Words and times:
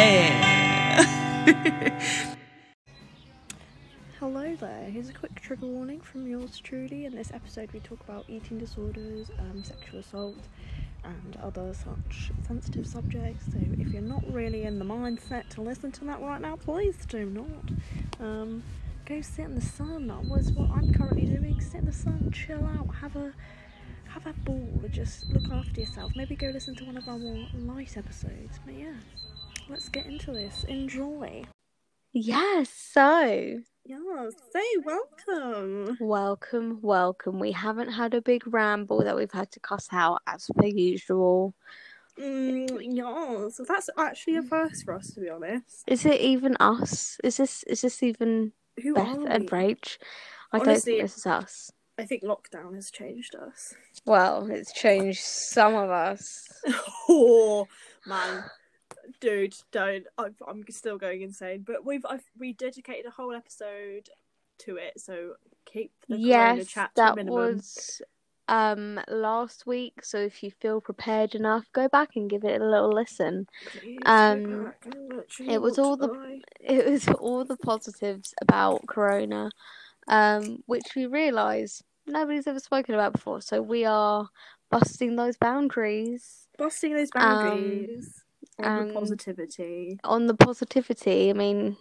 Yeah. 0.00 1.04
Hello 4.18 4.56
there, 4.56 4.84
here's 4.90 5.10
a 5.10 5.12
quick 5.12 5.38
trigger 5.38 5.66
warning 5.66 6.00
from 6.00 6.26
yours 6.26 6.58
truly. 6.58 7.04
In 7.04 7.14
this 7.14 7.30
episode, 7.34 7.70
we 7.72 7.80
talk 7.80 8.00
about 8.08 8.24
eating 8.26 8.58
disorders, 8.58 9.30
um, 9.38 9.62
sexual 9.62 10.00
assault, 10.00 10.38
and 11.04 11.36
other 11.42 11.74
such 11.74 12.30
sensitive 12.46 12.86
subjects. 12.86 13.44
So, 13.52 13.58
if 13.78 13.88
you're 13.88 14.00
not 14.00 14.24
really 14.32 14.62
in 14.62 14.78
the 14.78 14.86
mindset 14.86 15.50
to 15.50 15.60
listen 15.60 15.92
to 15.92 16.04
that 16.06 16.22
right 16.22 16.40
now, 16.40 16.56
please 16.56 17.04
do 17.04 17.26
not. 17.26 18.24
Um, 18.26 18.62
go 19.04 19.20
sit 19.20 19.44
in 19.44 19.54
the 19.54 19.60
sun. 19.60 20.06
That 20.06 20.24
was 20.24 20.50
what 20.52 20.70
I'm 20.70 20.94
currently 20.94 21.26
doing. 21.26 21.60
Sit 21.60 21.80
in 21.80 21.84
the 21.84 21.92
sun, 21.92 22.30
chill 22.32 22.64
out, 22.64 22.94
have 22.94 23.16
a 23.16 23.34
have 24.08 24.26
a 24.26 24.32
ball, 24.44 24.80
just 24.90 25.28
look 25.28 25.52
after 25.52 25.82
yourself. 25.82 26.12
Maybe 26.16 26.36
go 26.36 26.46
listen 26.46 26.74
to 26.76 26.84
one 26.86 26.96
of 26.96 27.06
our 27.06 27.18
more 27.18 27.46
light 27.54 27.98
episodes. 27.98 28.58
But 28.64 28.74
yeah, 28.74 28.94
let's 29.70 29.88
get 29.88 30.06
into 30.06 30.32
this. 30.32 30.64
Enjoy. 30.64 31.44
Yes, 32.12 32.68
so 32.70 33.60
Yeah, 33.84 34.28
say 34.52 34.64
welcome. 34.84 35.96
welcome, 36.00 36.78
welcome. 36.82 37.38
We 37.38 37.52
haven't 37.52 37.92
had 37.92 38.14
a 38.14 38.20
big 38.22 38.42
ramble 38.52 39.04
that 39.04 39.16
we've 39.16 39.30
had 39.32 39.50
to 39.52 39.60
cuss 39.60 39.88
out 39.92 40.20
as 40.26 40.50
per 40.56 40.66
usual. 40.66 41.54
Mm, 42.18 42.78
yeah, 42.96 43.48
so 43.50 43.64
that's 43.66 43.88
actually 43.96 44.36
a 44.36 44.42
first 44.42 44.84
for 44.84 44.94
us, 44.94 45.12
to 45.14 45.20
be 45.20 45.30
honest. 45.30 45.84
Is 45.86 46.04
it 46.04 46.20
even 46.20 46.56
us? 46.58 47.18
Is 47.22 47.36
this 47.36 47.62
is 47.64 47.80
this 47.82 48.02
even 48.02 48.52
Who 48.82 48.94
Beth 48.94 49.24
and? 49.28 49.48
Rach? 49.50 49.98
I 50.52 50.58
don't 50.58 50.68
Honestly- 50.68 50.92
think 50.94 51.02
this 51.04 51.16
is 51.18 51.26
us. 51.26 51.70
I 51.98 52.06
think 52.06 52.22
lockdown 52.22 52.74
has 52.74 52.90
changed 52.90 53.34
us. 53.36 53.74
Well, 54.06 54.50
it's 54.50 54.72
changed 54.72 55.20
some 55.20 55.74
of 55.74 55.90
us. 55.90 56.48
oh 57.08 57.66
man, 58.06 58.44
dude, 59.20 59.54
don't. 59.70 60.06
I'm, 60.18 60.34
I'm 60.46 60.64
still 60.70 60.98
going 60.98 61.22
insane. 61.22 61.64
But 61.66 61.84
we've 61.84 62.04
I've, 62.08 62.24
we 62.38 62.52
dedicated 62.52 63.06
a 63.06 63.10
whole 63.10 63.34
episode 63.34 64.08
to 64.60 64.76
it, 64.76 65.00
so 65.00 65.34
keep 65.64 65.92
the 66.08 66.16
yes, 66.16 66.68
chat 66.68 66.90
that 66.96 67.16
minimum. 67.16 67.56
was 67.56 68.02
um 68.48 69.00
last 69.08 69.66
week. 69.66 70.04
So 70.04 70.18
if 70.18 70.42
you 70.42 70.50
feel 70.50 70.80
prepared 70.80 71.34
enough, 71.34 71.64
go 71.72 71.88
back 71.88 72.10
and 72.16 72.28
give 72.28 72.44
it 72.44 72.60
a 72.60 72.64
little 72.64 72.92
listen. 72.92 73.46
Please 73.66 73.98
um, 74.06 74.42
go 74.42 74.64
back 74.64 74.86
and 74.86 75.12
literally 75.16 75.54
it 75.54 75.62
was 75.62 75.78
all 75.78 75.96
the- 75.96 76.40
it 76.60 76.86
was 76.86 77.08
all 77.08 77.44
the 77.44 77.56
positives 77.56 78.34
about 78.42 78.86
Corona, 78.86 79.50
um, 80.08 80.62
which 80.66 80.94
we 80.96 81.06
realise 81.06 81.82
nobody's 82.06 82.46
ever 82.46 82.60
spoken 82.60 82.94
about 82.94 83.12
before. 83.12 83.40
So 83.40 83.62
we 83.62 83.84
are 83.84 84.28
busting 84.70 85.16
those 85.16 85.36
boundaries 85.36 86.46
busting 86.58 86.94
those 86.94 87.10
um, 87.18 87.38
boundaries 87.38 88.19
on 88.64 88.88
the 88.88 88.94
um, 88.94 88.94
positivity. 88.94 89.98
on 90.04 90.26
the 90.26 90.34
positivity. 90.34 91.30
I 91.30 91.32
mean, 91.32 91.76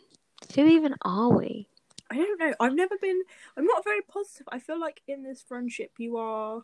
who 0.56 0.66
even 0.66 0.96
are 1.04 1.30
we? 1.30 1.68
I 2.12 2.16
don't 2.16 2.40
know. 2.40 2.54
I've 2.60 2.74
never 2.74 2.98
been. 2.98 3.22
I'm 3.58 3.66
not 3.66 3.84
very 3.84 4.02
positive. 4.02 4.48
I 4.52 4.60
feel 4.60 4.80
like 4.80 5.02
in 5.08 5.24
this 5.24 5.42
friendship, 5.42 5.92
you 5.98 6.18
are 6.18 6.64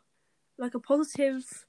like 0.58 0.74
a 0.74 0.80
positive 0.80 1.66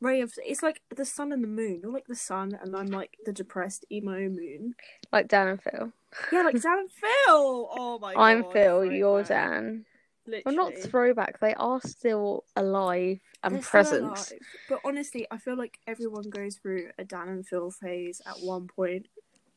ray 0.00 0.20
of. 0.20 0.32
It's 0.44 0.62
like 0.62 0.82
the 0.94 1.04
sun 1.04 1.32
and 1.32 1.42
the 1.42 1.48
moon. 1.48 1.80
You're 1.82 1.92
like 1.92 2.06
the 2.06 2.14
sun, 2.14 2.58
and 2.62 2.76
I'm 2.76 2.86
like 2.86 3.16
the 3.24 3.32
depressed 3.32 3.84
emo 3.90 4.28
moon. 4.28 4.74
Like 5.12 5.28
Dan 5.28 5.48
and 5.48 5.62
Phil. 5.62 5.92
Yeah, 6.32 6.42
like 6.42 6.60
Dan 6.60 6.78
and 6.78 6.90
Phil. 6.90 7.08
Oh 7.26 7.98
my 8.00 8.14
god. 8.14 8.20
I'm 8.20 8.44
Phil. 8.52 8.84
You're. 8.84 9.24
Dan. 9.24 9.84
Literally. 10.28 10.44
Well, 10.56 10.72
not 10.72 10.90
throwback. 10.90 11.40
They 11.40 11.54
are 11.54 11.80
still 11.80 12.44
alive 12.54 13.20
and 13.42 13.54
They're 13.54 13.62
present. 13.62 14.04
alive. 14.04 14.46
But 14.68 14.80
honestly, 14.84 15.26
I 15.30 15.38
feel 15.38 15.56
like 15.56 15.78
everyone 15.86 16.28
goes 16.28 16.56
through 16.56 16.90
a 16.98 17.04
Dan 17.04 17.28
and 17.28 17.46
Phil 17.46 17.70
phase 17.70 18.20
at 18.26 18.38
one 18.40 18.68
point 18.68 19.06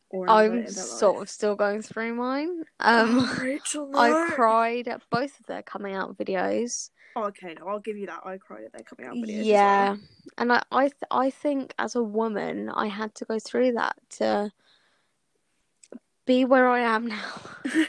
or 0.09 0.29
I'm 0.29 0.65
sort 0.67 1.15
life. 1.17 1.23
of 1.23 1.29
still 1.29 1.55
going 1.55 1.81
through 1.81 2.15
mine. 2.15 2.63
Oh, 2.79 3.03
Um, 3.03 3.29
Rachel, 3.41 3.91
I 3.97 4.13
cried 4.33 4.87
at 4.87 5.01
both 5.09 5.37
of 5.39 5.45
their 5.47 5.61
coming 5.61 5.93
out 5.93 6.17
videos. 6.17 6.89
Oh, 7.17 7.23
okay, 7.25 7.53
no, 7.59 7.67
I'll 7.67 7.79
give 7.79 7.97
you 7.97 8.07
that. 8.07 8.21
I 8.25 8.37
cried 8.37 8.63
at 8.63 8.71
their 8.71 8.83
coming 8.83 9.07
out 9.07 9.15
videos. 9.15 9.41
as 9.41 9.47
Yeah, 9.47 9.85
well. 9.89 9.99
and 10.37 10.53
I 10.53 10.63
I 10.71 10.83
th- 10.83 10.93
I 11.11 11.29
think 11.29 11.73
as 11.77 11.95
a 11.95 12.03
woman, 12.03 12.69
I 12.69 12.87
had 12.87 13.13
to 13.15 13.25
go 13.25 13.39
through 13.39 13.73
that 13.73 13.97
to 14.11 14.51
be 16.25 16.45
where 16.45 16.67
I 16.69 16.79
am 16.79 17.07
now. 17.07 17.33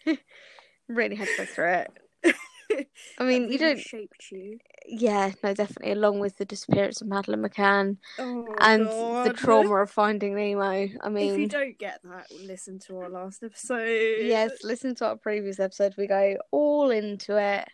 really 0.89 1.17
had 1.17 1.29
to 1.29 1.37
go 1.39 1.45
through 1.45 1.73
it. 1.73 1.91
I 3.19 3.25
mean, 3.25 3.51
you 3.51 3.59
don't. 3.59 3.79
shaped 3.79 4.31
you. 4.33 4.59
Yeah, 4.87 5.33
no, 5.43 5.55
definitely. 5.55 5.93
Along 5.93 6.19
with 6.19 6.37
the 6.37 6.45
disappearance 6.45 7.01
of 7.01 7.07
Madeleine 7.09 7.43
McCann 7.43 7.97
Oh, 8.19 8.47
and 8.61 8.87
the 8.87 9.33
trauma 9.37 9.77
of 9.77 9.91
finding 9.91 10.35
Nemo. 10.35 10.89
I 11.01 11.09
mean, 11.09 11.33
If 11.35 11.39
you 11.39 11.49
don't 11.49 11.79
get 11.79 12.01
that, 12.05 12.27
listen 12.45 12.79
to 12.87 12.99
our 12.99 13.09
last 13.09 13.43
episode. 13.45 14.19
yes, 14.27 14.51
listen 14.65 14.95
to 14.97 15.07
our 15.07 15.17
previous 15.17 15.61
episode. 15.61 15.95
We 15.97 16.07
go 16.09 16.37
all 16.51 16.91
into 16.91 17.37
it, 17.41 17.69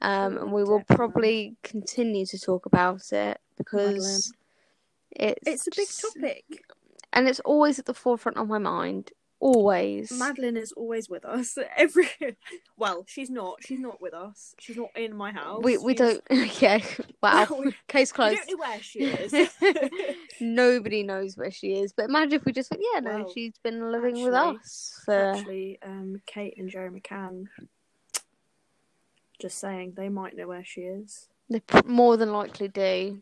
um, 0.00 0.36
Oh, 0.38 0.42
and 0.42 0.52
we 0.52 0.64
will 0.64 0.78
definitely. 0.80 0.96
probably 0.96 1.56
continue 1.62 2.26
to 2.26 2.38
talk 2.38 2.66
about 2.66 3.12
it 3.12 3.38
because 3.56 4.32
it's 5.10 5.40
It's 5.46 5.66
a 5.68 5.70
big 5.70 5.86
just- 5.86 6.00
topic. 6.14 6.44
and 7.12 7.28
it's 7.28 7.40
always 7.40 7.78
at 7.78 7.86
the 7.86 7.94
forefront 7.94 8.38
of 8.38 8.48
my 8.48 8.58
mind. 8.58 9.12
Always. 9.42 10.12
Madeleine 10.12 10.56
is 10.56 10.70
always 10.70 11.08
with 11.08 11.24
us. 11.24 11.58
Every 11.76 12.08
well, 12.76 13.04
she's 13.08 13.28
not. 13.28 13.56
She's 13.60 13.80
not 13.80 14.00
with 14.00 14.14
us. 14.14 14.54
She's 14.60 14.76
not 14.76 14.90
in 14.96 15.16
my 15.16 15.32
house. 15.32 15.62
we 15.64 15.78
we 15.78 15.96
She's- 15.96 16.20
don't. 16.30 16.60
Yeah. 16.62 16.78
Wow. 17.20 17.46
Well, 17.50 17.62
we- 17.64 17.74
Case 17.88 18.12
We 18.12 18.16
closed. 18.16 18.38
don't 18.46 18.50
know 18.60 18.64
where 18.68 18.80
she 18.80 19.00
is. 19.00 19.50
Nobody 20.40 21.02
knows 21.02 21.36
where 21.36 21.50
she 21.50 21.72
is. 21.72 21.92
But 21.92 22.04
imagine 22.04 22.34
if 22.34 22.44
we 22.44 22.52
just 22.52 22.70
went, 22.70 22.84
yeah, 22.94 23.00
no, 23.00 23.16
Well, 23.24 23.32
she's 23.34 23.54
been 23.64 23.90
living 23.90 24.22
with 24.22 24.32
us. 24.32 25.00
For... 25.04 25.32
Actually, 25.34 25.80
um, 25.84 26.22
Kate 26.24 26.54
and 26.56 26.70
Gerry 26.70 26.90
McCann. 26.90 27.46
Just 29.40 29.58
saying, 29.58 29.94
they 29.96 30.08
might 30.08 30.36
know 30.36 30.46
where 30.46 30.64
she 30.64 30.82
is. 30.82 31.26
They 31.50 31.60
more 31.84 32.16
than 32.16 32.32
likely 32.32 32.68
do. 32.68 33.20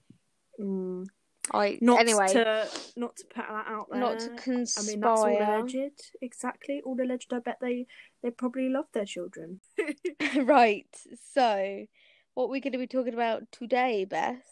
Mm. 0.60 1.06
I 1.52 1.78
Not 1.80 2.00
anyway, 2.00 2.28
to 2.32 2.68
not 2.96 3.16
to 3.16 3.24
put 3.24 3.44
that 3.48 3.66
out 3.68 3.88
there. 3.90 4.00
not 4.00 4.18
to 4.20 4.28
conspire. 4.30 4.84
I 4.84 4.86
mean, 4.90 5.00
that's 5.00 5.20
all 5.20 5.26
alleged. 5.60 6.10
Exactly, 6.22 6.80
all 6.84 7.00
alleged. 7.00 7.32
I 7.32 7.38
bet 7.40 7.58
they 7.60 7.86
they 8.22 8.30
probably 8.30 8.68
love 8.68 8.86
their 8.92 9.04
children. 9.04 9.60
right. 10.36 10.86
So, 11.32 11.86
what 12.34 12.48
we're 12.48 12.60
going 12.60 12.72
to 12.72 12.78
be 12.78 12.86
talking 12.86 13.14
about 13.14 13.50
today, 13.52 14.04
Beth? 14.04 14.42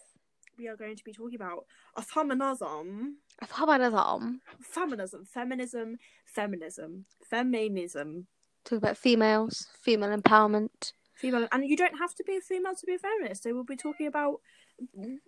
we 0.58 0.66
are 0.66 0.76
going 0.76 0.96
to 0.96 1.04
be 1.04 1.12
talking 1.12 1.36
about 1.36 1.66
a 1.96 2.02
feminism, 2.02 3.18
Feminism. 3.46 4.40
feminism, 4.60 5.24
feminism, 5.24 5.96
feminism, 6.26 7.04
feminism, 7.30 8.26
Talk 8.64 8.78
about 8.78 8.96
females, 8.96 9.68
female 9.80 10.10
empowerment. 10.16 10.92
female. 11.14 11.46
And 11.52 11.64
you 11.64 11.76
don't 11.76 11.98
have 11.98 12.14
to 12.16 12.24
be 12.24 12.36
a 12.36 12.40
female 12.40 12.74
to 12.74 12.86
be 12.86 12.94
a 12.94 12.98
feminist. 12.98 13.44
So 13.44 13.54
we'll 13.54 13.62
be 13.62 13.76
talking 13.76 14.08
about 14.08 14.40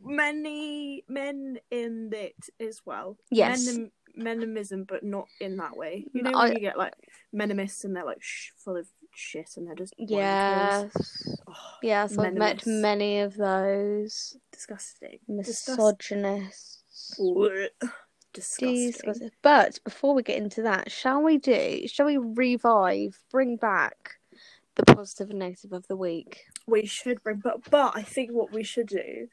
many 0.03 1.05
men 1.09 1.59
in 1.71 2.11
it 2.13 2.49
as 2.61 2.81
well. 2.85 3.17
Yes. 3.31 3.67
Menim- 3.69 3.91
menimism, 4.19 4.87
but 4.87 5.03
not 5.05 5.27
in 5.41 5.57
that 5.59 5.77
way. 5.77 6.07
You 6.13 6.23
know 6.23 6.33
I- 6.33 6.45
when 6.49 6.55
you 6.55 6.61
get 6.61 6.77
like 6.79 6.95
menimists 7.33 7.85
and 7.85 7.95
they're 7.95 8.05
like 8.05 8.23
sh- 8.23 8.51
full 8.57 8.77
of 8.77 8.89
shit 9.15 9.51
and 9.57 9.67
they're 9.67 9.75
just. 9.75 9.95
Yes. 9.99 10.91
Oh, 11.49 11.53
Yes, 11.83 12.17
I've 12.19 12.35
met 12.35 12.67
many 12.67 13.21
of 13.21 13.37
those 13.37 14.37
disgusting. 14.53 15.19
Misogynists. 15.29 16.83
Disgusting. 18.33 18.87
Disgusting. 18.93 19.31
But 19.43 19.81
before 19.85 20.15
we 20.15 20.23
get 20.23 20.39
into 20.39 20.63
that, 20.63 20.91
shall 20.93 21.23
we 21.23 21.39
do? 21.39 21.87
Shall 21.89 22.07
we 22.07 22.17
revive, 22.19 23.19
bring 23.31 23.57
back 23.57 24.17
the 24.77 24.85
positive 24.95 25.31
and 25.31 25.39
negative 25.41 25.73
of 25.73 25.87
the 25.89 25.97
week? 25.97 26.45
we 26.67 26.87
should 26.87 27.21
bring 27.25 27.39
but 27.43 27.69
but 27.71 27.97
I 27.97 28.03
think 28.03 28.31
what 28.31 28.53
we 28.53 28.63
should 28.63 28.87
do 28.87 29.27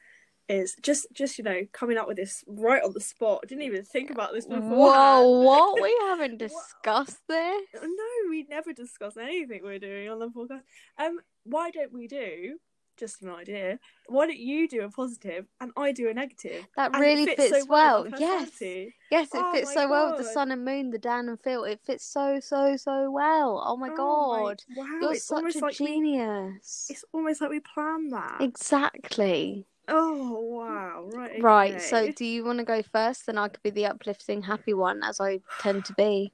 is 0.50 0.76
just 0.82 1.08
just 1.14 1.38
you 1.38 1.44
know 1.44 1.62
coming 1.74 1.98
up 1.98 2.08
with 2.08 2.18
this 2.18 2.44
right 2.48 2.82
on 2.84 2.94
the 2.94 3.02
spot. 3.02 3.42
I 3.44 3.48
didn't 3.48 3.64
even 3.64 3.84
think 3.84 4.10
about 4.10 4.34
this 4.34 4.46
before. 4.46 4.62
Whoa! 4.62 5.42
What? 5.44 5.82
We 5.82 5.96
haven't 6.02 6.38
discussed 6.38 7.20
this. 7.28 7.64
No, 7.74 8.30
we 8.30 8.46
never 8.50 8.74
discuss 8.74 9.18
anything 9.18 9.62
we're 9.64 9.80
doing 9.80 10.10
on 10.10 10.20
the 10.20 10.28
podcast. 10.30 10.62
Um, 10.98 11.20
why 11.44 11.72
don't 11.72 11.94
we 11.94 12.08
do 12.08 12.58
just 12.98 13.22
an 13.22 13.30
idea? 13.30 13.78
Why 14.08 14.26
don't 14.26 14.40
you 14.40 14.68
do 14.68 14.82
a 14.84 14.90
positive 14.90 15.46
and 15.62 15.72
I 15.78 15.92
do 15.92 16.10
a 16.10 16.14
negative? 16.14 16.66
That 16.76 16.94
And 16.94 17.02
really 17.02 17.26
fits 17.26 17.44
fits, 17.50 17.60
so 17.60 17.66
well. 17.70 18.04
well. 18.10 18.20
Yes, 18.20 18.60
yes, 18.62 19.28
it 19.36 19.42
Oh 19.44 19.52
fits 19.54 19.68
my 19.68 19.74
so 19.84 19.90
well 19.90 20.10
with 20.10 20.26
the 20.26 20.32
sun 20.34 20.52
and 20.52 20.66
moon, 20.66 20.90
the 20.90 20.98
Dan 20.98 21.30
and 21.30 21.40
Phil. 21.40 21.64
It 21.66 21.80
fits 21.86 22.06
so 22.06 22.40
so 22.40 22.76
so 22.78 23.12
well. 23.12 23.64
Oh 23.66 23.78
my 23.78 23.90
Oh 23.92 23.96
god, 23.96 24.64
wow! 24.76 24.86
you're 25.02 25.14
it's 25.14 25.26
such 25.26 25.38
almost 25.38 25.58
a 25.58 25.60
like 25.60 25.80
we, 25.80 25.86
genius. 25.88 26.88
it's 26.90 27.06
almost 27.14 27.42
like 27.42 27.50
we 27.52 27.60
planned 27.60 28.14
that. 28.14 28.38
Exactly. 28.42 29.66
Oh 29.88 30.40
wow! 30.42 31.10
Right. 31.14 31.42
Right. 31.42 31.82
So, 31.82 32.12
do 32.12 32.26
you 32.26 32.44
want 32.44 32.60
to 32.60 32.66
go 32.66 32.82
first? 32.82 33.26
Then 33.26 33.38
I 33.38 33.48
could 33.48 33.64
be 33.64 33.70
the 33.70 33.86
uplifting, 33.86 34.42
happy 34.42 34.74
one, 34.74 35.04
as 35.04 35.20
I 35.22 35.40
tend 35.60 35.86
to 35.86 35.94
be. 35.94 36.32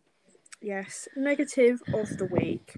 Yes, 0.61 1.07
negative 1.15 1.81
of 1.93 2.17
the 2.17 2.25
week. 2.25 2.75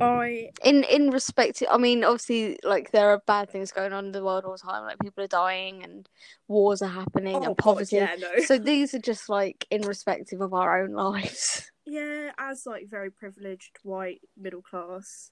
I 0.00 0.50
in 0.64 0.84
in 0.84 1.10
respect 1.10 1.56
to, 1.58 1.72
I 1.72 1.76
mean, 1.76 2.02
obviously, 2.04 2.58
like 2.64 2.90
there 2.90 3.10
are 3.10 3.22
bad 3.26 3.50
things 3.50 3.72
going 3.72 3.92
on 3.92 4.06
in 4.06 4.12
the 4.12 4.24
world 4.24 4.44
all 4.44 4.52
the 4.52 4.58
time. 4.58 4.84
Like 4.84 4.98
people 4.98 5.22
are 5.24 5.28
dying 5.28 5.84
and 5.84 6.08
wars 6.48 6.82
are 6.82 6.88
happening 6.88 7.36
oh 7.36 7.38
and 7.38 7.46
God, 7.46 7.58
poverty. 7.58 7.96
yeah, 7.96 8.16
no. 8.18 8.42
So 8.44 8.58
these 8.58 8.94
are 8.94 8.98
just 8.98 9.28
like 9.28 9.66
in 9.70 9.82
respective 9.82 10.40
of 10.40 10.54
our 10.54 10.82
own 10.82 10.92
lives. 10.92 11.70
yeah, 11.86 12.30
as 12.38 12.64
like 12.66 12.88
very 12.88 13.10
privileged 13.10 13.78
white 13.82 14.20
middle 14.36 14.62
class 14.62 15.30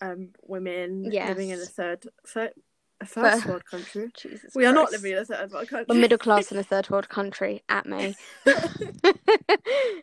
um 0.00 0.28
women 0.42 1.04
Yes. 1.04 1.28
living 1.28 1.50
in 1.50 1.60
a 1.60 1.66
third, 1.66 2.04
third 2.26 2.52
a 3.00 3.06
first 3.06 3.44
Fir- 3.44 3.50
world 3.50 3.64
country. 3.64 4.10
Jesus, 4.16 4.54
We 4.54 4.66
are 4.66 4.72
not 4.72 4.90
living 4.92 5.12
in 5.12 5.18
a 5.18 5.24
third 5.24 5.50
world 5.50 5.68
country. 5.68 5.86
We're 5.88 6.00
middle 6.00 6.18
class 6.18 6.50
in 6.52 6.58
a 6.58 6.62
third 6.62 6.90
world 6.90 7.08
country. 7.08 7.62
At 7.68 7.86
me. 7.86 8.16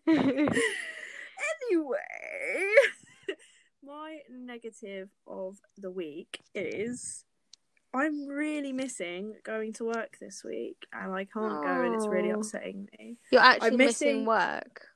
anyway, 0.08 0.48
my 3.84 4.20
negative 4.30 5.10
of 5.28 5.58
the 5.78 5.92
week 5.92 6.42
is 6.54 7.26
I'm 7.94 8.28
really 8.28 8.74
missing 8.74 9.36
going 9.44 9.74
to 9.74 9.86
work 9.86 10.18
this 10.20 10.44
week, 10.44 10.86
and 10.92 11.14
I 11.14 11.26
can't 11.26 11.64
go, 11.64 11.84
and 11.84 11.96
it's 11.96 12.08
really 12.08 12.30
upsetting 12.30 12.90
me. 13.00 13.18
You're 13.32 13.42
actually 13.42 13.70
I'm 13.70 13.78
missing... 13.78 14.08
missing- 14.08 14.26
work. 14.26 14.88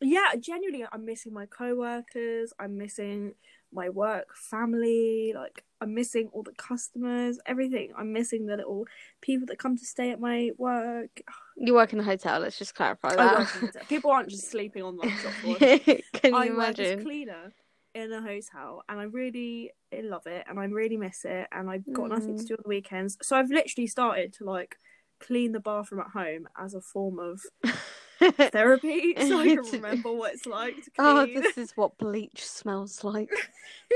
Yeah, 0.00 0.34
genuinely, 0.38 0.84
I'm 0.92 1.04
missing 1.06 1.32
my 1.32 1.46
co-workers. 1.46 2.52
I'm 2.58 2.76
missing 2.76 3.34
my 3.74 3.88
work 3.88 4.34
family. 4.36 5.32
Like, 5.34 5.64
I'm 5.80 5.94
missing 5.94 6.28
all 6.32 6.42
the 6.42 6.52
customers, 6.52 7.38
everything. 7.46 7.92
I'm 7.96 8.12
missing 8.12 8.46
the 8.46 8.56
little 8.56 8.86
people 9.20 9.46
that 9.48 9.58
come 9.58 9.76
to 9.76 9.84
stay 9.84 10.10
at 10.10 10.20
my 10.20 10.50
work. 10.56 11.20
You 11.56 11.74
work 11.74 11.92
in 11.92 12.00
a 12.00 12.04
hotel. 12.04 12.40
Let's 12.40 12.58
just 12.58 12.74
clarify 12.74 13.16
that. 13.16 13.38
work 13.38 13.54
in 13.54 13.60
hotel. 13.66 13.82
People 13.88 14.10
aren't 14.10 14.28
just 14.30 14.50
sleeping 14.50 14.82
on 14.82 14.96
the 14.96 15.08
shop 15.10 15.32
floor. 15.42 15.58
Can 15.58 16.32
you 16.32 16.34
I 16.36 16.46
work 16.50 16.70
as 16.70 16.76
imagine? 16.78 17.02
cleaner 17.02 17.52
in 17.94 18.12
a 18.12 18.20
hotel, 18.20 18.82
and 18.88 18.98
I 18.98 19.04
really 19.04 19.70
love 19.92 20.26
it, 20.26 20.44
and 20.48 20.58
I 20.58 20.64
really 20.64 20.96
miss 20.96 21.24
it, 21.24 21.46
and 21.52 21.70
I've 21.70 21.84
got 21.92 22.08
nothing 22.08 22.36
to 22.36 22.42
Mm. 22.42 22.46
do 22.48 22.54
on 22.54 22.60
the 22.64 22.68
weekends. 22.68 23.16
So 23.22 23.36
I've 23.36 23.50
literally 23.50 23.86
started 23.86 24.32
to 24.34 24.44
like 24.44 24.76
clean 25.20 25.52
the 25.52 25.60
bathroom 25.60 26.00
at 26.00 26.10
home 26.12 26.48
as 26.58 26.74
a 26.74 26.80
form 26.80 27.20
of 27.20 27.40
therapy, 28.52 29.14
so 29.16 29.38
I 29.38 29.48
can 29.48 29.64
remember 29.64 30.12
what 30.12 30.34
it's 30.34 30.46
like 30.46 30.76
to 30.76 30.90
oh, 30.98 31.26
this 31.26 31.58
is 31.58 31.72
what 31.76 31.98
bleach 31.98 32.44
smells 32.44 33.04
like. 33.04 33.30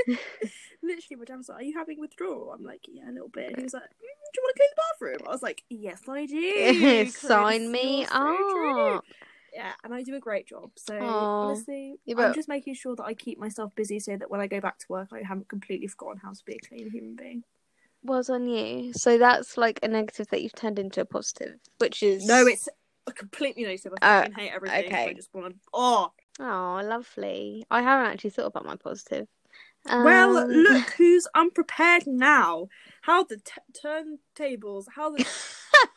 literally, 0.82 1.16
my 1.16 1.24
dad 1.24 1.36
was 1.36 1.48
like, 1.48 1.60
"Are 1.60 1.64
you 1.64 1.78
having 1.78 2.00
withdrawal?" 2.00 2.52
I'm 2.52 2.64
like, 2.64 2.82
"Yeah, 2.88 3.08
a 3.08 3.12
little 3.12 3.28
bit." 3.28 3.48
And 3.48 3.58
he 3.58 3.64
was 3.64 3.74
like, 3.74 3.82
mm, 3.82 3.86
"Do 3.98 4.06
you 4.06 4.42
want 4.42 4.56
to 4.56 4.60
clean 4.60 4.68
the 4.70 4.82
bathroom?" 5.16 5.28
I 5.28 5.32
was 5.32 5.42
like, 5.42 5.64
"Yes, 5.68 6.02
I 6.08 6.26
do." 6.26 7.10
Sign 7.10 7.70
me 7.70 7.98
you're 7.98 8.08
so 8.08 8.14
true." 8.14 8.96
up. 8.96 9.04
Yeah, 9.52 9.72
and 9.82 9.94
I 9.94 10.02
do 10.02 10.14
a 10.14 10.20
great 10.20 10.46
job. 10.46 10.70
So 10.76 10.94
Aw. 10.94 11.42
honestly, 11.42 11.98
Yeah, 12.04 12.16
I'm 12.18 12.34
just 12.34 12.48
making 12.48 12.74
sure 12.74 12.94
that 12.96 13.04
I 13.04 13.14
keep 13.14 13.38
myself 13.38 13.74
busy 13.74 13.98
so 13.98 14.16
that 14.16 14.30
when 14.30 14.40
I 14.40 14.46
go 14.46 14.60
back 14.60 14.78
to 14.78 14.86
work, 14.88 15.08
I 15.12 15.22
haven't 15.26 15.48
completely 15.48 15.86
forgotten 15.86 16.20
how 16.22 16.32
to 16.32 16.44
be 16.44 16.54
a 16.54 16.68
clean 16.68 16.90
human 16.90 17.16
being. 17.16 17.44
Well 18.02 18.22
done, 18.22 18.46
you. 18.46 18.92
So 18.92 19.18
that's 19.18 19.56
like 19.56 19.80
a 19.82 19.88
negative 19.88 20.28
that 20.28 20.42
you've 20.42 20.54
turned 20.54 20.78
into 20.78 21.00
a 21.00 21.04
positive, 21.04 21.56
which 21.78 22.02
is 22.02 22.26
No, 22.26 22.46
it's 22.46 22.68
a 23.08 23.12
completely 23.12 23.64
negative. 23.64 23.92
I 24.02 24.06
Uh, 24.26 24.28
hate 24.36 24.50
everything. 24.52 24.90
so 24.90 24.96
I 24.96 25.12
just 25.14 25.34
want 25.34 25.54
to. 25.54 25.60
Oh, 25.72 26.12
oh 26.40 26.80
lovely. 26.84 27.64
I 27.70 27.82
haven't 27.82 28.12
actually 28.12 28.30
thought 28.30 28.46
about 28.46 28.66
my 28.66 28.76
positive. 28.76 29.26
well, 29.86 30.38
Um, 30.38 30.48
look 30.50 30.90
who's 30.98 31.26
unprepared 31.34 32.06
now. 32.06 32.68
How 33.02 33.24
the 33.24 33.36
t- 33.38 33.80
turntables, 34.38 34.86
how 34.94 35.10
the 35.10 35.26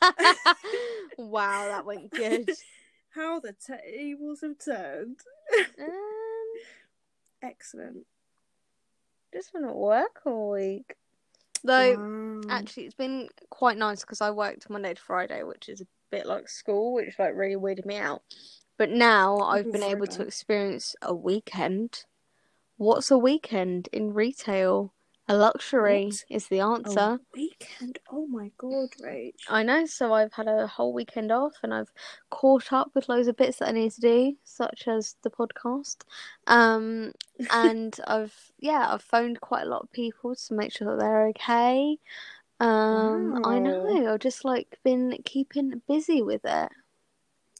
wow, 1.17 1.67
that 1.67 1.85
went 1.85 2.11
good. 2.11 2.49
how 3.09 3.39
the 3.39 3.53
tables 3.53 4.41
have 4.41 4.57
turned. 4.63 5.17
um, 5.79 5.87
Excellent. 7.43 8.05
just 9.33 9.51
been 9.53 9.65
at 9.65 9.75
work 9.75 10.21
all 10.25 10.51
week. 10.51 10.95
Though 11.63 11.95
Wow. 11.97 12.41
actually, 12.49 12.85
it's 12.85 12.95
been 12.95 13.29
quite 13.49 13.77
nice 13.77 14.01
because 14.01 14.21
I 14.21 14.31
worked 14.31 14.69
Monday 14.69 14.93
to 14.93 15.01
Friday, 15.01 15.43
which 15.43 15.69
is 15.69 15.81
a 15.81 15.85
bit 16.11 16.25
like 16.25 16.49
school, 16.49 16.93
which 16.93 17.17
like 17.17 17.35
really 17.35 17.55
weirded 17.55 17.85
me 17.85 17.97
out. 17.97 18.21
But 18.77 18.89
now 18.89 19.37
I've 19.39 19.71
been 19.71 19.83
able 19.83 20.07
to 20.07 20.23
experience 20.23 20.95
a 21.01 21.13
weekend. 21.13 22.05
What's 22.77 23.11
a 23.11 23.17
weekend 23.17 23.89
in 23.93 24.13
retail? 24.13 24.93
A 25.27 25.35
luxury 25.35 26.05
What? 26.07 26.25
is 26.29 26.47
the 26.47 26.59
A 26.59 26.65
answer. 26.65 27.19
weekend. 27.35 27.99
Oh 28.11 28.25
my 28.27 28.51
god, 28.57 28.89
Rach. 29.01 29.33
I 29.47 29.63
know, 29.63 29.85
so 29.85 30.13
I've 30.13 30.33
had 30.33 30.47
a 30.47 30.67
whole 30.67 30.93
weekend 30.93 31.31
off 31.31 31.53
and 31.63 31.73
I've 31.73 31.91
caught 32.29 32.73
up 32.73 32.91
with 32.95 33.07
loads 33.07 33.27
of 33.27 33.37
bits 33.37 33.59
that 33.59 33.69
I 33.69 33.71
need 33.71 33.91
to 33.93 34.01
do, 34.01 34.35
such 34.43 34.87
as 34.87 35.15
the 35.21 35.29
podcast. 35.29 35.97
Um, 36.47 37.13
and 37.53 37.97
I've 38.07 38.51
yeah, 38.59 38.87
I've 38.93 39.03
phoned 39.03 39.39
quite 39.41 39.63
a 39.63 39.69
lot 39.69 39.83
of 39.83 39.91
people 39.91 40.35
to 40.35 40.53
make 40.53 40.73
sure 40.73 40.87
that 40.89 40.99
they're 40.99 41.27
okay. 41.27 41.97
Um, 42.61 43.43
I 43.43 43.57
know, 43.57 44.13
I've 44.13 44.19
just 44.19 44.45
like 44.45 44.77
been 44.83 45.17
keeping 45.25 45.81
busy 45.87 46.21
with 46.21 46.41
it. 46.45 46.69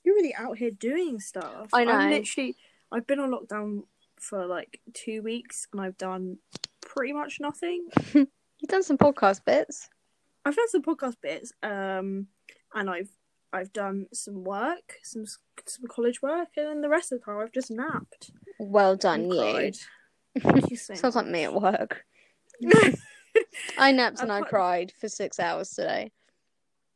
You're 0.04 0.16
really 0.16 0.36
out 0.36 0.60
here 0.60 0.70
doing 0.70 1.20
stuff. 1.20 1.70
I 1.74 1.86
know. 1.86 1.94
I'm 1.94 2.12
literally. 2.12 2.56
I've 2.92 3.08
been 3.08 3.20
on 3.20 3.32
lockdown 3.32 3.84
for 4.20 4.46
like 4.46 4.80
two 4.94 5.24
weeks, 5.24 5.68
and 5.72 5.82
I've 5.82 5.98
done 5.98 6.38
pretty 6.82 7.14
much 7.14 7.40
nothing. 7.40 7.88
You've 8.14 8.28
done 8.68 8.84
some 8.84 9.00
podcast 9.00 9.44
bits. 9.44 9.90
I've 10.46 10.56
done 10.56 10.70
some 10.70 10.84
podcast 10.84 11.16
bits, 11.20 11.52
um, 11.64 12.28
and 12.76 12.88
I've 12.88 13.10
I've 13.52 13.74
done 13.74 14.06
some 14.14 14.44
work, 14.44 14.98
some 15.02 15.26
some 15.26 15.88
college 15.90 16.22
work, 16.22 16.50
and 16.58 16.68
then 16.68 16.82
the 16.82 16.90
rest 16.90 17.12
of 17.12 17.20
the 17.20 17.26
time 17.26 17.40
I've 17.40 17.52
just 17.52 17.72
napped. 17.72 18.30
Well 18.60 18.96
done, 18.96 19.22
and 19.22 19.34
you. 19.34 19.40
cried. 19.40 19.78
Thank 20.40 20.70
you 20.70 20.78
so 20.78 20.94
Sounds 20.94 21.16
like 21.16 21.26
me 21.26 21.44
at 21.46 21.54
work. 21.56 22.06
I 23.78 23.92
napped 23.92 24.22
and 24.22 24.32
I 24.32 24.42
cried 24.42 24.92
for 25.00 25.08
six 25.10 25.40
hours 25.40 25.70
today. 25.72 26.12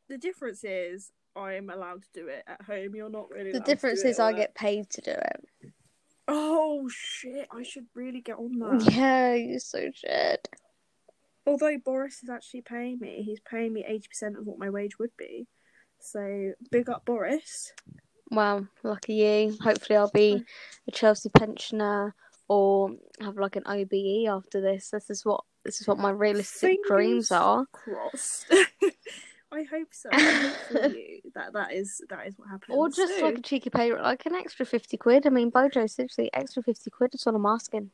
the 0.08 0.18
difference 0.18 0.64
is 0.64 1.10
I'm 1.34 1.68
allowed 1.70 2.02
to 2.02 2.08
do 2.14 2.28
it 2.28 2.44
at 2.46 2.62
home. 2.62 2.94
You're 2.94 3.10
not 3.10 3.30
really. 3.30 3.52
The 3.52 3.60
difference 3.60 4.04
is 4.04 4.18
I 4.18 4.32
get 4.32 4.54
paid 4.54 4.88
to 4.90 5.00
do 5.02 5.10
it. 5.10 5.72
Oh 6.28 6.88
shit! 6.92 7.46
I 7.52 7.62
should 7.62 7.86
really 7.94 8.20
get 8.20 8.38
on 8.38 8.58
that. 8.58 8.92
Yeah, 8.96 9.34
you 9.34 9.58
so 9.60 9.90
should. 9.92 10.38
Although 11.46 11.76
Boris 11.84 12.22
is 12.22 12.28
actually 12.28 12.62
paying 12.62 12.98
me, 12.98 13.22
he's 13.22 13.40
paying 13.40 13.72
me 13.72 13.84
eighty 13.86 14.08
percent 14.08 14.36
of 14.36 14.46
what 14.46 14.58
my 14.58 14.70
wage 14.70 14.98
would 14.98 15.16
be. 15.16 15.46
So 16.00 16.52
big 16.70 16.88
up 16.88 17.04
Boris. 17.04 17.72
Well, 18.30 18.66
lucky 18.82 19.14
you. 19.14 19.56
Hopefully, 19.62 19.96
I'll 19.96 20.10
be 20.10 20.42
a 20.88 20.90
Chelsea 20.90 21.28
pensioner 21.28 22.14
or 22.48 22.90
have 23.20 23.36
like 23.36 23.56
an 23.56 23.62
OBE 23.66 24.26
after 24.28 24.60
this. 24.60 24.90
This 24.90 25.10
is 25.10 25.24
what 25.24 25.44
this 25.66 25.80
is 25.80 25.86
what 25.88 25.98
my 25.98 26.10
realistic 26.10 26.78
dreams 26.86 27.30
are. 27.30 27.66
Crossed. 27.72 28.46
I 29.52 29.62
hope 29.62 29.88
so. 29.92 30.08
I 30.12 30.20
hope 30.20 30.56
for 30.70 30.86
you 30.96 31.20
that 31.34 31.52
that 31.52 31.72
is 31.72 32.00
that 32.10 32.26
is 32.26 32.34
what 32.38 32.48
happens. 32.48 32.76
Or 32.76 32.88
just 32.88 33.18
So, 33.18 33.24
like 33.26 33.38
a 33.38 33.42
cheeky 33.42 33.70
pay, 33.70 33.92
like 33.94 34.26
an 34.26 34.34
extra 34.34 34.66
fifty 34.66 34.96
quid. 34.96 35.26
I 35.26 35.30
mean, 35.30 35.50
Bojo, 35.50 35.86
seriously, 35.86 36.30
extra 36.34 36.62
fifty 36.62 36.90
quid 36.90 37.14
is 37.14 37.26
all 37.26 37.36
I'm 37.36 37.46
asking. 37.46 37.90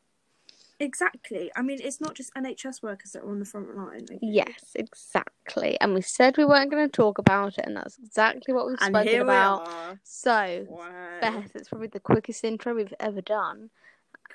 exactly. 0.80 1.50
I 1.54 1.62
mean, 1.62 1.78
it's 1.80 2.00
not 2.00 2.14
just 2.14 2.34
NHS 2.34 2.82
workers 2.82 3.12
that 3.12 3.22
are 3.22 3.30
on 3.30 3.38
the 3.38 3.44
front 3.44 3.76
line. 3.76 4.02
okay? 4.10 4.18
Yes, 4.22 4.72
exactly. 4.74 5.78
And 5.80 5.94
we 5.94 6.00
said 6.00 6.36
we 6.36 6.44
weren't 6.44 6.70
going 6.70 6.86
to 6.88 6.90
talk 6.92 7.18
about 7.18 7.58
it, 7.58 7.64
and 7.66 7.76
that's 7.76 7.98
exactly 7.98 8.52
what 8.54 8.66
we've 8.66 8.78
And 8.80 8.94
spoken 8.94 9.08
here 9.08 9.22
about. 9.22 9.66
we 9.68 9.72
are. 9.74 10.00
So, 10.02 10.66
Wow. 10.68 11.18
Beth, 11.20 11.50
it's 11.54 11.68
probably 11.68 11.88
the 11.88 12.00
quickest 12.00 12.42
intro 12.44 12.74
we've 12.74 12.94
ever 12.98 13.20
done. 13.20 13.70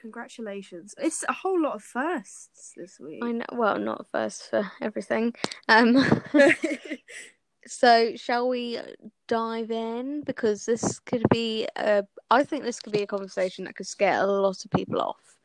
Congratulations. 0.02 0.96
It's 0.98 1.24
a 1.28 1.34
whole 1.34 1.62
lot 1.62 1.76
of 1.76 1.84
firsts 1.84 2.74
this 2.76 3.00
week. 3.00 3.24
I 3.24 3.32
know. 3.32 3.46
Well, 3.54 3.80
not 3.80 4.08
first 4.12 4.50
for 4.50 4.72
everything. 4.82 5.34
Um. 5.68 6.06
So, 7.68 8.16
shall 8.16 8.48
we 8.48 8.80
dive 9.28 9.72
in? 9.72 10.24
Because 10.24 10.66
this 10.66 11.00
could 11.00 11.24
be 11.30 11.68
a. 11.76 12.06
I 12.32 12.44
think 12.44 12.64
this 12.64 12.80
could 12.80 12.94
be 12.94 13.02
a 13.04 13.08
conversation 13.08 13.66
that 13.66 13.76
could 13.76 13.88
scare 13.88 14.22
a 14.22 14.26
lot 14.26 14.64
of 14.64 14.72
people 14.72 15.02
off. 15.02 15.38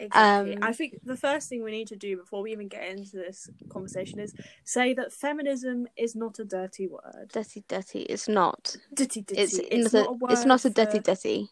Exactly. 0.00 0.54
Um, 0.56 0.62
I 0.62 0.72
think 0.72 0.94
the 1.04 1.16
first 1.16 1.48
thing 1.50 1.62
we 1.62 1.70
need 1.70 1.88
to 1.88 1.96
do 1.96 2.16
before 2.16 2.42
we 2.42 2.52
even 2.52 2.68
get 2.68 2.88
into 2.88 3.16
this 3.16 3.50
conversation 3.68 4.18
is 4.18 4.34
say 4.64 4.94
that 4.94 5.12
feminism 5.12 5.86
is 5.96 6.16
not 6.16 6.38
a 6.38 6.44
dirty 6.44 6.88
word. 6.88 7.30
Dirty, 7.32 7.62
dirty. 7.68 8.00
It's 8.00 8.28
not. 8.28 8.74
Ditty, 8.94 9.20
ditty. 9.20 9.40
It's, 9.40 9.58
It's, 9.58 9.92
not. 9.92 10.00
not 10.00 10.06
a 10.06 10.10
a, 10.10 10.12
word. 10.14 10.32
it's 10.32 10.44
not 10.46 10.64
a 10.64 10.70
dirty, 10.70 10.98
for- 10.98 11.04
dirty. 11.04 11.50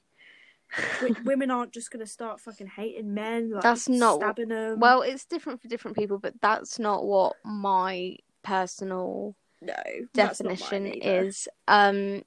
Women 1.25 1.50
aren't 1.50 1.73
just 1.73 1.91
going 1.91 2.05
to 2.05 2.11
start 2.11 2.41
fucking 2.41 2.69
hating 2.69 3.12
men. 3.15 3.50
Like, 3.50 3.62
That's 3.62 3.89
not- 3.89 4.17
stabbing 4.21 4.49
them. 4.49 4.81
Well, 4.81 5.03
it's 5.03 5.25
different 5.25 5.61
for 5.61 5.69
different 5.69 5.97
people, 5.97 6.19
but 6.19 6.35
that's 6.41 6.79
not 6.79 7.05
what 7.05 7.37
my 7.45 8.17
personal 8.43 9.35
no, 9.61 9.75
that's 10.15 10.41
not 10.41 10.49
mine 10.49 10.59
definition 10.59 11.03
is. 11.03 11.49
Um, 11.69 12.23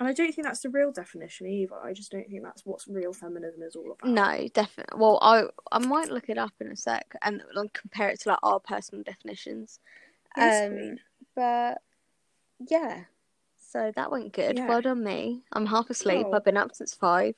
and 0.00 0.08
I 0.08 0.12
don't 0.12 0.34
think 0.34 0.44
that's 0.44 0.60
the 0.60 0.70
real 0.70 0.90
definition 0.90 1.46
either. 1.46 1.76
I 1.80 1.92
just 1.92 2.10
don't 2.10 2.28
think 2.28 2.42
that's 2.42 2.66
what 2.66 2.80
real 2.88 3.12
feminism 3.12 3.62
is 3.62 3.76
all 3.76 3.92
about. 3.92 4.10
no, 4.10 4.48
definitely. 4.52 4.98
Well, 4.98 5.18
I 5.22 5.44
I 5.70 5.78
might 5.78 6.10
look 6.10 6.28
it 6.28 6.38
up 6.38 6.52
in 6.60 6.68
a 6.68 6.76
sec 6.76 7.14
and 7.22 7.42
like, 7.54 7.72
compare 7.72 8.08
it 8.08 8.20
to 8.22 8.30
like 8.30 8.38
our 8.42 8.58
personal 8.58 9.04
definitions. 9.04 9.78
Yes, 10.36 10.68
um, 10.68 10.96
but 11.36 11.78
yeah, 12.68 13.04
so 13.74 13.90
that 13.96 14.10
went 14.12 14.32
good. 14.32 14.56
Yeah. 14.56 14.68
Well 14.68 14.80
done, 14.80 15.02
me. 15.02 15.42
I'm 15.52 15.66
half 15.66 15.90
asleep. 15.90 16.26
Oh. 16.28 16.32
I've 16.32 16.44
been 16.44 16.56
up 16.56 16.74
since 16.74 16.94
five. 16.94 17.34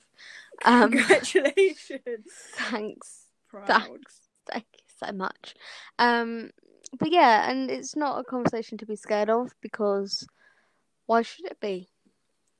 Um, 0.66 0.92
Congratulations. 0.92 2.26
thanks. 2.56 3.24
proud. 3.48 3.66
Thanks. 3.66 4.20
Thank 4.50 4.66
you 4.74 5.06
so 5.06 5.12
much. 5.12 5.54
Um, 5.98 6.50
but 6.98 7.10
yeah, 7.10 7.50
and 7.50 7.70
it's 7.70 7.96
not 7.96 8.20
a 8.20 8.24
conversation 8.24 8.76
to 8.78 8.86
be 8.86 8.96
scared 8.96 9.30
of 9.30 9.50
because 9.62 10.26
why 11.06 11.22
should 11.22 11.46
it 11.46 11.58
be? 11.58 11.88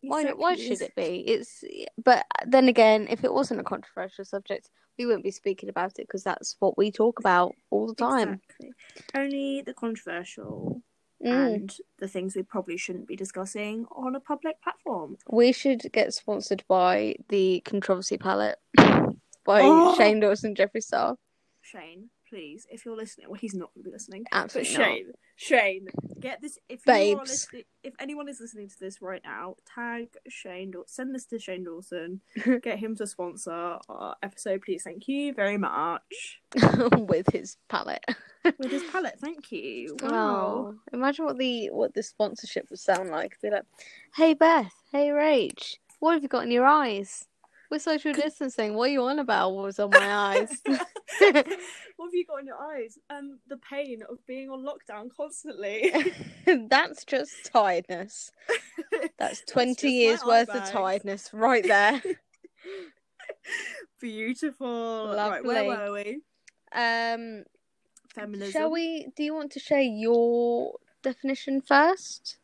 Why 0.01 0.23
not? 0.23 0.39
Why 0.39 0.57
should 0.57 0.81
it 0.81 0.95
be? 0.95 1.25
It's 1.27 1.63
but 2.03 2.25
then 2.47 2.69
again, 2.69 3.07
if 3.11 3.25
it 3.25 3.33
wasn't 3.33 3.61
a 3.61 3.65
controversial 3.65 4.25
subject, 4.25 4.71
we 4.99 5.05
wouldn't 5.05 5.25
be 5.25 5.31
speaking 5.31 5.69
about 5.69 5.99
it 5.99 6.07
because 6.07 6.25
that's 6.25 6.57
what 6.61 6.79
we 6.79 6.91
talk 6.91 7.19
about 7.19 7.55
all 7.71 7.87
the 7.89 7.95
time. 7.95 8.41
Exactly. 8.59 8.73
Only 9.15 9.63
the 9.67 9.75
controversial 9.75 10.83
Mm. 11.27 11.55
and 11.55 11.77
the 11.99 12.09
things 12.09 12.37
we 12.37 12.43
probably 12.43 12.77
shouldn't 12.77 13.09
be 13.09 13.17
discussing 13.17 13.87
on 13.95 14.15
a 14.15 14.21
public 14.21 14.63
platform. 14.63 15.17
We 15.31 15.53
should 15.53 15.91
get 15.93 16.15
sponsored 16.15 16.63
by 16.69 17.17
the 17.29 17.61
Controversy 17.65 18.17
Palette 18.19 18.59
by 18.77 19.61
Oh. 19.63 19.95
Shane 19.97 20.21
Dawson, 20.21 20.55
Jeffree 20.55 20.83
Star. 20.83 21.17
Shane, 21.63 22.11
please, 22.29 22.67
if 22.71 22.85
you're 22.85 22.97
listening, 22.97 23.29
well, 23.29 23.39
he's 23.39 23.55
not 23.55 23.73
going 23.75 23.85
to 23.85 23.91
be 23.91 23.93
listening. 23.93 24.25
Absolutely 24.33 24.75
but 24.75 24.81
not. 24.81 24.89
Shane, 24.89 25.13
Shane, 25.37 25.89
get 26.21 26.41
this. 26.43 26.59
If 26.69 26.81
you 26.87 26.93
are 26.93 26.97
Babes. 26.97 27.49
if 27.83 27.95
anyone 27.99 28.29
is 28.29 28.41
listening 28.41 28.69
to 28.69 28.79
this 28.81 29.01
right 29.01 29.23
now, 29.25 29.57
tag 29.75 30.09
Shane. 30.29 30.73
Send 30.87 31.15
this 31.15 31.27
to 31.27 31.39
Shane 31.39 31.65
Dawson. 31.65 32.21
get 32.63 32.79
him 32.79 32.97
to 32.97 33.07
sponsor 33.07 33.79
our 33.89 34.17
episode, 34.23 34.63
please. 34.63 34.83
Thank 34.83 35.09
you 35.09 35.33
very 35.35 35.59
much. 35.59 36.41
with 36.97 37.27
his 37.33 37.57
palette. 37.69 38.05
With 38.59 38.71
his 38.71 38.85
palette, 38.85 39.19
thank 39.19 39.51
you. 39.51 39.97
Wow. 40.01 40.13
Oh, 40.13 40.75
imagine 40.93 41.25
what 41.25 41.37
the 41.37 41.69
what 41.73 41.95
the 41.95 42.03
sponsorship 42.05 42.71
would 42.71 42.79
sound 42.79 43.11
like. 43.11 43.37
Be 43.43 43.51
like, 43.51 43.65
"Hey 44.15 44.35
Beth, 44.35 44.73
hey 44.93 45.09
Rach, 45.09 45.79
what 45.99 46.13
have 46.13 46.23
you 46.23 46.29
got 46.29 46.45
in 46.45 46.53
your 46.53 46.65
eyes? 46.65 47.25
We're 47.71 47.79
social 47.79 48.13
distancing. 48.13 48.75
What 48.75 48.91
are 48.91 48.93
you 48.93 49.03
on 49.03 49.19
about? 49.19 49.53
What 49.53 49.65
was 49.65 49.79
on 49.79 49.91
my 49.91 50.13
eyes?" 50.13 50.51
what 50.67 51.35
have 51.45 52.15
you 52.15 52.25
got 52.27 52.41
in 52.41 52.47
your 52.47 52.61
eyes? 52.61 52.99
Um, 53.11 53.39
the 53.49 53.57
pain 53.59 54.03
of 54.09 54.19
being 54.27 54.51
on 54.51 54.65
lockdown 54.65 55.09
constantly. 55.17 55.93
That's 56.69 57.05
just 57.05 57.33
tiredness. 57.53 58.31
That's 59.19 59.43
twenty 59.43 59.89
my 59.89 59.93
years 59.93 60.25
worth 60.25 60.49
of 60.51 60.69
tiredness 60.71 61.31
right 61.33 61.65
there. 61.67 62.03
Beautiful. 64.01 65.15
Right, 65.17 65.43
Lovely. 65.45 65.49
where 65.49 65.91
were 65.91 65.93
we? 65.93 66.21
Um, 66.73 67.45
Feminism. 68.15 68.53
shall 68.53 68.71
we? 68.71 69.09
Do 69.17 69.23
you 69.23 69.35
want 69.35 69.53
to 69.53 69.61
share 69.61 69.81
your 69.83 70.75
definition 71.03 71.61
first? 71.61 72.39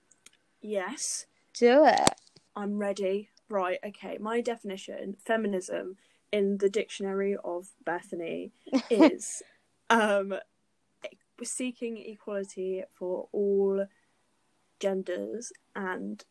Yes, 0.61 1.26
Do 1.59 1.85
it. 1.85 2.11
I'm 2.55 2.79
ready. 2.79 3.31
Right, 3.52 3.78
okay. 3.85 4.16
My 4.18 4.40
definition, 4.40 5.14
feminism, 5.26 5.99
in 6.32 6.56
the 6.56 6.71
dictionary 6.71 7.37
of 7.44 7.68
Bethany, 7.85 8.50
is 8.90 9.42
um, 9.90 10.37
seeking 11.44 11.99
equality 11.99 12.82
for 12.94 13.28
all 13.30 13.85
genders 14.80 15.52
and 15.76 16.25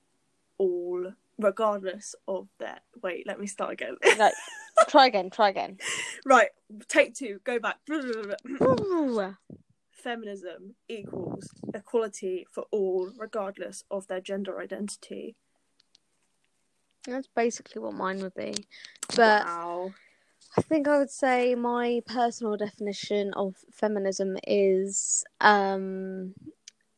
all, 0.58 1.14
regardless 1.38 2.16
of 2.28 2.48
their. 2.58 2.80
Wait, 3.04 3.28
let 3.28 3.40
me 3.40 3.46
start 3.46 3.74
again. 3.74 3.98
Right. 4.18 4.34
try 4.88 5.06
again. 5.06 5.30
Try 5.30 5.50
again. 5.50 5.78
right, 6.26 6.50
take 6.88 7.14
two. 7.14 7.40
Go 7.44 7.60
back. 7.60 7.78
Feminism 9.92 10.74
equals 10.90 11.48
equality 11.72 12.48
for 12.52 12.66
all, 12.72 13.12
regardless 13.16 13.84
of 13.92 14.08
their 14.08 14.22
gender 14.22 14.60
identity. 14.60 15.36
That's 17.08 17.28
basically 17.36 17.82
what 17.82 17.94
mine 17.94 18.22
would 18.22 18.36
be. 18.36 18.54
But 19.16 19.46
wow. 19.46 19.94
I 20.58 20.62
think 20.62 20.88
I 20.88 20.98
would 21.00 21.10
say 21.10 21.56
my 21.56 22.02
personal 22.06 22.58
definition 22.58 23.34
of 23.34 23.56
feminism 23.72 24.38
is 24.46 25.24
um 25.40 26.34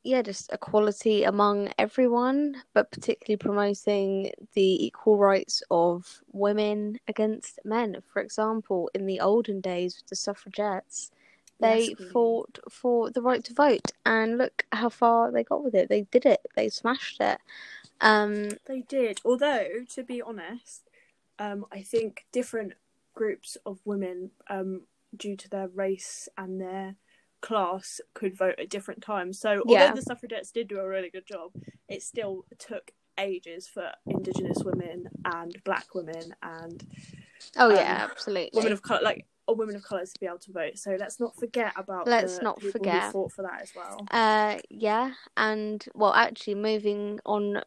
yeah, 0.04 0.22
just 0.22 0.52
equality 0.52 1.24
among 1.24 1.70
everyone, 1.80 2.62
but 2.74 2.92
particularly 2.92 3.38
promoting 3.38 4.32
the 4.54 4.86
equal 4.86 5.18
rights 5.18 5.64
of 5.72 6.22
women 6.34 7.00
against 7.08 7.60
men. 7.64 7.98
For 8.12 8.22
example, 8.22 8.90
in 8.94 9.06
the 9.06 9.22
olden 9.22 9.62
days 9.62 9.96
with 9.96 10.10
the 10.10 10.18
suffragettes, 10.18 11.10
they 11.64 11.96
Yes, 12.00 12.10
fought 12.12 12.60
for 12.70 13.10
the 13.10 13.22
right 13.22 13.44
to 13.46 13.54
vote 13.54 13.92
and 14.06 14.38
look 14.38 14.66
how 14.72 14.90
far 14.90 15.32
they 15.32 15.44
got 15.44 15.64
with 15.64 15.76
it. 15.76 15.90
They 15.90 16.02
did 16.04 16.26
it. 16.26 16.42
They 16.56 16.70
smashed 16.70 17.20
it. 17.22 17.40
Um 18.02 18.50
They 18.68 18.82
did. 18.82 19.22
Although, 19.26 19.86
to 19.90 20.04
be 20.04 20.22
honest, 20.22 20.90
um, 21.40 21.66
I 21.72 21.82
think 21.82 22.26
different 22.32 22.74
groups 23.16 23.58
of 23.66 23.80
women, 23.86 24.32
um, 24.50 24.84
due 25.16 25.36
to 25.38 25.50
their 25.50 25.68
race 25.68 26.28
and 26.38 26.60
their 26.62 26.96
class, 27.42 28.02
could 28.14 28.38
vote 28.38 28.60
at 28.60 28.70
different 28.70 29.02
times. 29.02 29.40
So, 29.40 29.64
although 29.68 29.72
Yeah. 29.74 29.94
the 29.94 30.02
suffragettes 30.02 30.52
did 30.52 30.68
do 30.68 30.80
a 30.80 30.88
really 30.88 31.10
good 31.10 31.28
job, 31.28 31.52
it 31.88 32.02
still 32.04 32.46
took 32.58 32.92
ages 33.18 33.68
for 33.68 33.92
Indigenous 34.10 34.64
women 34.64 35.08
and 35.26 35.64
Black 35.64 35.94
women 35.94 36.36
and 36.42 36.84
oh 37.58 37.70
Um, 37.70 37.76
yeah, 37.76 38.08
absolutely. 38.10 38.50
women 38.58 38.74
of 38.74 38.82
color, 38.82 39.02
like 39.04 39.26
or 39.48 39.56
women 39.56 39.76
of 39.76 39.84
color, 39.84 40.06
to 40.06 40.20
be 40.20 40.26
able 40.26 40.40
to 40.40 40.52
vote. 40.52 40.78
So 40.78 40.96
let's 41.00 41.20
not 41.20 41.36
forget 41.36 41.74
about 41.76 42.08
Let's 42.08 42.42
not 42.42 42.62
forget. 42.62 43.06
who 43.06 43.12
fought 43.12 43.32
for 43.32 43.42
that 43.44 43.62
as 43.62 43.72
well. 43.76 44.06
Uh, 44.12 44.60
yeah, 44.70 45.14
and 45.38 45.84
well, 45.94 46.14
actually, 46.14 46.56
moving 46.56 47.20
on, 47.26 47.62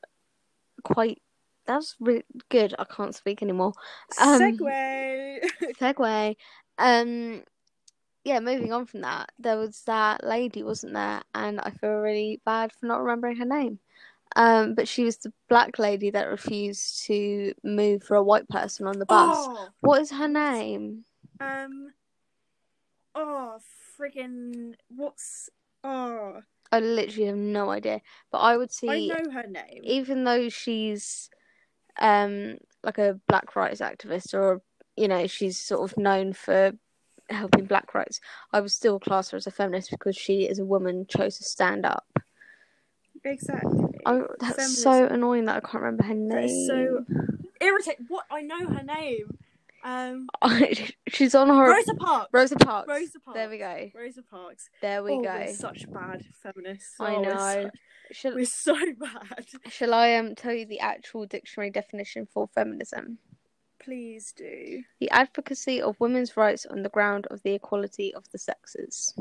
quite. 0.83 1.21
That's 1.67 1.97
really 1.99 2.25
good. 2.49 2.75
I 2.79 2.85
can't 2.85 3.15
speak 3.15 3.43
anymore. 3.43 3.73
Um, 4.21 4.41
Segway. 4.41 5.41
Segue. 5.81 6.37
Um, 6.79 7.43
yeah, 8.27 8.41
moving 8.41 8.73
on 8.73 8.87
from 8.87 9.03
that, 9.03 9.31
there 9.39 9.57
was 9.57 9.83
that 9.87 10.25
lady, 10.25 10.65
wasn't 10.65 10.95
there? 10.95 11.23
And 11.35 11.61
I 11.61 11.71
feel 11.71 11.91
really 11.91 12.41
bad 12.45 12.73
for 12.73 12.87
not 12.87 13.01
remembering 13.01 13.37
her 13.37 13.45
name. 13.45 13.79
Um, 14.35 14.75
but 14.75 14.89
she 14.89 15.05
was 15.05 15.17
the 15.19 15.33
black 15.49 15.79
lady 15.79 16.11
that 16.11 16.29
refused 16.29 17.05
to 17.05 17.55
move 17.63 18.03
for 18.03 18.17
a 18.17 18.23
white 18.23 18.49
person 18.49 18.87
on 18.89 18.99
the 18.99 19.07
bus. 19.07 19.37
Oh, 19.39 19.69
What 19.81 20.03
is 20.03 20.11
her 20.11 20.27
name? 20.27 21.05
Um. 21.41 21.93
Oh, 23.15 23.59
friggin' 23.99 24.75
what's? 24.89 25.49
Oh, 25.83 26.43
I 26.73 26.81
literally 26.81 27.27
have 27.27 27.37
no 27.37 27.71
idea. 27.71 28.03
But 28.31 28.39
I 28.39 28.57
would 28.57 28.73
see. 28.73 29.11
I 29.13 29.17
know 29.23 29.31
her 29.31 29.47
name. 29.47 29.81
even 29.83 30.25
though 30.25 30.49
she's 30.49 31.31
um 31.99 32.57
like 32.83 32.99
a 32.99 33.19
black 33.27 33.57
rights 33.57 33.81
activist 33.81 34.35
or 34.35 34.61
you 34.97 35.09
know 35.09 35.27
she's 35.27 35.59
sort 35.59 35.91
of 35.91 35.97
known 35.97 36.33
for 36.33 36.73
helping 37.31 37.65
black 37.65 37.95
rights 37.95 38.21
i 38.53 38.61
would 38.61 38.71
still 38.71 39.01
class 39.01 39.31
her 39.31 39.37
as 39.37 39.47
a 39.47 39.51
feminist 39.51 39.91
because 39.91 40.15
she 40.15 40.47
as 40.47 40.59
a 40.59 40.65
woman 40.65 41.07
chose 41.09 41.39
to 41.39 41.45
stand 41.45 41.87
up 41.87 42.05
Exactly. 43.25 43.99
I, 44.05 44.21
that's 44.39 44.79
so 44.79 45.07
annoying 45.07 45.47
that 45.47 45.57
i 45.57 45.61
can't 45.61 45.83
remember 45.83 46.05
her 46.05 46.15
name 46.15 46.45
is 46.45 46.67
so 46.67 47.05
irritating. 47.61 48.07
What? 48.09 48.27
I 48.31 48.43
know 48.43 48.69
her 48.69 48.83
name. 48.83 49.39
Um, 49.87 50.27
she's 51.09 51.37
on 51.37 51.49
her 51.49 51.71
Rosa 51.71 51.95
Parks. 51.95 52.31
rosa 52.33 52.57
parks 52.57 52.89
Rosa 52.89 53.21
Parks. 53.21 53.37
there 53.39 53.49
we 53.49 53.59
go 53.59 53.89
Rosa 53.95 54.23
Parks. 54.23 54.69
there 54.83 55.03
we 55.05 55.13
oh, 55.13 55.23
go 55.23 55.29
We're 55.47 55.55
such 55.55 55.89
bad 55.93 56.25
feminists. 56.43 56.95
i 56.99 57.15
Oh, 57.15 57.21
we're 57.21 57.25
know 57.29 57.37
so- 57.37 57.71
shall, 58.11 58.35
We're 58.35 58.45
so 58.47 58.75
bad. 58.99 59.47
shall 59.71 59.95
i 59.95 60.15
um 60.17 60.35
tell 60.35 60.53
you 60.53 60.67
the 60.67 60.81
actual 60.81 61.25
dictionary 61.27 61.71
definition 61.71 62.27
for 62.27 62.49
feminism 62.49 63.19
Please 63.79 64.33
do. 64.37 64.83
the 64.99 65.09
advocacy 65.11 65.81
of 65.81 65.95
women's 66.01 66.37
rights 66.37 66.67
on 66.67 66.83
the 66.83 66.89
ground 66.89 67.29
of 67.31 67.41
the 67.45 67.53
equality 67.55 68.13
of 68.13 68.25
the 68.33 68.39
sexes 68.39 69.15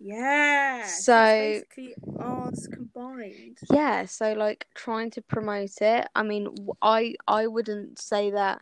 Yeah. 0.00 0.84
So- 0.86 1.12
basically 1.14 1.94
ours 2.18 2.68
combined. 2.72 3.58
yeah 3.72 4.06
so 4.06 4.32
like 4.32 4.66
trying 4.74 5.10
to 5.12 5.22
promote 5.22 5.80
it 5.80 6.08
i 6.16 6.22
mean 6.24 6.48
I 6.82 7.14
I 7.28 7.46
wouldn't 7.46 8.00
say 8.00 8.32
that 8.32 8.60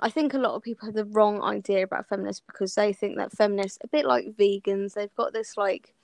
i 0.00 0.08
think 0.10 0.34
a 0.34 0.38
lot 0.38 0.54
of 0.54 0.62
people 0.62 0.86
have 0.86 0.94
the 0.94 1.04
wrong 1.06 1.42
idea 1.42 1.82
about 1.82 2.08
feminists 2.08 2.42
because 2.46 2.74
they 2.74 2.92
think 2.92 3.16
that 3.16 3.32
feminists 3.32 3.78
a 3.82 3.88
bit 3.88 4.04
like 4.06 4.36
vegans 4.36 4.94
they've 4.94 5.14
got 5.16 5.32
this 5.32 5.56
like 5.56 5.94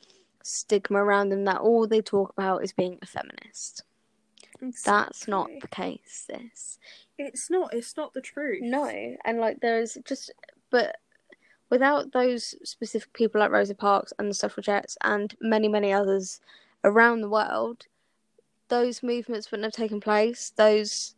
stigma 0.43 1.03
around 1.03 1.31
them 1.31 1.45
that 1.45 1.61
all 1.61 1.87
they 1.87 2.01
talk 2.03 2.31
about 2.33 2.63
is 2.63 2.73
being 2.73 2.99
a 3.03 3.07
feminist 3.07 3.85
that's 4.85 5.27
not 5.29 5.49
the 5.61 5.69
case 5.69 6.25
this 6.29 6.79
It's 7.19 7.51
not. 7.51 7.75
It's 7.75 7.97
not 7.97 8.15
the 8.15 8.21
truth. 8.21 8.61
no 8.63 8.87
and 9.25 9.39
like 9.39 9.61
there's 9.61 9.99
just 10.05 10.33
but 10.71 10.97
without 11.71 12.13
those 12.13 12.55
specific 12.63 13.13
people 13.13 13.41
like 13.41 13.51
rosa 13.51 13.75
parks 13.75 14.13
and 14.19 14.31
the 14.31 14.35
suffragettes 14.35 14.97
and 15.03 15.35
many 15.41 15.69
many 15.69 15.93
others 15.93 16.41
around 16.85 17.21
the 17.21 17.29
world 17.29 17.87
those 18.69 19.03
movements 19.03 19.51
wouldn't 19.51 19.65
have 19.65 19.73
taken 19.73 20.01
place 20.01 20.53
those 20.57 21.13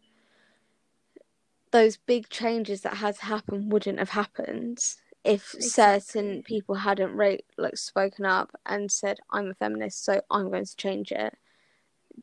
those 1.72 1.96
big 1.96 2.28
changes 2.28 2.82
that 2.82 2.94
had 2.98 3.16
to 3.16 3.24
happen 3.24 3.68
wouldn't 3.68 3.98
have 3.98 4.10
happened 4.10 4.78
if 5.24 5.54
certain 5.58 6.42
people 6.44 6.76
hadn't 6.76 7.12
ra- 7.12 7.36
like 7.58 7.76
spoken 7.76 8.24
up 8.24 8.52
and 8.64 8.90
said 8.92 9.18
i'm 9.30 9.50
a 9.50 9.54
feminist 9.54 10.04
so 10.04 10.20
i'm 10.30 10.50
going 10.50 10.64
to 10.64 10.76
change 10.76 11.10
it 11.12 11.34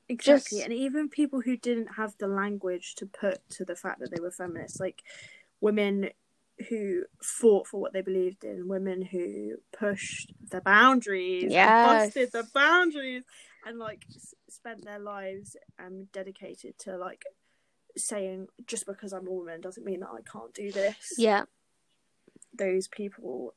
Exactly, 0.10 0.58
Just- 0.58 0.66
and 0.70 0.74
even 0.74 1.08
people 1.08 1.42
who 1.42 1.56
didn't 1.56 1.96
have 1.96 2.18
the 2.18 2.28
language 2.28 2.96
to 2.96 3.06
put 3.06 3.48
to 3.52 3.64
the 3.66 3.76
fact 3.76 4.00
that 4.00 4.10
they 4.10 4.20
were 4.20 4.32
feminists, 4.32 4.80
like 4.80 5.04
women 5.62 6.10
who 6.70 7.04
fought 7.22 7.68
for 7.68 7.80
what 7.80 7.94
they 7.94 8.02
believed 8.02 8.44
in, 8.44 8.68
women 8.68 9.02
who 9.04 9.58
pushed 9.72 10.34
the 10.50 10.62
boundaries, 10.62 11.52
Yes. 11.52 12.06
busted 12.08 12.32
the 12.32 12.48
boundaries, 12.56 13.24
and 13.68 13.78
like 13.78 14.06
spent 14.50 14.84
their 14.84 15.00
lives 15.00 15.56
um 15.78 16.06
dedicated 16.12 16.78
to 16.80 16.98
like 16.98 17.24
saying 17.98 18.48
just 18.66 18.86
because 18.86 19.14
I'm 19.14 19.28
a 19.28 19.32
woman 19.32 19.62
doesn't 19.62 19.86
mean 19.86 20.02
that 20.02 20.10
I 20.10 20.22
can't 20.22 20.54
do 20.54 20.72
this. 20.72 21.14
Yeah. 21.18 21.44
Those 22.58 22.88
people, 22.88 23.56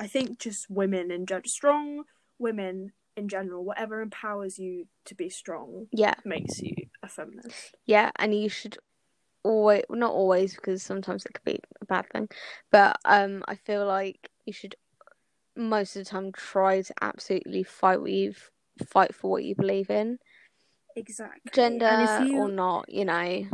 I 0.00 0.06
think, 0.06 0.38
just 0.38 0.70
women 0.70 1.10
in 1.10 1.26
general, 1.26 1.48
strong 1.48 2.04
women 2.38 2.92
in 3.16 3.28
general, 3.28 3.64
whatever 3.64 4.00
empowers 4.00 4.58
you 4.58 4.86
to 5.04 5.14
be 5.14 5.28
strong 5.28 5.86
Yeah. 5.92 6.14
makes 6.24 6.60
you 6.60 6.74
a 7.02 7.08
feminist. 7.08 7.76
Yeah, 7.86 8.10
and 8.18 8.34
you 8.34 8.48
should 8.48 8.76
always, 9.42 9.84
not 9.90 10.12
always, 10.12 10.54
because 10.54 10.82
sometimes 10.82 11.24
it 11.24 11.34
could 11.34 11.44
be 11.44 11.60
a 11.80 11.84
bad 11.84 12.08
thing, 12.10 12.28
but 12.72 12.98
um, 13.04 13.44
I 13.46 13.56
feel 13.56 13.86
like 13.86 14.30
you 14.46 14.52
should 14.52 14.74
most 15.56 15.94
of 15.94 16.04
the 16.04 16.10
time 16.10 16.32
try 16.32 16.82
to 16.82 16.94
absolutely 17.00 17.62
fight 17.62 18.00
what 18.00 18.10
you 18.10 18.34
fight 18.86 19.14
for 19.14 19.30
what 19.30 19.44
you 19.44 19.54
believe 19.54 19.90
in, 19.90 20.18
Exactly. 20.96 21.50
gender 21.52 22.22
you, 22.24 22.38
or 22.38 22.48
not, 22.48 22.88
you 22.88 23.04
know. 23.04 23.46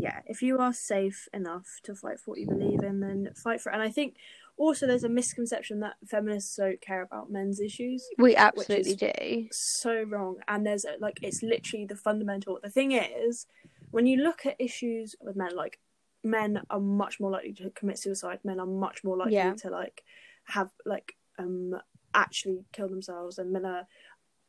yeah, 0.00 0.20
if 0.26 0.42
you 0.42 0.58
are 0.58 0.72
safe 0.72 1.28
enough 1.32 1.80
to 1.84 1.94
fight 1.94 2.20
for 2.20 2.32
what 2.32 2.40
you 2.40 2.46
believe 2.46 2.82
in, 2.82 3.00
then 3.00 3.30
fight 3.34 3.60
for 3.60 3.70
it. 3.70 3.74
And 3.74 3.82
I 3.82 3.90
think 3.90 4.16
also 4.56 4.86
there's 4.86 5.04
a 5.04 5.08
misconception 5.08 5.80
that 5.80 5.96
feminists 6.06 6.56
don't 6.56 6.80
care 6.80 7.02
about 7.02 7.30
men's 7.30 7.60
issues. 7.60 8.08
We 8.18 8.36
absolutely 8.36 8.94
do. 8.94 9.48
So 9.50 10.02
wrong. 10.02 10.36
And 10.46 10.66
there's 10.66 10.84
a, 10.84 10.96
like 11.00 11.18
it's 11.22 11.42
literally 11.42 11.86
the 11.86 11.96
fundamental. 11.96 12.58
The 12.62 12.70
thing 12.70 12.92
is, 12.92 13.46
when 13.90 14.06
you 14.06 14.18
look 14.18 14.44
at 14.46 14.56
issues 14.58 15.16
with 15.20 15.36
men, 15.36 15.54
like 15.56 15.78
men 16.24 16.60
are 16.70 16.80
much 16.80 17.20
more 17.20 17.30
likely 17.30 17.52
to 17.54 17.70
commit 17.70 17.98
suicide. 17.98 18.40
Men 18.44 18.60
are 18.60 18.66
much 18.66 19.04
more 19.04 19.16
likely 19.16 19.34
Yeah. 19.34 19.54
to 19.54 19.70
like 19.70 20.02
have 20.44 20.70
like 20.84 21.14
um 21.38 21.74
actually 22.14 22.64
kill 22.72 22.88
themselves, 22.88 23.38
and 23.38 23.52
men 23.52 23.64
are 23.64 23.86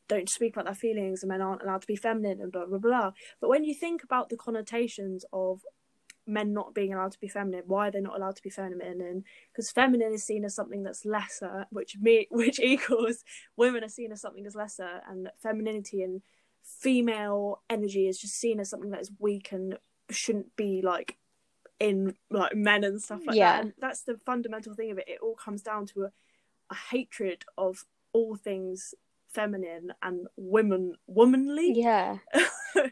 don't 0.09 0.27
speak 0.29 0.55
about 0.55 0.65
their 0.65 0.75
feelings, 0.75 1.23
and 1.23 1.29
men 1.29 1.41
aren't 1.41 1.61
allowed 1.61 1.81
to 1.81 1.87
be 1.87 1.95
feminine, 1.95 2.41
and 2.41 2.51
blah 2.51 2.65
blah 2.65 2.79
blah. 2.79 3.11
But 3.39 3.49
when 3.49 3.63
you 3.63 3.73
think 3.73 4.03
about 4.03 4.27
the 4.29 4.35
connotations 4.37 5.23
of 5.31 5.61
men 6.27 6.53
not 6.53 6.73
being 6.75 6.93
allowed 6.93 7.13
to 7.13 7.19
be 7.19 7.27
feminine, 7.27 7.63
why 7.65 7.87
are 7.87 7.91
they 7.91 8.01
not 8.01 8.15
allowed 8.17 8.35
to 8.35 8.43
be 8.43 8.49
feminine? 8.49 9.01
And 9.01 9.23
because 9.51 9.71
feminine 9.71 10.13
is 10.13 10.25
seen 10.25 10.43
as 10.43 10.55
something 10.55 10.83
that's 10.83 11.05
lesser, 11.05 11.65
which 11.69 11.95
me 12.01 12.27
which 12.31 12.59
equals 12.59 13.23
women 13.55 13.83
are 13.83 13.89
seen 13.89 14.11
as 14.11 14.19
something 14.19 14.43
that's 14.43 14.55
lesser, 14.55 15.01
and 15.09 15.29
femininity 15.41 16.01
and 16.01 16.21
female 16.63 17.61
energy 17.69 18.07
is 18.07 18.19
just 18.19 18.35
seen 18.35 18.59
as 18.59 18.69
something 18.69 18.91
that 18.91 19.01
is 19.01 19.11
weak 19.19 19.51
and 19.51 19.77
shouldn't 20.11 20.55
be 20.55 20.81
like 20.83 21.17
in 21.79 22.15
like 22.29 22.55
men 22.55 22.83
and 22.83 23.01
stuff 23.01 23.21
like 23.25 23.37
Yeah. 23.37 23.55
that. 23.55 23.63
And 23.63 23.73
that's 23.79 24.03
the 24.03 24.17
fundamental 24.25 24.73
thing 24.73 24.91
of 24.91 24.97
it. 24.97 25.07
It 25.07 25.19
all 25.21 25.35
comes 25.35 25.61
down 25.61 25.85
to 25.87 26.03
a, 26.03 26.11
a 26.69 26.75
hatred 26.75 27.45
of 27.57 27.85
all 28.13 28.35
things 28.35 28.93
feminine 29.29 29.93
and 30.01 30.27
women 30.35 30.95
womanly. 31.07 31.73
Yeah. 31.75 32.17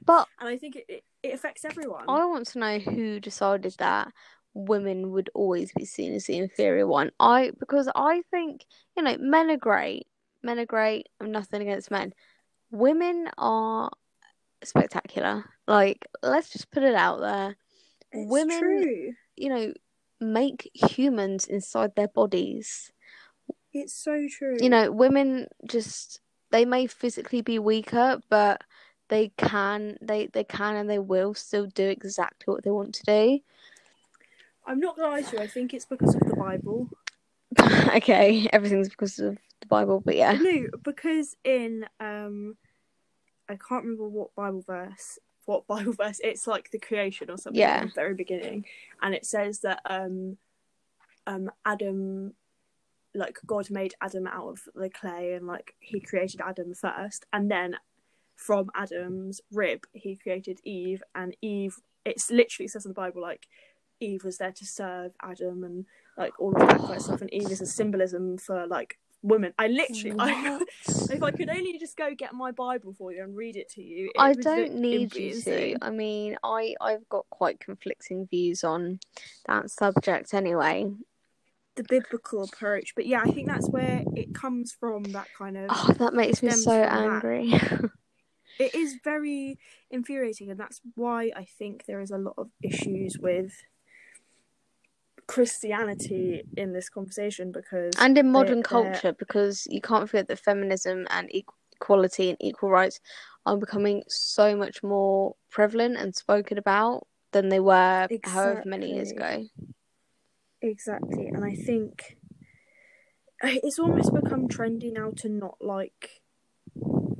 But 0.05 0.27
and 0.39 0.49
I 0.49 0.57
think 0.57 0.75
it, 0.75 0.85
it, 0.89 1.03
it 1.21 1.33
affects 1.33 1.63
everyone. 1.63 2.05
I 2.07 2.25
want 2.25 2.47
to 2.47 2.59
know 2.59 2.79
who 2.79 3.19
decided 3.19 3.75
that 3.77 4.11
women 4.53 5.11
would 5.11 5.29
always 5.35 5.71
be 5.71 5.85
seen 5.85 6.13
as 6.13 6.25
the 6.25 6.37
inferior 6.37 6.87
one. 6.87 7.11
I 7.19 7.51
because 7.59 7.87
I 7.95 8.23
think, 8.31 8.65
you 8.95 9.03
know, 9.03 9.17
men 9.19 9.51
are 9.51 9.57
great. 9.57 10.07
Men 10.41 10.59
are 10.59 10.65
great. 10.65 11.07
I'm 11.21 11.31
nothing 11.31 11.61
against 11.61 11.91
men. 11.91 12.13
Women 12.71 13.29
are 13.37 13.91
spectacular. 14.63 15.45
Like, 15.67 16.05
let's 16.23 16.49
just 16.49 16.71
put 16.71 16.83
it 16.83 16.95
out 16.95 17.19
there. 17.19 17.55
It's 18.11 18.29
women- 18.29 18.59
true. 18.59 19.13
You 19.35 19.49
know, 19.49 19.73
make 20.19 20.71
humans 20.73 21.45
inside 21.45 21.91
their 21.95 22.07
bodies. 22.07 22.91
It's 23.73 23.93
so 23.93 24.27
true. 24.27 24.57
You 24.59 24.69
know, 24.69 24.91
women 24.91 25.47
just 25.69 26.19
they 26.57 26.65
may 26.65 26.87
physically 26.87 27.41
be 27.41 27.59
weaker, 27.59 28.19
but 28.29 28.63
they 29.09 29.31
can 29.37 29.95
they 30.01 30.25
they 30.25 30.43
can 30.43 30.75
and 30.75 30.89
they 30.89 30.97
will 30.97 31.35
still 31.35 31.67
do 31.67 31.87
exactly 31.87 32.51
what 32.51 32.63
they 32.63 32.71
want 32.71 32.95
to 32.95 33.03
do. 33.03 33.39
I'm 34.65 34.79
not 34.79 34.97
gonna 34.97 35.09
lie 35.09 35.21
to 35.21 35.37
you. 35.37 35.43
I 35.43 35.45
think 35.45 35.75
it's 35.75 35.85
because 35.85 36.15
of 36.15 36.21
the 36.21 36.35
Bible. 36.35 36.89
okay, 37.95 38.49
everything's 38.51 38.89
because 38.89 39.19
of 39.19 39.37
the 39.61 39.67
Bible, 39.67 40.01
but 40.03 40.15
yeah. 40.15 40.31
No, 40.33 40.65
because 40.83 41.35
in 41.43 41.85
um, 41.99 42.57
I 43.47 43.53
can't 43.53 43.83
remember 43.83 44.07
what 44.07 44.33
Bible 44.33 44.63
verse. 44.65 45.19
What 45.45 45.67
Bible 45.67 45.93
verse? 45.93 46.19
It's 46.23 46.47
like 46.47 46.71
the 46.71 46.79
creation 46.79 47.29
or 47.29 47.37
something. 47.37 47.59
Yeah. 47.59 47.81
At 47.81 47.89
the 47.89 47.93
very 47.93 48.15
beginning, 48.15 48.65
and 49.03 49.13
it 49.13 49.27
says 49.27 49.59
that 49.59 49.79
um, 49.85 50.37
um, 51.27 51.51
Adam, 51.63 52.33
like 53.15 53.39
God 53.45 53.69
made 53.69 53.95
Adam 54.01 54.27
out 54.27 54.47
of 54.47 54.59
the 54.75 54.89
clay, 54.89 55.33
and 55.33 55.47
like 55.47 55.75
He 55.79 55.99
created 55.99 56.41
Adam 56.41 56.73
first, 56.73 57.25
and 57.33 57.49
then 57.49 57.75
from 58.35 58.69
Adam's 58.75 59.41
rib 59.51 59.85
He 59.93 60.15
created 60.15 60.59
Eve, 60.63 61.03
and 61.15 61.35
Eve. 61.41 61.77
It's 62.05 62.31
literally 62.31 62.67
says 62.69 62.85
in 62.85 62.91
the 62.91 62.95
Bible 62.95 63.21
like 63.21 63.47
Eve 63.99 64.23
was 64.23 64.37
there 64.37 64.51
to 64.51 64.65
serve 64.65 65.11
Adam 65.21 65.63
and 65.63 65.85
like 66.17 66.39
all 66.39 66.53
of 66.55 66.67
that 66.67 66.79
kind 66.79 66.95
of 66.95 67.01
stuff, 67.01 67.21
and 67.21 67.33
Eve 67.33 67.51
is 67.51 67.61
a 67.61 67.65
symbolism 67.65 68.37
for 68.37 68.67
like 68.67 68.97
women. 69.21 69.53
I 69.57 69.67
literally, 69.67 70.15
I, 70.19 70.59
if 70.87 71.21
I 71.21 71.31
could 71.31 71.49
only 71.49 71.77
just 71.77 71.97
go 71.97 72.13
get 72.15 72.33
my 72.33 72.51
Bible 72.51 72.93
for 72.93 73.11
you 73.11 73.23
and 73.23 73.35
read 73.35 73.55
it 73.55 73.69
to 73.71 73.81
you, 73.81 74.11
it 74.13 74.19
I 74.19 74.33
don't 74.33 74.75
need 74.75 75.15
it'd 75.15 75.15
you 75.15 75.41
to. 75.41 75.77
I 75.81 75.89
mean, 75.89 76.37
I 76.43 76.75
I've 76.81 77.07
got 77.09 77.25
quite 77.29 77.59
conflicting 77.59 78.27
views 78.27 78.63
on 78.63 78.99
that 79.47 79.69
subject 79.69 80.33
anyway. 80.33 80.91
The 81.77 81.83
biblical 81.83 82.43
approach, 82.43 82.93
but 82.95 83.05
yeah, 83.05 83.21
I 83.21 83.31
think 83.31 83.47
that's 83.47 83.69
where 83.69 84.01
it 84.15 84.33
comes 84.33 84.75
from. 84.79 85.03
That 85.03 85.27
kind 85.37 85.57
of 85.57 85.65
Oh, 85.69 85.93
that 85.99 86.13
makes 86.13 86.41
me 86.41 86.49
so 86.49 86.71
angry. 86.71 87.51
it 88.59 88.73
is 88.73 88.95
very 89.03 89.57
infuriating, 89.91 90.49
and 90.49 90.59
that's 90.59 90.81
why 90.95 91.31
I 91.35 91.45
think 91.45 91.85
there 91.85 92.01
is 92.01 92.11
a 92.11 92.17
lot 92.17 92.33
of 92.37 92.49
issues 92.63 93.19
with 93.19 93.53
Christianity 95.27 96.43
in 96.55 96.73
this 96.73 96.89
conversation 96.89 97.51
because 97.51 97.95
and 97.99 98.17
in 98.17 98.31
modern 98.31 98.63
culture, 98.63 99.13
because 99.13 99.67
you 99.69 99.81
can't 99.81 100.09
forget 100.09 100.27
that 100.29 100.39
feminism 100.39 101.05
and 101.09 101.29
equality 101.79 102.29
and 102.29 102.37
equal 102.41 102.71
rights 102.71 102.99
are 103.45 103.57
becoming 103.57 104.03
so 104.07 104.55
much 104.55 104.81
more 104.83 105.35
prevalent 105.51 105.97
and 105.97 106.15
spoken 106.15 106.57
about 106.57 107.05
than 107.33 107.49
they 107.49 107.59
were 107.59 108.07
however 108.23 108.63
many 108.65 108.93
years 108.95 109.11
ago. 109.11 109.45
Exactly, 110.67 111.27
and 111.27 111.45
I 111.45 111.55
think 111.55 112.17
it's 113.41 113.79
almost 113.79 114.13
become 114.13 114.47
trendy 114.47 114.91
now 114.91 115.11
to 115.17 115.29
not 115.29 115.57
like 115.61 116.21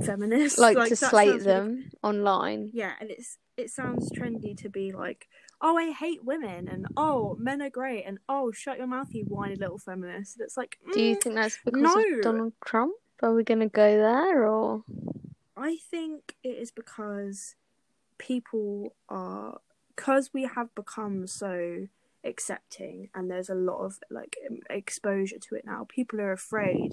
feminists, 0.03 0.59
Like, 0.59 0.75
to 0.89 0.95
that 0.95 1.09
slate 1.09 1.43
them 1.43 1.89
online. 2.03 2.71
Yeah, 2.73 2.93
and 2.99 3.09
it's 3.09 3.37
it 3.55 3.69
sounds 3.69 4.11
trendy 4.11 4.55
to 4.57 4.69
be 4.69 4.91
like, 4.91 5.27
oh, 5.61 5.77
I 5.77 5.91
hate 5.91 6.25
women, 6.25 6.67
and 6.67 6.87
oh, 6.97 7.37
men 7.39 7.61
are 7.61 7.69
great, 7.69 8.03
and 8.03 8.19
oh, 8.27 8.51
shut 8.51 8.77
your 8.77 8.87
mouth, 8.87 9.07
you 9.13 9.23
whiny 9.23 9.55
little 9.55 9.79
feminist. 9.79 10.37
And 10.37 10.45
it's 10.45 10.57
like, 10.57 10.77
Do 10.91 11.01
you 11.01 11.15
mm, 11.15 11.21
think 11.21 11.35
that's 11.35 11.57
because 11.63 11.81
no. 11.81 12.17
of 12.17 12.21
Donald 12.21 12.53
Trump? 12.65 12.95
Are 13.23 13.33
we 13.33 13.43
going 13.43 13.61
to 13.61 13.67
go 13.67 13.97
there 13.97 14.47
or? 14.47 14.83
I 15.55 15.77
think 15.89 16.35
it 16.43 16.49
is 16.49 16.69
because 16.69 17.55
people 18.19 18.93
are 19.09 19.59
because 19.95 20.31
we 20.33 20.43
have 20.43 20.73
become 20.75 21.25
so 21.25 21.87
accepting 22.27 23.09
and 23.15 23.29
there's 23.31 23.49
a 23.49 23.55
lot 23.55 23.79
of 23.83 23.99
like 24.09 24.35
exposure 24.69 25.39
to 25.39 25.55
it 25.55 25.65
now 25.65 25.85
people 25.89 26.19
are 26.21 26.31
afraid 26.31 26.91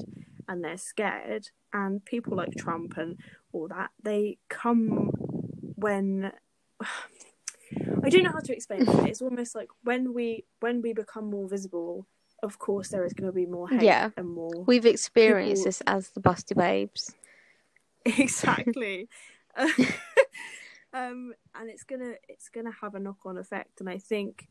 and 0.49 0.62
they're 0.64 0.79
scared 0.79 1.51
and 1.73 2.05
people 2.05 2.37
like 2.37 2.55
Trump 2.57 2.97
and 2.97 3.18
all 3.53 3.68
that 3.68 3.90
they 4.03 4.38
come 4.49 5.11
when 5.77 6.33
I 8.05 8.09
don't 8.11 8.23
know 8.23 8.31
how 8.33 8.40
to 8.40 8.53
explain 8.55 8.83
it 8.83 9.09
it's 9.09 9.23
almost 9.23 9.55
like 9.55 9.68
when 9.83 10.14
we 10.14 10.44
when 10.61 10.83
we 10.83 10.92
become 10.92 11.31
more 11.31 11.49
visible 11.49 12.07
of 12.42 12.59
course 12.59 12.88
there 12.88 13.05
is 13.05 13.12
going 13.14 13.27
to 13.27 13.33
be 13.33 13.47
more 13.47 13.68
hate 13.68 13.83
Yeah. 13.83 14.11
and 14.16 14.29
more 14.29 14.64
We've 14.66 14.87
experienced 14.87 15.62
People- 15.62 15.68
this 15.68 15.83
as 15.87 16.11
the 16.11 16.20
Busty 16.20 16.57
Babes. 16.57 17.14
exactly 18.05 19.09
um 20.92 21.33
and 21.55 21.70
it's 21.70 21.85
gonna 21.85 22.14
it's 22.29 22.49
gonna 22.49 22.70
have 22.83 22.94
a 22.94 23.01
knock-on 23.01 23.38
effect 23.38 23.81
and 23.81 23.88
i 23.88 23.99
think 23.99 24.47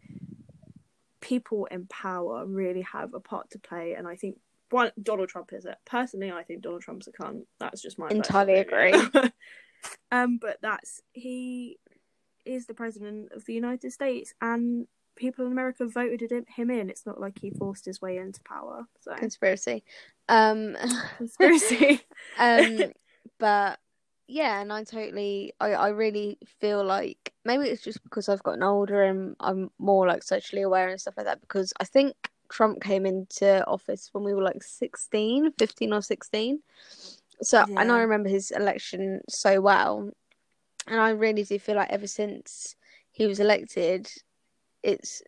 people 1.23 1.65
in 1.71 1.85
power 1.87 2.45
really 2.45 2.81
have 2.81 3.13
a 3.13 3.19
part 3.19 3.49
to 3.49 3.57
play 3.57 3.93
and 3.93 4.05
i 4.05 4.15
think 4.15 4.37
one 4.71 4.91
donald 5.01 5.29
trump 5.29 5.53
is 5.53 5.63
it. 5.65 5.77
Personally 5.85 6.31
i 6.31 6.43
think 6.43 6.61
donald 6.61 6.81
trump's 6.81 7.07
a 7.07 7.11
cunt. 7.13 7.45
That's 7.59 7.81
just 7.81 7.97
my 7.97 8.09
Entirely 8.09 8.59
opinion. 8.59 9.31
um 10.11 10.37
but 10.41 10.57
that's 10.61 11.01
he 11.13 11.79
is 12.45 12.65
the 12.67 12.73
president 12.73 13.31
of 13.31 13.45
the 13.45 13.53
united 13.53 13.91
states 13.93 14.33
and 14.41 14.85
people 15.15 15.45
in 15.45 15.51
america 15.53 15.85
voted 15.85 16.31
him- 16.31 16.45
him 16.47 16.69
in. 16.69 16.89
It's 16.89 17.05
not 17.05 17.21
like 17.21 17.39
he 17.39 17.51
forced 17.51 17.85
his 17.85 18.01
way 18.01 18.17
into 18.17 18.41
power 18.43 18.85
so. 18.99 19.15
Conspiracy. 19.15 19.83
Um, 20.27 20.75
conspiracy. 21.17 22.01
Um, 22.37 22.79
but 23.39 23.79
yeah, 24.33 24.61
and 24.61 24.73
I 24.73 24.83
totally, 24.83 25.53
I, 25.59 25.73
I 25.73 25.89
really 25.89 26.39
feel 26.59 26.83
like 26.83 27.33
maybe 27.45 27.65
it's 27.65 27.83
just 27.83 28.03
because 28.03 28.27
I've 28.27 28.41
gotten 28.41 28.63
older 28.63 29.03
and 29.03 29.35
I'm 29.39 29.69
more 29.77 30.07
like 30.07 30.23
socially 30.23 30.63
aware 30.63 30.89
and 30.89 30.99
stuff 30.99 31.13
like 31.17 31.27
that. 31.27 31.39
Because 31.41 31.71
I 31.79 31.83
think 31.83 32.15
Trump 32.49 32.81
came 32.81 33.05
into 33.05 33.63
office 33.67 34.09
when 34.11 34.23
we 34.23 34.33
were 34.33 34.41
like 34.41 34.63
16, 34.63 35.51
15 35.51 35.93
or 35.93 36.01
16. 36.01 36.59
So, 37.43 37.63
and 37.77 37.91
I 37.91 37.99
remember 37.99 38.27
his 38.27 38.49
election 38.49 39.21
so 39.29 39.61
well. 39.61 40.09
And 40.87 40.99
I 40.99 41.11
really 41.11 41.43
do 41.43 41.59
feel 41.59 41.75
like 41.75 41.91
ever 41.91 42.07
since 42.07 42.75
he 43.11 43.27
was 43.27 43.39
elected, 43.39 44.09
it's 44.81 45.21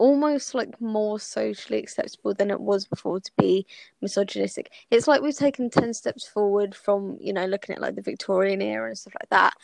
almost 0.00 0.54
like 0.54 0.80
more 0.80 1.20
socially 1.20 1.78
acceptable 1.78 2.34
than 2.34 2.50
it 2.50 2.60
was 2.60 2.86
before 2.86 3.20
to 3.20 3.30
be 3.38 3.66
misogynistic. 4.00 4.72
It's 4.90 5.06
like 5.06 5.22
we've 5.22 5.36
taken 5.36 5.70
10 5.70 5.94
steps 5.94 6.26
forward 6.26 6.74
from, 6.74 7.18
you 7.20 7.32
know, 7.34 7.46
looking 7.46 7.76
at 7.76 7.82
like 7.82 7.96
the 7.96 8.02
Victorian 8.02 8.62
era 8.62 8.88
and 8.88 8.98
stuff 8.98 9.14
like 9.20 9.30
that, 9.30 9.54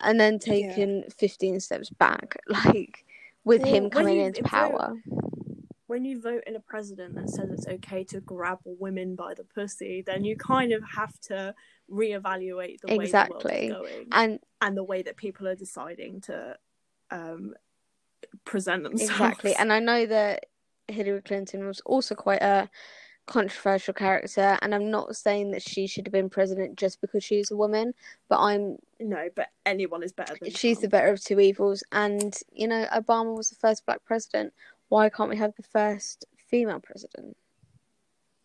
and 0.00 0.20
then 0.20 0.38
taken 0.38 1.04
15 1.16 1.60
steps 1.60 1.90
back, 1.90 2.36
like 2.48 3.04
with 3.44 3.62
Well, 3.62 3.74
him 3.74 3.90
coming 3.90 4.18
you 4.18 4.26
into 4.26 4.42
power. 4.42 4.94
when 5.86 6.04
you 6.04 6.20
vote 6.20 6.44
in 6.46 6.54
a 6.56 6.60
president 6.60 7.14
that 7.16 7.30
says 7.30 7.50
it's 7.50 7.66
okay 7.66 8.04
to 8.04 8.20
grab 8.20 8.58
women 8.64 9.16
by 9.16 9.34
the 9.34 9.44
pussy, 9.44 10.02
then 10.06 10.22
you 10.24 10.36
kind 10.36 10.72
of 10.72 10.82
have 10.84 11.18
to 11.22 11.54
reevaluate 11.90 12.80
the 12.82 12.88
Exactly. 12.88 12.96
way 12.96 13.12
the 13.12 13.30
world 13.32 13.46
is 13.50 13.60
going 13.96 14.08
And 14.12 14.40
and 14.60 14.76
the 14.76 14.84
way 14.84 15.02
that 15.02 15.16
people 15.16 15.48
are 15.48 15.54
deciding 15.54 16.20
to 16.22 16.56
um, 17.10 17.54
present 18.44 18.82
themselves. 18.84 19.12
exactly, 19.12 19.54
and 19.54 19.72
I 19.72 19.78
know 19.78 20.06
that 20.06 20.46
Hillary 20.88 21.22
Clinton 21.22 21.66
was 21.66 21.80
also 21.80 22.14
quite 22.14 22.42
a 22.42 22.68
controversial 23.26 23.94
character, 23.94 24.58
and 24.62 24.74
I'm 24.74 24.90
not 24.90 25.14
saying 25.14 25.52
that 25.52 25.62
she 25.62 25.86
should 25.86 26.06
have 26.06 26.12
been 26.12 26.30
president 26.30 26.76
just 26.76 27.00
because 27.00 27.22
she's 27.22 27.50
a 27.50 27.56
woman, 27.56 27.92
but 28.28 28.38
I'm 28.38 28.78
no, 28.98 29.28
but 29.36 29.48
anyone 29.64 30.02
is 30.02 30.12
better 30.12 30.36
than 30.40 30.50
she's 30.50 30.80
the 30.80 30.88
better 30.88 31.12
of 31.12 31.22
two 31.22 31.38
evils. 31.38 31.84
And 31.92 32.34
you 32.52 32.66
know, 32.66 32.86
Obama 32.92 33.36
was 33.36 33.50
the 33.50 33.56
first 33.56 33.86
black 33.86 34.04
president. 34.04 34.52
Why 34.88 35.10
can't 35.10 35.30
we 35.30 35.36
have 35.36 35.54
the 35.56 35.62
first 35.62 36.24
female 36.48 36.80
president? 36.80 37.36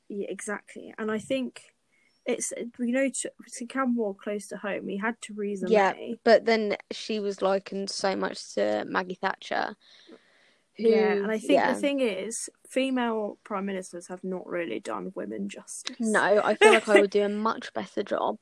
Yeah, 0.10 0.28
exactly. 0.30 0.94
And 1.00 1.10
I 1.10 1.18
think 1.18 1.73
it's 2.26 2.54
you 2.58 2.92
know 2.92 3.10
to, 3.10 3.32
to 3.58 3.66
come 3.66 3.96
more 3.96 4.16
close 4.16 4.48
to 4.48 4.58
home. 4.58 4.86
We 4.86 4.98
had 4.98 5.20
Theresa 5.22 5.66
Yeah, 5.70 5.94
May. 5.94 6.20
But 6.24 6.46
then 6.46 6.78
she 6.92 7.20
was 7.20 7.42
likened 7.42 7.90
so 7.90 8.16
much 8.16 8.54
to 8.56 8.86
Maggie 8.88 9.18
Thatcher. 9.20 9.76
Who, 10.78 10.88
yeah, 10.88 11.14
and 11.14 11.32
I 11.32 11.38
think 11.38 11.52
yeah. 11.52 11.74
the 11.74 11.80
thing 11.80 12.00
is, 12.00 12.50
female 12.68 13.38
prime 13.44 13.68
ministers 13.68 14.08
have 14.08 14.24
not 14.24 14.48
really 14.48 14.80
done 14.80 15.12
women 15.14 15.48
justice. 15.48 15.98
No, 16.00 16.42
I 16.44 16.56
feel 16.56 16.74
like 16.74 16.90
I 16.90 17.00
would 17.00 17.12
do 17.12 17.24
a 17.24 17.30
much 17.50 17.72
better 17.74 18.02
job. 18.02 18.40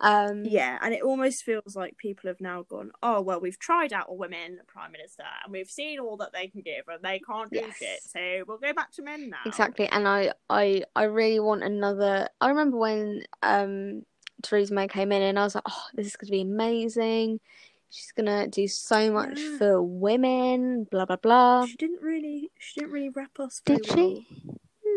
Um, 0.00 0.44
Yeah, 0.44 0.78
and 0.82 0.92
it 0.92 1.02
almost 1.02 1.42
feels 1.44 1.74
like 1.74 1.96
people 1.96 2.28
have 2.28 2.40
now 2.40 2.62
gone, 2.62 2.92
oh 3.02 3.20
well, 3.20 3.40
we've 3.40 3.58
tried 3.58 3.92
out 3.92 4.06
a 4.08 4.14
women 4.14 4.60
prime 4.66 4.92
minister, 4.92 5.24
and 5.44 5.52
we've 5.52 5.70
seen 5.70 5.98
all 5.98 6.16
that 6.18 6.32
they 6.32 6.48
can 6.48 6.60
give, 6.60 6.84
and 6.88 7.02
they 7.02 7.18
can't 7.20 7.50
do 7.50 7.56
Yes. 7.56 7.78
shit, 7.78 8.02
so 8.02 8.44
we'll 8.46 8.58
go 8.58 8.72
back 8.72 8.92
to 8.92 9.02
men 9.02 9.30
now. 9.30 9.38
Exactly, 9.46 9.86
and 9.88 10.06
I, 10.06 10.32
I, 10.50 10.84
I 10.94 11.04
really 11.04 11.40
want 11.40 11.62
another. 11.62 12.28
I 12.40 12.48
remember 12.48 12.76
when 12.76 13.22
um 13.42 14.04
Theresa 14.42 14.74
May 14.74 14.86
came 14.88 15.12
in, 15.12 15.22
and 15.22 15.38
I 15.38 15.44
was 15.44 15.54
like, 15.54 15.64
"Oh, 15.68 15.86
this 15.94 16.06
is 16.08 16.16
going 16.16 16.26
to 16.26 16.32
be 16.32 16.42
amazing. 16.42 17.40
She's 17.88 18.12
gonna 18.12 18.48
do 18.48 18.68
so 18.68 19.10
much 19.10 19.40
Yeah. 19.40 19.58
for 19.58 19.82
women." 19.82 20.84
Blah 20.84 21.06
blah 21.06 21.16
blah. 21.16 21.66
She 21.66 21.76
didn't 21.76 22.02
really, 22.02 22.50
she 22.58 22.80
didn't 22.80 22.92
really 22.92 23.08
wrap 23.08 23.40
us. 23.40 23.62
Did 23.64 23.86
she? 23.86 24.26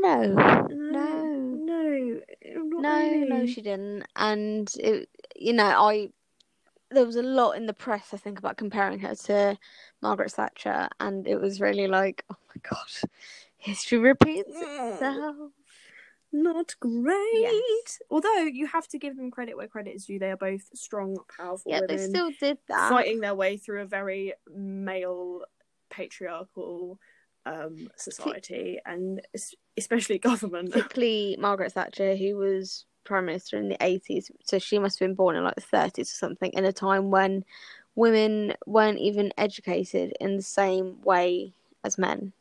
No, 0.01 0.21
no, 0.23 0.69
no, 0.71 2.19
no, 2.43 2.79
really. 2.79 3.25
no, 3.25 3.45
she 3.45 3.61
didn't. 3.61 4.05
And 4.15 4.71
it, 4.79 5.09
you 5.35 5.53
know, 5.53 5.65
I 5.65 6.09
there 6.91 7.05
was 7.05 7.15
a 7.15 7.21
lot 7.23 7.51
in 7.51 7.67
the 7.67 7.73
press, 7.73 8.13
I 8.13 8.17
think, 8.17 8.39
about 8.39 8.57
comparing 8.57 8.99
her 8.99 9.15
to 9.15 9.57
Margaret 10.01 10.31
Thatcher, 10.31 10.89
and 10.99 11.27
it 11.27 11.39
was 11.39 11.61
really 11.61 11.87
like, 11.87 12.25
oh 12.31 12.37
my 12.47 12.61
god, 12.69 13.09
history 13.57 13.97
repeats 13.99 14.57
Mm. 14.57 14.91
itself. 14.91 15.51
Not 16.31 16.75
great. 16.79 17.17
Yes. 17.33 17.99
Although 18.11 18.43
you 18.43 18.67
have 18.67 18.87
to 18.89 18.99
give 18.99 19.17
them 19.17 19.31
credit 19.31 19.57
where 19.57 19.67
credit 19.67 19.95
is 19.95 20.05
due. 20.05 20.19
They 20.19 20.29
are 20.31 20.37
both 20.37 20.69
strong, 20.75 21.17
powerful 21.35 21.71
Yeah, 21.71 21.79
women 21.81 21.97
they 21.97 22.07
still 22.07 22.31
did 22.39 22.59
that. 22.67 22.89
fighting 22.89 23.19
their 23.19 23.33
way 23.33 23.57
through 23.57 23.81
a 23.81 23.85
very 23.85 24.33
male, 24.55 25.41
patriarchal 25.89 26.99
um, 27.49 27.89
society, 27.95 28.79
and 28.85 29.21
especially 29.77 30.17
government. 30.31 30.71
Particularly 30.71 31.35
Margaret 31.39 31.73
Thatcher, 31.73 32.15
who 32.15 32.37
was 32.37 32.85
prime 33.03 33.25
minister 33.25 33.57
in 33.57 33.69
the 33.69 33.77
80s, 33.77 34.29
so 34.43 34.59
she 34.59 34.77
must 34.77 34.99
have 34.99 35.07
been 35.07 35.15
born 35.15 35.35
in 35.35 35.43
like 35.43 35.55
the 35.55 35.61
30s 35.61 36.01
or 36.01 36.05
something, 36.05 36.51
in 36.53 36.65
a 36.65 36.71
time 36.73 37.09
when 37.09 37.43
women 37.95 38.53
weren't 38.65 38.99
even 38.99 39.33
educated 39.37 40.13
in 40.19 40.37
the 40.37 40.43
same 40.43 41.01
way 41.01 41.53
as 41.83 41.97
men. 41.97 42.33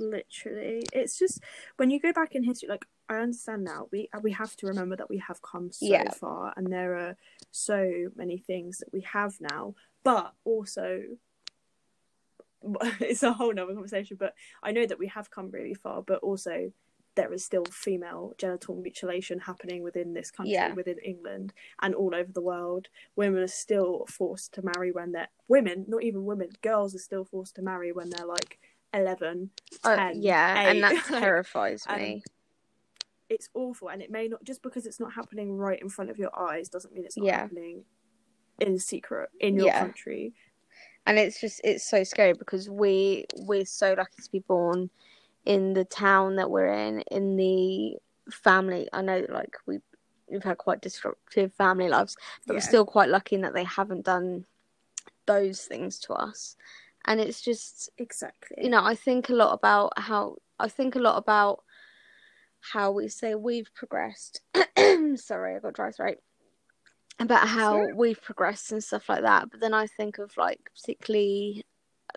Literally, 0.00 0.82
it's 0.92 1.18
just 1.18 1.40
when 1.76 1.90
you 1.90 2.00
go 2.00 2.12
back 2.12 2.34
in 2.34 2.42
history. 2.42 2.68
Like 2.68 2.84
I 3.08 3.16
understand 3.18 3.62
now, 3.62 3.86
we 3.92 4.08
we 4.22 4.32
have 4.32 4.56
to 4.56 4.66
remember 4.66 4.96
that 4.96 5.08
we 5.08 5.18
have 5.18 5.40
come 5.42 5.70
so 5.70 5.86
Yeah. 5.86 6.10
far, 6.10 6.52
and 6.56 6.72
there 6.72 6.96
are 6.96 7.16
so 7.52 8.08
many 8.16 8.38
things 8.38 8.78
that 8.78 8.92
we 8.92 9.02
have 9.02 9.40
now. 9.40 9.74
But 10.02 10.34
also, 10.44 11.02
it's 13.00 13.22
a 13.22 13.32
whole 13.32 13.52
nother 13.52 13.74
conversation. 13.74 14.16
But 14.18 14.34
I 14.62 14.72
know 14.72 14.86
that 14.86 14.98
we 14.98 15.06
have 15.08 15.30
come 15.30 15.50
really 15.50 15.74
far. 15.74 16.02
But 16.02 16.20
also, 16.20 16.72
there 17.16 17.32
is 17.32 17.44
still 17.44 17.64
female 17.66 18.34
genital 18.38 18.74
mutilation 18.74 19.38
happening 19.38 19.82
within 19.82 20.14
this 20.14 20.30
country, 20.32 20.52
Yeah. 20.54 20.74
within 20.74 20.98
England, 20.98 21.52
and 21.80 21.94
all 21.94 22.14
over 22.14 22.32
the 22.32 22.40
world. 22.42 22.88
Women 23.14 23.42
are 23.42 23.46
still 23.46 24.04
forced 24.08 24.52
to 24.54 24.62
marry 24.62 24.90
when 24.90 25.12
they're 25.12 25.28
women, 25.46 25.84
not 25.86 26.02
even 26.02 26.24
women. 26.24 26.48
Girls 26.62 26.94
are 26.94 26.98
still 26.98 27.24
forced 27.24 27.54
to 27.56 27.62
marry 27.62 27.92
when 27.92 28.10
they're 28.10 28.26
like 28.26 28.58
eleven. 28.92 29.50
Oh, 29.84 29.94
10, 29.96 30.22
yeah, 30.22 30.60
and 30.68 30.82
that 30.82 30.92
8, 30.92 30.94
like, 31.10 31.20
terrifies 31.20 31.84
me. 31.88 32.22
it's 33.28 33.48
awful 33.54 33.88
and 33.88 34.02
it 34.02 34.10
may 34.10 34.28
not 34.28 34.44
just 34.44 34.62
because 34.62 34.84
it's 34.86 35.00
not 35.00 35.12
happening 35.14 35.56
right 35.56 35.80
in 35.80 35.88
front 35.88 36.10
of 36.10 36.18
your 36.18 36.30
eyes 36.38 36.68
doesn't 36.68 36.92
mean 36.94 37.04
it's 37.04 37.16
not 37.16 37.26
Yeah. 37.26 37.38
happening 37.40 37.84
in 38.60 38.78
secret 38.78 39.30
in 39.40 39.56
your 39.56 39.66
Yeah. 39.66 39.80
country 39.80 40.34
and 41.06 41.18
it's 41.18 41.40
just 41.40 41.60
it's 41.64 41.84
so 41.84 42.04
scary 42.04 42.32
because 42.32 42.68
we 42.68 43.26
we're 43.36 43.66
so 43.66 43.94
lucky 43.96 44.22
to 44.22 44.30
be 44.30 44.40
born 44.40 44.90
in 45.44 45.74
the 45.74 45.84
town 45.84 46.36
that 46.36 46.50
we're 46.50 46.72
in 46.72 47.00
in 47.10 47.36
the 47.36 47.96
family. 48.30 48.88
I 48.92 49.02
know 49.02 49.26
like 49.28 49.56
we 49.66 49.80
we've 50.30 50.42
had 50.42 50.58
quite 50.58 50.80
disruptive 50.80 51.52
family 51.52 51.88
lives 51.88 52.16
but 52.46 52.54
we're 52.54 52.60
still 52.60 52.86
quite 52.86 53.10
lucky 53.10 53.36
in 53.36 53.42
that 53.42 53.52
they 53.52 53.64
haven't 53.64 54.06
done 54.06 54.46
those 55.26 55.62
things 55.62 55.98
to 56.00 56.14
us. 56.14 56.56
And 57.06 57.20
it's 57.20 57.42
just 57.42 57.90
exactly. 57.98 58.64
you 58.64 58.70
know 58.70 58.82
i 58.82 58.94
think 58.94 59.28
a 59.28 59.34
lot 59.34 59.52
about 59.52 59.92
how 59.98 60.36
i 60.58 60.68
think 60.68 60.96
a 60.96 60.98
lot 60.98 61.18
about 61.18 61.62
how 62.60 62.90
we 62.90 63.08
say 63.08 63.34
we've 63.34 63.68
progressed. 63.74 64.40
Sorry 65.16 65.56
i 65.56 65.58
got 65.58 65.74
dry 65.74 65.90
throat 65.90 66.18
about 67.20 67.48
how 67.48 67.72
Sure. 67.72 67.94
we've 67.94 68.20
progressed 68.22 68.72
and 68.72 68.82
stuff 68.82 69.08
like 69.08 69.22
that 69.22 69.50
but 69.50 69.60
then 69.60 69.72
i 69.74 69.86
think 69.86 70.18
of 70.18 70.36
like 70.36 70.60
particularly 70.74 71.64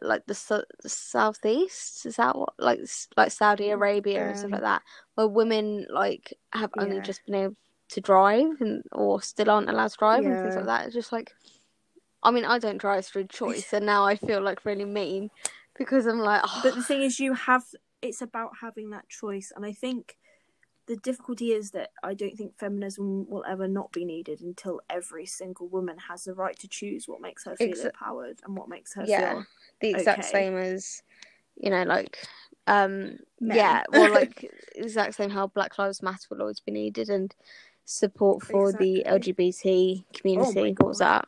like 0.01 0.25
the, 0.27 0.65
the 0.83 0.89
southeast 0.89 2.05
is 2.05 2.17
that 2.17 2.35
what 2.37 2.53
like 2.59 2.79
like 3.15 3.31
saudi 3.31 3.69
arabia 3.69 4.27
and 4.27 4.37
stuff 4.37 4.47
Um, 4.49 4.51
like 4.53 4.61
that 4.61 4.81
where 5.15 5.27
women 5.27 5.87
like 5.91 6.33
have 6.53 6.71
only 6.77 7.01
just 7.01 7.25
been 7.25 7.35
able 7.35 7.55
to 7.89 8.01
drive 8.01 8.59
and 8.59 8.83
or 8.91 9.21
still 9.21 9.49
aren't 9.49 9.69
allowed 9.69 9.87
to 9.89 9.97
drive 9.97 10.25
and 10.25 10.39
things 10.39 10.55
like 10.55 10.65
that. 10.65 10.85
It's 10.85 10.93
just 10.93 11.11
like 11.11 11.33
i 12.23 12.31
mean 12.31 12.45
i 12.45 12.59
don't 12.59 12.77
drive 12.79 13.05
through 13.05 13.25
choice 13.27 13.71
and 13.73 13.85
now 13.85 14.05
i 14.05 14.15
feel 14.15 14.41
like 14.41 14.65
really 14.65 14.85
mean 14.85 15.29
because 15.77 16.05
i'm 16.05 16.19
like 16.19 16.41
oh, 16.43 16.59
but 16.63 16.75
the 16.75 16.83
thing 16.83 17.01
is 17.01 17.19
you 17.19 17.33
have 17.33 17.63
it's 18.01 18.21
about 18.21 18.51
having 18.61 18.89
that 18.91 19.07
choice 19.09 19.51
and 19.55 19.65
i 19.65 19.71
think 19.71 20.17
the 20.87 20.95
difficulty 20.97 21.51
is 21.51 21.71
that 21.71 21.91
i 22.03 22.13
don't 22.13 22.35
think 22.37 22.57
feminism 22.57 23.29
will 23.29 23.43
ever 23.47 23.67
not 23.67 23.91
be 23.91 24.03
needed 24.05 24.41
until 24.41 24.81
every 24.89 25.25
single 25.25 25.67
woman 25.67 25.97
has 25.97 26.23
the 26.23 26.33
right 26.33 26.57
to 26.57 26.67
choose 26.67 27.07
what 27.07 27.21
makes 27.21 27.45
her 27.45 27.55
feel 27.55 27.75
Exa- 27.75 27.85
empowered 27.85 28.39
and 28.45 28.57
what 28.57 28.69
makes 28.69 28.93
her 28.93 29.05
yeah 29.05 29.33
feel 29.33 29.45
the 29.81 29.89
exact 29.89 30.23
okay. 30.23 30.29
same 30.29 30.57
as 30.57 31.03
you 31.55 31.69
know 31.69 31.83
like 31.83 32.17
um 32.67 33.17
Men. 33.39 33.57
yeah 33.57 33.83
well 33.91 34.11
like 34.11 34.49
exact 34.75 35.15
same 35.15 35.29
how 35.29 35.47
black 35.47 35.77
lives 35.77 36.01
matter 36.01 36.27
will 36.29 36.41
always 36.41 36.59
be 36.59 36.71
needed 36.71 37.09
and 37.09 37.35
support 37.85 38.43
for 38.43 38.73
the 38.73 39.03
lgbt 39.07 40.03
community. 40.13 40.75
What 40.77 40.89
was 40.89 40.99
that? 40.99 41.25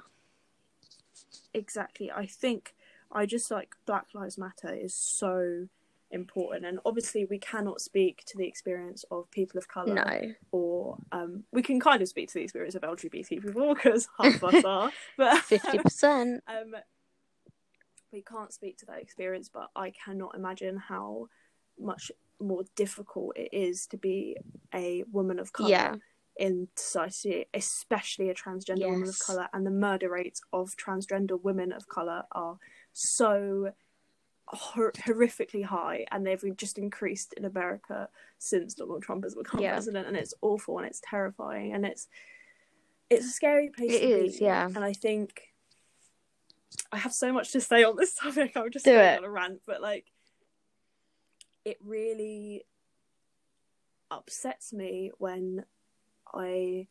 Exactly. 1.54 2.12
I 2.12 2.26
think 2.26 2.76
i 3.12 3.26
just 3.26 3.50
like 3.50 3.76
black 3.86 4.08
lives 4.13 4.38
matter 4.38 4.74
is 4.74 4.93
so 4.93 5.67
important. 6.12 6.65
And 6.65 6.80
obviously 6.86 7.26
we 7.26 7.39
cannot 7.39 7.82
speak 7.82 8.24
to 8.28 8.38
the 8.38 8.48
experience 8.48 9.06
of 9.12 9.30
people 9.32 9.58
of 9.58 9.67
color 9.67 9.93
no. 9.93 10.34
or 10.52 10.98
um 11.12 11.43
we 11.52 11.62
can 11.62 11.80
kind 11.80 12.02
of 12.02 12.08
speak 12.08 12.28
to 12.30 12.34
the 12.36 12.41
experience 12.41 12.76
of 12.76 12.82
lgbt 12.82 13.28
people 13.28 13.74
because 13.76 14.08
half 14.19 14.41
of 14.41 14.56
us 14.56 14.63
are 14.63 14.91
but 15.17 15.43
50% 15.50 16.39
um 16.48 16.76
we 18.12 18.22
can't 18.22 18.52
speak 18.52 18.78
to 18.80 18.86
that 18.88 19.02
experience 19.02 19.50
but 19.54 19.69
i 19.76 19.91
cannot 19.91 20.36
imagine 20.36 20.78
how 20.78 21.28
much 21.80 22.12
more 22.39 22.63
difficult 22.76 23.38
it 23.38 23.50
is 23.52 23.86
to 23.88 23.98
be 23.98 24.38
a 24.74 25.04
woman 25.12 25.39
of 25.39 25.52
color 25.54 25.69
yeah. 25.69 25.95
in 26.38 26.67
society, 26.76 27.45
especially 27.54 28.30
a 28.30 28.34
transgender 28.34 28.89
woman 28.89 29.10
of 29.10 29.19
color, 29.19 29.48
and 29.54 29.65
the 29.65 29.72
murder 29.72 30.10
rates 30.10 30.41
of 30.54 30.76
transgender 30.78 31.41
women 31.41 31.72
of 31.72 31.88
color 31.88 32.24
are 32.32 32.58
so 32.93 33.72
hor- 34.52 34.92
horrifically 34.94 35.64
high, 35.64 36.06
and 36.12 36.26
they've 36.26 36.44
just 36.58 36.78
increased 36.78 37.34
in 37.34 37.46
America 37.46 38.10
since 38.38 38.74
Donald 38.74 39.04
Trump 39.04 39.24
has 39.24 39.36
become 39.36 39.62
Yeah. 39.62 39.72
president, 39.74 40.08
and 40.08 40.18
it's 40.18 40.34
awful 40.42 40.78
and 40.80 40.88
it's 40.88 41.02
terrifying 41.04 41.74
and 41.74 41.86
it's 41.86 42.08
it's 43.10 43.26
a 43.26 43.30
scary 43.30 43.70
place 43.70 43.92
It 43.92 44.00
to 44.02 44.26
is, 44.26 44.38
be. 44.40 44.46
yeah. 44.46 44.66
And 44.68 44.80
I 44.84 44.94
think 44.94 45.42
I 46.92 46.98
have 46.98 47.14
so 47.14 47.34
much 47.34 47.52
to 47.54 47.62
say 47.62 47.84
on 47.84 47.96
this 47.96 48.14
topic. 48.20 48.56
I'm 48.56 48.70
just 48.72 48.86
Do 48.86 48.92
going 48.94 49.06
it. 49.06 49.18
on 49.20 49.24
a 49.24 49.30
rant, 49.32 49.62
but 49.66 49.82
like 49.82 50.06
it 51.66 51.78
really 51.84 52.66
upsets 54.12 54.74
me 54.74 55.12
when 55.18 55.66
I 56.34 56.88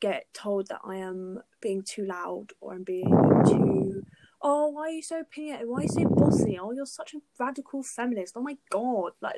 get 0.00 0.26
told 0.34 0.68
that 0.68 0.80
I 0.84 0.96
am 0.96 1.40
being 1.60 1.82
too 1.82 2.04
loud 2.04 2.52
or 2.60 2.74
I'm 2.74 2.84
being 2.84 3.08
too 3.46 4.04
oh 4.48 4.68
why 4.68 4.82
are 4.82 4.90
you 4.90 5.02
so 5.02 5.20
opinionated 5.20 5.68
why 5.68 5.80
are 5.80 5.82
you 5.82 5.88
so 5.88 6.04
bossy? 6.08 6.56
Oh 6.58 6.70
you're 6.70 6.86
such 6.86 7.14
a 7.14 7.18
radical 7.38 7.82
feminist. 7.82 8.34
Oh 8.36 8.42
my 8.42 8.56
god. 8.70 9.12
Like 9.20 9.36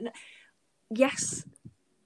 yes 0.90 1.44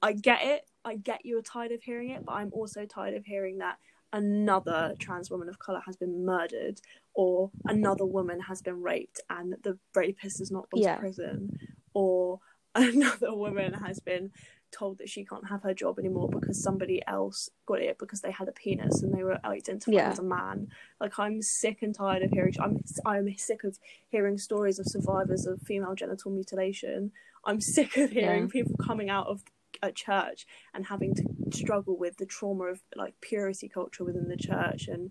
I 0.00 0.12
get 0.12 0.40
it. 0.42 0.62
I 0.84 0.96
get 0.96 1.24
you're 1.24 1.42
tired 1.42 1.72
of 1.72 1.82
hearing 1.82 2.10
it 2.10 2.24
but 2.24 2.32
I'm 2.32 2.50
also 2.52 2.86
tired 2.86 3.14
of 3.14 3.24
hearing 3.26 3.58
that 3.58 3.78
another 4.12 4.94
trans 4.98 5.30
woman 5.30 5.48
of 5.48 5.58
color 5.58 5.80
has 5.84 5.96
been 5.96 6.24
murdered 6.24 6.80
or 7.14 7.50
another 7.66 8.04
woman 8.04 8.40
has 8.40 8.62
been 8.62 8.80
raped 8.82 9.20
and 9.30 9.56
the 9.62 9.78
rapist 9.94 10.38
has 10.38 10.50
not 10.50 10.70
gone 10.70 10.82
Yeah. 10.82 10.94
to 10.94 11.00
prison 11.00 11.58
or 11.94 12.38
another 12.74 13.34
woman 13.34 13.72
has 13.74 14.00
been 14.00 14.30
told 14.72 14.98
that 14.98 15.08
she 15.08 15.24
can't 15.24 15.48
have 15.48 15.62
her 15.62 15.74
job 15.74 15.98
anymore 15.98 16.28
because 16.28 16.62
somebody 16.62 17.02
else 17.06 17.48
got 17.66 17.80
it 17.80 17.98
because 17.98 18.20
they 18.22 18.30
had 18.30 18.48
a 18.48 18.52
penis 18.52 19.02
and 19.02 19.12
they 19.14 19.22
were 19.22 19.38
identified 19.44 19.94
Yeah. 19.94 20.10
as 20.10 20.18
a 20.18 20.22
man. 20.24 20.68
Like 21.00 21.18
I'm 21.18 21.42
sick 21.42 21.82
and 21.82 21.94
tired 21.94 22.22
of 22.22 22.30
hearing. 22.30 22.54
I'm 22.60 22.80
I'm 23.06 23.36
sick 23.36 23.64
of 23.64 23.78
hearing 24.08 24.38
stories 24.38 24.78
of 24.78 24.86
survivors 24.88 25.46
of 25.46 25.60
female 25.62 25.94
genital 25.94 26.30
mutilation. 26.30 27.12
I'm 27.44 27.60
sick 27.60 27.96
of 27.96 28.10
hearing 28.10 28.44
Yeah. 28.44 28.48
people 28.50 28.76
coming 28.84 29.10
out 29.10 29.26
of 29.26 29.42
a 29.82 29.90
church 29.92 30.46
and 30.74 30.86
having 30.86 31.14
to 31.16 31.24
struggle 31.50 31.96
with 31.96 32.16
the 32.18 32.26
trauma 32.26 32.64
of 32.64 32.80
like 32.94 33.14
purity 33.20 33.68
culture 33.68 34.04
within 34.04 34.28
the 34.28 34.36
church 34.36 34.86
and 34.88 35.10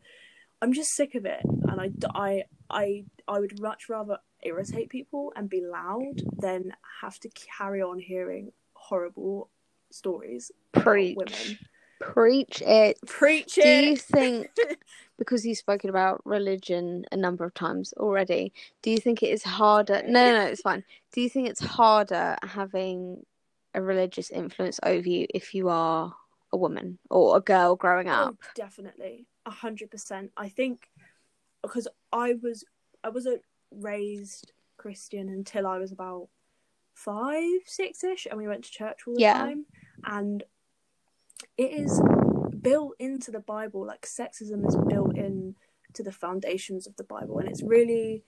I'm 0.62 0.74
just 0.74 0.92
sick 0.96 1.16
of 1.16 1.26
it 1.26 1.42
and 1.44 1.82
I, 1.82 1.90
I, 2.14 2.44
I, 2.70 3.06
I 3.28 3.40
would 3.40 3.60
much 3.60 3.90
rather 3.90 4.20
irritate 4.44 4.90
people 4.90 5.34
and 5.36 5.50
be 5.50 5.60
loud 5.62 6.22
than 6.38 6.74
have 7.02 7.20
to 7.22 7.30
carry 7.58 7.82
on 7.82 7.98
hearing 8.00 8.52
horrible 8.92 9.50
stories 9.90 10.52
Preach. 10.74 11.16
women. 11.16 11.58
Preach 12.02 12.62
it. 12.62 13.00
Preach 13.08 13.56
Do 13.56 13.70
you 13.70 13.96
think, 13.96 14.50
because 15.18 15.46
you've 15.46 15.58
spoken 15.58 15.90
about 15.90 16.22
religion 16.26 17.06
a 17.14 17.16
number 17.16 17.46
of 17.46 17.54
times 17.54 17.94
already, 17.94 18.52
do 18.82 18.92
you 18.92 18.98
think 18.98 19.24
it 19.24 19.30
is 19.30 19.44
harder? 19.44 20.02
No, 20.06 20.26
no, 20.26 20.44
no, 20.44 20.46
it's 20.48 20.62
fine. 20.62 20.84
Do 21.14 21.22
you 21.22 21.30
think 21.30 21.48
it's 21.48 21.64
harder 21.64 22.36
having 22.44 23.26
a 23.74 23.82
religious 23.82 24.30
influence 24.30 24.78
over 24.84 25.08
you 25.08 25.26
if 25.34 25.56
you 25.56 25.70
are 25.70 26.14
a 26.52 26.58
woman 26.58 26.98
or 27.10 27.38
a 27.38 27.42
girl 27.42 27.78
growing 27.78 28.10
Oh, 28.10 28.14
up? 28.26 28.36
definitely, 28.56 29.26
a 29.46 29.52
hundred 29.52 29.90
percent. 29.90 30.32
I 30.36 30.50
think 30.50 30.90
because 31.64 31.88
I 32.12 32.34
was 32.42 32.66
I 33.06 33.10
wasn't 33.10 33.42
raised 33.72 34.52
Christian 34.76 35.30
until 35.30 35.66
I 35.66 35.78
was 35.78 35.94
about 35.94 36.28
five, 37.06 37.62
six 37.66 38.04
ish, 38.04 38.28
and 38.30 38.38
we 38.38 38.48
went 38.48 38.64
to 38.66 38.72
church 38.72 39.02
all 39.08 39.14
the 39.16 39.22
Yeah. 39.22 39.34
time. 39.40 39.66
And 40.06 40.44
it 41.58 41.72
is 41.72 42.02
built 42.62 42.96
into 43.00 43.32
the 43.32 43.40
Bible, 43.40 43.86
like 43.86 44.02
sexism 44.06 44.68
is 44.68 44.76
built 44.88 45.18
in 45.18 45.56
to 45.94 46.04
the 46.04 46.12
foundations 46.12 46.88
of 46.88 46.96
the 46.96 47.04
Bible, 47.04 47.40
and 47.40 47.50
it's 47.50 47.64
really 47.64 48.24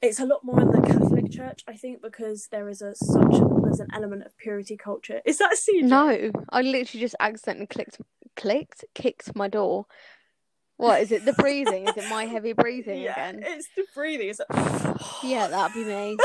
it's 0.00 0.20
a 0.20 0.24
lot 0.26 0.44
more 0.44 0.60
in 0.60 0.70
the 0.70 0.80
Catholic 0.80 1.28
Church, 1.28 1.64
I 1.66 1.74
think, 1.74 2.00
because 2.00 2.46
there 2.52 2.68
is 2.68 2.82
a 2.82 2.94
such 2.94 3.34
there's 3.64 3.80
an 3.80 3.88
element 3.92 4.22
of 4.24 4.36
purity 4.38 4.76
culture. 4.76 5.20
Is 5.24 5.38
that 5.38 5.52
a 5.54 5.56
CJ? 5.56 5.82
No, 5.88 6.30
I 6.50 6.62
literally 6.62 7.00
just 7.00 7.16
accidentally 7.18 7.66
clicked, 7.66 7.98
clicked, 8.36 8.84
kicked 8.94 9.34
my 9.34 9.48
door. 9.48 9.86
What 10.76 11.00
is 11.02 11.10
it? 11.10 11.24
The 11.24 11.32
breathing? 11.32 11.88
is 11.88 11.96
it 11.96 12.08
my 12.08 12.26
heavy 12.26 12.52
breathing 12.52 13.00
yeah, 13.02 13.12
again? 13.30 13.42
it's 13.44 13.68
the 13.76 13.84
breathing. 13.92 14.28
It's 14.28 14.38
like, 14.38 14.96
Yeah, 15.24 15.48
that'd 15.48 15.74
be 15.74 15.84
me. 15.84 16.16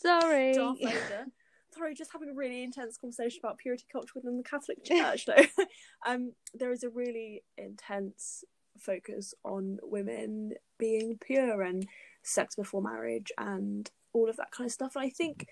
Sorry. 0.00 0.52
Darth 0.54 0.78
Vader. 0.78 1.26
Sorry, 1.74 1.94
just 1.94 2.12
having 2.12 2.30
a 2.30 2.34
really 2.34 2.62
intense 2.62 2.96
conversation 2.96 3.40
about 3.44 3.58
purity 3.58 3.84
culture 3.92 4.12
within 4.14 4.38
the 4.38 4.42
Catholic 4.42 4.82
Church. 4.84 5.26
though. 5.26 5.44
um, 6.06 6.32
there 6.54 6.72
is 6.72 6.82
a 6.82 6.88
really 6.88 7.42
intense 7.56 8.42
focus 8.78 9.34
on 9.44 9.78
women 9.82 10.54
being 10.78 11.18
pure 11.20 11.62
and 11.62 11.86
sex 12.22 12.56
before 12.56 12.80
marriage 12.82 13.30
and 13.38 13.90
all 14.12 14.28
of 14.30 14.36
that 14.36 14.50
kind 14.50 14.66
of 14.66 14.72
stuff. 14.72 14.96
And 14.96 15.04
I 15.04 15.10
think 15.10 15.46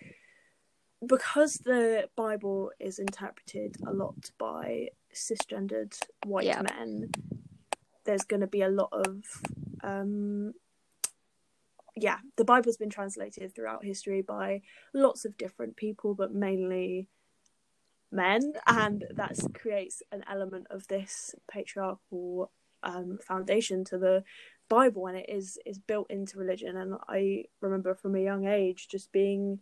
because 1.07 1.55
the 1.59 2.09
Bible 2.17 2.71
is 2.81 2.99
interpreted 2.99 3.77
a 3.87 3.93
lot 3.93 4.31
by 4.39 4.89
cisgendered 5.15 5.99
white 6.25 6.47
Yeah. 6.47 6.63
men, 6.63 7.11
there's 8.05 8.23
going 8.25 8.41
to 8.41 8.47
be 8.47 8.63
a 8.63 8.69
lot 8.69 8.89
of 8.93 9.23
um, 9.83 10.55
yeah, 11.97 12.19
the 12.37 12.45
Bible's 12.45 12.77
been 12.77 12.91
translated 12.91 13.55
throughout 13.55 13.85
history 13.85 14.21
by 14.21 14.61
lots 14.93 15.25
of 15.25 15.39
different 15.39 15.77
people, 15.77 16.15
but 16.15 16.35
mainly 16.35 17.09
men, 18.13 18.53
and 18.67 19.07
that 19.15 19.39
creates 19.55 20.03
an 20.13 20.23
element 20.31 20.67
of 20.71 20.87
this 20.89 21.35
patriarchal 21.51 22.53
um, 22.83 23.19
foundation 23.27 23.83
to 23.85 23.99
the 23.99 24.25
Bible, 24.69 25.07
and 25.07 25.17
it 25.17 25.31
is 25.31 25.59
is 25.65 25.79
built 25.79 26.11
into 26.11 26.39
religion. 26.39 26.77
And 26.77 26.97
I 27.09 27.45
remember 27.63 27.95
from 27.95 28.15
a 28.15 28.21
young 28.23 28.47
age 28.47 28.89
just 28.89 29.11
being 29.11 29.61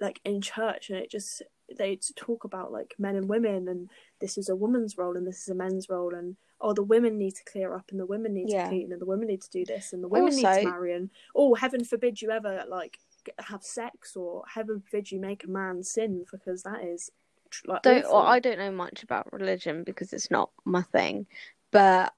like 0.00 0.20
in 0.24 0.40
church, 0.40 0.88
and 0.88 0.98
it 0.98 1.10
just 1.10 1.42
they 1.76 1.98
talk 2.16 2.44
about 2.44 2.72
like 2.72 2.94
men 2.98 3.16
and 3.16 3.28
women, 3.28 3.68
and 3.68 3.90
this 4.20 4.38
is 4.38 4.48
a 4.48 4.56
woman's 4.56 4.96
role, 4.96 5.16
and 5.16 5.26
this 5.26 5.42
is 5.42 5.48
a 5.48 5.54
men's 5.54 5.88
role, 5.88 6.14
and 6.14 6.36
oh, 6.60 6.72
the 6.72 6.82
women 6.82 7.18
need 7.18 7.34
to 7.36 7.44
clear 7.44 7.74
up, 7.74 7.90
and 7.90 8.00
the 8.00 8.06
women 8.06 8.34
need 8.34 8.48
Yeah. 8.50 8.64
to 8.64 8.68
clean, 8.68 8.92
and 8.92 9.00
the 9.00 9.06
women 9.06 9.28
need 9.28 9.42
to 9.42 9.50
do 9.50 9.64
this, 9.64 9.92
and 9.92 10.02
the 10.02 10.08
women 10.08 10.34
need 10.34 10.42
to 10.42 10.64
marry, 10.64 10.92
and 10.94 11.10
oh, 11.34 11.54
heaven 11.54 11.84
forbid 11.84 12.20
you 12.22 12.30
ever 12.30 12.64
like 12.68 12.98
have 13.38 13.62
sex, 13.62 14.16
or 14.16 14.44
heaven 14.54 14.80
forbid 14.80 15.10
you 15.10 15.20
make 15.20 15.44
a 15.44 15.48
man 15.50 15.82
sin, 15.82 16.24
because 16.30 16.62
that 16.62 16.82
is 16.84 17.10
like 17.66 17.82
don't 17.82 18.04
awful. 18.04 18.18
I 18.18 18.38
don't 18.40 18.58
know 18.58 18.70
much 18.72 19.02
about 19.02 19.32
religion 19.32 19.84
because 19.84 20.12
it's 20.12 20.30
not 20.30 20.50
my 20.64 20.82
thing, 20.82 21.26
but 21.70 22.14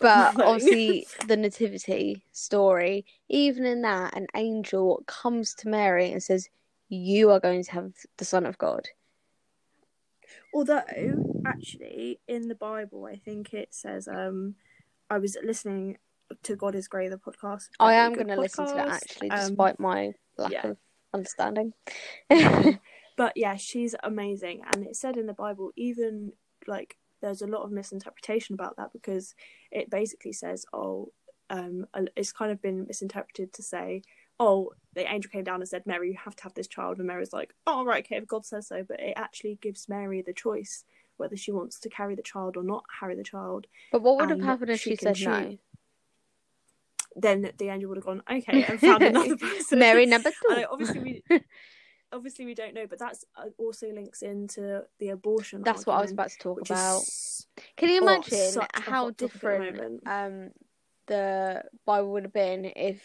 but 0.00 0.34
obviously 0.46 1.06
the 1.26 1.36
nativity 1.36 2.22
story, 2.32 3.04
even 3.28 3.64
in 3.66 3.82
that, 3.82 4.16
an 4.16 4.26
angel 4.34 5.02
comes 5.06 5.54
to 5.54 5.68
Mary 5.68 6.12
and 6.12 6.22
says, 6.22 6.48
"You 6.90 7.30
are 7.30 7.40
going 7.40 7.64
to 7.64 7.72
have 7.72 7.92
the 8.18 8.24
Son 8.24 8.44
of 8.44 8.58
God." 8.58 8.88
Although, 10.52 10.82
actually, 11.46 12.20
in 12.28 12.48
the 12.48 12.54
Bible, 12.54 13.06
I 13.06 13.16
think 13.16 13.54
it 13.54 13.68
says, 13.72 14.08
um, 14.08 14.56
I 15.08 15.18
was 15.18 15.36
listening 15.42 15.98
to 16.42 16.56
God 16.56 16.74
is 16.74 16.88
Grey, 16.88 17.08
the 17.08 17.16
podcast. 17.16 17.68
I 17.78 17.94
am 17.94 18.14
going 18.14 18.28
to 18.28 18.40
listen 18.40 18.66
to 18.66 18.74
that 18.74 18.88
actually, 18.88 19.30
um, 19.30 19.48
despite 19.48 19.80
my 19.80 20.12
lack 20.36 20.52
yeah. 20.52 20.68
of 20.68 20.76
understanding. 21.14 21.72
but 23.16 23.32
yeah, 23.36 23.56
she's 23.56 23.94
amazing. 24.02 24.62
And 24.72 24.86
it 24.86 24.96
said 24.96 25.16
in 25.16 25.26
the 25.26 25.32
Bible, 25.32 25.70
even 25.76 26.32
like 26.66 26.96
there's 27.20 27.42
a 27.42 27.46
lot 27.46 27.62
of 27.62 27.72
misinterpretation 27.72 28.54
about 28.54 28.76
that 28.76 28.92
because 28.92 29.34
it 29.70 29.90
basically 29.90 30.32
says, 30.32 30.64
oh, 30.72 31.12
um, 31.48 31.86
it's 32.16 32.32
kind 32.32 32.52
of 32.52 32.62
been 32.62 32.86
misinterpreted 32.86 33.52
to 33.54 33.62
say, 33.62 34.02
oh, 34.40 34.72
the 34.94 35.08
angel 35.12 35.30
came 35.30 35.44
down 35.44 35.60
and 35.60 35.68
said, 35.68 35.86
Mary, 35.86 36.08
you 36.08 36.16
have 36.24 36.34
to 36.34 36.42
have 36.42 36.54
this 36.54 36.66
child. 36.66 36.98
And 36.98 37.06
Mary's 37.06 37.32
like, 37.32 37.54
oh, 37.66 37.84
right, 37.84 38.04
okay, 38.04 38.16
if 38.16 38.26
God 38.26 38.44
says 38.44 38.66
so. 38.66 38.82
But 38.82 38.98
it 38.98 39.12
actually 39.16 39.58
gives 39.60 39.88
Mary 39.88 40.22
the 40.22 40.32
choice 40.32 40.84
whether 41.18 41.36
she 41.36 41.52
wants 41.52 41.78
to 41.80 41.90
carry 41.90 42.14
the 42.14 42.22
child 42.22 42.56
or 42.56 42.64
not 42.64 42.82
carry 42.98 43.14
the 43.14 43.22
child. 43.22 43.66
but 43.92 44.02
what 44.02 44.16
would 44.16 44.30
have 44.30 44.40
happened 44.40 44.70
if 44.70 44.80
she 44.80 44.96
said 44.96 45.20
no? 45.20 45.40
choose. 45.42 45.58
Then 47.14 47.50
the 47.58 47.68
angel 47.68 47.90
would 47.90 47.98
have 47.98 48.06
gone, 48.06 48.22
okay, 48.30 48.64
and 48.64 48.80
found 48.80 49.02
another 49.02 49.36
person. 49.40 49.78
Mary 49.78 50.06
number 50.06 50.30
two. 50.30 50.64
obviously 50.70 51.00
we 51.00 51.22
obviously 52.12 52.46
we 52.46 52.54
don't 52.54 52.72
know, 52.72 52.86
but 52.88 52.98
that's 52.98 53.24
uh, 53.36 53.50
also 53.58 53.92
links 53.92 54.22
into 54.22 54.82
the 54.98 55.10
abortion. 55.10 55.62
That's 55.62 55.84
what 55.84 55.96
I 55.96 56.02
was 56.02 56.12
about 56.12 56.30
to 56.30 56.38
talk 56.38 56.60
about. 56.62 57.02
Can 57.76 57.90
you 57.90 58.00
oh, 58.00 58.04
imagine 58.04 58.62
how 58.72 59.08
at 59.08 59.18
the 59.18 59.26
different 59.26 60.06
um 60.06 60.50
the 61.06 61.64
Bible 61.84 62.12
would 62.12 62.22
have 62.22 62.32
been 62.32 62.72
if 62.76 63.02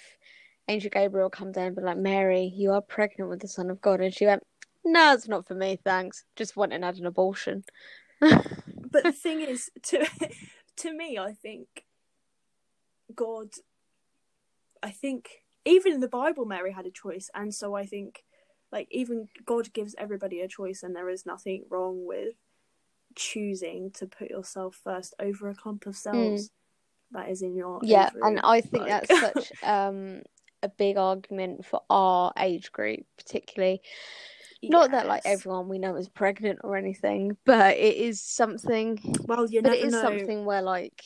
Angel 0.67 0.89
Gabriel 0.91 1.29
come 1.29 1.51
down 1.51 1.67
and 1.67 1.75
be 1.75 1.81
like, 1.81 1.97
Mary, 1.97 2.51
you 2.55 2.71
are 2.71 2.81
pregnant 2.81 3.29
with 3.29 3.39
the 3.41 3.47
Son 3.47 3.69
of 3.69 3.81
God, 3.81 4.01
and 4.01 4.13
she 4.13 4.25
went, 4.25 4.43
No, 4.83 5.13
it's 5.13 5.27
not 5.27 5.47
for 5.47 5.53
me, 5.55 5.79
thanks. 5.83 6.25
Just 6.35 6.55
went 6.57 6.73
and 6.73 6.83
had 6.83 6.97
an 6.97 7.05
abortion. 7.05 7.63
But 8.21 9.03
the 9.03 9.11
thing 9.23 9.41
is, 9.41 9.69
to 9.83 10.07
to 10.77 10.93
me, 10.93 11.17
I 11.17 11.33
think 11.33 11.67
God. 13.13 13.49
I 14.81 14.91
think 14.91 15.29
even 15.65 15.93
in 15.93 15.99
the 15.99 16.07
Bible, 16.07 16.45
Mary 16.45 16.71
had 16.71 16.85
a 16.85 16.91
choice, 16.91 17.29
and 17.33 17.53
so 17.53 17.75
I 17.75 17.85
think, 17.85 18.23
like, 18.71 18.87
even 18.91 19.27
God 19.45 19.73
gives 19.73 19.95
everybody 19.97 20.41
a 20.41 20.47
choice, 20.47 20.83
and 20.83 20.95
there 20.95 21.09
is 21.09 21.25
nothing 21.25 21.65
wrong 21.69 22.05
with 22.05 22.35
choosing 23.15 23.91
to 23.91 24.05
put 24.05 24.29
yourself 24.29 24.79
first 24.83 25.13
over 25.19 25.49
a 25.49 25.55
clump 25.55 25.85
of 25.87 25.95
cells 25.95 26.49
that 27.11 27.29
is 27.29 27.41
in 27.41 27.55
your 27.55 27.79
yeah, 27.83 28.09
and 28.21 28.39
I 28.43 28.61
think 28.61 28.83
Like- 28.87 29.07
that's 29.07 29.19
such 29.19 29.51
um 29.63 30.21
a 30.65 30.69
big 30.69 30.97
argument 30.97 31.65
for 31.65 31.81
our 31.89 32.33
age 32.37 32.71
group, 32.71 33.05
particularly. 33.17 33.81
Not 34.63 34.91
that 34.91 35.05
like 35.05 35.21
everyone 35.25 35.69
we 35.69 35.77
know 35.77 35.95
is 35.95 36.09
pregnant 36.09 36.59
or 36.63 36.75
anything, 36.75 37.37
but 37.45 37.77
it 37.77 37.97
is 37.97 38.21
something. 38.21 38.99
well 39.27 39.47
you 39.47 39.61
But 39.61 39.73
it 39.73 39.85
is 39.85 39.93
know 39.93 40.01
something 40.01 40.45
where 40.45 40.61
like, 40.61 41.03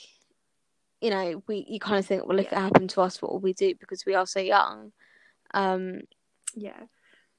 you 1.02 1.10
know, 1.10 1.44
we 1.48 1.66
you 1.68 1.80
kind 1.80 2.00
of 2.00 2.06
think, 2.06 2.26
well, 2.26 2.40
if 2.40 2.48
it 2.48 2.58
happened 2.58 2.90
to 2.92 3.02
us, 3.02 3.22
what 3.22 3.32
will 3.32 3.40
we 3.40 3.54
do? 3.54 3.76
Because 3.76 4.06
we 4.06 4.16
are 4.16 4.26
so 4.26 4.40
young. 4.40 4.94
Um, 5.54 6.02
yeah 6.56 6.84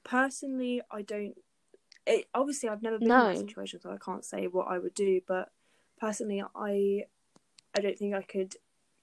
personally 0.03 0.81
i 0.91 1.01
don't 1.01 1.35
it, 2.07 2.25
obviously 2.33 2.67
i've 2.69 2.81
never 2.81 2.97
been 2.97 3.11
in 3.11 3.17
that 3.17 3.37
situation 3.37 3.79
so 3.79 3.91
i 3.91 3.97
can't 4.03 4.25
say 4.25 4.47
what 4.47 4.67
i 4.67 4.79
would 4.79 4.93
do 4.93 5.21
but 5.27 5.49
personally 5.99 6.43
i 6.55 7.03
i 7.75 7.81
don't 7.81 7.97
think 7.97 8.15
i 8.15 8.21
could 8.21 8.55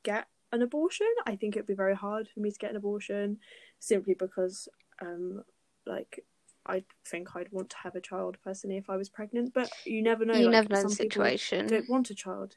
get 0.02 0.26
an 0.52 0.62
abortion 0.62 1.06
i 1.26 1.36
think 1.36 1.56
it'd 1.56 1.66
be 1.66 1.74
very 1.74 1.94
hard 1.94 2.28
for 2.28 2.40
me 2.40 2.50
to 2.50 2.58
get 2.58 2.70
an 2.70 2.76
abortion 2.76 3.38
simply 3.78 4.14
because 4.14 4.68
um 5.02 5.42
like 5.86 6.24
i 6.66 6.82
think 7.06 7.34
i'd 7.36 7.50
want 7.52 7.70
to 7.70 7.76
have 7.82 7.94
a 7.94 8.00
child 8.00 8.36
personally 8.42 8.76
if 8.76 8.90
i 8.90 8.96
was 8.96 9.08
pregnant 9.08 9.52
but 9.54 9.70
you 9.84 10.02
never 10.02 10.24
know 10.24 10.34
you 10.34 10.44
like, 10.46 10.52
never 10.52 10.68
know 10.68 10.82
the 10.82 10.88
situation. 10.90 11.66
don't 11.66 11.88
want 11.88 12.10
a 12.10 12.14
child 12.14 12.56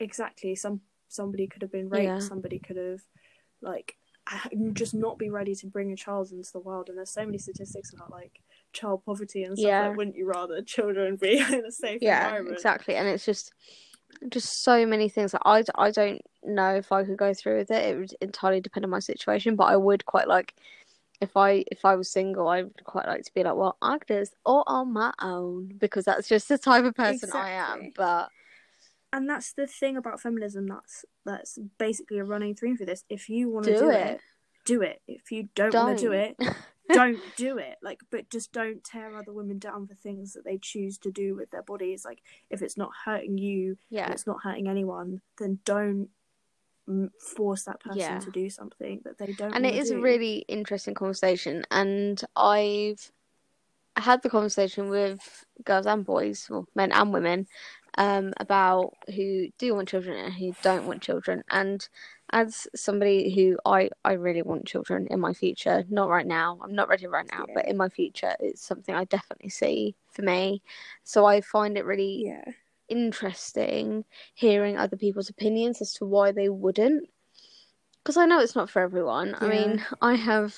exactly 0.00 0.54
some 0.54 0.80
somebody 1.08 1.46
could 1.46 1.62
have 1.62 1.72
been 1.72 1.88
raped 1.88 2.04
Yeah. 2.04 2.18
somebody 2.18 2.58
could 2.58 2.76
have 2.76 3.00
like 3.62 3.96
just 4.72 4.92
not 4.92 5.18
be 5.18 5.30
ready 5.30 5.54
to 5.54 5.66
bring 5.66 5.92
a 5.92 5.96
child 5.96 6.32
into 6.32 6.50
the 6.52 6.58
world 6.58 6.88
and 6.88 6.98
there's 6.98 7.10
so 7.12 7.24
many 7.24 7.38
statistics 7.38 7.92
about 7.94 8.10
like 8.10 8.40
child 8.72 9.04
poverty 9.04 9.44
and 9.44 9.56
stuff 9.56 9.68
Yeah. 9.68 9.88
like 9.88 9.96
wouldn't 9.96 10.16
you 10.16 10.26
rather 10.26 10.62
children 10.66 11.16
be 11.16 11.38
in 11.38 11.64
a 11.64 11.70
safe 11.70 12.02
yeah 12.02 12.24
environment 12.24 12.56
exactly 12.56 12.96
and 12.96 13.06
it's 13.06 13.24
just 13.24 13.52
just 14.30 14.64
so 14.64 14.84
many 14.84 15.08
things 15.08 15.32
like 15.32 15.42
I, 15.44 15.86
I 15.86 15.90
don't 15.90 16.20
know 16.46 16.74
if 16.74 16.92
i 16.92 17.04
could 17.04 17.16
go 17.16 17.32
through 17.34 17.58
with 17.58 17.70
it 17.70 17.84
it 17.84 17.98
would 17.98 18.14
entirely 18.20 18.60
depend 18.60 18.84
on 18.84 18.90
my 18.90 18.98
situation 18.98 19.56
but 19.56 19.64
i 19.64 19.76
would 19.76 20.04
quite 20.06 20.28
like 20.28 20.54
if 21.20 21.36
i 21.36 21.64
if 21.70 21.84
i 21.84 21.94
was 21.94 22.10
single 22.10 22.48
i 22.48 22.62
would 22.62 22.84
quite 22.84 23.06
like 23.06 23.24
to 23.24 23.32
be 23.34 23.42
like 23.42 23.54
well 23.54 23.76
i 23.82 23.96
could 23.98 24.08
do 24.08 24.14
this 24.14 24.32
all 24.44 24.64
on 24.66 24.92
my 24.92 25.12
own 25.20 25.72
because 25.78 26.04
that's 26.04 26.28
just 26.28 26.48
the 26.48 26.58
type 26.58 26.84
of 26.84 26.94
person 26.94 27.30
i 27.34 27.50
am 27.50 27.92
but 27.96 28.28
and 29.12 29.28
that's 29.28 29.52
the 29.52 29.66
thing 29.66 29.96
about 29.96 30.20
feminism 30.20 30.66
that's 30.66 31.04
that's 31.24 31.58
basically 31.78 32.18
a 32.18 32.24
running 32.24 32.54
theme 32.54 32.76
for 32.76 32.84
this. 32.84 33.04
If 33.08 33.28
you 33.28 33.50
want 33.50 33.66
to 33.66 33.72
do, 33.72 33.78
do, 33.80 33.90
it, 33.90 33.96
it. 33.96 34.20
do 34.64 34.82
it. 34.82 35.00
If 35.06 35.32
you 35.32 35.48
don't, 35.54 35.74
want 35.74 35.98
to 35.98 36.04
do 36.04 36.12
it 36.12 36.36
don't 36.92 37.18
do 37.36 37.58
it. 37.58 37.76
Like 37.82 38.00
but 38.10 38.30
just 38.30 38.52
don't 38.52 38.84
tear 38.84 39.16
other 39.16 39.32
women 39.32 39.58
down 39.58 39.86
for 39.86 39.94
things 39.94 40.34
that 40.34 40.44
they 40.44 40.58
choose 40.58 40.98
to 40.98 41.10
do 41.10 41.34
with 41.34 41.50
their 41.50 41.62
bodies. 41.62 42.04
Like 42.04 42.20
if 42.50 42.62
it's 42.62 42.76
not 42.76 42.90
hurting 43.04 43.38
you 43.38 43.78
yeah. 43.90 44.04
and 44.04 44.14
it's 44.14 44.26
not 44.26 44.42
hurting 44.42 44.68
anyone 44.68 45.20
then 45.38 45.60
don't 45.64 46.08
force 47.18 47.64
that 47.64 47.80
person 47.80 47.98
Yeah. 47.98 48.18
to 48.20 48.30
do 48.30 48.48
something 48.48 49.00
that 49.04 49.18
they 49.18 49.32
don't 49.32 49.54
and 49.54 49.66
it 49.66 49.74
is 49.74 49.90
wanna 49.90 50.00
a 50.00 50.04
really 50.04 50.36
interesting 50.48 50.94
conversation 50.94 51.64
and 51.70 52.22
i've 52.36 53.10
had 53.96 54.22
the 54.22 54.30
conversation 54.30 54.88
with 54.88 55.44
girls 55.64 55.86
and 55.86 56.04
boys 56.04 56.48
or 56.50 56.66
men 56.74 56.92
and 56.92 57.12
women 57.12 57.46
um, 57.98 58.34
about 58.38 58.92
who 59.14 59.48
do 59.58 59.74
want 59.74 59.88
children 59.88 60.18
and 60.22 60.34
who 60.34 60.54
don't 60.62 60.84
want 60.86 61.00
children 61.02 61.42
and 61.50 61.88
as 62.30 62.66
somebody 62.74 63.34
who 63.34 63.56
I, 63.64 63.88
I 64.04 64.12
really 64.14 64.42
want 64.42 64.66
children 64.66 65.06
in 65.10 65.18
my 65.20 65.32
future 65.32 65.84
not 65.88 66.10
right 66.10 66.26
now 66.26 66.58
i'm 66.62 66.74
not 66.74 66.88
ready 66.88 67.06
right 67.06 67.26
now 67.32 67.46
Yeah. 67.48 67.54
but 67.54 67.68
in 67.68 67.76
my 67.76 67.88
future 67.88 68.34
it's 68.40 68.60
something 68.62 68.94
i 68.94 69.04
definitely 69.04 69.48
see 69.48 69.96
for 70.10 70.22
me 70.22 70.62
so 71.04 71.24
i 71.24 71.40
find 71.40 71.78
it 71.78 71.84
really 71.86 72.24
yeah 72.26 72.44
interesting 72.88 74.04
hearing 74.34 74.76
other 74.76 74.96
people's 74.96 75.28
opinions 75.28 75.80
as 75.80 75.92
to 75.94 76.06
why 76.06 76.32
they 76.32 76.48
wouldn't. 76.48 77.08
Because 78.02 78.16
I 78.16 78.26
know 78.26 78.40
it's 78.40 78.54
not 78.54 78.70
for 78.70 78.82
everyone. 78.82 79.34
I 79.38 79.48
mean, 79.48 79.84
I 80.00 80.14
have, 80.14 80.54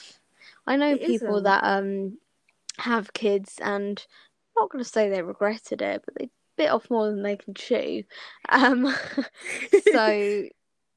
I 0.66 0.76
know 0.76 0.94
It 0.94 1.00
people 1.00 1.34
isn't. 1.34 1.44
that 1.44 1.64
um 1.64 2.18
have 2.78 3.12
kids, 3.12 3.58
and 3.62 4.04
I'm 4.56 4.62
not 4.62 4.70
going 4.70 4.84
to 4.84 4.88
say 4.88 5.08
they 5.08 5.22
regretted 5.22 5.82
it, 5.82 6.02
but 6.04 6.14
they 6.16 6.30
bit 6.56 6.70
off 6.70 6.90
more 6.90 7.06
than 7.06 7.22
they 7.22 7.36
can 7.36 7.54
chew. 7.54 8.04
Um, 8.48 8.92
so 9.92 10.44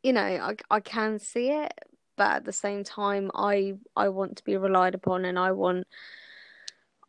you 0.04 0.13
know, 0.13 0.22
I 0.22 0.56
I 0.70 0.80
can 0.80 1.20
see 1.20 1.50
it, 1.52 1.74
but 2.17 2.32
at 2.38 2.46
the 2.46 2.54
same 2.54 2.84
time, 2.84 3.32
I 3.34 3.76
I 3.96 4.10
want 4.10 4.38
to 4.38 4.44
be 4.44 4.58
relied 4.58 4.96
upon, 4.96 5.26
and 5.26 5.39
I 5.39 5.52
want. 5.54 5.88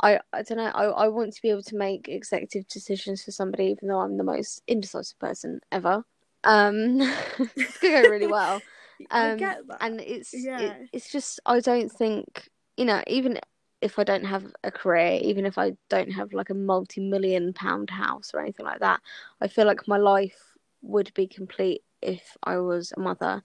I, 0.03 0.21
I 0.33 0.43
don't 0.43 0.59
know. 0.59 0.65
I, 0.75 0.85
I 0.87 1.09
want 1.09 1.33
to 1.35 1.43
be 1.43 1.51
able 1.51 1.62
to 1.65 1.77
make 1.77 2.09
executive 2.09 2.67
decisions 2.69 3.23
for 3.23 3.31
somebody, 3.31 3.67
even 3.67 3.88
though 3.88 4.01
I'm 4.01 4.17
the 4.17 4.25
most 4.25 4.62
indecisive 4.67 5.19
person 5.19 5.61
ever. 5.71 6.05
Um, 6.45 7.01
it's 7.57 7.79
gonna 7.79 8.03
go 8.03 8.09
really 8.09 8.27
well. 8.27 8.65
I 9.21 9.31
Um, 9.31 9.38
get 9.38 9.67
that 9.69 9.79
and 9.81 10.01
it's 10.01 10.33
Yeah. 10.35 10.59
it, 10.59 10.88
it's 10.93 11.11
just 11.11 11.41
I 11.47 11.61
don't 11.61 11.91
think 11.91 12.49
you 12.77 12.85
know 12.85 13.03
even 13.07 13.38
if 13.81 13.99
I 13.99 14.05
don't 14.05 14.25
have 14.25 14.45
a 14.65 14.71
career, 14.71 15.19
even 15.23 15.45
if 15.45 15.59
I 15.59 15.73
don't 15.88 16.12
have 16.12 16.33
like 16.33 16.51
a 16.51 16.55
multi-million 16.55 17.53
pound 17.53 17.91
house 17.91 18.31
or 18.33 18.41
anything 18.41 18.65
like 18.65 18.79
that, 18.81 19.01
I 19.41 19.49
feel 19.49 19.67
like 19.67 19.88
my 19.88 19.97
life 19.99 20.38
would 20.83 21.12
be 21.15 21.27
complete 21.27 21.83
if 22.01 22.37
I 22.45 22.59
was 22.59 22.93
a 22.97 23.01
mother. 23.01 23.43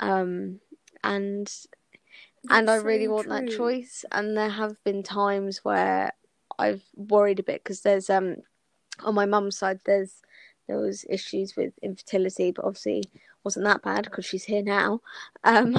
Um, 0.00 0.60
and 1.04 1.50
and 2.50 2.70
I 2.70 2.76
really 2.76 3.06
so 3.06 3.12
want 3.12 3.28
that 3.28 3.48
choice. 3.48 4.04
And 4.12 4.36
there 4.36 4.48
have 4.48 4.82
been 4.84 5.02
times 5.02 5.64
where 5.64 6.12
I've 6.58 6.82
worried 6.94 7.40
a 7.40 7.42
bit 7.42 7.62
because 7.62 7.82
there's 7.82 8.10
um 8.10 8.36
on 9.04 9.14
my 9.14 9.26
mum's 9.26 9.56
side 9.56 9.80
there's 9.84 10.22
there 10.66 10.78
was 10.78 11.04
issues 11.08 11.56
with 11.56 11.72
infertility, 11.82 12.50
but 12.52 12.64
obviously 12.64 13.04
wasn't 13.42 13.64
that 13.64 13.82
bad 13.82 14.04
because 14.04 14.26
she's 14.26 14.44
here 14.44 14.62
now. 14.62 15.00
Um, 15.42 15.76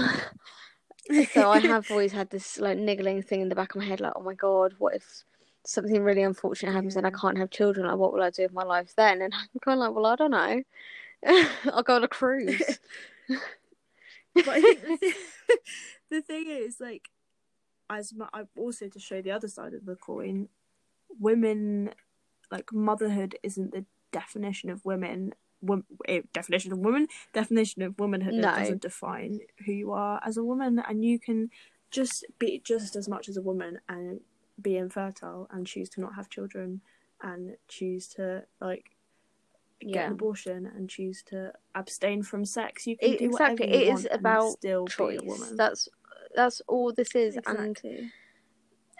so 1.32 1.50
I 1.52 1.60
have 1.60 1.90
always 1.92 2.12
had 2.12 2.32
this 2.32 2.60
like 2.60 2.78
niggling 2.78 3.22
thing 3.22 3.42
in 3.42 3.50
the 3.50 3.56
back 3.56 3.76
of 3.76 3.82
my 3.82 3.86
head, 3.86 4.02
like, 4.02 4.14
oh 4.16 4.24
my 4.24 4.34
god, 4.34 4.74
what 4.80 4.96
if 4.96 5.24
something 5.64 6.02
really 6.02 6.24
unfortunate 6.24 6.74
happens 6.74 6.96
and 6.96 7.06
I 7.06 7.12
can't 7.12 7.38
have 7.38 7.52
children? 7.52 7.86
Like, 7.86 7.98
what 7.98 8.14
will 8.14 8.24
I 8.24 8.32
do 8.32 8.44
with 8.44 8.54
my 8.54 8.64
life 8.64 8.94
then? 8.98 9.22
And 9.22 9.34
I'm 9.34 9.60
kind 9.62 9.80
of 9.80 9.88
like, 9.88 9.96
well, 9.96 10.08
I 10.08 10.16
don't 10.16 10.32
know. 10.32 10.64
I'll 11.74 11.84
go 11.84 11.96
on 11.96 12.04
a 12.04 12.08
cruise. 12.08 12.80
but 14.46 14.56
I 14.58 14.62
think 14.62 14.82
the 14.82 14.98
thing, 14.98 15.14
the 16.12 16.22
thing 16.22 16.46
is 16.48 16.80
like 16.80 17.10
as 17.90 18.14
mu- 18.14 18.26
I've 18.34 18.50
also 18.58 18.88
to 18.88 19.00
show 19.00 19.22
the 19.22 19.32
other 19.32 19.48
side 19.48 19.74
of 19.74 19.86
the 19.86 19.96
coin 19.96 20.50
women 21.20 21.92
like 22.52 22.72
motherhood 22.72 23.36
isn't 23.44 23.72
the 23.72 23.86
definition 24.12 24.70
of 24.70 24.86
women 24.86 25.34
wom- 25.62 25.86
eh, 26.08 26.22
definition 26.34 26.72
of 26.72 26.80
woman 26.80 27.08
definition 27.34 27.82
of 27.82 28.00
womanhood 28.00 28.36
No. 28.36 28.54
doesn't 28.54 28.82
define 28.82 29.40
who 29.66 29.72
you 29.72 29.92
are 29.92 30.22
as 30.26 30.38
a 30.38 30.44
woman 30.44 30.82
and 30.88 31.04
you 31.04 31.20
can 31.20 31.50
just 31.92 32.26
be 32.38 32.62
just 32.64 32.96
as 32.96 33.08
much 33.10 33.28
as 33.30 33.38
a 33.38 33.42
woman 33.42 33.80
and 33.90 34.22
be 34.62 34.78
infertile 34.78 35.48
and 35.52 35.66
choose 35.66 35.90
to 35.90 36.02
not 36.02 36.16
have 36.16 36.30
children 36.30 36.82
and 37.22 37.56
choose 37.68 38.08
to 38.10 38.44
like 38.62 38.92
get 39.82 39.90
Yeah. 39.90 40.06
an 40.08 40.12
abortion 40.14 40.66
and 40.76 40.90
choose 40.90 41.24
to 41.24 41.54
abstain 41.76 42.22
from 42.24 42.46
sex 42.46 42.86
you 42.86 42.98
can 42.98 43.12
It- 43.14 43.20
do 43.20 43.26
exactly. 43.26 43.66
whatever 43.68 43.78
you 43.80 43.92
It 43.92 43.94
is 44.00 44.06
and 44.06 44.20
about 44.20 44.52
still 44.60 44.88
choice. 44.88 45.20
be 45.20 45.26
a 45.26 45.30
woman 45.30 45.56
That's 45.56 45.88
that's 46.36 46.62
all 46.68 46.94
this 46.94 47.16
is, 47.16 47.36
and 47.38 47.48
exactly 47.78 48.12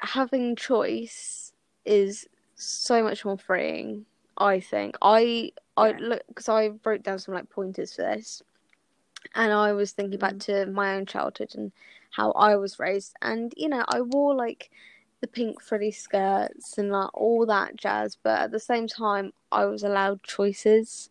having 0.02 0.56
choice 0.56 1.54
is 1.86 2.28
so 2.56 3.04
much 3.04 3.26
more 3.26 3.38
freeing. 3.38 4.06
I 4.38 4.60
think 4.60 4.98
I 5.02 5.52
I 5.78 5.90
Yeah. 5.90 5.98
look 6.00 6.24
because 6.28 6.50
I 6.50 6.70
wrote 6.86 7.04
down 7.04 7.20
some 7.20 7.34
like 7.34 7.50
pointers 7.50 7.94
for 7.96 8.04
this, 8.04 8.42
and 9.36 9.52
I 9.52 9.74
was 9.74 9.92
thinking 9.92 10.20
back 10.20 10.36
Mm. 10.36 10.40
to 10.46 10.66
my 10.68 10.96
own 10.96 11.06
childhood 11.06 11.54
and 11.56 11.72
how 12.12 12.32
I 12.32 12.56
was 12.56 12.80
raised, 12.80 13.16
and 13.22 13.54
you 13.58 13.70
know 13.70 13.84
I 13.88 14.02
wore 14.02 14.34
like 14.36 14.72
the 15.22 15.28
pink 15.28 15.62
frilly 15.62 15.92
skirts 15.92 16.78
and 16.78 16.92
like 16.92 17.10
all 17.14 17.46
that 17.46 17.76
jazz, 17.76 18.18
but 18.22 18.40
at 18.40 18.52
the 18.52 18.60
same 18.60 18.88
time 18.88 19.34
I 19.52 19.66
was 19.66 19.84
allowed 19.84 20.24
choices. 20.24 21.10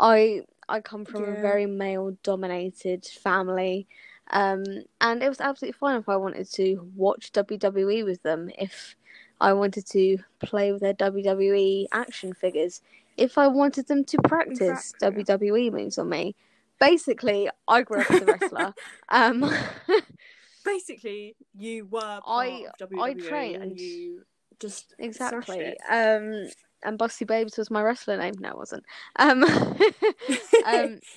I 0.00 0.42
I 0.68 0.80
come 0.80 1.04
from 1.04 1.24
a 1.24 1.40
very 1.40 1.66
male 1.66 2.16
dominated 2.22 3.04
family. 3.04 3.86
Um, 4.30 4.64
and 5.00 5.22
it 5.22 5.28
was 5.28 5.40
absolutely 5.40 5.76
fine 5.78 5.98
if 5.98 6.08
I 6.08 6.16
wanted 6.16 6.50
to 6.52 6.90
watch 6.96 7.32
WWE 7.32 8.04
with 8.04 8.22
them, 8.22 8.50
if 8.58 8.96
I 9.40 9.52
wanted 9.52 9.86
to 9.88 10.18
play 10.38 10.72
with 10.72 10.80
their 10.80 10.94
WWE 10.94 11.86
action 11.92 12.32
figures, 12.32 12.80
if 13.16 13.36
I 13.36 13.48
wanted 13.48 13.88
them 13.88 14.04
to 14.04 14.18
practice 14.22 14.94
Exactly. 14.94 15.24
WWE 15.24 15.72
moves 15.72 15.98
on 15.98 16.08
me. 16.08 16.34
Basically, 16.80 17.50
I 17.68 17.82
grew 17.82 18.00
up 18.00 18.10
as 18.10 18.22
a 18.22 18.24
wrestler. 18.24 18.74
um, 19.10 19.52
basically 20.64 21.36
you 21.56 21.86
were 21.86 22.20
I- 22.26 22.66
I 22.98 23.10
and 23.10 23.20
trained. 23.20 23.80
you 23.80 24.22
just 24.58 24.94
exactly. 24.98 25.76
Um, 25.90 26.48
and 26.84 26.98
Busty 26.98 27.26
Babes 27.26 27.56
was 27.56 27.70
my 27.70 27.82
wrestler 27.82 28.16
name. 28.16 28.34
No, 28.38 28.50
it 28.50 28.56
wasn't. 28.56 28.84
Um, 29.16 29.44
um, 30.66 31.00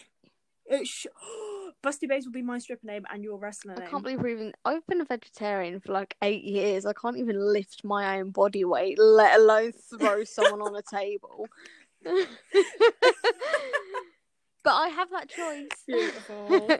It 0.67 0.87
sh- 0.87 1.05
Busty 1.83 2.07
Babes 2.07 2.25
will 2.25 2.33
be 2.33 2.41
my 2.41 2.57
stripper 2.57 2.87
name 2.87 3.05
and 3.11 3.23
your 3.23 3.37
wrestler 3.37 3.75
I 3.77 3.81
name. 3.81 3.89
can't 3.89 4.03
believe 4.03 4.21
we're 4.21 4.29
even. 4.29 4.53
I've 4.65 4.85
been 4.87 5.01
a 5.01 5.05
vegetarian 5.05 5.79
for 5.79 5.93
like 5.93 6.15
eight 6.23 6.43
years. 6.43 6.85
I 6.85 6.93
can't 6.93 7.17
even 7.17 7.37
lift 7.39 7.83
my 7.83 8.19
own 8.19 8.31
body 8.31 8.65
weight, 8.65 8.97
let 8.97 9.39
alone 9.39 9.73
throw 9.73 10.23
someone 10.23 10.61
on 10.61 10.75
a 10.75 10.81
table. 10.81 11.47
but 12.03 12.27
I 14.73 14.89
have 14.89 15.11
that 15.11 15.29
choice. 15.29 15.67
Beautiful. 15.85 16.71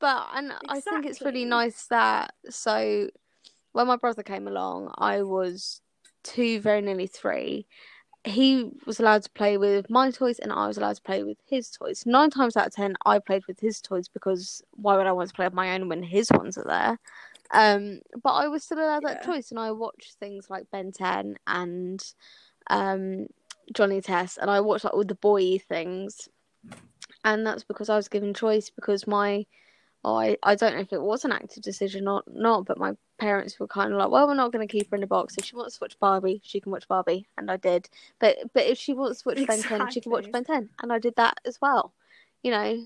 But 0.00 0.28
and 0.34 0.52
I 0.68 0.80
think 0.80 1.06
it's 1.06 1.20
really 1.22 1.44
nice 1.44 1.86
that 1.86 2.34
so 2.50 3.08
when 3.72 3.86
my 3.88 3.96
brother 3.96 4.22
came 4.22 4.46
along, 4.46 4.92
I 4.98 5.22
was 5.22 5.80
two, 6.22 6.60
very 6.60 6.80
nearly 6.80 7.06
three. 7.06 7.66
He 8.24 8.70
was 8.86 9.00
allowed 9.00 9.24
to 9.24 9.30
play 9.30 9.58
with 9.58 9.90
my 9.90 10.10
toys, 10.10 10.38
and 10.38 10.52
I 10.52 10.66
was 10.66 10.78
allowed 10.78 10.96
to 10.96 11.02
play 11.02 11.22
with 11.24 11.38
his 11.46 11.70
toys. 11.70 12.04
Nine 12.06 12.30
times 12.30 12.56
out 12.56 12.68
of 12.68 12.74
ten, 12.74 12.94
I 13.04 13.18
played 13.18 13.46
with 13.46 13.60
his 13.60 13.80
toys 13.80 14.08
because 14.08 14.62
why 14.70 14.96
would 14.96 15.06
I 15.06 15.12
want 15.12 15.28
to 15.28 15.34
play 15.34 15.46
with 15.46 15.54
my 15.54 15.74
own 15.74 15.88
when 15.88 16.02
his 16.02 16.30
ones 16.32 16.56
are 16.56 16.64
there? 16.64 16.98
Um, 17.50 18.00
but 18.22 18.32
I 18.32 18.48
was 18.48 18.64
still 18.64 18.78
allowed 18.78 19.04
that 19.04 19.24
choice, 19.24 19.50
and 19.50 19.60
I 19.60 19.72
watched 19.72 20.14
things 20.14 20.48
like 20.48 20.70
Ben 20.70 20.92
Ten 20.92 21.36
and 21.46 22.02
um, 22.68 23.26
Johnny 23.72 24.00
Test, 24.00 24.38
and 24.38 24.50
I 24.50 24.60
watched 24.60 24.84
like 24.84 24.94
all 24.94 25.04
the 25.04 25.14
boy 25.16 25.58
things, 25.58 26.28
and 27.24 27.46
that's 27.46 27.64
because 27.64 27.90
I 27.90 27.96
was 27.96 28.08
given 28.08 28.32
choice 28.32 28.70
because 28.70 29.06
my 29.06 29.44
oh, 30.04 30.16
I, 30.16 30.36
I 30.42 30.54
don't 30.54 30.74
know 30.74 30.80
if 30.80 30.92
it 30.92 31.00
was 31.00 31.24
an 31.24 31.32
active 31.32 31.62
decision 31.62 32.06
or 32.06 32.22
not, 32.26 32.66
but 32.66 32.78
my 32.78 32.94
parents 33.18 33.58
were 33.58 33.66
kind 33.66 33.92
of 33.92 33.98
like, 33.98 34.10
well, 34.10 34.26
we're 34.26 34.34
not 34.34 34.52
going 34.52 34.66
to 34.66 34.70
keep 34.70 34.90
her 34.90 34.96
in 34.96 35.02
a 35.02 35.06
box. 35.06 35.36
If 35.38 35.44
she 35.46 35.56
wants 35.56 35.78
to 35.78 35.84
watch 35.84 35.98
Barbie, 35.98 36.40
she 36.44 36.60
can 36.60 36.72
watch 36.72 36.86
Barbie, 36.88 37.26
and 37.38 37.50
I 37.50 37.56
did. 37.56 37.88
But 38.18 38.36
but 38.52 38.64
if 38.66 38.78
she 38.78 38.92
wants 38.92 39.22
to 39.22 39.28
watch 39.30 39.46
Ben 39.46 39.62
10, 39.62 39.90
she 39.90 40.00
can 40.00 40.12
watch 40.12 40.26
Exactly. 40.26 40.44
Ben 40.54 40.62
10, 40.62 40.70
and 40.82 40.92
I 40.92 40.98
did 40.98 41.16
that 41.16 41.38
as 41.46 41.60
well. 41.60 41.92
You 42.42 42.50
know, 42.50 42.84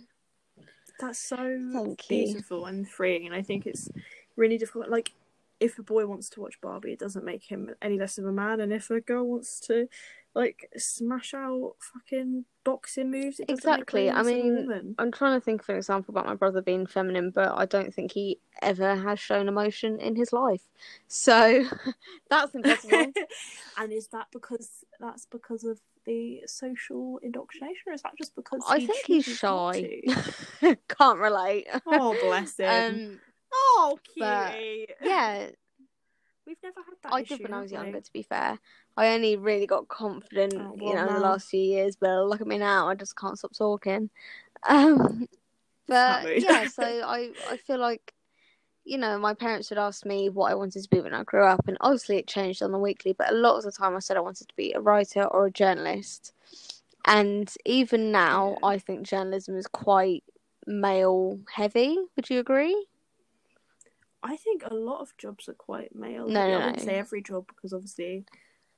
That's 1.00 1.18
so 1.18 1.36
Thank 1.72 2.08
you. 2.10 2.24
beautiful 2.26 2.66
and 2.66 2.88
freeing, 2.88 3.26
and 3.26 3.34
I 3.34 3.42
think 3.42 3.66
it's 3.66 3.88
really 4.36 4.58
difficult. 4.58 4.88
Like, 4.88 5.12
if 5.60 5.78
a 5.78 5.82
boy 5.82 6.06
wants 6.06 6.28
to 6.30 6.40
watch 6.40 6.60
Barbie, 6.60 6.92
it 6.92 6.98
doesn't 6.98 7.24
make 7.24 7.44
him 7.44 7.74
any 7.82 7.98
less 7.98 8.18
of 8.18 8.24
a 8.24 8.32
man, 8.32 8.60
and 8.60 8.72
if 8.72 8.90
a 8.90 9.00
girl 9.00 9.26
wants 9.26 9.60
to, 9.60 9.88
like, 10.34 10.70
smash 10.76 11.34
out 11.34 11.74
fucking 11.80 12.44
boxing 12.64 13.10
moves, 13.10 13.40
it 13.40 13.48
doesn't 13.48 13.58
Exactly, 13.58 14.10
I 14.10 14.20
any 14.20 14.50
less 14.50 14.64
of 14.64 14.70
a 14.70 14.82
mean. 14.82 14.94
I'm 14.98 15.10
trying 15.10 15.38
to 15.38 15.44
think 15.44 15.62
of 15.62 15.68
an 15.70 15.76
example 15.76 16.12
about 16.12 16.26
my 16.26 16.34
brother 16.34 16.62
being 16.62 16.86
feminine, 16.86 17.30
but 17.30 17.52
I 17.56 17.66
don't 17.66 17.92
think 17.92 18.12
he 18.12 18.38
ever 18.62 18.94
has 18.94 19.18
shown 19.18 19.48
emotion 19.48 19.98
in 19.98 20.14
his 20.16 20.32
life. 20.32 20.62
So 21.08 21.64
that's 22.30 22.54
impossible. 22.54 23.12
and 23.78 23.92
is 23.92 24.08
that 24.08 24.26
because 24.32 24.84
that's 25.00 25.26
because 25.26 25.64
of 25.64 25.80
the 26.04 26.42
social 26.46 27.18
indoctrination, 27.22 27.82
or 27.88 27.92
is 27.92 28.02
that 28.02 28.16
just 28.16 28.34
because 28.34 28.62
I 28.68 28.78
he 28.78 28.86
think 28.86 29.06
he's 29.06 29.24
shy. 29.24 30.00
Can't 30.88 31.18
relate. 31.18 31.66
Oh, 31.86 32.16
bless 32.20 32.58
him. 32.58 32.94
Um, 32.94 33.20
oh, 33.52 33.98
but- 34.18 34.54
yeah, 35.02 35.48
We've 36.46 36.56
never 36.62 36.80
had 36.80 36.94
that. 37.02 37.12
I 37.12 37.20
issue, 37.20 37.36
did 37.36 37.42
when 37.42 37.52
I 37.52 37.60
was 37.60 37.70
have 37.72 37.80
we? 37.80 37.86
younger, 37.86 38.00
to 38.00 38.12
be 38.12 38.22
fair. 38.22 38.58
I 38.96 39.08
only 39.08 39.36
really 39.36 39.66
got 39.66 39.88
confident, 39.88 40.54
Oh, 40.56 40.74
you 40.78 40.94
well, 40.94 40.94
know, 40.94 41.08
in 41.08 41.14
the 41.14 41.20
last 41.20 41.48
few 41.50 41.60
years, 41.60 41.94
but 41.96 42.24
look 42.24 42.40
at 42.40 42.46
me 42.46 42.56
now, 42.56 42.88
I 42.88 42.94
just 42.94 43.16
can't 43.16 43.38
stop 43.38 43.52
talking. 43.52 44.08
Um, 44.66 45.28
but 45.86 46.40
yeah, 46.40 46.64
so 46.66 46.82
I, 46.84 47.30
I 47.50 47.58
feel 47.58 47.78
like, 47.78 48.14
you 48.84 48.96
know, 48.96 49.18
my 49.18 49.34
parents 49.34 49.68
would 49.68 49.78
ask 49.78 50.06
me 50.06 50.30
what 50.30 50.50
I 50.50 50.54
wanted 50.54 50.82
to 50.82 50.88
be 50.88 51.02
when 51.02 51.12
I 51.12 51.22
grew 51.22 51.44
up, 51.44 51.68
and 51.68 51.76
obviously 51.82 52.16
it 52.16 52.26
changed 52.26 52.62
on 52.62 52.72
the 52.72 52.78
weekly, 52.78 53.12
but 53.12 53.30
a 53.30 53.34
lot 53.34 53.58
of 53.58 53.64
the 53.64 53.72
time 53.72 53.94
I 53.94 53.98
said 53.98 54.16
I 54.16 54.20
wanted 54.20 54.48
to 54.48 54.56
be 54.56 54.72
a 54.72 54.80
writer 54.80 55.24
or 55.24 55.46
a 55.46 55.50
journalist. 55.50 56.32
And 57.04 57.52
even 57.66 58.10
now, 58.10 58.56
Yeah. 58.62 58.68
I 58.68 58.78
think 58.78 59.06
journalism 59.06 59.56
is 59.56 59.66
quite 59.66 60.24
male 60.66 61.38
heavy. 61.54 61.98
Would 62.16 62.30
you 62.30 62.40
agree? 62.40 62.86
I 64.22 64.36
think 64.36 64.62
a 64.64 64.74
lot 64.74 65.00
of 65.00 65.16
jobs 65.16 65.48
are 65.48 65.54
quite 65.54 65.94
male. 65.94 66.28
No, 66.28 66.44
I 66.44 66.48
no, 66.48 66.58
wouldn't 66.58 66.78
no. 66.78 66.84
say 66.84 66.98
every 66.98 67.22
job 67.22 67.46
because 67.48 67.72
obviously, 67.72 68.24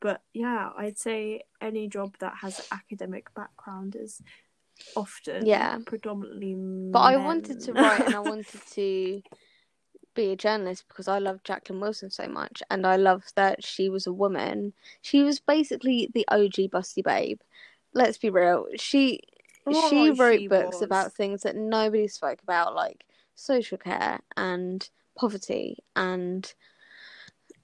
but 0.01 0.23
yeah, 0.35 0.71
I'd 0.77 0.99
say 0.99 1.43
any 1.61 1.89
job 1.89 2.15
that 2.21 2.35
has 2.43 2.59
an 2.59 2.65
academic 2.71 3.33
background 3.35 3.97
is 3.99 4.21
often 4.97 5.47
Yeah. 5.47 5.79
predominantly. 5.87 6.55
But 6.93 7.01
I 7.01 7.17
wanted 7.17 7.61
to 7.61 7.73
write 7.73 8.07
and 8.07 8.15
I 8.17 8.21
wanted 8.21 8.61
to 8.73 9.23
be 10.15 10.33
a 10.33 10.37
journalist 10.37 10.85
because 10.89 11.09
I 11.09 11.19
love 11.19 11.43
Jacqueline 11.45 11.81
Wilson 11.81 12.11
so 12.11 12.27
much 12.27 12.63
and 12.71 12.87
I 12.87 12.97
love 12.97 13.25
that 13.37 13.65
she 13.65 13.89
was 13.89 14.07
a 14.07 14.13
woman. 14.13 14.73
She 15.03 15.23
was 15.23 15.41
basically 15.41 16.11
the 16.13 16.27
OG 16.29 16.71
Busty 16.71 17.03
Babe. 17.03 17.41
Let's 17.95 18.19
be 18.19 18.31
real. 18.31 18.67
She 18.77 19.21
Oh, 19.67 19.89
she 19.89 20.11
wrote 20.11 20.33
she 20.41 20.49
books 20.49 20.81
was. 20.81 20.83
about 20.83 21.13
things 21.13 21.43
that 21.43 21.57
nobody 21.57 22.09
spoke 22.09 22.43
about 22.43 22.75
like 22.75 23.05
social 23.35 23.79
care 23.79 24.21
and 24.37 24.89
poverty 25.17 25.79
and 25.97 26.53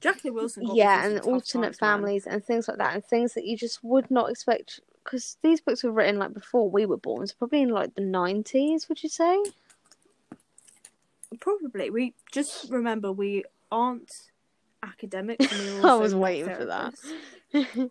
Jacqueline 0.00 0.34
Wilson. 0.34 0.66
got 0.66 0.76
yeah 0.76 1.06
and 1.06 1.20
alternate 1.20 1.68
times, 1.68 1.80
man. 1.80 1.90
families 1.98 2.26
and 2.26 2.44
things 2.44 2.68
like 2.68 2.78
that 2.78 2.94
and 2.94 3.04
things 3.04 3.34
that 3.34 3.44
you 3.44 3.56
just 3.56 3.82
would 3.82 4.10
not 4.10 4.30
expect 4.30 4.80
because 5.04 5.36
these 5.42 5.60
books 5.60 5.84
were 5.84 5.92
written 5.92 6.18
like 6.18 6.34
before 6.34 6.68
we 6.68 6.84
were 6.84 6.96
born 6.96 7.26
so 7.26 7.34
probably 7.38 7.62
in 7.62 7.70
like 7.70 7.94
the 7.94 8.02
90s 8.02 8.88
would 8.88 9.02
you 9.02 9.08
say 9.08 9.40
Probably. 11.40 11.90
We 11.90 12.14
just 12.32 12.70
remember 12.70 13.12
we 13.12 13.44
aren't 13.70 14.12
academics. 14.82 15.46
I 15.84 15.94
was 15.94 16.14
waiting 16.14 16.54
for 16.54 16.64
that. 16.66 16.94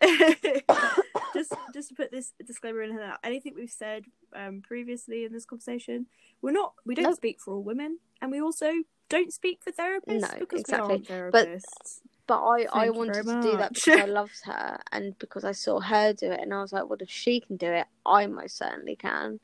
just 1.34 1.52
just 1.74 1.88
to 1.90 1.94
put 1.94 2.10
this 2.10 2.32
disclaimer 2.46 2.82
in 2.82 2.92
here 2.92 3.16
anything 3.24 3.52
we've 3.56 3.70
said 3.70 4.04
um 4.34 4.62
previously 4.66 5.24
in 5.24 5.32
this 5.32 5.44
conversation 5.44 6.06
we're 6.42 6.52
not 6.52 6.74
we 6.84 6.94
don't 6.94 7.04
Nope. 7.04 7.16
speak 7.16 7.40
for 7.40 7.54
all 7.54 7.62
women 7.62 7.98
and 8.20 8.30
we 8.30 8.40
also 8.40 8.70
don't 9.08 9.32
speak 9.32 9.60
for 9.62 9.70
therapists 9.72 10.20
No, 10.20 10.28
because 10.38 10.60
exactly. 10.60 11.04
we 11.08 11.14
aren't 11.14 11.32
But- 11.32 11.48
therapists 11.48 12.00
But 12.26 12.42
I, 12.44 12.56
I 12.60 12.64
Thank 12.64 12.84
you 12.86 12.92
wanted 12.98 13.24
to 13.26 13.40
do 13.42 13.56
that 13.56 13.72
because 13.74 14.00
I 14.00 14.04
loved 14.20 14.40
her 14.44 14.80
and 14.92 15.16
because 15.18 15.44
I 15.44 15.52
saw 15.52 15.78
her 15.80 16.12
do 16.12 16.32
it 16.32 16.40
and 16.40 16.52
I 16.52 16.60
was 16.60 16.72
like, 16.72 16.88
well, 16.88 16.98
if 17.00 17.08
she 17.08 17.38
can 17.40 17.56
do 17.56 17.70
it, 17.70 17.86
I 18.04 18.26
most 18.26 18.56
certainly 18.58 18.96
can. 18.96 19.38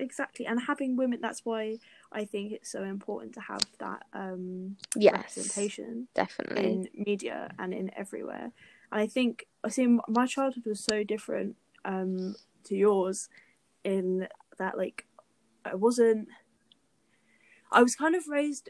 exactly 0.00 0.44
and 0.46 0.60
having 0.66 0.96
women 0.96 1.20
that's 1.22 1.44
why 1.44 1.78
i 2.14 2.24
think 2.24 2.52
it's 2.52 2.70
so 2.70 2.82
important 2.84 3.34
to 3.34 3.40
have 3.40 3.60
that 3.78 4.04
um 4.14 4.76
Yes, 4.96 5.12
representation 5.12 6.08
definitely. 6.14 6.64
in 6.64 6.88
media 6.94 7.50
and 7.58 7.74
in 7.74 7.90
everywhere. 7.96 8.52
And 8.92 9.00
I 9.00 9.06
think 9.08 9.46
I 9.64 9.68
see 9.70 9.86
my 10.08 10.26
childhood 10.26 10.66
was 10.66 10.80
so 10.80 11.02
different 11.02 11.56
um, 11.84 12.36
to 12.64 12.76
yours 12.76 13.28
in 13.82 14.28
that 14.58 14.78
like 14.78 15.06
I 15.64 15.74
wasn't. 15.74 16.28
I 17.72 17.82
was 17.82 17.96
kind 17.96 18.14
of 18.14 18.28
raised 18.28 18.68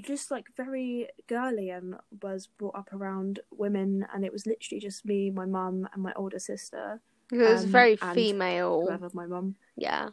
just 0.00 0.30
like 0.30 0.46
very 0.56 1.08
girly 1.28 1.70
and 1.70 1.94
was 2.22 2.48
brought 2.58 2.74
up 2.74 2.92
around 2.92 3.40
women, 3.52 4.04
and 4.12 4.24
it 4.24 4.32
was 4.32 4.46
literally 4.46 4.80
just 4.80 5.04
me, 5.04 5.30
my 5.30 5.44
mum, 5.46 5.88
and 5.92 6.02
my 6.02 6.12
older 6.16 6.38
sister, 6.40 7.00
It 7.30 7.38
was 7.38 7.64
um, 7.64 7.70
very 7.70 7.96
female. 7.96 8.82
whoever 8.84 9.10
my 9.12 9.26
mum 9.26 9.54
Yeah. 9.76 10.08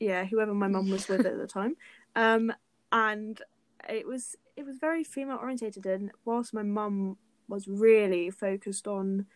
Yeah, 0.00 0.24
whoever 0.24 0.54
my 0.54 0.68
mum 0.68 0.90
was 0.90 1.08
with 1.08 1.26
at 1.26 1.38
the 1.38 1.46
time. 1.46 1.76
Um, 2.16 2.52
and 2.92 3.40
it 3.88 4.06
was 4.06 4.36
it 4.56 4.64
was 4.66 4.78
very 4.78 5.04
female 5.04 5.38
orientated 5.40 5.86
and 5.86 6.10
whilst 6.24 6.52
my 6.52 6.62
mum 6.62 7.16
was 7.48 7.68
really 7.68 8.28
focused 8.30 8.88
on 8.88 9.26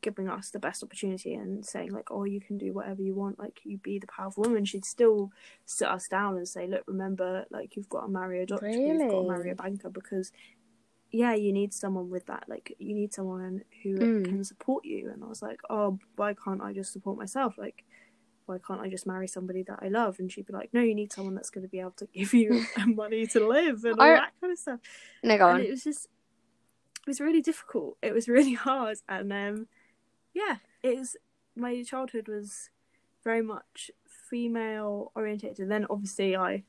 giving 0.00 0.28
us 0.28 0.50
the 0.50 0.58
best 0.58 0.82
opportunity 0.82 1.34
and 1.34 1.64
saying 1.64 1.90
like, 1.92 2.10
Oh, 2.10 2.24
you 2.24 2.40
can 2.40 2.58
do 2.58 2.72
whatever 2.72 3.02
you 3.02 3.14
want, 3.14 3.38
like 3.38 3.60
you 3.64 3.78
be 3.78 3.98
the 3.98 4.06
powerful 4.06 4.44
woman, 4.44 4.64
she'd 4.64 4.84
still 4.84 5.30
sit 5.64 5.88
us 5.88 6.06
down 6.06 6.36
and 6.36 6.46
say, 6.46 6.66
Look, 6.66 6.84
remember, 6.86 7.46
like 7.50 7.76
you've 7.76 7.88
got 7.88 8.02
to 8.02 8.08
marry 8.08 8.42
a 8.42 8.46
doctor, 8.46 8.66
you've 8.66 8.98
got 9.08 9.08
to 9.08 9.16
Really? 9.16 9.28
marry 9.28 9.50
a 9.50 9.54
banker 9.54 9.90
because 9.90 10.30
yeah, 11.10 11.34
you 11.34 11.52
need 11.52 11.72
someone 11.72 12.10
with 12.10 12.26
that. 12.26 12.44
Like 12.48 12.74
you 12.78 12.94
need 12.94 13.14
someone 13.14 13.62
who 13.82 13.96
Mm. 13.96 14.24
can 14.28 14.44
support 14.44 14.84
you. 14.84 15.10
And 15.10 15.24
I 15.24 15.26
was 15.26 15.40
like, 15.40 15.60
oh, 15.70 15.98
why 16.16 16.34
can't 16.34 16.60
I 16.62 16.72
just 16.74 16.92
support 16.92 17.16
myself? 17.16 17.56
Like, 17.56 17.82
why 18.48 18.58
can't 18.58 18.80
I 18.80 18.88
just 18.88 19.06
marry 19.06 19.28
somebody 19.28 19.62
that 19.64 19.78
I 19.82 19.88
love? 19.88 20.18
And 20.18 20.32
she'd 20.32 20.46
be 20.46 20.52
like, 20.52 20.70
no, 20.72 20.80
you 20.80 20.94
need 20.94 21.12
someone 21.12 21.34
that's 21.34 21.50
going 21.50 21.62
to 21.62 21.68
be 21.68 21.80
able 21.80 21.92
to 21.98 22.06
give 22.14 22.32
you 22.34 22.64
money 22.86 23.26
to 23.28 23.46
live 23.46 23.84
and 23.84 23.94
all 23.98 24.06
I- 24.06 24.14
that 24.14 24.32
kind 24.40 24.52
of 24.52 24.58
stuff. 24.58 24.80
No, 25.22 25.36
go 25.38 25.48
And 25.48 25.58
on. 25.58 25.64
it 25.64 25.70
was 25.70 25.84
just, 25.84 26.06
it 26.06 27.06
was 27.06 27.20
really 27.20 27.42
difficult. 27.42 27.98
It 28.02 28.12
was 28.14 28.28
really 28.36 28.54
hard. 28.54 28.98
And 29.08 29.32
um, 29.32 29.66
yeah, 30.34 30.56
it 30.82 30.98
was, 30.98 31.16
my 31.54 31.82
childhood 31.82 32.28
was 32.28 32.70
very 33.24 33.42
much 33.42 33.90
female 34.30 35.12
orientated. 35.14 35.60
And 35.60 35.70
then 35.70 35.86
obviously 35.90 36.36
I 36.36 36.64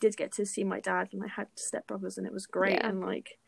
did 0.00 0.16
get 0.16 0.32
to 0.32 0.46
see 0.46 0.64
my 0.64 0.80
dad 0.80 1.08
and 1.12 1.22
I 1.24 1.28
had 1.28 1.48
stepbrothers 1.56 2.18
and 2.18 2.26
it 2.26 2.32
was 2.32 2.46
great. 2.46 2.74
Yeah. 2.74 2.88
And 2.88 3.00
like, 3.00 3.38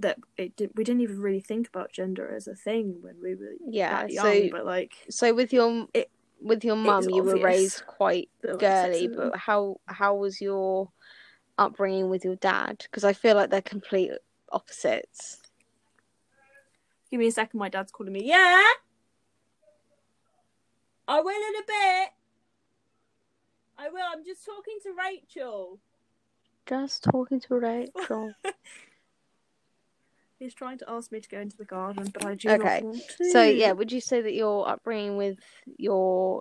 that 0.00 0.18
it 0.36 0.54
did, 0.56 0.70
we 0.76 0.84
didn't 0.84 1.00
even 1.00 1.18
really 1.20 1.40
think 1.40 1.66
about 1.66 1.90
gender 1.92 2.32
as 2.32 2.46
a 2.46 2.54
thing 2.54 2.98
when 3.00 3.16
we 3.20 3.34
were 3.34 3.54
Yeah, 3.68 4.02
that 4.02 4.12
young, 4.12 4.24
so- 4.26 4.48
but 4.52 4.64
like 4.64 4.92
So 5.10 5.34
with 5.34 5.52
your 5.52 5.88
It- 5.92 6.10
with 6.40 6.64
your 6.64 6.76
mum, 6.76 7.08
you 7.08 7.22
were 7.22 7.38
raised 7.38 7.84
quite 7.86 8.28
the, 8.42 8.56
girly, 8.56 9.08
but 9.08 9.36
how 9.36 9.80
how 9.86 10.14
was 10.14 10.40
your 10.40 10.90
upbringing 11.56 12.08
with 12.08 12.24
your 12.24 12.36
dad? 12.36 12.78
Because 12.82 13.04
I 13.04 13.12
feel 13.12 13.34
like 13.34 13.50
they're 13.50 13.62
complete 13.62 14.10
opposites. 14.52 15.38
Give 17.10 17.20
me 17.20 17.28
a 17.28 17.32
second. 17.32 17.58
My 17.58 17.68
dad's 17.68 17.90
calling 17.90 18.12
me. 18.12 18.24
Yeah. 18.24 18.62
I 21.06 21.20
will 21.20 21.30
in 21.30 21.56
a 21.56 21.66
bit. 21.66 22.08
I 23.78 23.88
will. 23.88 24.04
I'm 24.12 24.24
just 24.24 24.44
talking 24.44 24.78
to 24.82 24.92
Rachel. 24.92 25.78
Just 26.68 27.04
talking 27.04 27.40
to 27.40 27.54
Rachel. 27.54 28.32
He's 30.38 30.54
trying 30.54 30.78
to 30.78 30.88
ask 30.88 31.10
me 31.10 31.20
to 31.20 31.28
go 31.28 31.40
into 31.40 31.56
the 31.56 31.64
garden, 31.64 32.10
but 32.12 32.24
I 32.24 32.34
do 32.36 32.48
Okay. 32.50 32.80
not 32.80 32.84
want 32.84 33.08
to. 33.18 33.30
So 33.30 33.44
yeah, 33.44 33.72
would 33.72 33.90
you 33.90 34.00
say 34.00 34.20
that 34.22 34.34
your 34.34 34.68
upbringing 34.68 35.16
with 35.16 35.38
your 35.76 36.40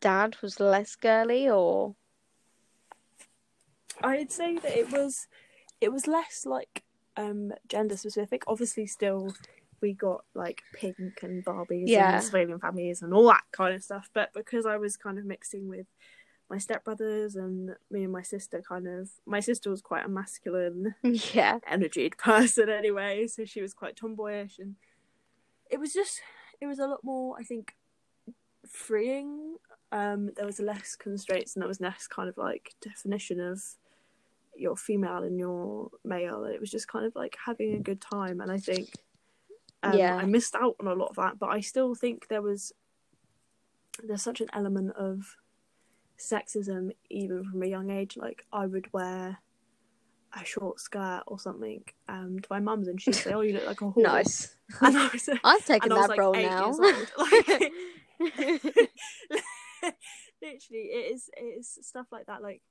dad 0.00 0.36
was 0.42 0.60
less 0.60 0.96
girly, 0.96 1.48
or 1.48 1.94
I'd 4.02 4.30
say 4.30 4.58
that 4.58 4.78
it 4.78 4.92
was 4.92 5.28
it 5.80 5.90
was 5.92 6.06
less 6.06 6.44
like 6.44 6.82
um 7.16 7.52
gender 7.68 7.96
specific. 7.96 8.42
Obviously 8.46 8.86
still 8.86 9.34
we 9.80 9.94
got 9.94 10.24
like 10.34 10.62
pink 10.74 11.20
and 11.22 11.44
Barbies 11.44 11.88
Yeah. 11.88 12.18
and 12.20 12.22
Sylvanian 12.22 12.60
Families 12.60 13.02
and 13.02 13.14
all 13.14 13.26
that 13.28 13.44
kind 13.50 13.74
of 13.74 13.82
stuff. 13.82 14.10
But 14.12 14.32
because 14.34 14.66
I 14.66 14.76
was 14.76 14.96
kind 14.96 15.18
of 15.18 15.24
mixing 15.24 15.68
with 15.68 15.86
my 16.50 16.56
stepbrothers 16.58 17.34
and 17.36 17.74
me 17.90 18.02
and 18.04 18.12
my 18.12 18.22
sister 18.22 18.62
kind 18.66 18.86
of 18.86 19.08
my 19.26 19.40
sister 19.40 19.70
was 19.70 19.80
quite 19.80 20.04
a 20.04 20.08
masculine 20.08 20.94
yeah, 21.34 21.58
energied 21.66 22.16
person 22.18 22.68
anyway, 22.68 23.26
so 23.26 23.44
she 23.44 23.62
was 23.62 23.72
quite 23.74 23.96
tomboyish 23.96 24.58
and 24.58 24.76
it 25.70 25.80
was 25.80 25.92
just 25.94 26.20
it 26.60 26.66
was 26.66 26.78
a 26.78 26.86
lot 26.86 27.02
more 27.02 27.36
I 27.38 27.42
think 27.42 27.74
freeing. 28.68 29.56
Um 29.90 30.30
there 30.36 30.46
was 30.46 30.60
less 30.60 30.94
constraints 30.96 31.54
and 31.54 31.62
there 31.62 31.68
was 31.68 31.80
less 31.80 32.06
kind 32.06 32.28
of 32.28 32.36
like 32.36 32.74
definition 32.80 33.40
of 33.40 33.62
your 34.54 34.76
female 34.76 35.22
and 35.22 35.38
your 35.38 35.90
male. 36.04 36.44
and 36.44 36.54
It 36.54 36.60
was 36.60 36.70
just 36.70 36.88
kind 36.88 37.06
of 37.06 37.14
like 37.14 37.36
having 37.46 37.74
a 37.74 37.80
good 37.80 38.00
time 38.00 38.40
and 38.40 38.52
I 38.52 38.58
think 38.58 38.90
um, 39.82 39.96
Yeah. 39.98 40.16
I 40.16 40.24
missed 40.26 40.54
out 40.54 40.76
on 40.80 40.86
a 40.86 40.94
lot 40.94 41.08
of 41.10 41.16
that, 41.16 41.38
but 41.38 41.48
I 41.50 41.60
still 41.60 41.94
think 41.94 42.28
there 42.28 42.42
was 42.42 42.72
there's 44.02 44.22
such 44.22 44.40
an 44.40 44.48
element 44.52 44.92
of 44.96 45.36
sexism 46.18 46.92
even 47.10 47.44
from 47.44 47.62
a 47.62 47.66
young 47.66 47.90
age. 47.90 48.16
Like 48.16 48.44
I 48.52 48.66
would 48.66 48.92
wear 48.92 49.38
a 50.34 50.44
short 50.44 50.80
skirt 50.80 51.22
or 51.26 51.38
something 51.38 51.82
um, 52.08 52.38
to 52.40 52.46
my 52.50 52.60
mum's, 52.60 52.88
and 52.88 53.00
she'd 53.00 53.14
say, 53.14 53.32
"Oh, 53.32 53.40
you 53.40 53.54
look 53.54 53.66
like 53.66 53.80
a 53.80 53.90
horse." 53.90 54.04
nice. 54.04 54.56
And 54.80 54.96
I 54.96 55.08
was, 55.12 55.28
I'm 55.44 55.60
taking 55.60 55.92
and 55.92 55.92
I 55.92 55.96
was 55.96 56.06
that 56.06 56.10
like 56.10 56.18
role 56.18 56.32
now. 56.32 56.72
Like, 57.18 57.72
literally, 60.40 60.84
it 60.84 61.12
is 61.12 61.28
it 61.36 61.58
is 61.58 61.78
stuff 61.82 62.06
like 62.10 62.26
that. 62.26 62.40
Like, 62.40 62.62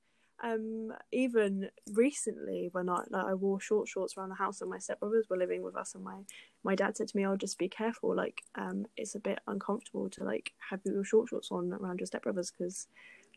um, 0.42 0.92
even 1.12 1.68
recently 1.92 2.70
when 2.72 2.88
I 2.88 3.04
like 3.10 3.24
I 3.24 3.34
wore 3.34 3.60
short 3.60 3.86
shorts 3.86 4.16
around 4.16 4.30
the 4.30 4.34
house 4.34 4.60
and 4.60 4.70
my 4.70 4.78
stepbrothers 4.78 5.28
were 5.30 5.36
living 5.36 5.62
with 5.62 5.76
us, 5.76 5.94
and 5.94 6.02
my 6.02 6.22
my 6.64 6.74
dad 6.74 6.96
said 6.96 7.06
to 7.08 7.16
me, 7.16 7.24
"Oh, 7.24 7.36
just 7.36 7.58
be 7.58 7.68
careful. 7.68 8.16
Like, 8.16 8.42
um, 8.56 8.86
it's 8.96 9.14
a 9.14 9.20
bit 9.20 9.38
uncomfortable 9.46 10.10
to 10.10 10.24
like 10.24 10.52
have 10.70 10.80
your 10.84 11.04
short 11.04 11.28
shorts 11.28 11.52
on 11.52 11.72
around 11.72 12.00
your 12.00 12.08
stepbrothers 12.08 12.50
because 12.56 12.88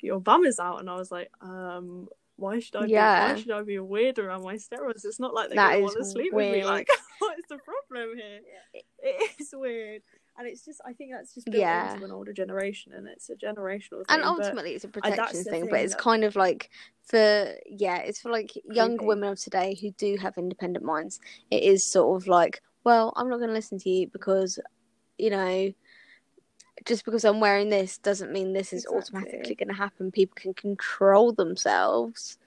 your 0.02 0.20
bum 0.20 0.46
is 0.46 0.60
out." 0.60 0.80
And 0.80 0.90
I 0.90 0.96
was 0.96 1.12
like, 1.12 1.30
um. 1.42 2.08
Why 2.38 2.60
should 2.60 2.76
I 2.76 2.86
be? 2.86 2.92
Yeah. 2.92 3.32
Why 3.32 3.40
should 3.40 3.52
I 3.52 3.62
be 3.64 3.80
weird 3.80 4.20
around 4.20 4.44
my 4.44 4.56
stepbrothers? 4.56 5.06
It's 5.06 5.22
not 5.22 5.34
like 5.34 5.54
gonna 5.56 5.80
want 5.80 5.96
to 5.96 6.04
sleep 6.04 6.34
with 6.34 6.52
me. 6.52 6.66
Like, 6.66 6.90
what 7.20 7.38
is 7.40 7.46
the 7.48 7.58
problem 7.60 8.18
here? 8.18 8.42
It 8.74 9.32
is 9.40 9.54
weird, 9.54 10.02
and 10.38 10.46
it's 10.46 10.66
just 10.66 10.82
I 10.86 10.92
think 10.92 11.12
that's 11.14 11.34
just 11.34 11.46
built 11.46 11.62
Yeah. 11.62 11.94
into 11.94 12.04
an 12.04 12.12
older 12.12 12.34
generation, 12.34 12.92
and 12.92 13.08
it's 13.08 13.30
a 13.30 13.36
generational 13.36 14.00
thing. 14.06 14.08
and 14.10 14.24
ultimately 14.24 14.72
it's 14.74 14.84
a 14.84 14.90
protection 14.90 15.16
that's 15.18 15.44
thing, 15.44 15.62
thing 15.62 15.70
but 15.70 15.80
it's 15.80 15.94
that- 15.94 16.02
kind 16.02 16.26
of 16.26 16.36
like 16.36 16.72
for 17.04 17.54
yeah 17.68 18.00
it's 18.00 18.20
for 18.20 18.32
like 18.32 18.52
younger 18.70 18.98
Creepy. 18.98 19.08
women 19.08 19.30
of 19.30 19.40
today 19.40 19.78
who 19.80 19.92
do 19.92 20.18
have 20.18 20.38
independent 20.38 20.84
minds 20.84 21.22
it 21.52 21.64
is 21.64 21.86
sort 21.86 22.22
of 22.22 22.28
like 22.28 22.62
well 22.84 23.14
i'm 23.16 23.30
not 23.30 23.38
going 23.38 23.48
to 23.48 23.54
listen 23.54 23.80
to 23.80 23.90
you 23.90 24.08
because 24.08 24.60
you 25.18 25.30
know 25.30 25.72
just 26.84 27.06
because 27.06 27.24
i'm 27.24 27.40
wearing 27.40 27.70
this 27.70 27.98
doesn't 27.98 28.32
mean 28.32 28.54
this 28.54 28.74
is 28.74 28.86
Exactly. 28.86 28.98
automatically 28.98 29.56
going 29.56 29.70
to 29.70 29.74
happen 29.74 30.12
people 30.12 30.36
can 30.36 30.54
control 30.54 31.32
themselves 31.32 32.38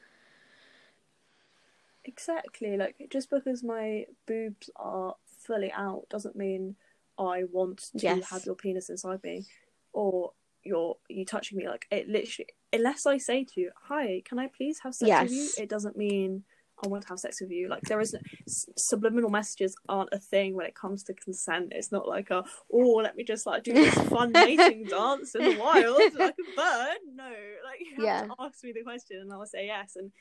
exactly 2.05 2.77
like 2.77 2.95
just 3.11 3.29
because 3.29 3.63
my 3.63 4.05
boobs 4.27 4.71
are 4.77 5.15
fully 5.27 5.71
out 5.73 6.05
doesn't 6.09 6.37
mean 6.37 6.77
I 7.19 7.45
want 7.51 7.91
to 7.99 8.03
Yes. 8.03 8.29
have 8.31 8.47
your 8.47 8.55
penis 8.55 8.91
inside 8.91 9.23
me, 9.25 9.45
or 9.93 10.33
you're 10.63 10.97
you 11.09 11.25
touching 11.25 11.59
me. 11.59 11.69
Like 11.69 11.87
it 11.91 12.09
literally, 12.09 12.49
unless 12.73 13.07
I 13.07 13.19
say 13.19 13.45
to 13.45 13.61
you, 13.61 13.71
"Hi, 13.89 14.23
can 14.25 14.39
I 14.39 14.47
please 14.47 14.79
have 14.85 14.95
sex 14.95 15.21
with 15.21 15.31
you?" 15.33 15.51
It 15.57 15.69
doesn't 15.69 15.97
mean 15.97 16.45
I 16.85 16.89
want 16.89 17.03
to 17.03 17.09
have 17.09 17.19
sex 17.19 17.41
with 17.41 17.51
you. 17.51 17.69
Like 17.69 17.83
there 17.83 18.01
is 18.01 18.15
s- 18.47 18.67
subliminal 18.77 19.31
messages 19.31 19.75
aren't 19.89 20.11
a 20.13 20.19
thing 20.19 20.55
when 20.55 20.67
it 20.67 20.75
comes 20.75 21.03
to 21.05 21.15
consent. 21.15 21.73
It's 21.73 21.91
not 21.91 22.07
like 22.09 22.31
a 22.31 22.45
oh 22.73 23.01
let 23.03 23.17
me 23.17 23.25
just 23.25 23.47
like 23.47 23.65
do 23.65 23.73
this 23.73 23.95
fun 24.09 24.33
mating 24.33 24.85
dance 24.85 25.35
in 25.35 25.43
the 25.45 25.57
wild 25.61 26.01
like 26.19 26.35
a 26.39 26.57
bird. 26.57 26.99
No, 27.15 27.25
like 27.65 27.81
you 27.81 27.97
have 27.97 28.05
Yeah. 28.05 28.27
to 28.27 28.35
ask 28.39 28.63
me 28.63 28.73
the 28.73 28.83
question 28.83 29.19
and 29.21 29.33
I'll 29.33 29.45
say 29.47 29.67
yes. 29.67 29.97
And 29.97 30.13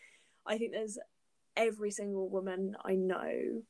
I 0.45 0.57
think 0.57 0.71
there's 0.71 0.97
every 1.55 1.91
single 1.91 2.27
woman 2.29 2.75
I 2.83 2.93
know 2.95 3.61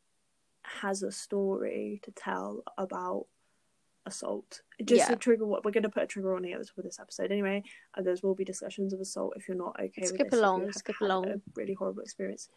has 0.64 1.04
a 1.04 1.12
story 1.12 2.00
to 2.04 2.12
tell 2.12 2.64
about 2.78 3.26
assault. 4.06 4.62
Just 4.84 5.10
Yeah. 5.10 5.14
a 5.14 5.18
trigger. 5.18 5.46
What 5.46 5.66
we're 5.66 5.72
going 5.72 5.84
to 5.84 5.90
put 5.90 6.04
a 6.04 6.08
trigger 6.08 6.34
on 6.36 6.44
here 6.44 6.62
for 6.74 6.82
this 6.82 7.00
episode 7.00 7.32
anyway. 7.32 7.64
Uh, 7.94 7.98
and 7.98 8.08
there 8.08 8.16
will 8.24 8.36
be 8.36 8.46
discussions 8.46 8.94
of 8.94 9.00
assault 9.02 9.34
if 9.36 9.48
you're 9.48 9.58
not 9.58 9.76
okay 9.80 10.02
with 10.02 10.10
Skip 10.10 10.32
along, 10.34 10.72
skip 10.74 11.00
along. 11.02 11.28
A 11.30 11.42
really 11.56 11.74
horrible 11.74 12.02
experience. 12.02 12.50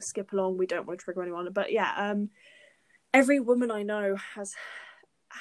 Skip 0.00 0.32
along. 0.32 0.58
We 0.58 0.66
don't 0.66 0.86
want 0.86 0.98
to 1.00 1.04
trigger 1.04 1.22
anyone, 1.22 1.48
but 1.52 1.72
yeah. 1.72 1.92
Um, 1.96 2.30
every 3.14 3.40
woman 3.40 3.70
I 3.70 3.82
know 3.82 4.16
has 4.34 4.54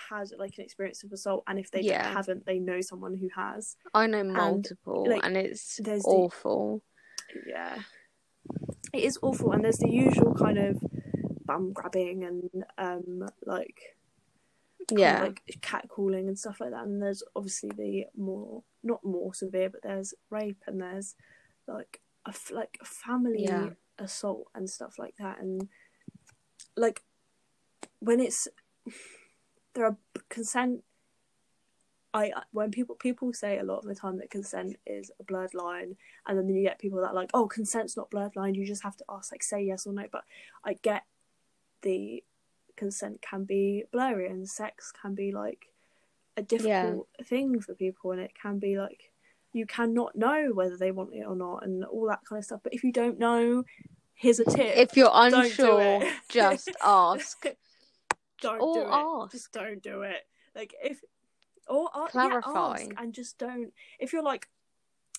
had 0.09 0.29
like 0.37 0.57
an 0.57 0.63
experience 0.63 1.03
of 1.03 1.11
assault, 1.11 1.43
and 1.47 1.59
if 1.59 1.69
they 1.71 1.81
Yeah. 1.81 2.11
haven't, 2.13 2.45
they 2.45 2.59
know 2.59 2.81
someone 2.81 3.15
who 3.15 3.29
has. 3.35 3.75
i 3.93 4.07
know 4.07 4.23
multiple 4.23 5.05
like, 5.09 5.23
and 5.25 5.35
it's 5.37 5.79
there's 5.83 6.03
the- 6.03 6.09
awful 6.09 6.81
yeah 7.47 7.77
it 8.93 9.03
is 9.03 9.17
awful 9.21 9.51
and 9.53 9.63
there's 9.63 9.77
the 9.77 9.89
usual 9.89 10.33
kind 10.33 10.57
of 10.57 10.81
bum 11.45 11.71
grabbing 11.73 12.23
and 12.23 12.63
um 12.77 13.27
like 13.45 13.95
of 14.91 14.97
yeah 14.97 15.21
like 15.23 15.41
catcalling 15.61 16.27
and 16.27 16.37
stuff 16.39 16.59
like 16.59 16.71
that 16.71 16.83
and 16.85 17.01
there's 17.01 17.23
obviously 17.35 17.69
the 17.77 18.05
more 18.17 18.63
not 18.83 19.03
more 19.03 19.33
severe 19.33 19.69
but 19.69 19.81
there's 19.83 20.13
rape 20.29 20.61
and 20.67 20.81
there's 20.81 21.15
like 21.67 22.01
a 22.25 22.33
like 22.51 22.77
family 22.83 23.43
Yeah. 23.43 23.69
Assault 24.01 24.47
and 24.55 24.69
stuff 24.69 24.97
like 24.97 25.15
that 25.17 25.39
and 25.39 25.67
like 26.75 27.03
when 27.99 28.19
it's 28.19 28.47
there 29.73 29.85
are 29.85 29.97
consent 30.29 30.83
I 32.13 32.31
when 32.51 32.71
people 32.71 32.95
people 32.95 33.31
say 33.33 33.57
a 33.57 33.63
lot 33.63 33.79
of 33.79 33.85
the 33.85 33.95
time 33.95 34.17
that 34.17 34.29
consent 34.29 34.75
is 34.85 35.11
a 35.19 35.23
blurred 35.23 35.53
line, 35.53 35.95
and 36.27 36.37
then 36.37 36.49
you 36.49 36.61
get 36.61 36.79
people 36.79 36.99
that 37.01 37.11
are 37.11 37.15
like, 37.15 37.29
oh, 37.33 37.47
consent's 37.47 37.95
not 37.95 38.09
blurred 38.09 38.35
line. 38.35 38.53
You 38.53 38.65
just 38.65 38.83
have 38.83 38.97
to 38.97 39.05
ask, 39.09 39.31
like, 39.31 39.43
say 39.43 39.63
yes 39.63 39.87
or 39.87 39.93
no. 39.93 40.05
But 40.11 40.23
I 40.65 40.73
get 40.73 41.03
the 41.83 42.23
consent 42.75 43.21
can 43.21 43.45
be 43.45 43.85
blurry, 43.91 44.27
and 44.27 44.47
sex 44.47 44.91
can 44.91 45.15
be 45.15 45.31
like 45.31 45.67
a 46.35 46.41
difficult 46.41 47.07
thing 47.23 47.61
for 47.61 47.75
people, 47.75 48.11
and 48.11 48.19
it 48.19 48.33
can 48.39 48.59
be 48.59 48.77
like 48.77 49.10
you 49.53 49.65
cannot 49.65 50.15
know 50.15 50.51
whether 50.53 50.77
they 50.77 50.91
want 50.91 51.13
it 51.13 51.25
or 51.25 51.35
not, 51.35 51.63
and 51.65 51.83
all 51.85 52.07
that 52.07 52.19
kind 52.27 52.39
of 52.39 52.45
stuff. 52.45 52.61
But 52.63 52.73
if 52.73 52.83
you 52.83 52.91
don't 52.91 53.19
know, 53.19 53.63
here's 54.13 54.39
a 54.39 54.45
tip: 54.45 54.77
if 54.77 54.95
you're 54.97 55.11
unsure 55.13 56.03
just 56.29 56.69
ask 56.83 57.45
don't 58.41 58.59
Or 58.59 58.73
do 58.73 58.81
it. 58.81 58.87
ask. 58.91 59.31
Just 59.31 59.51
don't 59.51 59.83
do 59.83 60.01
it. 60.01 60.25
Like 60.55 60.73
if 60.83 60.99
or 61.67 61.89
uh, 61.93 62.07
Clarify. 62.07 62.49
Yeah, 62.51 62.73
ask 62.73 62.91
and 62.97 63.13
just 63.13 63.37
don't. 63.37 63.71
If 63.99 64.11
you're 64.13 64.23
like, 64.23 64.47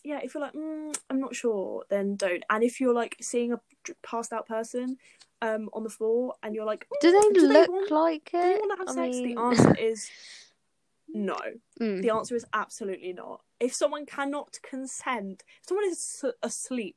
yeah, 0.04 0.20
if 0.22 0.34
you're 0.34 0.42
like, 0.42 0.54
mm, 0.54 0.96
I'm 1.08 1.20
not 1.20 1.34
sure, 1.34 1.84
then 1.88 2.16
don't. 2.16 2.42
And 2.50 2.64
if 2.64 2.80
you're 2.80 2.92
like 2.94 3.16
seeing 3.20 3.52
a 3.52 3.60
passed 4.02 4.32
out 4.32 4.46
person, 4.48 4.96
um, 5.40 5.68
on 5.72 5.82
the 5.84 5.90
floor, 5.90 6.34
and 6.42 6.54
you're 6.54 6.64
like, 6.64 6.86
do 7.00 7.08
"Mm, 7.08 7.20
they 7.34 7.40
do 7.40 7.46
look 7.48 7.68
want, 7.68 7.90
like 7.90 8.30
Do 8.32 8.38
it 8.38 8.42
they 8.42 8.58
want 8.60 8.72
to 8.72 8.76
have 8.78 8.88
I 8.88 9.06
sex? 9.08 9.16
mean- 9.16 9.34
The 9.34 9.40
answer 9.40 9.74
is 9.78 10.10
no. 11.14 11.36
Mm. 11.80 12.02
The 12.02 12.10
answer 12.10 12.34
is 12.36 12.44
absolutely 12.52 13.12
not. 13.12 13.40
If 13.66 13.72
someone 13.74 14.06
cannot 14.06 14.58
consent, 14.62 15.44
if 15.60 15.68
someone 15.68 15.86
is 15.88 16.24
asleep 16.42 16.96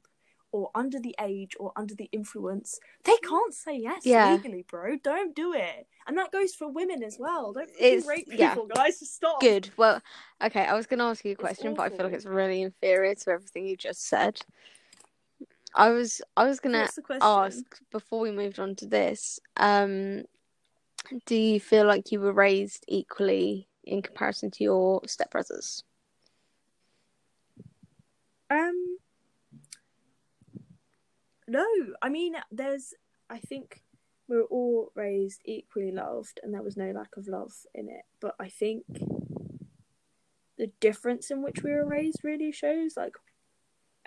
or 0.52 0.72
under 0.74 1.00
the 1.00 1.16
age 1.22 1.54
or 1.60 1.72
under 1.76 1.94
the 1.96 2.10
influence, 2.12 2.80
they 3.04 3.18
can't 3.18 3.54
say 3.54 3.78
yes 3.78 4.06
Yeah. 4.06 4.34
legally, 4.36 4.64
bro. 4.64 4.96
Don't 4.98 5.36
do 5.36 5.54
it. 5.54 5.88
And 6.08 6.18
that 6.18 6.32
goes 6.32 6.56
for 6.56 6.68
women 6.80 7.04
as 7.04 7.18
well. 7.20 7.54
Don't 7.54 7.70
It's- 7.78 8.08
rape 8.08 8.28
yeah. 8.32 8.54
people, 8.54 8.68
guys. 8.68 8.98
Stop. 9.18 9.42
Good. 9.42 9.70
Well, 9.78 10.02
okay. 10.42 10.66
I 10.66 10.74
was 10.74 10.86
going 10.88 11.00
to 11.00 11.06
ask 11.06 11.24
you 11.26 11.34
a 11.34 11.36
question, 11.36 11.74
but 11.76 11.84
I 11.84 11.90
feel 11.96 12.06
like 12.06 12.14
it's 12.16 12.26
really 12.26 12.62
inferior 12.62 13.14
to 13.16 13.30
everything 13.32 13.68
you 13.68 13.76
just 13.78 14.08
said. 14.08 14.40
I 15.78 15.90
was 15.90 16.22
I 16.38 16.46
was 16.46 16.60
going 16.62 16.74
to 16.74 16.80
What's 16.84 16.96
the 16.96 17.02
question? 17.02 17.22
ask 17.28 17.64
before 17.92 18.22
we 18.22 18.32
moved 18.32 18.60
on 18.60 18.76
to 18.78 18.86
this. 18.86 19.40
Um, 19.58 20.24
do 21.26 21.36
you 21.36 21.60
feel 21.60 21.86
like 21.86 22.12
you 22.14 22.20
were 22.22 22.32
raised 22.32 22.86
equally 22.88 23.68
in 23.84 24.02
comparison 24.02 24.50
to 24.52 24.64
your 24.64 25.02
stepbrothers? 25.02 25.84
Um, 28.56 28.98
no, 31.48 31.66
I 32.02 32.10
mean, 32.10 32.36
there's. 32.52 32.94
I 33.30 33.40
think 33.40 33.82
we 34.28 34.38
were 34.38 34.44
all 34.44 34.92
raised 34.96 35.42
equally 35.46 35.92
loved, 35.92 36.40
and 36.42 36.54
there 36.54 36.64
was 36.64 36.78
no 36.78 36.92
lack 36.92 37.18
of 37.18 37.28
love 37.28 37.54
in 37.74 37.90
it. 37.90 38.06
But 38.20 38.36
I 38.40 38.50
think 38.50 38.86
the 40.58 40.72
difference 40.80 41.32
in 41.32 41.44
which 41.44 41.64
we 41.64 41.72
were 41.72 41.86
raised 41.86 42.24
really 42.24 42.52
shows. 42.52 42.96
Like, 42.98 43.16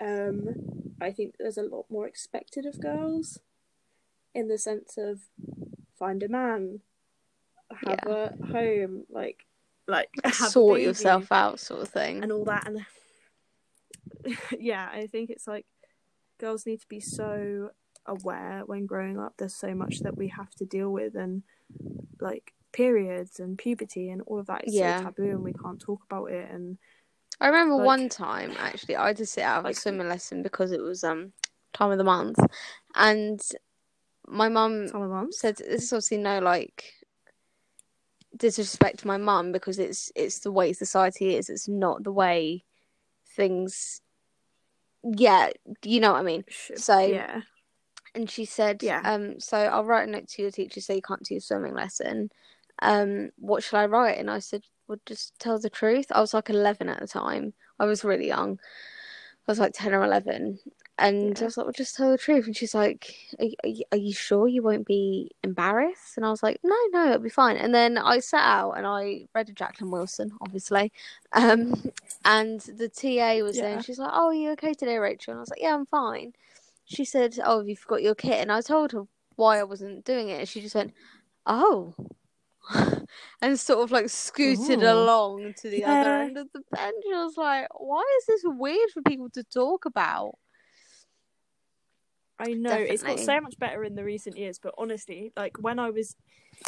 um, 0.01 0.93
I 1.01 1.11
think 1.11 1.35
there's 1.37 1.57
a 1.57 1.63
lot 1.63 1.85
more 1.89 2.07
expected 2.07 2.65
of 2.65 2.81
girls, 2.81 3.39
in 4.33 4.47
the 4.47 4.57
sense 4.57 4.97
of 4.97 5.21
find 5.97 6.23
a 6.23 6.29
man, 6.29 6.81
have 7.85 8.05
a 8.07 8.33
home, 8.51 9.05
like 9.09 9.45
like 9.87 10.09
Sort 10.31 10.75
baby 10.75 10.87
yourself 10.87 11.31
out, 11.31 11.59
sort 11.59 11.81
of 11.81 11.89
thing. 11.89 12.23
and 12.23 12.31
all 12.31 12.45
that. 12.45 12.67
And 12.67 12.85
yeah, 14.59 14.89
I 14.91 15.07
think 15.07 15.29
it's 15.29 15.47
like 15.47 15.65
girls 16.39 16.65
need 16.65 16.81
to 16.81 16.87
be 16.87 16.99
so 16.99 17.71
aware 18.05 18.63
when 18.65 18.85
growing 18.85 19.19
up. 19.19 19.33
There's 19.37 19.55
so 19.55 19.73
much 19.75 19.99
that 20.01 20.17
we 20.17 20.27
have 20.29 20.51
to 20.55 20.65
deal 20.65 20.89
with, 20.89 21.15
and 21.15 21.43
like 22.19 22.53
periods 22.71 23.39
and 23.39 23.57
puberty 23.57 24.09
and 24.09 24.21
all 24.27 24.39
of 24.39 24.47
that 24.47 24.67
is 24.67 24.75
Yeah. 24.75 24.99
so 24.99 25.05
taboo, 25.05 25.29
and 25.31 25.43
we 25.43 25.53
can't 25.53 25.79
talk 25.79 26.03
about 26.03 26.25
it. 26.25 26.49
And 26.51 26.77
I 27.41 27.47
remember 27.47 27.75
Like- 27.75 27.85
one 27.85 28.09
time 28.09 28.51
actually 28.57 28.95
I 28.95 29.07
had 29.07 29.17
to 29.17 29.25
sit 29.25 29.43
out 29.43 29.59
of 29.59 29.63
Like- 29.65 29.75
a 29.75 29.79
swimming 29.79 30.09
lesson 30.09 30.43
because 30.43 30.71
it 30.71 30.81
was 30.81 31.03
um 31.03 31.33
time 31.73 31.91
of 31.91 31.97
the 31.97 32.03
month 32.03 32.37
and 32.95 33.39
my 34.27 34.49
mum 34.49 34.87
some 34.87 35.01
of 35.03 35.09
them 35.11 35.31
said 35.31 35.55
this 35.57 35.83
is 35.83 35.93
obviously 35.93 36.17
no 36.17 36.39
like 36.39 36.93
disrespect 38.35 38.99
to 38.99 39.07
my 39.07 39.17
mum 39.17 39.51
because 39.51 39.79
it's 39.79 40.11
it's 40.15 40.39
the 40.39 40.51
way 40.51 40.73
society 40.73 41.35
is 41.35 41.49
it's 41.49 41.67
not 41.67 42.03
the 42.03 42.11
way 42.11 42.63
things 43.35 44.01
yeah 45.03 45.49
you 45.83 45.99
know 45.99 46.11
what 46.13 46.19
I 46.19 46.23
mean. 46.23 46.43
So- 46.75 46.99
yeah, 46.99 47.41
and 48.15 48.29
she 48.29 48.45
said 48.45 48.83
Yeah. 48.83 49.01
um 49.03 49.39
so 49.39 49.57
I'll 49.57 49.85
write 49.85 50.07
a 50.07 50.11
note 50.11 50.27
to 50.29 50.41
your 50.41 50.51
teacher 50.51 50.81
so 50.81 50.93
you 50.93 51.01
can't 51.01 51.23
do 51.23 51.37
a 51.37 51.41
swimming 51.41 51.73
lesson. 51.73 52.29
Um 52.81 53.29
what 53.37 53.63
should 53.63 53.77
I 53.77 53.85
write? 53.85 54.17
And 54.17 54.29
I 54.29 54.39
said 54.39 54.63
well 54.87 54.99
just 55.05 55.37
tell 55.39 55.59
the 55.59 55.69
truth. 55.69 56.07
I 56.11 56.19
was 56.21 56.33
like 56.33 56.49
11 56.49 56.89
at 56.89 56.99
the 56.99 57.07
time. 57.07 57.53
I 57.79 57.85
was 57.85 58.03
really 58.03 58.27
young. 58.27 58.59
I 59.47 59.51
was 59.51 59.59
like 59.59 59.73
10 59.73 59.93
or 59.93 60.03
11 60.03 60.59
and 60.99 61.37
I 61.41 61.45
was 61.45 61.57
like 61.57 61.65
well 61.65 61.73
just 61.73 61.95
tell 61.95 62.11
the 62.11 62.17
truth. 62.17 62.45
And 62.45 62.55
she's 62.55 62.75
like 62.75 63.15
are, 63.39 63.45
you- 63.45 63.55
are, 63.63 63.69
you, 63.69 63.83
are 63.93 63.97
you 63.97 64.13
sure 64.13 64.47
you 64.47 64.61
won't 64.61 64.85
be 64.85 65.31
embarrassed? 65.43 66.17
And 66.17 66.25
I 66.25 66.29
was 66.29 66.43
like 66.43 66.59
no 66.63 66.75
no 66.91 67.05
it'll 67.07 67.19
be 67.19 67.29
fine. 67.29 67.57
And 67.57 67.73
then 67.73 67.97
I 67.97 68.19
sat 68.19 68.43
out 68.43 68.73
and 68.73 68.85
I 68.85 69.27
read 69.33 69.49
a 69.49 69.53
Jacqueline 69.53 69.91
Wilson 69.91 70.31
obviously 70.41 70.91
um 71.33 71.91
and 72.25 72.59
the 72.61 72.89
TA 72.89 73.43
was 73.43 73.55
there 73.57 73.73
and 73.75 73.85
she's 73.85 73.99
like 73.99 74.11
oh 74.13 74.27
are 74.27 74.33
you 74.33 74.51
okay 74.51 74.73
today 74.73 74.97
Rachel? 74.97 75.31
And 75.31 75.39
I 75.39 75.41
was 75.41 75.49
like 75.49 75.61
yeah 75.61 75.73
I'm 75.73 75.85
fine. 75.85 76.33
She 76.89 77.05
said, 77.05 77.39
"Oh, 77.45 77.59
have 77.59 77.69
you 77.69 77.75
forgot 77.75 78.01
your 78.01 78.15
kit?" 78.15 78.41
And 78.41 78.51
I 78.51 78.61
told 78.61 78.91
her 78.93 79.03
why 79.35 79.59
I 79.59 79.63
wasn't 79.63 80.05
doing 80.05 80.29
it, 80.29 80.39
and 80.39 80.49
she 80.49 80.59
just 80.59 80.73
went, 80.73 80.91
"Oh," 81.45 81.93
and 83.41 83.59
sort 83.59 83.83
of 83.83 83.91
like 83.91 84.09
scooted 84.09 84.81
Ooh. 84.81 84.91
along 84.91 85.53
to 85.61 85.69
the 85.69 85.85
other 85.85 86.15
end 86.15 86.37
of 86.37 86.47
the 86.51 86.61
bench. 86.71 87.05
I 87.13 87.23
was 87.23 87.37
like, 87.37 87.67
"Why 87.79 88.03
is 88.19 88.25
this 88.25 88.41
weird 88.43 88.89
for 88.91 89.03
people 89.03 89.29
to 89.31 89.43
talk 89.43 89.85
about?" 89.85 90.33
I 92.39 92.53
know 92.53 92.75
it's 92.75 93.03
got 93.03 93.19
so 93.19 93.41
much 93.41 93.59
better 93.59 93.83
in 93.83 93.95
the 93.95 94.03
recent 94.03 94.37
years, 94.37 94.59
but 94.59 94.73
honestly, 94.77 95.31
like 95.35 95.57
when 95.59 95.77
I 95.79 95.89
was 95.89 96.15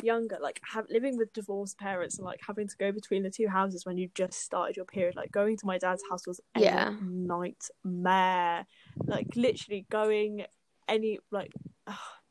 younger, 0.03 0.37
like 0.41 0.59
have, 0.73 0.85
living 0.89 1.17
with 1.17 1.33
divorced 1.33 1.77
parents 1.77 2.17
and 2.17 2.25
like 2.25 2.39
having 2.45 2.67
to 2.67 2.77
go 2.77 2.91
between 2.91 3.23
the 3.23 3.29
two 3.29 3.47
houses 3.47 3.85
when 3.85 3.97
you 3.97 4.09
just 4.13 4.41
started 4.41 4.75
your 4.75 4.85
period, 4.85 5.15
like 5.15 5.31
going 5.31 5.57
to 5.57 5.65
my 5.65 5.77
dad's 5.77 6.03
house 6.09 6.27
was 6.27 6.41
a 6.55 6.59
Yeah. 6.61 6.93
nightmare. 7.01 8.65
Like 9.05 9.27
literally 9.35 9.85
going 9.89 10.45
any 10.87 11.19
like 11.31 11.53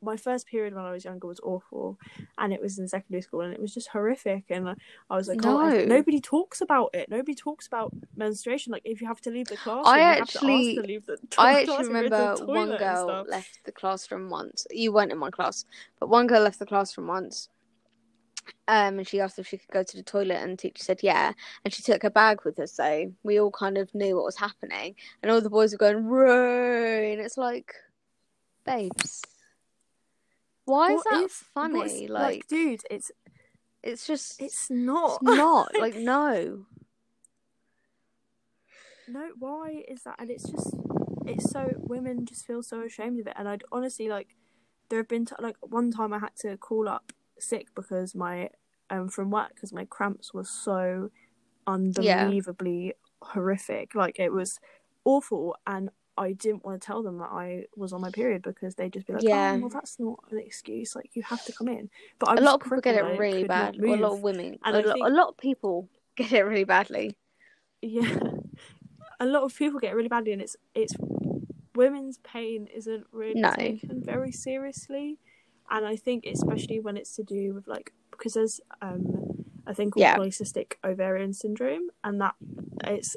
my 0.03 0.17
first 0.17 0.47
period 0.47 0.75
when 0.75 0.85
I 0.85 0.93
was 0.93 1.05
younger 1.05 1.27
was 1.27 1.41
awful, 1.41 1.99
and 2.39 2.53
it 2.53 2.61
was 2.61 2.79
in 2.79 2.89
secondary 2.89 3.23
school, 3.23 3.41
and 3.43 3.53
it 3.53 3.61
was 3.61 3.75
just 3.75 3.89
horrific. 3.89 4.45
And 4.51 4.69
I 5.11 5.17
was 5.17 5.29
like, 5.29 5.45
oh, 5.45 5.85
nobody 5.85 6.21
talks 6.21 6.61
about 6.61 6.91
it. 6.95 7.09
Nobody 7.09 7.35
talks 7.35 7.67
about 7.67 7.93
menstruation. 8.17 8.73
Like 8.73 8.83
if 8.85 9.01
you 9.01 9.07
have 9.07 9.21
to 9.23 9.31
leave 9.31 9.49
the 9.49 9.57
class, 9.57 9.85
I 9.87 9.99
to 9.99 10.05
actually- 10.05 10.77
ask 10.77 10.83
to 10.83 10.87
leave 10.87 11.07
the 11.07 11.19
I 11.39 11.63
actually 11.63 11.87
remember 11.87 12.37
one 12.45 12.77
girl 12.77 13.25
left 13.29 13.65
the 13.65 13.73
classroom 13.73 14.31
once. 14.31 14.67
You 14.71 14.93
weren't 14.93 15.13
in 15.13 15.19
my 15.19 15.31
class, 15.31 15.65
but 15.99 16.09
one 16.09 16.27
girl 16.27 16.43
left 16.43 16.59
the 16.59 16.67
classroom 16.67 17.07
once. 17.07 17.49
Um, 18.67 18.99
and 18.99 19.07
she 19.07 19.21
asked 19.21 19.39
if 19.39 19.47
she 19.47 19.59
could 19.59 19.71
go 19.71 19.83
to 19.83 19.97
the 19.97 20.03
toilet, 20.03 20.37
and 20.37 20.53
the 20.53 20.57
teacher 20.57 20.83
said 20.83 21.01
yeah. 21.03 21.33
And 21.65 21.73
she 21.73 21.83
took 21.83 22.03
her 22.03 22.11
bag 22.11 22.41
with 22.45 22.57
her, 22.57 22.67
so 22.67 23.13
we 23.23 23.39
all 23.39 23.51
kind 23.51 23.79
of 23.79 23.95
knew 23.95 24.17
what 24.17 24.25
was 24.25 24.37
happening. 24.37 24.95
And 25.23 25.31
all 25.31 25.41
the 25.41 25.51
boys 25.51 25.73
were 25.73 25.79
going, 25.79 26.07
"Ray!" 26.07 27.13
And 27.13 27.21
it's 27.21 27.37
like, 27.37 27.75
babes, 28.65 29.23
why 30.65 30.93
is 30.95 31.03
that 31.11 31.31
funny? 31.55 31.79
what's- 31.79 32.11
Like, 32.11 32.47
dude, 32.49 32.83
it's 32.91 33.11
it's 33.83 34.07
just, 34.07 34.41
it's, 34.41 34.55
it's 34.55 34.71
not. 34.71 35.23
not. 35.23 35.75
like, 35.81 35.97
no. 35.97 36.67
no, 39.09 39.31
why 39.39 39.83
is 39.89 40.03
that? 40.05 40.17
And 40.19 40.31
it's 40.31 40.49
just, 40.49 40.75
it's 41.27 41.51
so 41.51 41.71
women 41.79 42.27
just 42.27 42.47
feel 42.47 42.63
so 42.63 42.83
ashamed 42.83 43.21
of 43.21 43.27
it. 43.27 43.33
And 43.37 43.49
I'd 43.49 43.65
honestly 43.73 44.09
like, 44.09 44.37
there 44.89 44.99
have 44.99 45.09
been 45.09 45.25
t- 45.27 45.35
like 45.41 45.57
one 45.63 45.91
time 45.91 46.13
I 46.13 46.19
had 46.19 46.37
to 46.41 46.57
call 46.57 46.89
up 46.89 47.13
sick 47.39 47.69
because 47.75 48.15
my 48.15 48.51
um 48.91 49.09
from 49.09 49.31
work 49.31 49.55
because 49.55 49.73
my 49.73 49.85
cramps 49.87 50.35
were 50.35 50.45
so 50.45 51.11
unbelievably 51.67 52.95
horrific. 53.23 53.95
Like 53.95 54.19
it 54.19 54.33
was 54.33 54.59
awful, 55.05 55.57
and 55.67 55.91
I 56.27 56.33
didn't 56.45 56.65
want 56.65 56.81
to 56.81 56.87
tell 56.87 57.03
them 57.03 57.17
that 57.19 57.31
I 57.45 57.65
was 57.83 57.93
on 57.95 58.01
my 58.03 58.11
period 58.11 58.43
because 58.43 58.75
they'd 58.75 58.93
just 58.93 59.07
be 59.07 59.15
like, 59.15 59.23
Yeah. 59.23 59.55
"Oh, 59.57 59.61
well, 59.63 59.69
that's 59.71 59.99
not 59.99 60.19
an 60.31 60.39
excuse. 60.39 60.95
Like 60.95 61.11
you 61.17 61.23
have 61.33 61.43
to 61.47 61.53
come 61.59 61.69
in." 61.69 61.89
But 62.19 62.27
I 62.31 62.35
A 62.35 62.41
lot 62.49 62.55
of 62.57 62.61
people 62.65 62.81
get 62.89 62.95
it 62.97 63.19
really 63.25 63.45
bad. 63.45 63.77
A 63.77 63.97
lot 63.97 64.13
of 64.13 64.23
women, 64.23 64.59
And 64.65 64.77
a, 64.77 64.79
I 64.81 64.83
lot, 64.83 64.93
think- 64.95 65.07
a 65.07 65.11
lot 65.21 65.29
of 65.29 65.37
people 65.39 65.89
get 66.17 66.33
it 66.33 66.43
really 66.43 66.65
badly. 66.77 67.17
yeah 67.83 68.19
a 69.21 69.27
lot 69.27 69.43
of 69.45 69.55
people 69.57 69.79
get 69.81 69.93
it 69.93 69.97
really 69.97 70.09
badly 70.17 70.33
and 70.33 70.43
it's 70.43 70.57
it's 70.75 70.95
women's 71.75 72.19
pain 72.19 72.67
isn't 72.75 73.07
really 73.13 73.41
No. 73.41 73.53
taken 73.53 74.03
very 74.13 74.33
seriously 74.33 75.19
and 75.71 75.87
i 75.87 75.97
think 75.97 76.27
especially 76.27 76.81
when 76.81 76.97
it's 77.01 77.15
to 77.17 77.23
do 77.23 77.55
with 77.55 77.67
like 77.69 77.93
because 78.11 78.35
there's 78.35 78.61
um 78.83 79.03
a 79.67 79.75
thing 79.75 79.91
called 79.91 80.03
Yeah. 80.03 80.17
polycystic 80.17 80.75
ovarian 80.85 81.33
syndrome 81.33 81.87
and 82.05 82.21
that 82.21 82.35
it's 82.85 83.17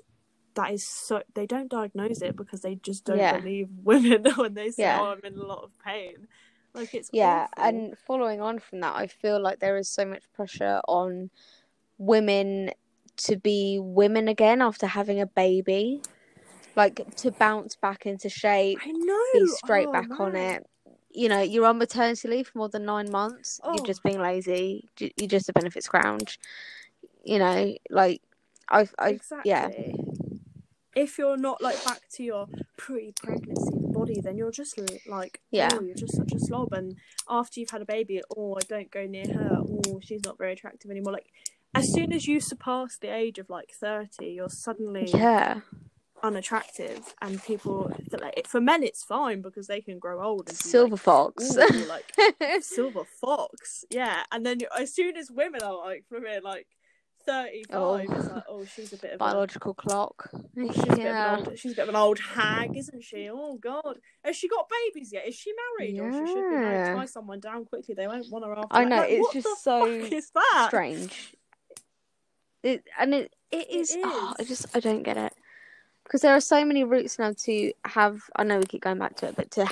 that 0.55 0.71
is 0.71 0.83
so 0.85 1.21
they 1.33 1.45
don't 1.45 1.69
diagnose 1.69 2.21
it 2.21 2.35
because 2.35 2.61
they 2.61 2.75
just 2.75 3.05
don't 3.05 3.17
Yeah. 3.17 3.37
believe 3.39 3.69
women 3.83 4.23
when 4.35 4.53
they 4.53 4.71
say 4.71 4.83
Yeah. 4.83 4.99
oh 4.99 5.05
i'm 5.13 5.21
in 5.23 5.37
a 5.37 5.43
lot 5.45 5.63
of 5.63 5.71
pain 5.83 6.27
like 6.73 6.93
it's 6.95 7.09
Yeah, 7.13 7.47
awful. 7.55 7.63
and 7.63 7.97
following 8.07 8.41
on 8.41 8.57
from 8.59 8.79
that, 8.81 8.95
I 8.95 9.05
feel 9.07 9.39
like 9.39 9.59
there 9.59 9.77
is 9.77 9.87
so 9.89 10.05
much 10.05 10.23
pressure 10.33 10.81
on 10.87 11.29
women 11.99 12.71
to 13.17 13.37
be 13.37 13.77
women 13.79 14.27
again 14.27 14.61
after 14.61 14.87
having 14.87 15.21
a 15.21 15.27
baby, 15.27 16.01
like 16.75 17.05
to 17.17 17.31
bounce 17.31 17.75
back 17.75 18.05
into 18.07 18.27
shape, 18.29 18.79
i 18.83 18.91
know 18.91 19.19
be 19.33 19.45
straight 19.47 19.87
Oh, 19.87 19.91
back 19.91 20.19
on 20.19 20.35
it. 20.35 20.65
You 21.11 21.29
know, 21.29 21.41
you're 21.41 21.67
on 21.67 21.77
maternity 21.77 22.27
leave 22.27 22.47
for 22.47 22.57
more 22.57 22.69
than 22.69 22.85
nine 22.85 23.11
months. 23.11 23.59
Oh. 23.63 23.75
You're 23.75 23.85
just 23.85 24.01
being 24.01 24.19
lazy. 24.19 24.89
You're 24.97 25.27
just 25.27 25.47
a 25.49 25.53
benefits 25.53 25.85
scrounge. 25.85 26.39
You 27.23 27.37
know, 27.37 27.75
like 27.91 28.21
I, 28.69 28.87
I, 28.97 29.09
exactly. 29.09 29.51
yeah, 29.51 29.69
If 30.95 31.17
you're 31.17 31.37
not 31.37 31.61
like 31.61 31.83
back 31.83 32.01
to 32.15 32.23
your 32.23 32.47
pre-pregnancy 32.77 33.71
body, 33.93 34.21
then 34.21 34.37
you're 34.37 34.51
just 34.51 34.79
like, 35.07 35.41
Yeah. 35.51 35.69
oh, 35.73 35.81
you're 35.81 35.95
just 35.95 36.15
such 36.15 36.31
a 36.33 36.39
slob. 36.39 36.73
And 36.73 36.95
after 37.29 37.59
you've 37.59 37.71
had 37.71 37.81
a 37.81 37.85
baby, 37.85 38.21
oh, 38.35 38.55
I 38.55 38.65
don't 38.67 38.91
go 38.91 39.05
near 39.05 39.25
her. 39.25 39.57
Oh, 39.87 39.99
she's 40.03 40.23
not 40.23 40.37
very 40.37 40.53
attractive 40.53 40.91
anymore. 40.91 41.13
Like, 41.13 41.31
as 41.75 41.91
soon 41.91 42.13
as 42.13 42.27
you 42.27 42.39
surpass 42.39 42.97
the 42.97 43.07
age 43.07 43.39
of 43.39 43.49
like 43.49 43.71
thirty, 43.71 44.27
you're 44.27 44.49
suddenly 44.49 45.09
yeah, 45.11 45.61
unattractive, 46.21 47.15
and 47.21 47.43
people 47.43 47.91
like 48.11 48.47
for 48.47 48.61
men 48.61 48.83
it's 48.83 49.03
fine 49.03 49.41
because 49.41 49.67
they 49.67 49.81
can 49.81 49.97
grow 49.99 50.23
old 50.23 50.49
and 50.49 50.57
silver 50.57 50.91
like, 50.91 50.99
fox. 51.01 51.55
like 51.57 52.13
silver 52.61 53.03
fox, 53.19 53.85
yeah. 53.89 54.23
And 54.31 54.45
then 54.45 54.59
as 54.79 54.93
soon 54.93 55.17
as 55.17 55.31
women 55.31 55.63
are 55.63 55.75
like 55.75 56.05
for 56.07 56.19
me, 56.19 56.39
like 56.43 56.67
thirty-five, 57.25 57.77
Oh. 57.81 57.95
it's 57.95 58.27
like, 58.29 58.43
oh, 58.49 58.65
she's 58.65 58.93
a 58.93 58.97
bit 58.97 59.11
of 59.11 59.15
a 59.15 59.17
Biological 59.19 59.73
clock. 59.73 60.29
Oh, 60.33 60.71
she's, 60.71 60.83
a 60.83 60.85
bit 60.85 60.91
of 60.91 60.97
yeah. 60.99 61.33
an 61.37 61.47
old, 61.47 61.59
she's 61.59 61.71
a 61.73 61.75
bit 61.75 61.83
of 61.83 61.89
an 61.89 61.95
old 61.95 62.19
hag, 62.19 62.75
isn't 62.77 63.03
she? 63.03 63.29
Oh 63.31 63.57
God, 63.57 63.97
has 64.23 64.35
she 64.35 64.47
got 64.47 64.67
babies 64.69 65.11
yet? 65.13 65.27
Is 65.27 65.35
she 65.35 65.53
married, 65.79 65.99
or 65.99 66.11
she 66.11 66.17
should 66.27 66.35
be 66.35 66.41
married? 66.55 66.87
Yeah. 66.87 66.95
Tie 66.95 67.05
someone 67.05 67.39
down 67.39 67.65
quickly. 67.65 67.95
They 67.95 68.07
won't 68.07 68.29
want 68.31 68.45
her 68.45 68.53
after. 68.57 68.67
I 68.71 68.83
know, 68.85 68.97
Like, 68.97 69.09
it's 69.11 69.33
just 69.33 69.63
so 69.63 69.85
is 69.85 70.31
that? 70.35 70.65
strange. 70.67 71.33
It 72.63 72.83
and 72.99 73.13
it 73.13 73.33
it 73.51 73.69
is. 73.69 73.95
oh, 73.97 74.33
I 74.39 74.43
just 74.43 74.75
I 74.75 74.79
don't 74.79 75.03
get 75.03 75.17
it 75.17 75.33
because 76.05 76.21
there 76.21 76.33
are 76.35 76.39
so 76.41 76.63
many 76.63 76.83
routes 76.85 77.19
now 77.19 77.33
to 77.43 77.73
have. 77.85 78.21
I 78.35 78.43
know 78.43 78.59
we 78.59 78.65
keep 78.65 78.81
going 78.83 78.99
back 78.99 79.15
to 79.17 79.27
it, 79.27 79.35
but 79.35 79.51
to 79.51 79.67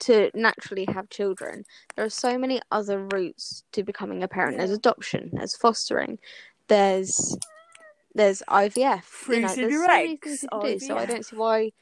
to 0.00 0.30
naturally 0.34 0.86
have 0.92 1.08
children, 1.10 1.64
there 1.96 2.04
are 2.04 2.10
so 2.10 2.38
many 2.38 2.60
other 2.70 3.04
routes 3.06 3.64
to 3.72 3.82
becoming 3.82 4.22
a 4.22 4.28
parent. 4.28 4.56
There's 4.58 4.70
adoption. 4.70 5.30
There's 5.32 5.56
fostering. 5.56 6.18
There's 6.68 7.36
there's 8.14 8.42
IVF. 8.48 9.28
You 9.28 9.40
know, 9.40 9.54
there's 9.54 9.72
so 9.72 9.86
many 9.86 10.16
things 10.16 10.42
you 10.42 10.48
can 10.48 10.60
do. 10.60 10.78
So 10.78 10.96
I 10.96 11.06
don't 11.06 11.24
see 11.24 11.36
why. 11.36 11.72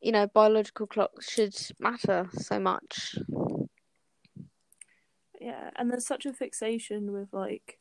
You 0.00 0.12
know, 0.12 0.26
biological 0.26 0.86
clocks 0.86 1.30
should 1.30 1.54
matter 1.80 2.28
so 2.34 2.60
much. 2.60 3.16
Yeah, 5.40 5.70
and 5.76 5.90
there's 5.90 6.06
such 6.06 6.26
a 6.26 6.32
fixation 6.32 7.12
with 7.12 7.28
like, 7.32 7.78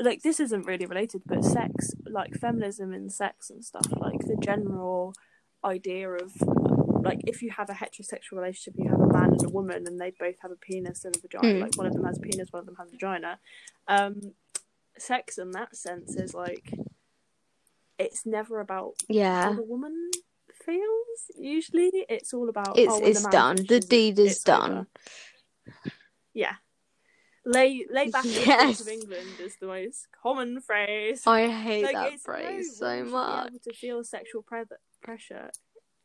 like 0.00 0.22
this 0.22 0.40
isn't 0.40 0.66
really 0.66 0.86
related, 0.86 1.22
but 1.26 1.44
sex, 1.44 1.90
like 2.06 2.34
feminism 2.34 2.92
and 2.92 3.12
sex 3.12 3.50
and 3.50 3.64
stuff, 3.64 3.86
like 3.96 4.20
the 4.20 4.36
general 4.36 5.14
idea 5.64 6.10
of 6.10 6.32
like 7.04 7.20
if 7.26 7.42
you 7.42 7.50
have 7.50 7.70
a 7.70 7.74
heterosexual 7.74 8.32
relationship, 8.32 8.74
you 8.76 8.90
have 8.90 9.00
a 9.00 9.12
man 9.12 9.30
and 9.32 9.44
a 9.44 9.48
woman, 9.48 9.86
and 9.86 10.00
they 10.00 10.12
both 10.18 10.36
have 10.40 10.50
a 10.50 10.56
penis 10.56 11.04
and 11.04 11.16
a 11.16 11.20
vagina. 11.20 11.54
Hmm. 11.54 11.62
Like 11.62 11.76
one 11.76 11.86
of 11.86 11.92
them 11.92 12.04
has 12.04 12.18
a 12.18 12.20
penis, 12.20 12.48
one 12.50 12.60
of 12.60 12.66
them 12.66 12.76
has 12.76 12.88
a 12.88 12.92
vagina. 12.92 13.38
Um, 13.88 14.20
sex 14.98 15.38
in 15.38 15.50
that 15.52 15.76
sense 15.76 16.16
is 16.16 16.34
like 16.34 16.72
it's 17.98 18.26
never 18.26 18.60
about 18.60 18.94
how 19.08 19.14
Yeah. 19.14 19.52
the 19.54 19.62
woman 19.62 20.10
feels. 20.64 21.18
Usually, 21.36 21.90
it's 22.08 22.34
all 22.34 22.48
about 22.48 22.78
It's 22.78 22.92
oh, 22.92 23.00
it's 23.04 23.22
the 23.24 23.30
done. 23.30 23.56
The 23.68 23.80
deed 23.80 24.18
is 24.18 24.42
done. 24.42 24.72
over. 24.72 24.86
Yeah. 26.32 26.54
Lay 27.46 27.86
lay 27.90 28.08
back 28.10 28.24
in 28.24 28.32
the 28.32 28.40
Yes. 28.46 28.78
streets 28.78 28.80
of 28.80 28.88
England 28.88 29.28
is 29.40 29.56
the 29.60 29.66
most 29.66 30.08
common 30.22 30.60
phrase. 30.60 31.22
I 31.26 31.48
hate 31.48 31.84
like, 31.84 31.94
that 31.94 32.20
phrase 32.20 32.80
no, 32.80 33.04
so 33.04 33.04
much. 33.10 33.52
To 33.64 33.72
feel 33.74 34.02
sexual 34.02 34.42
pre- 34.42 34.64
pressure. 35.02 35.50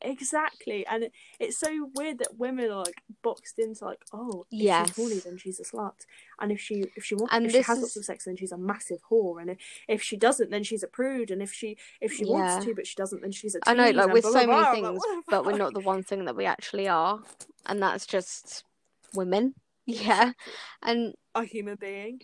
Exactly, 0.02 0.86
and 0.88 1.10
it's 1.40 1.58
so 1.58 1.90
weird 1.94 2.20
that 2.20 2.38
women 2.38 2.72
are 2.72 2.84
like 2.86 3.02
boxed 3.22 3.60
into 3.60 3.84
like, 3.84 4.00
oh, 4.14 4.46
if 4.52 4.60
Yes. 4.62 4.88
she's 4.88 4.96
horny, 4.96 5.20
then 5.20 5.38
she's 5.38 5.60
a 5.60 5.64
slut, 5.64 6.06
and 6.40 6.52
if 6.52 6.60
she 6.60 6.86
if 6.96 7.04
she 7.04 7.16
wants 7.16 7.34
And 7.34 7.46
if 7.46 7.52
she 7.52 7.62
has 7.62 7.78
is- 7.78 7.82
lots 7.84 7.98
of 7.98 8.06
sex, 8.06 8.26
then 8.26 8.38
she's 8.38 8.52
a 8.54 8.58
massive 8.58 9.00
whore, 9.12 9.42
and 9.42 9.50
if, 9.52 9.58
if 9.88 10.02
she 10.02 10.16
doesn't, 10.16 10.52
then 10.52 10.64
she's 10.64 10.84
a 10.84 10.88
prude, 10.88 11.32
and 11.32 11.42
if 11.42 11.52
she 11.52 11.78
if 12.00 12.14
she 12.14 12.24
Yeah. 12.24 12.32
wants 12.32 12.66
to 12.66 12.74
but 12.74 12.88
she 12.88 12.96
doesn't, 12.96 13.22
then 13.22 13.32
she's 13.32 13.56
a 13.56 13.60
I 13.68 13.74
know, 13.74 13.90
like 13.92 14.14
with 14.14 14.24
blah, 14.24 14.32
so 14.32 14.46
blah, 14.46 14.56
many 14.74 14.82
blah, 14.82 14.92
things, 14.92 15.04
but 15.28 15.46
we're 15.46 15.58
not 15.58 15.74
the 15.74 15.80
one 15.82 16.04
thing 16.04 16.26
that 16.26 16.36
we 16.36 16.46
actually 16.46 16.88
are, 16.88 17.22
and 17.66 17.82
that's 17.82 18.06
just 18.06 18.64
women. 19.14 19.54
Yeah, 19.86 20.34
and 20.84 21.16
a 21.34 21.44
human 21.44 21.76
being. 21.76 22.22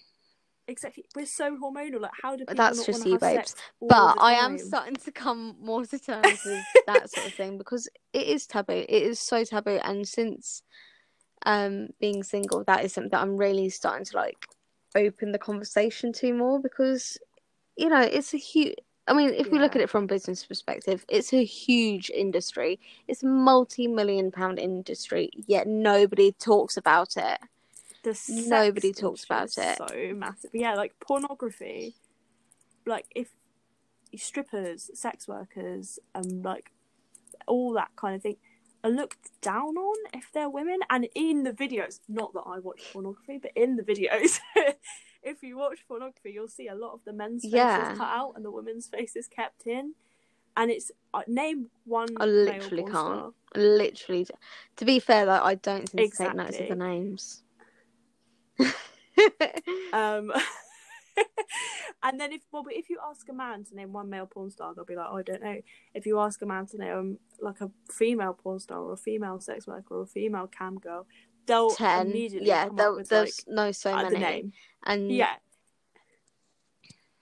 Exactly, 0.68 1.06
we're 1.16 1.28
so 1.28 1.58
hormonal. 1.58 2.02
Like, 2.02 2.12
how 2.22 2.36
do 2.36 2.46
people 2.46 2.56
That's 2.56 2.78
not 2.78 2.86
just 2.88 3.06
you, 3.06 3.20
babes. 3.20 3.56
but 3.82 4.18
I 4.20 4.34
am 4.34 4.58
starting 4.58 4.96
to 4.96 5.12
come 5.12 5.56
more 5.62 5.86
to 5.86 6.00
terms 6.00 6.40
with 6.44 6.64
that 6.88 7.10
sort 7.10 7.28
of 7.28 7.34
thing 7.36 7.58
because 7.58 7.88
it 8.14 8.28
is 8.28 8.48
taboo. 8.48 8.74
It 8.74 9.04
is 9.04 9.20
so 9.20 9.44
taboo, 9.44 9.80
and 9.84 10.08
since 10.08 10.64
um 11.46 11.90
being 12.00 12.24
single, 12.24 12.64
that 12.64 12.84
is 12.84 12.94
something 12.94 13.12
that 13.12 13.22
I'm 13.22 13.38
really 13.38 13.70
starting 13.70 14.06
to 14.06 14.18
like 14.18 14.48
open 14.96 15.34
the 15.34 15.40
conversation 15.40 16.12
to 16.14 16.34
more 16.34 16.60
because 16.60 17.18
you 17.78 17.90
know 17.90 18.02
it's 18.02 18.34
a 18.34 18.38
huge. 18.38 18.76
I 19.08 19.14
mean, 19.14 19.36
if 19.36 19.52
we 19.52 19.60
look 19.60 19.76
at 19.76 19.84
it 19.84 19.90
from 19.92 20.06
a 20.06 20.08
business 20.08 20.44
perspective, 20.46 21.06
it's 21.08 21.32
a 21.32 21.44
huge 21.44 22.10
industry. 22.10 22.80
It's 23.08 23.22
a 23.22 23.28
multi-million 23.28 24.32
pound 24.32 24.58
industry, 24.58 25.30
yet 25.46 25.68
nobody 25.68 26.32
talks 26.32 26.76
about 26.76 27.18
it. 27.18 27.38
The 28.14 28.46
Nobody 28.48 28.94
talks 28.94 29.24
about 29.24 29.46
is 29.46 29.54
So 29.54 30.14
massive, 30.16 30.52
yeah. 30.54 30.76
Like 30.76 30.94
pornography, 31.00 31.96
like 32.86 33.06
if 33.16 33.30
strippers, 34.16 34.90
sex 34.94 35.28
workers, 35.28 36.00
and 36.14 36.44
like 36.44 36.72
all 37.48 37.74
that 37.74 37.90
kind 37.96 38.16
of 38.16 38.22
thing 38.22 38.38
are 38.84 38.90
looked 38.90 39.32
down 39.42 39.76
on 39.78 39.96
if 40.14 40.32
they're 40.34 40.50
women. 40.50 40.80
And 40.90 41.08
in 41.16 41.44
the 41.44 41.52
videos, 41.52 42.00
not 42.08 42.34
that 42.34 42.44
I 42.46 42.60
watch 42.60 42.82
pornography, 42.94 43.40
but 43.42 43.52
in 43.56 43.76
the 43.76 43.84
videos, 43.84 44.40
if 45.24 45.44
you 45.44 45.58
watch 45.58 45.80
pornography, 45.88 46.32
you'll 46.32 46.48
see 46.48 46.68
a 46.68 46.76
lot 46.76 46.94
of 46.94 47.00
the 47.06 47.14
men's 47.14 47.44
faces 47.44 47.54
Yeah. 47.56 47.96
cut 47.98 48.08
out 48.08 48.34
and 48.36 48.46
the 48.46 48.52
women's 48.52 48.88
faces 48.88 49.28
kept 49.28 49.66
in. 49.68 49.94
And 50.58 50.72
it's 50.72 50.90
uh, 51.14 51.24
name 51.28 51.70
one. 51.84 52.08
I 52.18 52.26
literally 52.26 52.84
can't. 52.84 52.94
star. 52.94 53.32
Literally, 53.56 54.26
to 54.78 54.86
be 54.86 55.00
fair, 55.00 55.26
though, 55.26 55.42
I 55.44 55.56
don't 55.56 55.90
seem 55.90 56.10
to 56.10 56.18
take 56.18 56.34
notice 56.34 56.60
of 56.60 56.70
the 56.70 56.76
names. 56.76 57.44
Um, 59.94 60.34
and 62.04 62.20
then 62.20 62.34
if 62.34 62.42
well, 62.52 62.64
but 62.64 62.74
if 62.74 62.90
you 62.90 63.00
ask 63.10 63.28
a 63.30 63.34
man 63.34 63.64
to 63.66 63.76
name 63.76 63.94
one 63.94 64.10
male 64.10 64.26
porn 64.26 64.52
star, 64.52 64.74
they'll 64.74 64.86
be 64.86 64.96
like, 64.96 65.08
oh, 65.10 65.18
I 65.18 65.22
don't 65.22 65.42
know. 65.42 65.62
If 65.94 66.06
you 66.06 66.20
ask 66.20 66.42
a 66.42 66.46
man 66.46 66.66
to 66.68 66.78
name 66.78 67.20
like 67.40 67.62
a 67.62 67.72
female 67.92 68.34
porn 68.34 68.60
star 68.60 68.80
or 68.80 68.94
a 68.94 68.98
female 68.98 69.40
sex 69.40 69.68
worker 69.68 69.96
or 69.96 70.02
a 70.04 70.08
female 70.08 70.48
cam 70.48 70.78
girl, 70.78 71.08
they'll 71.46 71.70
Ten, 71.70 72.08
immediately 72.08 72.50
yeah, 72.50 72.68
up 72.78 72.96
with 72.96 73.10
there's 73.10 73.44
like 73.48 73.56
no 73.56 73.72
so 73.72 73.94
uh, 73.94 74.04
many, 74.04 74.16
the 74.16 74.20
name. 74.20 74.54
and 74.86 75.12
Yeah. 75.12 75.36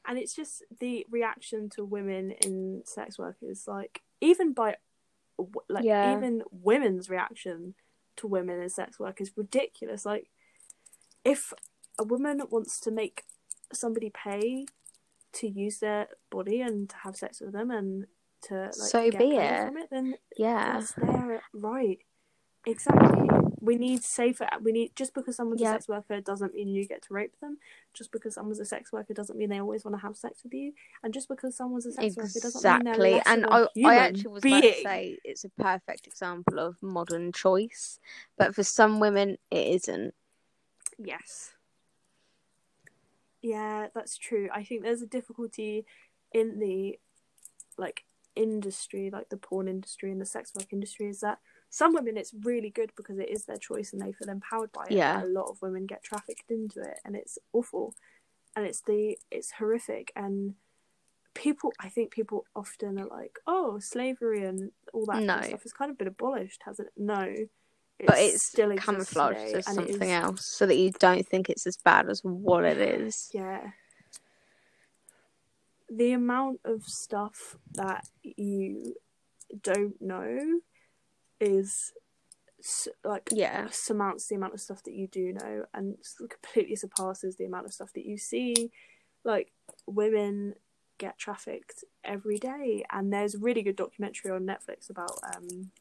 And 0.06 0.18
it's 0.18 0.36
just 0.36 0.64
the 0.80 1.06
reaction 1.10 1.70
to 1.72 1.86
women 1.86 2.32
in 2.32 2.82
sex 2.86 3.18
work 3.18 3.38
is 3.42 3.68
like 3.68 4.02
even 4.20 4.54
by 4.54 4.76
like 5.70 5.86
Yeah. 5.86 6.18
even 6.18 6.44
women's 6.52 7.10
reaction 7.10 7.76
to 8.18 8.28
women 8.28 8.62
in 8.62 8.70
sex 8.70 9.00
work 9.00 9.22
is 9.22 9.32
ridiculous. 9.38 10.06
Like 10.06 10.30
if 11.24 11.54
a 12.00 12.04
woman 12.04 12.42
wants 12.50 12.80
to 12.82 12.92
make 12.92 13.24
somebody 13.72 14.10
pay 14.12 14.66
to 15.34 15.48
use 15.48 15.80
their 15.80 16.08
body 16.30 16.62
and 16.62 16.90
to 16.90 16.96
have 16.98 17.16
sex 17.16 17.42
with 17.42 17.54
them 17.54 17.72
and 17.72 18.06
to 18.44 18.56
like 18.66 18.74
So 18.74 19.10
get 19.10 19.20
be 19.20 19.36
it. 19.36 19.66
from 19.68 19.78
it, 19.78 19.90
then 19.90 20.16
yeah, 20.38 20.74
that's 20.74 20.94
their 20.94 21.42
right. 21.54 22.00
Exactly. 22.66 23.30
We 23.60 23.76
need 23.78 24.04
safer. 24.04 24.48
We 24.62 24.72
need 24.74 24.96
just 24.96 25.14
because 25.14 25.36
someone's 25.38 25.62
Yeah. 25.62 25.72
a 25.72 25.74
sex 25.76 25.88
worker 25.88 26.20
doesn't 26.22 26.54
mean 26.54 26.68
you 26.70 26.86
get 26.86 27.02
to 27.04 27.14
rape 27.14 27.34
them. 27.42 27.58
Just 27.94 28.12
because 28.12 28.34
someone's 28.36 28.60
a 28.60 28.66
sex 28.66 28.92
worker 28.92 29.14
doesn't 29.14 29.38
mean 29.38 29.50
they 29.50 29.60
always 29.62 29.84
want 29.86 29.96
to 29.98 30.02
have 30.02 30.16
sex 30.18 30.44
with 30.44 30.54
you. 30.54 30.74
And 31.02 31.14
just 31.14 31.28
because 31.30 31.56
someone's 31.56 31.86
a 31.86 31.92
sex 31.94 32.16
worker 32.18 32.40
doesn't 32.42 32.64
mean 32.64 32.84
they're 32.86 32.94
exactly. 33.18 33.22
And 33.34 33.46
I, 33.46 33.68
I 33.86 33.96
actually 33.98 34.28
was 34.32 34.44
about 34.46 34.56
to 34.56 34.62
being. 34.62 34.84
say 34.84 35.18
it's 35.24 35.46
a 35.46 35.50
perfect 35.50 36.08
example 36.08 36.60
of 36.60 36.82
modern 36.84 37.32
choice, 37.32 38.00
but 38.38 38.54
for 38.54 38.64
some 38.64 39.00
women, 39.00 39.38
it 39.52 39.68
isn't. 39.76 40.14
Yes. 41.06 41.52
Yeah, 43.42 43.88
that's 43.94 44.18
true. 44.18 44.50
I 44.54 44.64
think 44.64 44.84
there's 44.84 45.02
a 45.02 45.08
difficulty 45.08 45.86
in 46.32 46.60
the 46.60 46.98
like 47.78 48.06
industry, 48.36 49.10
like 49.12 49.30
the 49.30 49.38
porn 49.38 49.68
industry 49.68 50.12
and 50.12 50.22
the 50.22 50.26
sex 50.26 50.52
work 50.56 50.72
industry, 50.72 51.10
is 51.10 51.20
that 51.20 51.40
some 51.70 51.94
women 51.94 52.18
it's 52.18 52.34
really 52.44 52.70
good 52.70 52.92
because 52.96 53.18
it 53.20 53.30
is 53.30 53.46
their 53.46 53.58
choice 53.58 53.94
and 53.94 54.02
they 54.02 54.12
feel 54.12 54.30
empowered 54.30 54.72
by 54.72 54.86
it. 54.86 54.92
Yeah. 54.92 55.24
A 55.24 55.26
lot 55.26 55.50
of 55.50 55.62
women 55.62 55.86
get 55.86 56.04
trafficked 56.04 56.52
into 56.52 56.82
it 56.82 57.00
and 57.04 57.16
it's 57.16 57.38
awful. 57.52 57.96
And 58.56 58.66
it's 58.66 58.82
the 58.82 59.18
it's 59.32 59.52
horrific 59.52 60.12
and 60.16 60.54
people 61.34 61.74
I 61.80 61.90
think 61.90 62.12
people 62.12 62.46
often 62.56 63.00
are 63.00 63.08
like, 63.08 63.40
Oh, 63.48 63.80
slavery 63.80 64.46
and 64.46 64.72
all 64.94 65.06
that 65.08 65.26
kind 65.28 65.32
of 65.32 65.46
stuff 65.46 65.64
has 65.64 65.74
kind 65.74 65.92
of 65.92 65.98
been 65.98 66.08
abolished, 66.08 66.62
hasn't 66.64 66.90
it? 66.90 66.94
No. 66.96 67.36
But 68.06 68.18
it's 68.18 68.44
still 68.44 68.76
camouflaged 68.76 69.56
as 69.56 69.66
something 69.66 70.02
is- 70.02 70.24
else, 70.24 70.46
so 70.46 70.66
that 70.66 70.76
you 70.76 70.92
don't 71.00 71.28
think 71.28 71.50
it's 71.50 71.66
as 71.68 71.78
bad 71.78 72.10
as 72.10 72.22
what 72.24 72.64
it 72.66 72.78
is. 72.78 73.30
Yeah. 73.34 73.72
The 75.90 76.14
amount 76.14 76.60
of 76.66 76.84
stuff 76.84 77.58
that 77.74 78.08
you 78.24 78.96
don't 79.62 80.02
know 80.02 80.62
is 81.40 81.94
like 83.04 83.30
Yeah. 83.32 83.68
surmounts 83.70 84.28
the 84.28 84.36
amount 84.36 84.54
of 84.54 84.62
stuff 84.62 84.84
that 84.84 84.94
you 84.94 85.08
do 85.08 85.34
know 85.34 85.66
and 85.74 85.98
completely 86.30 86.76
surpasses 86.78 87.36
the 87.36 87.46
amount 87.46 87.66
of 87.66 87.74
stuff 87.74 87.92
that 87.94 88.06
you 88.06 88.18
see. 88.18 88.72
Like 89.24 89.52
women 89.86 90.56
get 90.98 91.18
trafficked 91.18 91.84
every 92.04 92.38
day, 92.38 92.86
and 92.92 93.12
there's 93.12 93.36
a 93.36 93.40
really 93.40 93.62
good 93.62 93.76
documentary 93.76 94.32
on 94.32 94.46
Netflix 94.46 94.90
about 94.90 95.20
um, 95.36 95.72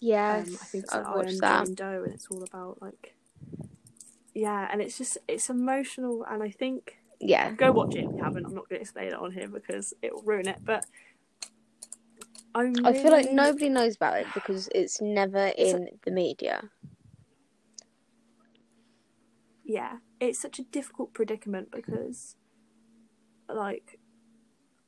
Yes, 0.00 0.48
um, 0.48 0.58
I 0.60 0.64
think 0.66 0.84
it's 0.84 0.94
I've 0.94 1.08
watched 1.08 1.40
that. 1.40 1.74
Doe, 1.74 2.02
and 2.04 2.12
it's 2.14 2.28
all 2.30 2.42
about 2.42 2.80
like, 2.82 3.14
yeah, 4.34 4.68
and 4.70 4.82
it's 4.82 4.98
just 4.98 5.18
it's 5.28 5.48
emotional, 5.50 6.24
and 6.28 6.42
I 6.42 6.50
think 6.50 6.98
Yeah, 7.20 7.50
go 7.52 7.72
watch 7.72 7.96
it 7.96 8.04
if 8.04 8.12
you 8.16 8.22
haven't. 8.22 8.46
I'm 8.46 8.54
not 8.54 8.68
going 8.68 8.78
to 8.78 8.82
explain 8.82 9.08
it 9.08 9.14
on 9.14 9.32
here 9.32 9.48
because 9.48 9.94
it 10.02 10.14
will 10.14 10.22
ruin 10.22 10.48
it, 10.48 10.58
but 10.64 10.84
I'm 12.54 12.86
I 12.86 12.92
feel 12.92 13.10
like 13.12 13.32
nobody 13.32 13.68
knows 13.68 13.96
about 13.96 14.18
it 14.18 14.26
because 14.34 14.68
it's 14.74 15.00
never 15.00 15.52
It's 15.58 15.72
a- 15.72 15.76
in 15.76 15.88
the 16.04 16.10
media. 16.10 16.62
yeah, 19.64 19.98
it's 20.20 20.38
such 20.38 20.58
a 20.58 20.62
difficult 20.64 21.12
predicament 21.12 21.70
because, 21.72 22.36
like, 23.48 23.95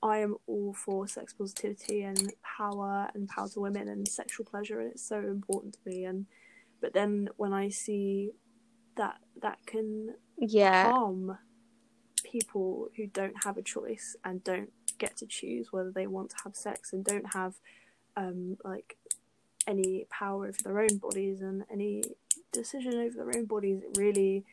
I 0.02 0.18
am 0.18 0.36
all 0.46 0.74
for 0.74 1.08
sex 1.08 1.32
positivity 1.32 2.02
and 2.02 2.32
power 2.42 3.10
and 3.14 3.28
power 3.28 3.48
to 3.48 3.60
women 3.60 3.88
and 3.88 4.06
sexual 4.06 4.46
pleasure, 4.46 4.80
and 4.80 4.92
it's 4.92 5.06
so 5.06 5.18
important 5.18 5.74
to 5.74 5.80
me. 5.90 6.04
And 6.04 6.26
but 6.80 6.94
then 6.94 7.28
when 7.36 7.52
I 7.52 7.68
see 7.68 8.32
that 8.96 9.16
that 9.42 9.58
can 9.66 10.14
Yeah, 10.38 10.92
harm 10.92 11.38
people 12.24 12.88
who 12.96 13.06
don't 13.06 13.44
have 13.44 13.56
a 13.56 13.62
choice 13.62 14.16
and 14.24 14.44
don't 14.44 14.72
get 14.98 15.16
to 15.16 15.26
choose 15.26 15.72
whether 15.72 15.90
they 15.92 16.06
want 16.06 16.30
to 16.30 16.36
have 16.44 16.56
sex 16.56 16.92
and 16.92 17.04
don't 17.04 17.34
have 17.34 17.54
um 18.16 18.56
like 18.64 18.96
any 19.66 20.06
power 20.10 20.46
over 20.46 20.58
their 20.64 20.80
own 20.80 20.96
bodies 20.98 21.40
and 21.40 21.64
any 21.72 22.02
decision 22.52 22.94
over 22.94 23.16
their 23.16 23.36
own 23.38 23.44
bodies 23.44 23.82
it 23.82 23.96
really 23.98 24.44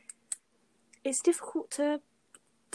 it's 1.04 1.22
difficult 1.22 1.72
to 1.72 2.02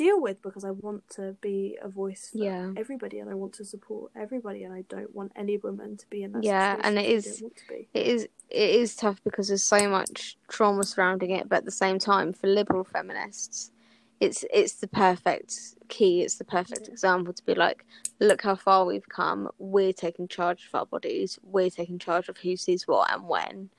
deal 0.05 0.21
with 0.27 0.41
because 0.43 0.65
I 0.65 0.71
want 0.71 1.03
to 1.17 1.37
be 1.41 1.79
a 1.83 1.89
voice 1.89 2.31
for 2.33 2.39
Yeah. 2.39 2.73
everybody 2.77 3.19
and 3.21 3.29
I 3.29 3.35
want 3.35 3.53
to 3.55 3.65
support 3.65 4.11
everybody 4.25 4.65
and 4.65 4.73
I 4.73 4.83
don't 4.95 5.15
want 5.15 5.33
any 5.37 5.57
woman 5.59 5.97
to 5.99 6.07
be 6.09 6.23
in 6.23 6.33
that 6.33 6.43
Yeah, 6.45 6.75
situation 6.77 6.87
and 6.97 6.99
it 7.05 7.11
is- 7.17 7.25
don't 7.39 7.43
want 7.43 7.57
to 7.57 7.69
be. 7.69 7.89
it 7.93 8.07
is. 8.15 8.23
It 8.49 8.71
is 8.83 8.97
tough 8.97 9.19
because 9.23 9.47
there's 9.49 9.63
so 9.77 9.89
much 9.89 10.37
trauma 10.49 10.83
surrounding 10.85 11.31
it, 11.31 11.49
but 11.49 11.57
at 11.59 11.65
the 11.67 11.71
same 11.85 11.99
time, 11.99 12.33
for 12.33 12.47
liberal 12.49 12.83
feminists, 12.85 13.71
it's 14.19 14.45
it's 14.53 14.75
the 14.75 14.89
perfect 14.89 15.53
key. 15.89 16.23
It's 16.25 16.37
the 16.37 16.45
perfect 16.59 16.85
Yeah. 16.87 16.93
example 16.93 17.33
to 17.33 17.45
be 17.45 17.55
like, 17.55 17.85
look 18.21 18.41
how 18.43 18.57
far 18.57 18.85
we've 18.87 19.09
come. 19.09 19.49
We're 19.59 19.93
taking 20.07 20.27
charge 20.29 20.67
of 20.67 20.75
our 20.75 20.87
bodies. 20.87 21.39
We're 21.43 21.71
taking 21.71 21.99
charge 21.99 22.29
of 22.29 22.37
who 22.39 22.57
sees 22.57 22.87
what 22.89 23.11
and 23.13 23.29
when. 23.29 23.71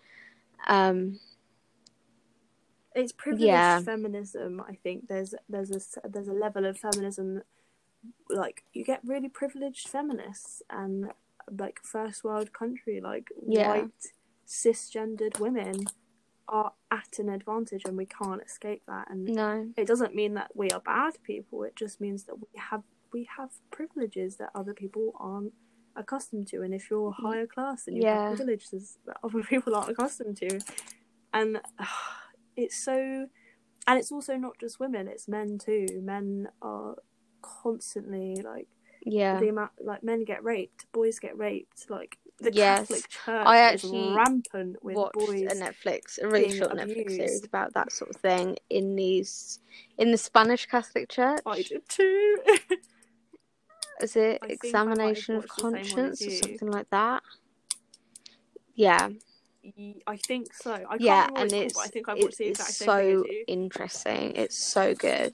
Um, 0.67 1.19
it's 2.95 3.11
privileged 3.11 3.45
Yeah. 3.45 3.79
feminism. 3.81 4.61
I 4.67 4.75
think 4.75 5.07
there's 5.07 5.33
there's 5.49 5.71
a 5.71 6.07
there's 6.09 6.27
a 6.27 6.33
level 6.33 6.65
of 6.65 6.77
feminism, 6.77 7.41
like 8.29 8.63
you 8.73 8.83
get 8.83 9.01
really 9.05 9.29
privileged 9.29 9.87
feminists 9.87 10.61
and 10.69 11.11
like 11.57 11.79
first 11.83 12.23
world 12.23 12.53
country 12.53 13.01
like 13.01 13.29
Yeah. 13.47 13.67
white 13.67 14.11
cisgendered 14.47 15.39
women 15.39 15.85
are 16.47 16.73
at 16.91 17.17
an 17.19 17.29
advantage 17.29 17.83
and 17.85 17.95
we 17.95 18.05
can't 18.05 18.41
escape 18.43 18.83
that. 18.87 19.09
And 19.09 19.29
No. 19.29 19.69
it 19.77 19.87
doesn't 19.87 20.13
mean 20.15 20.33
that 20.33 20.55
we 20.55 20.69
are 20.71 20.81
bad 20.81 21.13
people. 21.23 21.63
It 21.63 21.75
just 21.75 22.01
means 22.01 22.25
that 22.25 22.35
we 22.35 22.47
have 22.57 22.83
we 23.13 23.27
have 23.37 23.51
privileges 23.71 24.37
that 24.37 24.51
other 24.55 24.73
people 24.73 25.13
aren't 25.19 25.53
accustomed 25.95 26.47
to. 26.47 26.61
And 26.61 26.73
if 26.73 26.89
you're 26.89 27.11
higher 27.11 27.45
class, 27.47 27.85
then 27.85 27.95
you 27.95 28.03
Yeah. 28.03 28.29
have 28.29 28.37
privileges 28.37 28.97
that 29.05 29.17
other 29.23 29.43
people 29.51 29.75
aren't 29.75 29.89
accustomed 29.91 30.37
to. 30.37 30.59
And 31.33 31.61
it's 32.64 32.76
so, 32.84 33.28
and 33.88 33.99
it's 33.99 34.12
also 34.12 34.36
not 34.38 34.57
just 34.59 34.80
women; 34.80 35.07
it's 35.07 35.28
men 35.28 35.57
too. 35.57 35.88
Men 36.03 36.49
are 36.62 36.95
constantly 37.41 38.36
like 38.43 38.68
Yeah. 39.03 39.39
the 39.39 39.49
amount 39.49 39.72
like 39.84 40.03
men 40.03 40.24
get 40.24 40.43
raped, 40.43 40.86
boys 40.91 41.20
get 41.20 41.38
raped. 41.38 41.89
Like 41.89 42.18
the 42.39 42.51
Yes. 42.51 42.88
Catholic 42.88 43.09
Church 43.09 43.45
I 43.47 43.57
is 43.57 43.84
actually 43.84 44.12
rampant 44.16 44.84
with 44.84 44.95
watched 44.95 45.14
boys. 45.14 45.51
a 45.51 45.55
Netflix, 45.55 46.22
a 46.22 46.28
really 46.28 46.49
short 46.49 46.72
Netflix 46.74 47.12
series 47.12 47.43
about 47.43 47.74
that 47.74 47.91
sort 47.91 48.09
of 48.12 48.18
thing 48.22 48.57
in 48.70 48.95
these 48.95 49.59
in 49.97 50.12
the 50.12 50.18
Spanish 50.18 50.66
Catholic 50.66 51.09
Church. 51.09 51.41
I 51.45 51.62
did 51.62 51.88
too. 51.88 52.38
Is 54.01 54.16
it 54.16 54.41
I 54.41 54.47
think 54.47 54.84
I 54.88 54.95
might 54.95 55.16
have 55.18 55.26
examination 55.28 55.36
of 55.36 55.43
watched 55.43 55.55
the 55.57 55.64
same 55.64 55.89
one 55.91 56.07
as 56.09 56.20
conscience 56.20 56.28
or 56.28 56.32
something 56.32 56.72
like 56.72 56.89
that? 56.89 57.24
Yeah, 58.76 59.09
I 60.07 60.18
think 60.18 60.53
so. 60.53 60.74
I 60.74 60.97
can't 60.97 61.01
yeah, 61.03 61.28
and 61.38 61.53
it's, 61.53 61.74
but 61.76 61.82
I 61.82 61.88
think 61.88 62.09
I 62.09 62.16
watched 62.16 62.38
the 62.38 62.45
it's 62.45 62.49
exact 62.49 62.72
same 62.72 62.88
so 62.88 62.97
thing 62.97 63.09
as 63.09 63.24
you. 63.24 63.45
interesting. 63.47 64.36
It's 64.36 64.57
so 64.57 64.93
good. 64.95 65.34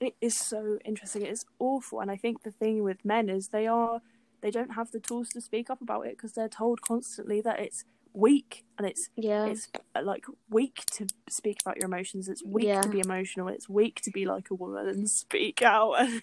It 0.00 0.14
is 0.20 0.36
so 0.36 0.78
interesting. 0.84 1.22
It's 1.22 1.44
awful, 1.58 2.00
and 2.00 2.10
I 2.10 2.16
think 2.16 2.42
the 2.42 2.50
thing 2.50 2.82
with 2.82 3.04
men 3.04 3.28
is 3.28 3.48
they 3.48 3.66
are 3.66 4.00
they 4.40 4.50
don't 4.50 4.74
have 4.74 4.90
the 4.90 5.00
tools 5.00 5.28
to 5.30 5.40
speak 5.40 5.68
up 5.68 5.82
about 5.82 6.06
it 6.06 6.16
because 6.16 6.32
they're 6.32 6.48
told 6.48 6.80
constantly 6.80 7.42
that 7.42 7.60
it's 7.60 7.84
weak 8.14 8.64
and 8.78 8.86
it's 8.86 9.10
Yeah, 9.16 9.46
it's 9.46 9.68
uh, 9.94 10.02
like 10.02 10.24
weak 10.48 10.84
to 10.92 11.06
speak 11.28 11.58
about 11.60 11.76
your 11.76 11.86
emotions. 11.86 12.28
It's 12.28 12.42
weak 12.44 12.66
Yeah. 12.66 12.82
to 12.82 12.88
be 12.88 13.00
emotional. 13.00 13.48
It's 13.48 13.68
weak 13.68 14.00
to 14.02 14.10
be 14.10 14.24
like 14.24 14.50
a 14.50 14.54
woman 14.54 14.88
and 14.88 15.10
speak 15.22 15.62
out. 15.62 15.96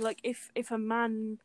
Like 0.00 0.18
if 0.24 0.50
if 0.56 0.72
a 0.72 0.78
man, 0.78 1.38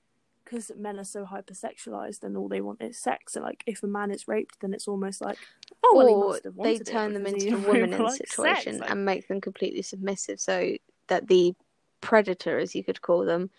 because 0.51 0.71
men 0.77 0.99
are 0.99 1.05
so 1.05 1.25
hypersexualized 1.25 2.23
and 2.23 2.35
all 2.35 2.49
they 2.49 2.61
want 2.61 2.81
is 2.81 2.97
sex. 2.97 3.35
And 3.35 3.45
like 3.45 3.63
if 3.65 3.83
a 3.83 3.87
man 3.87 4.11
is 4.11 4.27
raped, 4.27 4.59
then 4.59 4.73
it's 4.73 4.87
almost 4.87 5.21
like 5.21 5.37
oh 5.83 5.93
well, 5.95 6.07
he 6.07 6.15
must 6.15 6.43
have 6.43 6.55
they 6.57 6.77
turn 6.79 7.13
them 7.13 7.25
into 7.25 7.55
a 7.55 7.59
woman 7.67 7.83
in 7.85 7.91
the 7.91 8.03
likes 8.03 8.17
situation 8.17 8.73
sex. 8.73 8.81
Like, 8.81 8.91
and 8.91 9.05
make 9.05 9.27
them 9.27 9.39
completely 9.39 9.81
submissive, 9.81 10.39
so 10.39 10.75
that 11.07 11.27
the 11.27 11.53
predator, 12.01 12.57
as 12.57 12.75
you 12.75 12.83
could 12.83 13.01
call 13.01 13.25
them, 13.25 13.49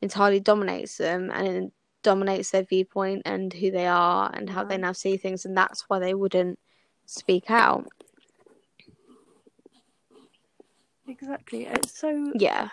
entirely 0.00 0.40
dominates 0.40 0.96
them 0.98 1.30
and 1.32 1.72
dominates 2.02 2.50
their 2.50 2.62
viewpoint 2.62 3.22
and 3.26 3.52
who 3.52 3.72
they 3.72 3.86
are 3.86 4.30
and 4.32 4.48
how 4.48 4.62
they 4.62 4.78
now 4.78 4.92
see 4.92 5.16
things, 5.16 5.44
and 5.44 5.56
that's 5.56 5.84
why 5.88 5.98
they 5.98 6.14
wouldn't 6.14 6.58
speak 7.06 7.50
out. 7.50 7.86
exactly. 11.08 11.66
It's 11.66 11.98
so 11.98 12.32
Yeah. 12.36 12.68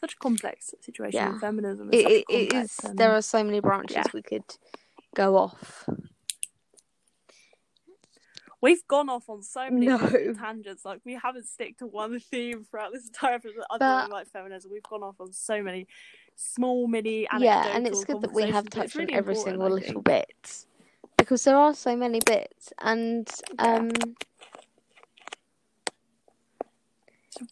Such 0.00 0.14
a 0.14 0.18
complex 0.18 0.74
situation. 0.80 1.20
Yeah. 1.20 1.38
Feminism 1.38 1.90
is 1.92 2.00
It, 2.04 2.24
it, 2.28 2.52
is. 2.54 2.78
and- 2.84 2.98
There 2.98 3.12
are 3.12 3.22
so 3.22 3.44
many 3.44 3.60
branches 3.60 3.96
yeah. 3.96 4.04
we 4.14 4.22
could 4.22 4.44
go 5.14 5.36
off. 5.36 5.88
We've 8.62 8.86
gone 8.88 9.08
off 9.08 9.30
on 9.30 9.42
so 9.42 9.70
many 9.70 9.86
No. 9.86 9.98
tangents. 10.38 10.84
Like 10.84 11.00
we 11.04 11.14
haven't 11.14 11.46
stick 11.46 11.78
to 11.78 11.86
one 11.86 12.20
theme 12.20 12.64
throughout 12.64 12.92
this 12.92 13.06
entire 13.06 13.34
episode. 13.34 13.54
Other 13.70 13.78
But- 13.78 14.02
than 14.02 14.10
like 14.10 14.26
feminism, 14.28 14.70
we've 14.70 14.82
gone 14.82 15.02
off 15.02 15.16
on 15.20 15.32
so 15.32 15.62
many 15.62 15.86
small 16.36 16.86
mini. 16.86 17.26
Yeah, 17.38 17.68
and 17.74 17.86
it's 17.86 18.04
good 18.04 18.20
that 18.20 18.32
we 18.32 18.42
have 18.42 18.68
conversations, 18.70 18.74
but 18.74 18.84
it's 18.84 18.92
touched 18.94 19.10
on 19.12 19.14
every 19.18 19.34
single 19.34 19.70
little 19.70 20.02
bit 20.02 20.66
because 21.16 21.44
there 21.44 21.56
are 21.56 21.74
so 21.74 21.96
many 21.96 22.20
bits, 22.24 22.72
and 22.80 23.28
um, 23.58 23.88
It's 23.90 24.14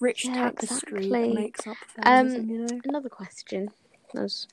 rich 0.01 0.25
Yeah, 0.27 0.35
tapestry 0.51 1.07
exactly. 1.07 1.35
makes 1.35 1.67
up 1.67 1.77
Um, 2.05 2.29
you 2.49 2.59
know. 2.67 2.81
another 2.85 3.09
question. 3.09 3.71
There's, 4.13 4.49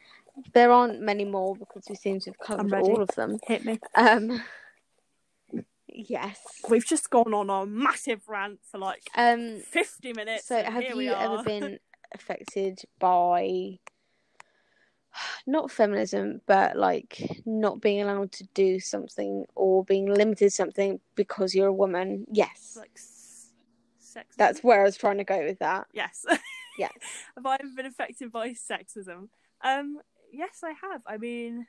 there 0.53 0.71
aren't 0.71 0.99
many 1.01 1.25
more 1.25 1.55
because 1.55 1.85
we 1.89 1.95
seem 1.95 2.19
to 2.21 2.31
have 2.31 2.39
covered 2.39 2.73
all 2.73 3.01
of 3.01 3.09
them. 3.15 3.39
Hit 3.47 3.65
me. 3.65 3.79
Um, 3.95 4.41
yes. 5.87 6.39
We've 6.69 6.85
just 6.85 7.09
gone 7.09 7.33
on 7.33 7.49
a 7.49 7.65
massive 7.65 8.27
rant 8.27 8.59
for 8.69 8.77
like 8.77 9.03
Um, 9.15 9.59
fifty 9.61 10.13
minutes. 10.13 10.45
so 10.45 10.61
have 10.63 10.83
you 10.83 11.11
ever 11.11 11.43
been 11.43 11.79
affected 12.13 12.81
by 12.99 13.79
not 15.47 15.71
feminism, 15.71 16.41
but 16.45 16.75
like 16.75 17.41
not 17.45 17.81
being 17.81 18.01
allowed 18.01 18.31
to 18.33 18.43
do 18.53 18.79
something 18.79 19.45
or 19.55 19.83
being 19.83 20.13
limited 20.13 20.51
something 20.51 20.99
because 21.15 21.55
you're 21.55 21.67
a 21.67 21.73
woman? 21.73 22.25
Yes. 22.31 22.75
like 22.77 22.97
sexism? 24.15 24.35
That's 24.37 24.63
where 24.63 24.81
I 24.81 24.83
was 24.83 24.97
trying 24.97 25.17
to 25.17 25.23
go 25.23 25.39
with 25.43 25.59
that. 25.59 25.87
yes. 25.93 26.25
Yes. 26.77 26.91
have 27.37 27.45
I 27.45 27.55
ever 27.55 27.69
been 27.73 27.85
affected 27.85 28.33
by 28.33 28.49
sexism? 28.49 29.29
Um, 29.63 29.97
yes, 30.33 30.59
I 30.61 30.73
have. 30.81 31.01
I 31.07 31.15
mean, 31.15 31.65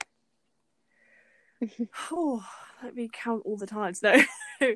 oh, 2.11 2.45
let 2.83 2.95
me 2.95 3.09
count 3.13 3.43
all 3.45 3.57
the 3.57 3.67
times. 3.67 4.03
No, 4.03 4.21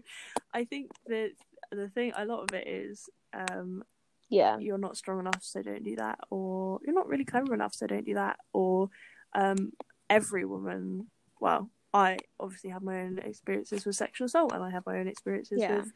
I 0.55 0.65
think 0.65 0.91
that 1.07 1.33
the 1.73 1.89
thing, 1.89 2.13
a 2.17 2.25
lot 2.25 2.43
of 2.45 2.55
it 2.55 2.67
is, 2.67 3.09
um, 3.33 3.83
Yeah. 4.29 4.59
you're 4.59 4.79
not 4.79 4.97
strong 4.97 5.21
enough, 5.21 5.43
so 5.43 5.63
don't 5.63 5.83
do 5.85 5.97
that, 5.97 6.21
or 6.31 6.79
you're 6.85 6.95
not 6.95 7.09
really 7.09 7.25
clever 7.25 7.53
enough, 7.53 7.75
so 7.75 7.87
don't 7.87 8.07
do 8.07 8.15
that, 8.15 8.39
or 8.53 8.89
um, 9.35 9.73
every 10.09 10.45
woman. 10.45 11.09
Well, 11.41 11.71
I 11.93 12.19
obviously 12.39 12.71
have 12.71 12.83
my 12.83 13.01
own 13.03 13.19
experiences 13.19 13.85
with 13.85 13.97
sexual 13.97 14.27
assault, 14.27 14.53
and 14.53 14.63
I 14.63 14.71
have 14.71 14.87
my 14.87 14.99
own 14.99 15.09
experiences 15.09 15.59
Yeah. 15.61 15.79
with 15.79 15.93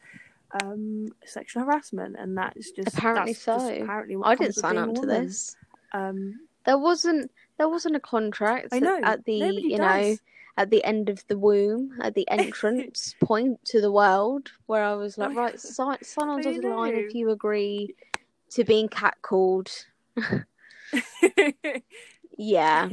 um 0.63 1.09
sexual 1.25 1.65
harassment 1.65 2.17
and 2.19 2.39
that 2.39 2.57
is 2.57 2.71
just 2.71 2.97
Apparently 2.97 3.33
that's 3.33 3.45
just 3.45 3.67
so. 3.67 3.75
apparently 3.83 4.17
what 4.17 4.29
I 4.29 4.35
didn't 4.37 4.55
sign 4.55 4.79
up 4.79 4.95
to 4.95 5.07
this. 5.07 5.57
um 5.93 6.41
There 6.67 6.79
wasn't 6.79 7.31
there 7.59 7.69
wasn't 7.69 7.97
a 7.97 8.01
contract 8.01 8.69
I 8.73 8.79
know, 8.81 8.99
at 9.03 9.25
the 9.25 9.39
you 9.63 9.79
know 9.79 10.17
at 10.57 10.71
the 10.71 10.85
end 10.85 11.09
of 11.09 11.27
the 11.27 11.37
womb 11.37 11.99
at 12.01 12.15
the 12.15 12.29
entrance 12.31 13.15
point 13.21 13.65
to 13.67 13.81
the 13.81 13.91
world 13.91 14.53
where 14.67 14.85
I 14.85 14.95
was 14.95 15.19
like 15.19 15.33
I- 15.33 15.35
right 15.35 15.61
sign 15.61 16.03
sign 16.03 16.29
on 16.29 16.41
the 16.43 16.61
line 16.69 16.95
if 16.95 17.15
you 17.15 17.31
agree 17.31 17.95
to 18.51 18.65
being 18.65 18.89
catcalled. 18.89 19.71
Yeah. 22.37 22.89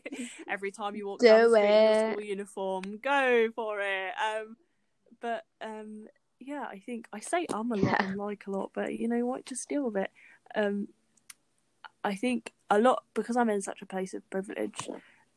every 0.48 0.70
time 0.70 0.96
you 0.96 1.06
walk 1.06 1.20
Do 1.20 1.26
down 1.26 1.50
the 1.50 1.56
street 1.58 1.64
in 1.68 1.82
your 1.84 1.92
it. 1.92 2.12
school 2.12 2.24
uniform 2.24 2.82
go 3.02 3.48
for 3.54 3.80
it 3.80 4.12
um 4.24 4.56
but 5.20 5.44
um 5.60 6.06
yeah 6.40 6.66
i 6.70 6.78
think 6.78 7.06
i 7.12 7.20
say 7.20 7.46
um 7.52 7.72
a 7.72 7.76
lot 7.76 7.96
Yeah. 8.00 8.06
and 8.08 8.16
like 8.16 8.46
a 8.46 8.50
lot 8.50 8.70
but 8.74 8.98
you 8.98 9.08
know 9.08 9.24
what 9.24 9.46
just 9.46 9.68
deal 9.68 9.84
with 9.84 9.96
it 9.96 10.10
um 10.54 10.88
i 12.04 12.14
think 12.14 12.52
a 12.70 12.78
lot 12.78 13.04
because 13.14 13.36
i'm 13.36 13.50
in 13.50 13.62
such 13.62 13.82
a 13.82 13.86
place 13.86 14.14
of 14.14 14.28
privilege 14.30 14.88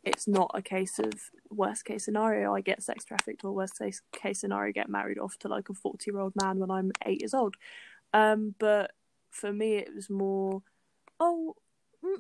it's 0.03 0.27
not 0.27 0.51
a 0.53 0.61
case 0.61 0.97
of 0.99 1.13
worst 1.49 1.85
case 1.85 2.05
scenario 2.05 2.53
i 2.53 2.61
get 2.61 2.81
sex 2.83 3.03
trafficked 3.05 3.43
or 3.43 3.51
worst 3.53 3.77
case 3.77 4.01
case 4.11 4.39
scenario 4.41 4.71
get 4.71 4.89
married 4.89 5.19
off 5.19 5.37
to 5.39 5.47
like 5.47 5.69
a 5.69 5.73
40 5.73 6.09
year 6.11 6.19
old 6.19 6.33
man 6.41 6.57
when 6.59 6.71
i'm 6.71 6.91
eight 7.05 7.21
years 7.21 7.33
old 7.33 7.55
um 8.13 8.55
but 8.59 8.91
for 9.29 9.51
me 9.53 9.75
it 9.75 9.93
was 9.93 10.09
more 10.09 10.61
oh 11.19 11.55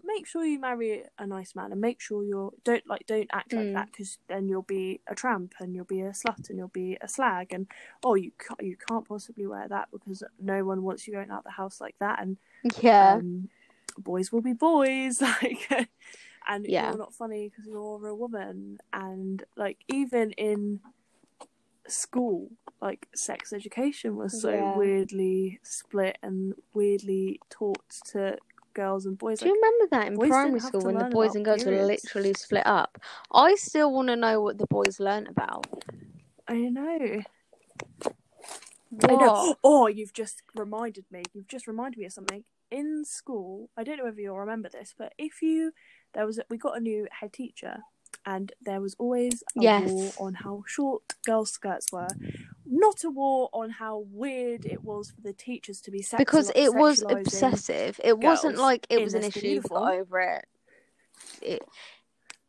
make 0.03 0.27
sure 0.27 0.43
you 0.45 0.59
marry 0.59 1.03
a 1.17 1.25
nice 1.25 1.55
man 1.55 1.71
and 1.71 1.79
make 1.79 2.01
sure 2.01 2.23
you're 2.23 2.51
don't 2.63 2.85
like 2.87 3.05
don't 3.07 3.29
act 3.31 3.53
like 3.53 3.67
Mm. 3.67 3.73
that 3.73 3.91
because 3.91 4.17
then 4.27 4.47
you'll 4.49 4.61
be 4.61 4.99
a 5.07 5.15
tramp 5.15 5.53
and 5.59 5.73
you'll 5.75 5.85
be 5.85 6.01
a 6.01 6.09
slut 6.11 6.49
and 6.49 6.57
you'll 6.57 6.67
be 6.67 6.97
a 7.01 7.07
slag 7.07 7.53
and 7.53 7.67
oh 8.03 8.15
you 8.15 8.31
can't 8.37 8.61
you 8.61 8.75
can't 8.75 9.07
possibly 9.07 9.47
wear 9.47 9.67
that 9.67 9.87
because 9.91 10.23
no 10.39 10.63
one 10.65 10.83
wants 10.83 11.07
you 11.07 11.13
going 11.13 11.31
out 11.31 11.43
the 11.43 11.49
house 11.51 11.79
like 11.79 11.95
that 11.99 12.21
and 12.21 12.37
Yeah. 12.81 13.15
um, 13.15 13.49
boys 13.97 14.31
will 14.31 14.41
be 14.41 14.53
boys 14.53 15.21
like 15.41 15.69
and 16.47 16.65
Yeah. 16.67 16.89
you're 16.89 16.97
not 16.97 17.13
funny 17.13 17.49
because 17.49 17.65
you're 17.65 18.05
a 18.07 18.15
woman 18.15 18.79
and 18.91 19.43
like 19.55 19.77
even 19.87 20.31
in 20.31 20.81
school 21.87 22.49
like 22.81 23.07
sex 23.15 23.51
education 23.51 24.15
was 24.15 24.39
so 24.41 24.51
Yeah. 24.53 24.77
weirdly 24.77 25.59
split 25.63 26.17
and 26.21 26.53
weirdly 26.73 27.39
taught 27.49 27.89
to 28.11 28.37
girls 28.73 29.05
and 29.05 29.17
boys 29.17 29.39
Do 29.39 29.49
you 29.49 29.55
remember 29.55 29.87
that 29.91 30.07
in 30.07 30.17
primary 30.29 30.59
school 30.59 30.81
when 30.81 30.97
the 30.97 31.05
boys 31.05 31.35
and 31.35 31.45
girls 31.45 31.65
were 31.65 31.71
literally 31.71 32.33
split 32.33 32.65
up? 32.65 32.99
I 33.33 33.55
still 33.55 33.91
want 33.93 34.07
to 34.09 34.15
know 34.15 34.41
what 34.41 34.57
the 34.57 34.67
boys 34.67 34.99
learnt 34.99 35.27
about. 35.27 35.65
i 36.47 36.55
know 36.55 37.21
I 39.07 39.15
know. 39.15 39.17
What? 39.17 39.57
Oh, 39.63 39.87
you've 39.87 40.13
just 40.13 40.41
reminded 40.55 41.05
me. 41.11 41.23
You've 41.33 41.47
just 41.47 41.67
reminded 41.67 41.99
me 41.99 42.05
of 42.05 42.13
something. 42.13 42.43
In 42.71 43.03
school, 43.05 43.69
I 43.77 43.83
don't 43.83 43.97
know 43.97 44.05
whether 44.05 44.21
you'll 44.21 44.37
remember 44.37 44.69
this, 44.69 44.93
but 44.97 45.13
if 45.17 45.41
you 45.41 45.71
there 46.13 46.25
was 46.25 46.37
a, 46.39 46.43
we 46.49 46.57
got 46.57 46.77
a 46.77 46.79
new 46.79 47.07
head 47.11 47.33
teacher, 47.33 47.77
and 48.25 48.51
there 48.61 48.81
was 48.81 48.95
always 48.99 49.43
a 49.57 49.61
Yes. 49.61 50.15
on 50.19 50.33
how 50.35 50.63
short 50.67 51.01
girls' 51.25 51.51
skirts 51.51 51.87
were. 51.91 52.07
Not 52.71 53.03
a 53.03 53.09
war 53.09 53.49
on 53.51 53.71
how 53.71 54.05
weird 54.11 54.65
it 54.65 54.83
was 54.83 55.09
for 55.11 55.21
the 55.21 55.33
teachers 55.33 55.81
to 55.81 55.91
be 55.91 56.01
sexual, 56.01 56.19
because 56.23 56.51
it 56.55 56.73
was 56.73 57.03
obsessive. 57.07 57.99
It 58.03 58.19
wasn't 58.19 58.57
like 58.57 58.85
it 58.89 59.01
was 59.01 59.15
an 59.15 59.23
issue. 59.23 59.39
We 59.41 59.47
got 59.59 59.69
uniform. 59.69 59.89
over 60.01 60.19
it. 60.19 60.45
it. 61.41 61.61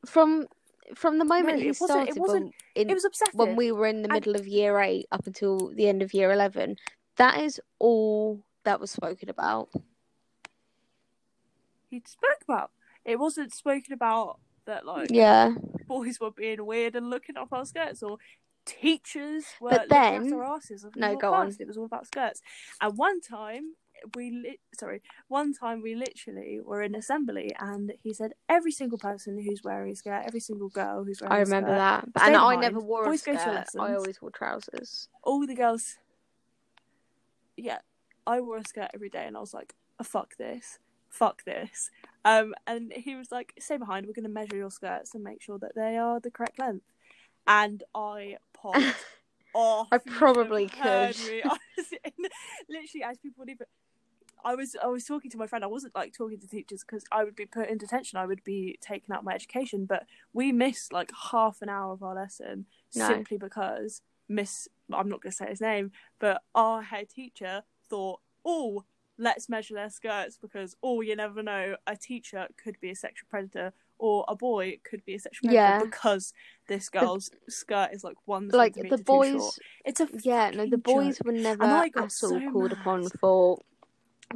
From 0.06 0.46
from 0.94 1.18
the 1.18 1.24
moment 1.24 1.58
No, 1.58 1.62
he 1.62 1.68
wasn't- 1.68 2.08
it 2.08 2.16
wasn't- 2.18 2.44
when, 2.46 2.52
in, 2.74 2.90
It 2.90 2.94
was 2.94 3.04
obsessive. 3.04 3.34
when 3.34 3.54
we 3.56 3.70
were 3.70 3.86
in 3.86 4.02
the 4.02 4.08
And- 4.08 4.12
middle 4.14 4.34
of 4.34 4.46
year 4.48 4.80
eight 4.80 5.06
up 5.12 5.24
until 5.26 5.68
the 5.72 5.86
end 5.88 6.02
of 6.02 6.12
year 6.12 6.32
eleven, 6.32 6.76
that 7.16 7.40
is 7.40 7.60
all 7.78 8.42
that 8.64 8.80
was 8.80 8.90
spoken 8.90 9.28
about. 9.30 9.70
he 11.88 12.02
spoke 12.06 12.42
about. 12.42 12.70
It 13.04 13.18
wasn't 13.18 13.52
spoken 13.52 13.92
about 13.92 14.38
that 14.64 14.84
like 14.86 15.10
Yeah, 15.10 15.54
boys 15.86 16.20
were 16.20 16.30
being 16.30 16.64
weird 16.66 16.94
and 16.94 17.10
looking 17.10 17.36
up 17.36 17.52
our 17.52 17.64
skirts 17.64 18.02
or 18.02 18.18
teachers 18.80 19.44
were 19.60 19.70
But 19.70 19.88
then- 19.88 20.32
our 20.32 20.44
asses. 20.56 20.86
No, 20.96 21.16
go 21.16 21.32
on. 21.32 21.54
It 21.58 21.66
was 21.66 21.76
all 21.76 21.84
about 21.86 22.06
skirts. 22.06 22.40
And 22.80 22.96
one 22.96 23.20
time 23.20 23.74
we 24.14 24.30
li- 24.30 24.60
sorry, 24.72 25.02
one 25.28 25.52
time 25.52 25.82
we 25.82 25.94
literally 25.94 26.58
were 26.64 26.82
in 26.82 26.94
assembly 26.94 27.54
and 27.58 27.92
he 28.02 28.14
said 28.14 28.32
every 28.48 28.72
single 28.72 28.96
person 28.98 29.38
who's 29.42 29.62
wearing 29.62 29.92
a 29.92 29.96
skirt, 29.96 30.22
every 30.26 30.40
single 30.40 30.70
girl 30.70 31.04
who's 31.04 31.20
wearing 31.20 31.32
I 31.34 31.36
a 31.38 31.44
remember 31.44 31.68
skirt, 31.70 31.76
that. 31.78 32.12
But, 32.14 32.22
and 32.22 32.36
I 32.36 32.56
never 32.56 32.80
wore 32.80 33.02
a 33.02 33.04
go 33.06 33.16
to 33.16 33.30
your 33.32 33.38
skirt. 33.38 33.66
I 33.78 33.94
always 33.94 34.22
wore 34.22 34.30
trousers. 34.30 35.08
all 35.22 35.46
the 35.46 35.54
girls 35.54 35.98
yeah 37.56 37.78
i 38.26 38.40
wore 38.40 38.56
a 38.58 38.64
skirt 38.64 38.90
every 38.94 39.10
day 39.10 39.24
and 39.26 39.36
i 39.36 39.40
was 39.40 39.52
like 39.52 39.74
oh, 39.98 40.04
fuck 40.04 40.36
this 40.38 40.78
fuck 41.10 41.44
this 41.44 41.90
um 42.24 42.54
and 42.66 42.92
he 42.92 43.14
was 43.16 43.30
like 43.30 43.52
stay 43.58 43.76
behind 43.76 44.06
we're 44.06 44.12
going 44.14 44.22
to 44.24 44.30
measure 44.30 44.56
your 44.56 44.70
skirts 44.70 45.14
and 45.14 45.22
make 45.24 45.42
sure 45.42 45.58
that 45.58 45.72
they 45.74 45.96
are 45.98 46.20
the 46.20 46.30
correct 46.30 46.58
length 46.58 46.86
and 47.46 47.82
i 47.94 48.36
off 49.54 49.88
I 49.92 49.96
You 50.04 50.12
should 50.12 50.12
have 50.12 50.18
probably 50.18 50.66
could. 50.68 51.16
me. 51.18 51.42
I 51.44 51.48
was 51.76 51.86
in, 52.04 52.12
literally 52.68 53.04
as 53.04 53.18
people 53.18 53.40
would 53.40 53.50
even 53.50 53.66
I 54.44 54.54
was 54.54 54.74
I 54.82 54.86
was 54.86 55.04
talking 55.04 55.30
to 55.32 55.38
my 55.38 55.46
friend. 55.46 55.64
I 55.64 55.68
wasn't 55.68 55.94
like 55.94 56.14
talking 56.16 56.38
to 56.40 56.48
teachers 56.48 56.82
because 56.82 57.04
I 57.12 57.24
would 57.24 57.36
be 57.36 57.46
put 57.46 57.68
in 57.68 57.78
detention. 57.78 58.18
I 58.18 58.26
would 58.26 58.42
be 58.44 58.78
taken 58.80 59.12
out 59.14 59.24
my 59.24 59.34
education. 59.34 59.84
But 59.84 60.04
we 60.32 60.52
missed 60.52 60.92
like 60.92 61.10
half 61.30 61.60
an 61.62 61.68
hour 61.68 61.92
of 61.92 62.02
our 62.02 62.14
lesson 62.14 62.66
No. 62.94 63.06
simply 63.06 63.36
because 63.38 64.02
Miss 64.28 64.68
I'm 64.92 65.08
not 65.08 65.20
going 65.22 65.30
to 65.32 65.36
say 65.36 65.46
his 65.46 65.60
name, 65.60 65.92
but 66.18 66.42
our 66.54 66.82
head 66.82 67.08
teacher 67.10 67.62
thought, 67.88 68.20
oh, 68.44 68.84
let's 69.18 69.48
measure 69.48 69.74
their 69.74 69.90
skirts 69.90 70.38
because 70.40 70.74
oh, 70.82 71.00
you 71.02 71.16
never 71.16 71.42
know, 71.42 71.76
a 71.86 71.96
teacher 71.96 72.48
could 72.62 72.80
be 72.80 72.90
a 72.90 72.96
sexual 72.96 73.26
predator 73.28 73.72
or 74.00 74.24
a 74.28 74.34
boy 74.34 74.78
could 74.82 75.04
be 75.04 75.14
a 75.14 75.18
sexual 75.20 75.48
predator 75.48 75.72
Yeah. 75.72 75.84
because 75.84 76.32
this 76.66 76.88
girl's 76.88 77.30
skirt 77.48 77.90
is 77.92 78.02
like 78.02 78.16
one 78.24 78.50
Like 78.52 78.74
the 78.74 78.98
boys, 78.98 79.60
It's 79.84 80.00
a 80.00 80.08
yeah, 80.22 80.50
no, 80.50 80.66
the 80.66 80.78
boys 80.78 81.18
joke. 81.18 81.26
were 81.26 81.32
never 81.32 81.64
at 81.64 81.96
all 81.96 82.08
so 82.08 82.40
called 82.50 82.72
upon 82.72 83.08
for 83.20 83.58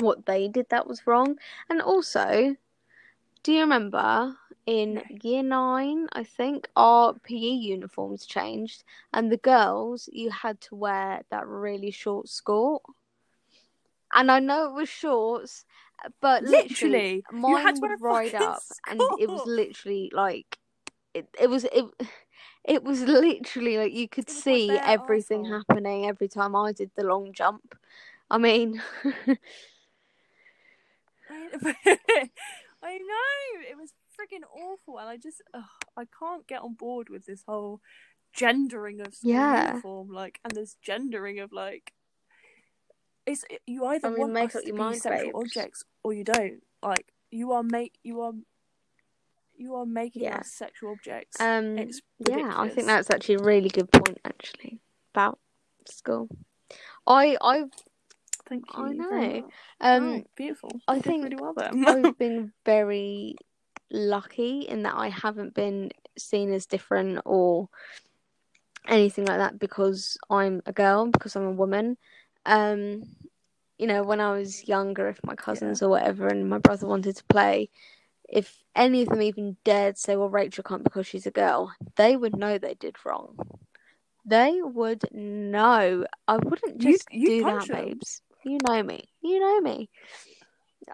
what 0.00 0.26
they 0.26 0.48
did 0.48 0.68
that 0.70 0.86
was 0.86 1.06
wrong. 1.06 1.38
And 1.68 1.80
also, 1.80 2.56
do 3.42 3.52
you 3.52 3.60
remember 3.60 4.36
in 4.66 4.94
No. 4.94 5.02
year 5.22 5.42
nine, 5.42 6.08
I 6.12 6.24
think, 6.24 6.68
our 6.76 7.14
PE 7.14 7.36
uniforms 7.36 8.26
changed, 8.26 8.84
and 9.12 9.30
the 9.30 9.36
girls, 9.36 10.08
you 10.12 10.30
had 10.30 10.60
to 10.62 10.74
wear 10.74 11.22
that 11.30 11.46
really 11.46 11.90
short 11.90 12.28
skirt. 12.28 12.80
And 14.12 14.30
I 14.30 14.38
know 14.38 14.66
it 14.66 14.72
was 14.74 14.88
shorts, 14.88 15.64
but 16.20 16.44
literally, 16.44 17.06
Literally, 17.06 17.24
you 17.44 17.56
mine 17.56 17.56
had 17.56 17.80
would 17.80 18.00
ride 18.00 18.34
up, 18.34 18.64
and 18.88 19.12
it 19.16 19.30
was 19.30 19.44
literally 19.46 20.10
like 20.14 20.58
it. 21.14 21.28
It 21.40 21.48
was 21.50 21.64
it. 21.64 21.84
It 22.64 22.82
was 22.84 23.02
literally 23.02 23.78
like 23.78 23.92
you 23.92 24.08
could 24.08 24.28
It 24.28 24.34
was 24.34 24.48
like 24.48 24.66
see 24.66 24.80
everything 24.84 25.44
arsehole. 25.44 25.46
happening 25.46 26.06
every 26.06 26.28
time 26.28 26.54
I 26.56 26.72
did 26.72 26.90
the 26.96 27.04
long 27.04 27.32
jump. 27.32 27.76
I 28.30 28.38
mean, 28.38 28.82
I 31.30 32.98
know 32.98 33.60
it 33.70 33.76
was 33.76 33.92
freaking 34.18 34.44
awful, 34.54 34.98
and 34.98 35.08
I 35.08 35.16
just 35.16 35.42
ugh, 35.54 35.64
I 35.96 36.04
can't 36.18 36.46
get 36.46 36.62
on 36.62 36.74
board 36.74 37.08
with 37.08 37.26
this 37.26 37.42
whole 37.46 37.80
gendering 38.34 39.00
of 39.00 39.14
school 39.14 39.50
Yeah. 39.52 39.52
uniform, 39.52 40.08
like, 40.10 40.40
and 40.44 40.54
this 40.54 40.76
gendering 40.82 41.40
of 41.40 41.52
like, 41.52 41.92
it's 43.26 43.44
you 43.66 43.84
either 43.86 44.08
I 44.08 44.10
mean, 44.10 44.20
want 44.20 44.32
make 44.34 44.54
us 44.54 44.62
to 44.62 44.66
your 44.66 44.76
be 44.76 44.82
mind, 44.82 44.96
sexual 45.00 45.32
babes. 45.32 45.44
objects 45.56 45.84
or 46.02 46.12
you 46.12 46.24
don't. 46.24 46.62
Like, 46.82 47.06
you 47.30 47.52
are 47.52 47.62
make 47.62 47.94
you 48.02 48.20
are 48.20 48.32
you 49.56 49.74
are 49.74 49.86
making 49.86 50.22
Yeah. 50.22 50.38
us 50.38 50.50
sexual 50.50 50.92
objects. 50.92 51.40
um, 51.40 51.78
it's 51.78 52.00
yeah, 52.18 52.52
I 52.56 52.68
think 52.68 52.86
that's 52.86 53.10
actually 53.10 53.36
a 53.36 53.42
really 53.42 53.68
good 53.68 53.90
point 53.90 54.18
actually 54.24 54.80
about 55.14 55.38
school. 55.86 56.28
I 57.06 57.36
I 57.40 57.64
Thank 58.48 58.64
you. 58.76 58.84
I 58.84 58.92
know. 58.92 59.48
um 59.80 60.10
Wow, 60.16 60.22
beautiful. 60.36 60.70
I 60.86 60.96
You 60.96 61.02
think 61.02 61.24
really 61.24 61.36
well. 61.36 61.54
I've 61.56 62.18
been 62.18 62.52
very 62.66 63.36
lucky 63.90 64.60
in 64.62 64.82
that 64.82 64.94
I 64.96 65.08
haven't 65.08 65.54
been 65.54 65.90
seen 66.18 66.52
as 66.52 66.66
different 66.66 67.20
or 67.24 67.68
anything 68.86 69.24
like 69.24 69.38
that 69.38 69.58
because 69.58 70.18
I'm 70.28 70.62
a 70.66 70.72
girl, 70.72 71.06
because 71.06 71.36
I'm 71.36 71.46
a 71.46 71.52
woman. 71.52 71.96
Um, 72.46 73.04
you 73.78 73.86
know, 73.86 74.02
when 74.02 74.20
I 74.20 74.32
was 74.32 74.68
younger, 74.68 75.08
if 75.08 75.18
my 75.24 75.34
cousins 75.34 75.82
or 75.82 75.88
whatever 75.88 76.28
and 76.28 76.48
my 76.48 76.58
brother 76.58 76.86
wanted 76.86 77.16
to 77.16 77.24
play, 77.24 77.70
if 78.28 78.62
any 78.74 79.02
of 79.02 79.08
them 79.08 79.22
even 79.22 79.56
dared 79.64 79.98
say, 79.98 80.16
Well, 80.16 80.28
Rachel 80.28 80.64
can't 80.64 80.84
because 80.84 81.06
she's 81.06 81.26
a 81.26 81.30
girl, 81.30 81.72
they 81.96 82.16
would 82.16 82.36
know 82.36 82.58
they 82.58 82.74
did 82.74 82.96
wrong. 83.04 83.36
They 84.24 84.60
would 84.62 85.04
know. 85.12 86.06
I 86.26 86.36
wouldn't 86.36 86.78
just 86.78 87.06
you'd 87.10 87.28
do 87.28 87.44
that, 87.44 87.58
punch 87.58 87.70
'em. 87.70 87.76
babes. 87.76 88.22
You 88.44 88.58
know 88.66 88.82
me. 88.82 89.04
You 89.22 89.40
know 89.40 89.60
me. 89.60 89.90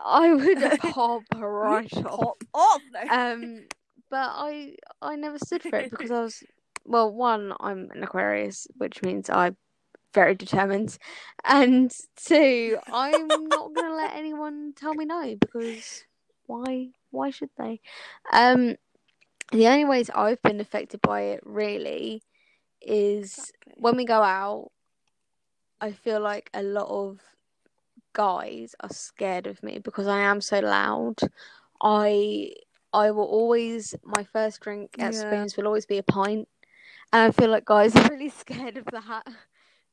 I 0.04 0.34
would 0.34 0.78
pop 0.78 1.22
right 1.34 1.92
off. 1.98 2.20
Pop 2.20 2.44
off. 2.54 2.82
No. 2.92 3.00
Um, 3.10 3.66
but 4.10 4.28
I 4.32 4.74
I 5.00 5.16
never 5.16 5.38
stood 5.38 5.62
for 5.62 5.76
it 5.76 5.90
because 5.90 6.10
I 6.10 6.22
was 6.22 6.42
well, 6.84 7.12
one, 7.12 7.52
I'm 7.60 7.88
an 7.92 8.02
Aquarius, 8.02 8.66
which 8.78 9.02
means 9.02 9.30
I'm 9.30 9.56
very 10.14 10.34
determined, 10.34 10.98
and 11.44 11.92
two, 12.16 12.78
I'm 12.92 13.50
not 13.50 13.74
gonna 13.74 13.94
let 13.94 14.14
anyone 14.14 14.72
tell 14.76 14.94
me 14.94 15.04
no 15.04 15.36
because 15.40 16.04
why? 16.46 16.90
Why 17.10 17.30
should 17.30 17.50
they? 17.58 17.80
Um, 18.32 18.76
the 19.52 19.66
only 19.66 19.84
ways 19.84 20.10
I've 20.10 20.42
been 20.42 20.60
affected 20.60 21.00
by 21.02 21.22
it 21.22 21.40
really 21.44 22.22
is 22.80 23.32
Exactly. 23.38 23.74
when 23.76 23.96
we 23.96 24.04
go 24.04 24.22
out, 24.22 24.70
I 25.80 25.92
feel 25.92 26.20
like 26.20 26.50
a 26.54 26.62
lot 26.62 26.88
of 26.88 27.20
guys 28.12 28.74
are 28.80 28.90
scared 28.92 29.46
of 29.46 29.62
me 29.62 29.78
because 29.78 30.06
I 30.06 30.20
am 30.20 30.40
so 30.40 30.60
loud. 30.60 31.16
I 31.82 32.52
I 32.92 33.10
will 33.12 33.24
always 33.24 33.94
my 34.04 34.24
first 34.24 34.60
drink 34.60 34.96
at 34.98 35.14
Yeah. 35.14 35.20
Spoons 35.20 35.56
will 35.56 35.66
always 35.66 35.86
be 35.86 35.98
a 35.98 36.02
pint, 36.02 36.48
and 37.12 37.22
I 37.22 37.30
feel 37.30 37.50
like 37.50 37.64
guys 37.64 37.94
are 37.96 38.08
really 38.10 38.28
scared 38.30 38.76
of 38.76 38.84
that. 38.86 39.26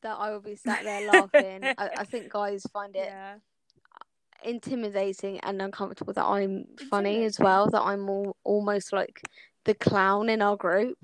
That 0.03 0.17
I 0.19 0.31
will 0.31 0.41
be 0.41 0.55
sat 0.55 0.83
there 0.83 1.01
laughing. 1.01 1.63
I, 1.77 1.89
I 1.97 2.03
think 2.05 2.29
guys 2.31 2.63
find 2.71 2.95
it 2.95 3.05
yeah. 3.07 3.35
intimidating 4.43 5.39
and 5.41 5.61
uncomfortable 5.61 6.13
that 6.13 6.25
I'm 6.25 6.65
funny 6.89 7.23
as 7.25 7.39
well. 7.39 7.69
That 7.69 7.81
I'm 7.81 8.09
all, 8.09 8.35
almost 8.43 8.93
like 8.93 9.21
the 9.65 9.73
clown 9.73 10.29
in 10.29 10.41
our 10.41 10.55
group. 10.55 10.97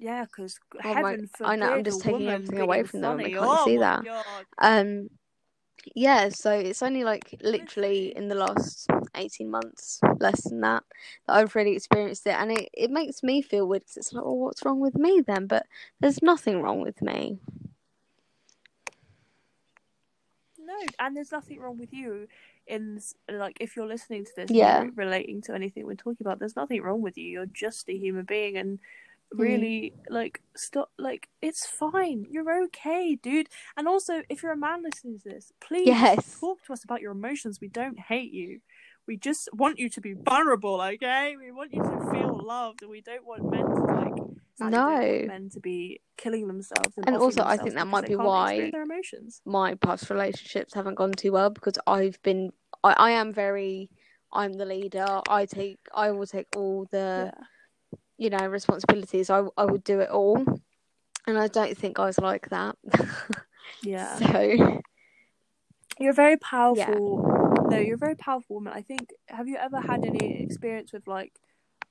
Yeah, 0.00 0.24
because 0.24 0.58
Oh 0.84 0.94
my- 0.94 1.10
heaven 1.12 1.28
forbid 1.36 1.50
I 1.52 1.56
know, 1.56 1.72
I'm 1.72 1.84
just 1.84 2.00
taking 2.00 2.28
everything 2.28 2.60
away 2.60 2.82
from 2.84 3.00
them 3.00 3.16
they 3.18 3.30
can't 3.30 3.44
oh 3.44 3.64
see 3.64 3.78
that. 3.78 4.04
God. 4.04 4.44
Um, 4.58 5.08
yeah, 5.94 6.28
so 6.28 6.50
it's 6.52 6.82
only 6.82 7.04
like 7.04 7.36
literally 7.40 8.14
in 8.16 8.28
the 8.28 8.34
last 8.34 8.88
18 9.14 9.48
months, 9.50 10.00
less 10.18 10.42
than 10.42 10.60
that, 10.60 10.82
that 11.26 11.36
I've 11.36 11.54
really 11.54 11.74
experienced 11.74 12.26
it. 12.26 12.34
And 12.34 12.52
it, 12.52 12.68
it 12.74 12.90
makes 12.90 13.22
me 13.22 13.40
feel 13.42 13.66
weird 13.66 13.86
'cause 13.86 13.96
it's 13.96 14.12
like, 14.12 14.24
well, 14.24 14.36
what's 14.36 14.64
wrong 14.64 14.80
with 14.80 14.96
me 14.96 15.20
then? 15.20 15.46
But 15.46 15.66
there's 16.00 16.20
nothing 16.22 16.60
wrong 16.62 16.80
with 16.80 17.00
me. 17.00 17.38
No, 20.68 20.74
and 20.98 21.16
there's 21.16 21.32
nothing 21.32 21.58
wrong 21.60 21.78
with 21.78 21.92
you 21.92 22.28
in 22.66 23.00
like 23.30 23.56
if 23.58 23.74
you're 23.74 23.86
listening 23.86 24.24
to 24.26 24.32
this, 24.36 24.50
Yeah. 24.50 24.84
relating 24.94 25.40
to 25.42 25.54
anything 25.54 25.86
we're 25.86 25.94
talking 25.94 26.26
about. 26.26 26.38
There's 26.38 26.56
nothing 26.56 26.82
wrong 26.82 27.00
with 27.00 27.16
you. 27.16 27.24
You're 27.30 27.46
just 27.46 27.88
a 27.88 27.96
human 27.96 28.24
being, 28.26 28.56
and 28.58 28.78
Hmm. 29.32 29.40
really 29.40 29.92
like 30.08 30.42
stop. 30.56 30.90
Like 30.98 31.28
it's 31.42 31.66
fine. 31.66 32.26
You're 32.30 32.62
okay, 32.64 33.14
dude. 33.14 33.48
And 33.76 33.88
also, 33.88 34.22
if 34.28 34.42
you're 34.42 34.52
a 34.52 34.56
man 34.68 34.82
listening 34.82 35.18
to 35.20 35.28
this, 35.30 35.52
please 35.60 35.86
Yes. 35.86 36.38
talk 36.40 36.62
to 36.64 36.72
us 36.74 36.84
about 36.84 37.00
your 37.00 37.12
emotions. 37.12 37.60
We 37.60 37.68
don't 37.68 37.98
hate 37.98 38.32
you. 38.32 38.60
We 39.06 39.16
just 39.16 39.48
want 39.54 39.78
you 39.78 39.88
to 39.90 40.00
be 40.02 40.12
vulnerable, 40.12 40.80
okay? 40.82 41.34
We 41.36 41.50
want 41.50 41.72
you 41.72 41.82
to 41.82 42.10
feel 42.12 42.38
loved, 42.44 42.82
and 42.82 42.90
we 42.90 43.00
don't 43.00 43.24
want 43.26 43.50
men 43.50 43.64
to 43.64 43.82
like. 44.00 44.37
No. 44.60 44.98
men 45.26 45.50
to 45.50 45.60
be 45.60 46.00
killing 46.16 46.46
themselves. 46.48 46.96
And, 46.96 47.06
And 47.08 47.16
also, 47.16 47.42
I 47.44 47.56
think 47.56 47.74
that 47.74 47.86
might 47.86 48.06
be 48.06 48.16
why- 48.16 48.70
their 48.70 48.82
emotions. 48.82 49.40
My 49.44 49.74
past 49.74 50.10
relationships 50.10 50.74
haven't 50.74 50.94
gone 50.96 51.12
too 51.12 51.32
well 51.32 51.50
because 51.50 51.78
I've 51.86 52.20
been, 52.22 52.52
I, 52.82 52.92
I 52.92 53.10
am 53.12 53.32
very, 53.32 53.90
I'm 54.32 54.52
the 54.52 54.64
leader. 54.66 55.20
I 55.28 55.46
take, 55.46 55.78
I 55.94 56.10
will 56.10 56.26
take 56.26 56.48
all 56.56 56.86
the. 56.90 57.32
yeah. 57.34 57.44
you 58.20 58.30
know 58.30 58.44
responsibilities 58.48 59.30
i 59.30 59.40
i 59.56 59.64
would 59.64 59.84
do 59.84 60.00
it 60.00 60.10
all 60.10 60.44
and 61.28 61.38
I 61.38 61.46
don't 61.46 61.76
think 61.78 61.96
guys 61.96 62.18
like 62.18 62.48
that. 62.48 62.74
Yeah. 63.82 64.16
so 64.16 64.40
You're 66.00 66.10
a 66.10 66.14
very 66.14 66.36
powerful. 66.38 67.24
yeah. 67.26 67.68
No, 67.70 67.78
you're 67.78 67.96
a 67.96 67.98
very 67.98 68.16
powerful 68.16 68.56
woman. 68.56 68.72
I 68.72 68.82
think. 68.82 69.10
Have 69.28 69.46
you 69.46 69.56
ever 69.56 69.78
had 69.80 70.04
any 70.04 70.42
experience 70.42 70.92
with 70.92 71.06
like, 71.06 71.32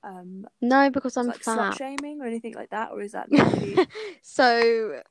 um, 0.04 0.46
no, 0.62 0.90
because 0.90 1.18
I'm 1.18 1.28
like 1.28 1.40
fat. 1.40 1.76
shaming 1.78 2.22
or 2.22 2.26
anything 2.26 2.54
like 2.54 2.70
that, 2.70 2.92
or 2.92 3.02
is 3.02 3.12
that 3.14 3.28
really? 3.32 3.88
so 4.22 5.02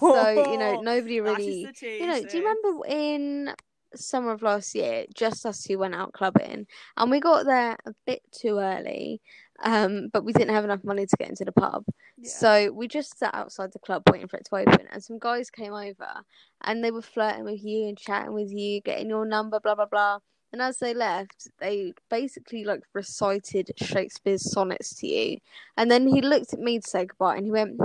so 0.00 0.30
you 0.50 0.56
know 0.58 0.80
nobody 0.82 1.20
really 1.20 1.64
you 2.00 2.06
know 2.06 2.22
do 2.22 2.36
you 2.38 2.42
remember 2.46 2.86
in 2.88 3.54
summer 3.94 4.30
of 4.32 4.40
last 4.42 4.74
year 4.74 5.04
just 5.14 5.44
us 5.44 5.64
who 5.66 5.76
went 5.78 5.94
out 5.94 6.12
clubbing 6.12 6.66
and 6.96 7.10
we 7.10 7.20
got 7.20 7.44
there 7.44 7.76
a 7.86 7.92
bit 8.06 8.22
too 8.32 8.58
early 8.58 9.20
um 9.64 10.08
but 10.12 10.24
we 10.24 10.32
didn't 10.32 10.54
have 10.54 10.64
enough 10.64 10.82
money 10.84 11.04
to 11.04 11.16
get 11.18 11.28
into 11.28 11.44
the 11.44 11.52
pub 11.52 11.84
Yeah. 12.16 12.30
so 12.30 12.72
we 12.72 12.88
just 12.88 13.18
sat 13.18 13.34
outside 13.34 13.72
the 13.72 13.80
club 13.80 14.02
waiting 14.10 14.28
for 14.28 14.36
it 14.38 14.46
to 14.46 14.56
open 14.56 14.86
and 14.90 15.02
some 15.02 15.18
guys 15.18 15.50
came 15.50 15.74
over 15.74 16.22
and 16.62 16.82
they 16.82 16.90
were 16.92 17.02
flirting 17.02 17.44
with 17.44 17.62
you 17.62 17.88
and 17.88 17.98
chatting 17.98 18.32
with 18.32 18.50
you 18.50 18.80
getting 18.80 19.08
your 19.10 19.26
number 19.26 19.58
blah 19.60 19.74
blah 19.74 19.86
blah 19.86 20.18
and 20.52 20.60
as 20.60 20.78
they 20.78 20.92
left 20.94 21.48
they 21.60 21.92
basically 22.08 22.64
like 22.64 22.82
recited 22.94 23.70
shakespeare's 23.76 24.50
sonnets 24.50 24.94
to 24.94 25.06
you 25.06 25.38
and 25.76 25.90
then 25.90 26.06
he 26.06 26.20
looked 26.20 26.52
at 26.52 26.58
me 26.60 26.78
to 26.80 26.88
say 26.88 27.04
goodbye 27.06 27.36
and 27.36 27.44
he 27.46 27.50
went 27.52 27.78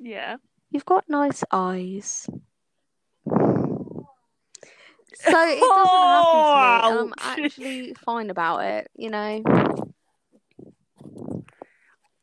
yeah. 0.00 0.36
You've 0.70 0.84
got 0.86 1.04
nice 1.08 1.42
eyes. 1.50 2.28
So 5.14 5.28
it 5.28 5.60
doesn't 5.60 5.66
happen 5.66 6.80
to 6.80 7.04
me, 7.04 7.12
I'm 7.28 7.42
actually 7.44 7.94
fine 7.94 8.30
about 8.30 8.64
it, 8.64 8.90
you 8.96 9.10
know. 9.10 9.42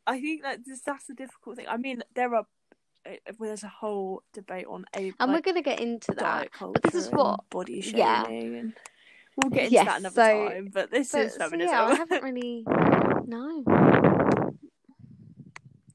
I 0.06 0.20
think 0.20 0.42
that 0.42 0.64
this, 0.64 0.80
that's 0.80 1.04
the 1.06 1.14
difficult 1.14 1.56
thing. 1.56 1.66
I 1.68 1.76
mean, 1.76 2.02
there 2.14 2.34
are 2.34 2.46
uh, 3.06 3.32
there's 3.38 3.62
a 3.62 3.68
whole 3.68 4.22
debate 4.32 4.66
on 4.68 4.86
a 4.96 5.12
And 5.20 5.32
we're 5.32 5.40
gonna 5.42 5.62
get 5.62 5.80
into 5.80 6.12
that. 6.14 6.50
culture 6.52 6.80
this 6.82 6.94
is 6.94 7.10
what- 7.10 7.48
body 7.50 7.80
shaming, 7.80 7.98
yeah. 7.98 8.24
and 8.26 8.72
we'll 9.38 9.50
get 9.50 9.64
into 9.64 9.74
Yes, 9.74 9.86
that 9.86 10.00
another 10.00 10.14
so- 10.14 10.48
time. 10.48 10.70
But 10.72 10.90
this 10.90 11.12
But, 11.12 11.20
is 11.26 11.34
so 11.34 11.48
yeah, 11.56 11.84
I 11.84 11.94
haven't 11.94 12.22
really. 12.28 12.64
No. 13.26 13.64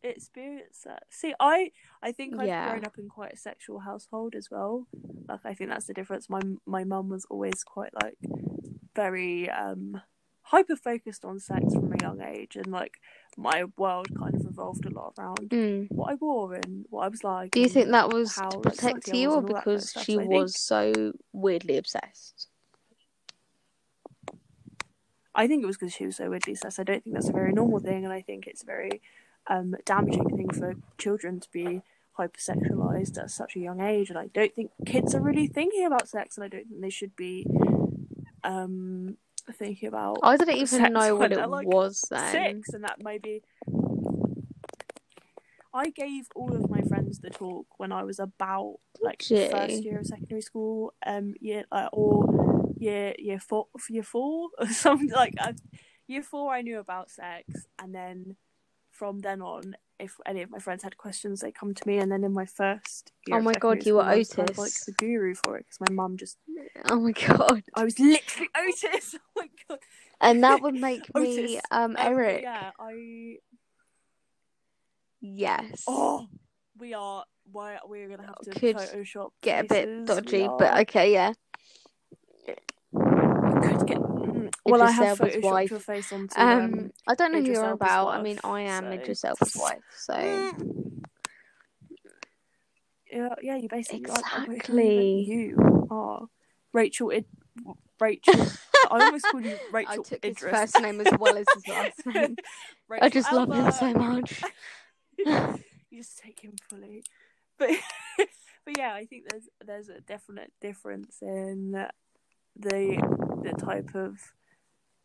experience 0.03 0.81
that. 0.85 1.03
See, 1.09 1.33
I 1.39 1.71
I 2.01 2.11
think 2.11 2.35
I've 2.37 2.47
Yeah. 2.47 2.69
grown 2.71 2.85
up 2.85 2.97
in 2.97 3.07
quite 3.07 3.33
a 3.33 3.37
sexual 3.37 3.79
household 3.79 4.35
as 4.35 4.49
well. 4.51 4.87
Like 5.29 5.39
I 5.45 5.53
think 5.53 5.69
that's 5.69 5.87
the 5.87 5.93
difference. 5.93 6.29
My 6.29 6.41
my 6.65 6.83
mum 6.83 7.09
was 7.09 7.25
always 7.29 7.63
quite 7.63 7.93
like 8.01 8.17
very 8.95 9.49
um 9.49 10.01
hyper 10.41 10.75
focused 10.75 11.23
on 11.23 11.39
sex 11.39 11.73
from 11.73 11.93
a 11.93 11.97
young 12.01 12.21
age, 12.21 12.55
and 12.57 12.67
like 12.67 12.99
my 13.37 13.63
world 13.77 14.07
kind 14.17 14.35
of 14.35 14.45
revolved 14.45 14.85
a 14.85 14.89
lot 14.89 15.13
around 15.17 15.49
Mm. 15.49 15.87
what 15.89 16.11
I 16.11 16.15
wore 16.15 16.53
and 16.55 16.85
what 16.89 17.05
I 17.05 17.07
was 17.07 17.23
like. 17.23 17.51
Do 17.51 17.61
you 17.61 17.69
think 17.69 17.89
that 17.91 18.11
was 18.11 18.35
to 18.35 18.59
protect 18.61 19.07
you, 19.13 19.31
or 19.31 19.37
and 19.39 19.47
all 19.49 19.55
that 19.55 19.63
kind 19.63 19.77
of 19.77 19.83
because 19.83 20.03
she 20.03 20.17
was 20.17 20.59
so 20.59 21.13
weirdly 21.31 21.77
obsessed? 21.77 22.49
I 25.35 25.47
think 25.47 25.63
it 25.63 25.67
was 25.67 25.77
because 25.77 25.93
she 25.93 26.05
was 26.05 26.17
so 26.17 26.29
weirdly 26.29 26.53
obsessed. 26.53 26.79
I 26.79 26.83
don't 26.83 27.03
think 27.03 27.15
that's 27.15 27.29
a 27.29 27.33
very 27.33 27.51
normal 27.51 27.79
thing, 27.79 28.03
and 28.03 28.13
I 28.13 28.21
think 28.21 28.47
it's 28.47 28.63
a 28.63 28.67
very 28.67 29.01
um, 29.47 29.75
damaging 29.85 30.29
thing 30.29 30.49
for 30.49 30.75
children 30.97 31.39
to 31.39 31.47
be 31.51 31.81
hypersexualized 32.17 33.17
at 33.17 33.31
such 33.31 33.55
a 33.55 33.59
young 33.59 33.81
age. 33.81 34.09
And 34.09 34.19
I 34.19 34.27
don't 34.27 34.53
think 34.53 34.71
kids 34.85 35.15
are 35.15 35.21
really 35.21 35.47
thinking 35.47 35.85
about 35.85 36.07
sex, 36.07 36.37
and 36.37 36.43
I 36.43 36.47
don't 36.47 36.67
think 36.67 36.81
they 36.81 36.89
should 36.89 37.15
be 37.15 37.47
um, 38.43 39.17
thinking 39.51 39.87
about 39.87 40.19
I 40.21 40.37
didn't 40.37 40.57
even 40.57 40.93
know 40.93 41.15
what 41.15 41.31
it 41.31 41.49
like, 41.49 41.67
was 41.67 42.05
then. 42.09 42.31
six, 42.31 42.69
and 42.73 42.83
that 42.83 42.97
maybe. 43.03 43.41
I 45.75 45.89
gave 45.89 46.27
all 46.35 46.55
of 46.55 46.69
my 46.69 46.81
friends 46.81 47.17
the 47.17 47.31
talk 47.31 47.65
when 47.77 47.91
I 47.91 48.03
was 48.03 48.19
about 48.19 48.75
like 49.01 49.27
you? 49.31 49.49
first 49.49 49.83
year 49.83 49.97
of 49.97 50.05
secondary 50.05 50.41
school, 50.41 50.93
um, 51.03 51.33
year 51.39 51.65
uh, 51.71 51.89
or 51.91 52.52
year 52.83 53.15
year 53.17 53.39
four, 53.39 53.67
year 53.89 54.03
four 54.03 54.49
or 54.59 54.67
something 54.85 55.09
like 55.11 55.35
uh, 55.39 55.53
year 56.07 56.23
four. 56.23 56.53
I 56.53 56.61
knew 56.61 56.79
about 56.79 57.09
sex, 57.09 57.67
and 57.79 57.93
then 57.93 58.35
from 58.91 59.19
then 59.19 59.41
on, 59.41 59.75
if 59.99 60.17
any 60.25 60.41
of 60.41 60.51
my 60.51 60.59
friends 60.59 60.83
had 60.83 60.97
questions, 60.97 61.41
they 61.41 61.51
come 61.51 61.73
to 61.73 61.87
me, 61.87 61.97
and 61.97 62.11
then 62.11 62.23
in 62.23 62.33
my 62.33 62.45
first 62.45 63.11
year 63.25 63.39
Oh 63.39 63.41
my 63.41 63.53
God, 63.53 63.85
you 63.85 63.95
were 63.95 64.03
I 64.03 64.17
was 64.17 64.29
kind 64.29 64.49
of, 64.49 64.57
like 64.57 64.71
Otis. 64.71 64.85
the 64.85 64.91
guru 64.93 65.33
for 65.35 65.57
it 65.57 65.65
because 65.65 65.79
my 65.89 65.93
mum 65.93 66.17
just 66.17 66.37
Oh 66.85 66.99
my 66.99 67.11
god! 67.11 67.63
I 67.75 67.83
was 67.83 67.99
literally 67.99 68.49
Otis. 68.57 69.15
Oh 69.15 69.19
my 69.35 69.49
god, 69.69 69.79
And 70.21 70.43
that 70.43 70.61
would 70.61 70.75
make 70.75 71.13
me 71.15 71.59
Otis. 71.59 71.61
um 71.71 71.95
Um, 71.97 71.97
Eric. 71.97 72.43
yeah, 72.43 72.71
I 72.79 73.37
Yes. 75.21 75.85
Oh, 75.87 76.27
we 76.77 76.93
are. 76.93 77.23
Why 77.51 77.77
we're 77.85 78.09
gonna 78.09 78.27
have 78.27 78.39
to 78.43 78.51
Could 78.59 78.75
Photoshop? 78.75 79.29
Get 79.41 79.65
a 79.65 79.67
bit 79.67 80.05
dodgy, 80.05 80.47
but 80.57 80.77
okay, 80.81 81.11
yeah. 81.13 81.33
Could 82.45 83.87
get. 83.87 83.99
mm, 83.99 84.51
Well, 84.65 84.81
I 84.81 84.91
have 84.91 85.19
Elba's 85.21 85.35
photoshopped 85.35 85.43
wife. 85.43 85.71
your 85.71 85.79
face 85.79 86.11
onto. 86.13 86.39
Um, 86.39 86.49
Um, 86.61 86.91
I 87.07 87.15
don't 87.15 87.31
know 87.31 87.39
who 87.39 87.43
Idris 87.45 87.55
you're 87.57 87.65
Elba's 87.65 87.75
about. 87.87 88.07
I 88.07 88.15
wife, 88.17 88.23
mean, 88.23 88.39
I 88.43 88.61
am 88.61 88.83
so- 88.85 88.91
Idris 88.91 89.23
Elba's 89.25 89.55
wife, 89.55 89.79
so 89.97 90.13
mm, 90.13 91.01
yeah, 93.11 93.35
yeah, 93.41 93.55
you 93.57 93.67
basically 93.69 94.09
are- 94.09 94.45
Exactly. 94.47 95.21
You 95.21 95.87
are 95.91 96.25
Rachel. 96.73 97.11
Id- 97.11 97.25
Rachel. 97.99 98.33
I 98.89 99.05
almost 99.05 99.25
called 99.25 99.45
you 99.45 99.51
I 99.69 99.69
Rachel 99.71 100.03
took 100.03 100.23
his 100.23 100.31
Idris. 100.37 100.51
first 100.51 100.81
name 100.81 100.99
as 101.01 101.13
well 101.19 101.37
as 101.37 101.45
his 101.53 101.67
last 101.67 102.05
name. 102.07 102.35
I 102.91 102.95
Rachel 103.05 103.09
just 103.09 103.31
love 103.31 103.49
him 103.49 103.55
Elba. 103.57 103.71
so 103.71 103.93
much. 103.93 104.43
you 105.89 106.01
just 106.01 106.17
take 106.19 106.39
him 106.39 106.53
fully. 106.69 107.03
But 107.59 107.69
but 108.65 108.77
yeah, 108.77 108.93
I 108.93 109.05
think 109.05 109.25
there's 109.29 109.47
there's 109.65 109.89
a 109.89 110.01
definite 110.01 110.51
difference 110.59 111.17
in 111.21 111.85
the 112.55 112.97
the 113.43 113.53
type 113.65 113.95
of 113.95 114.19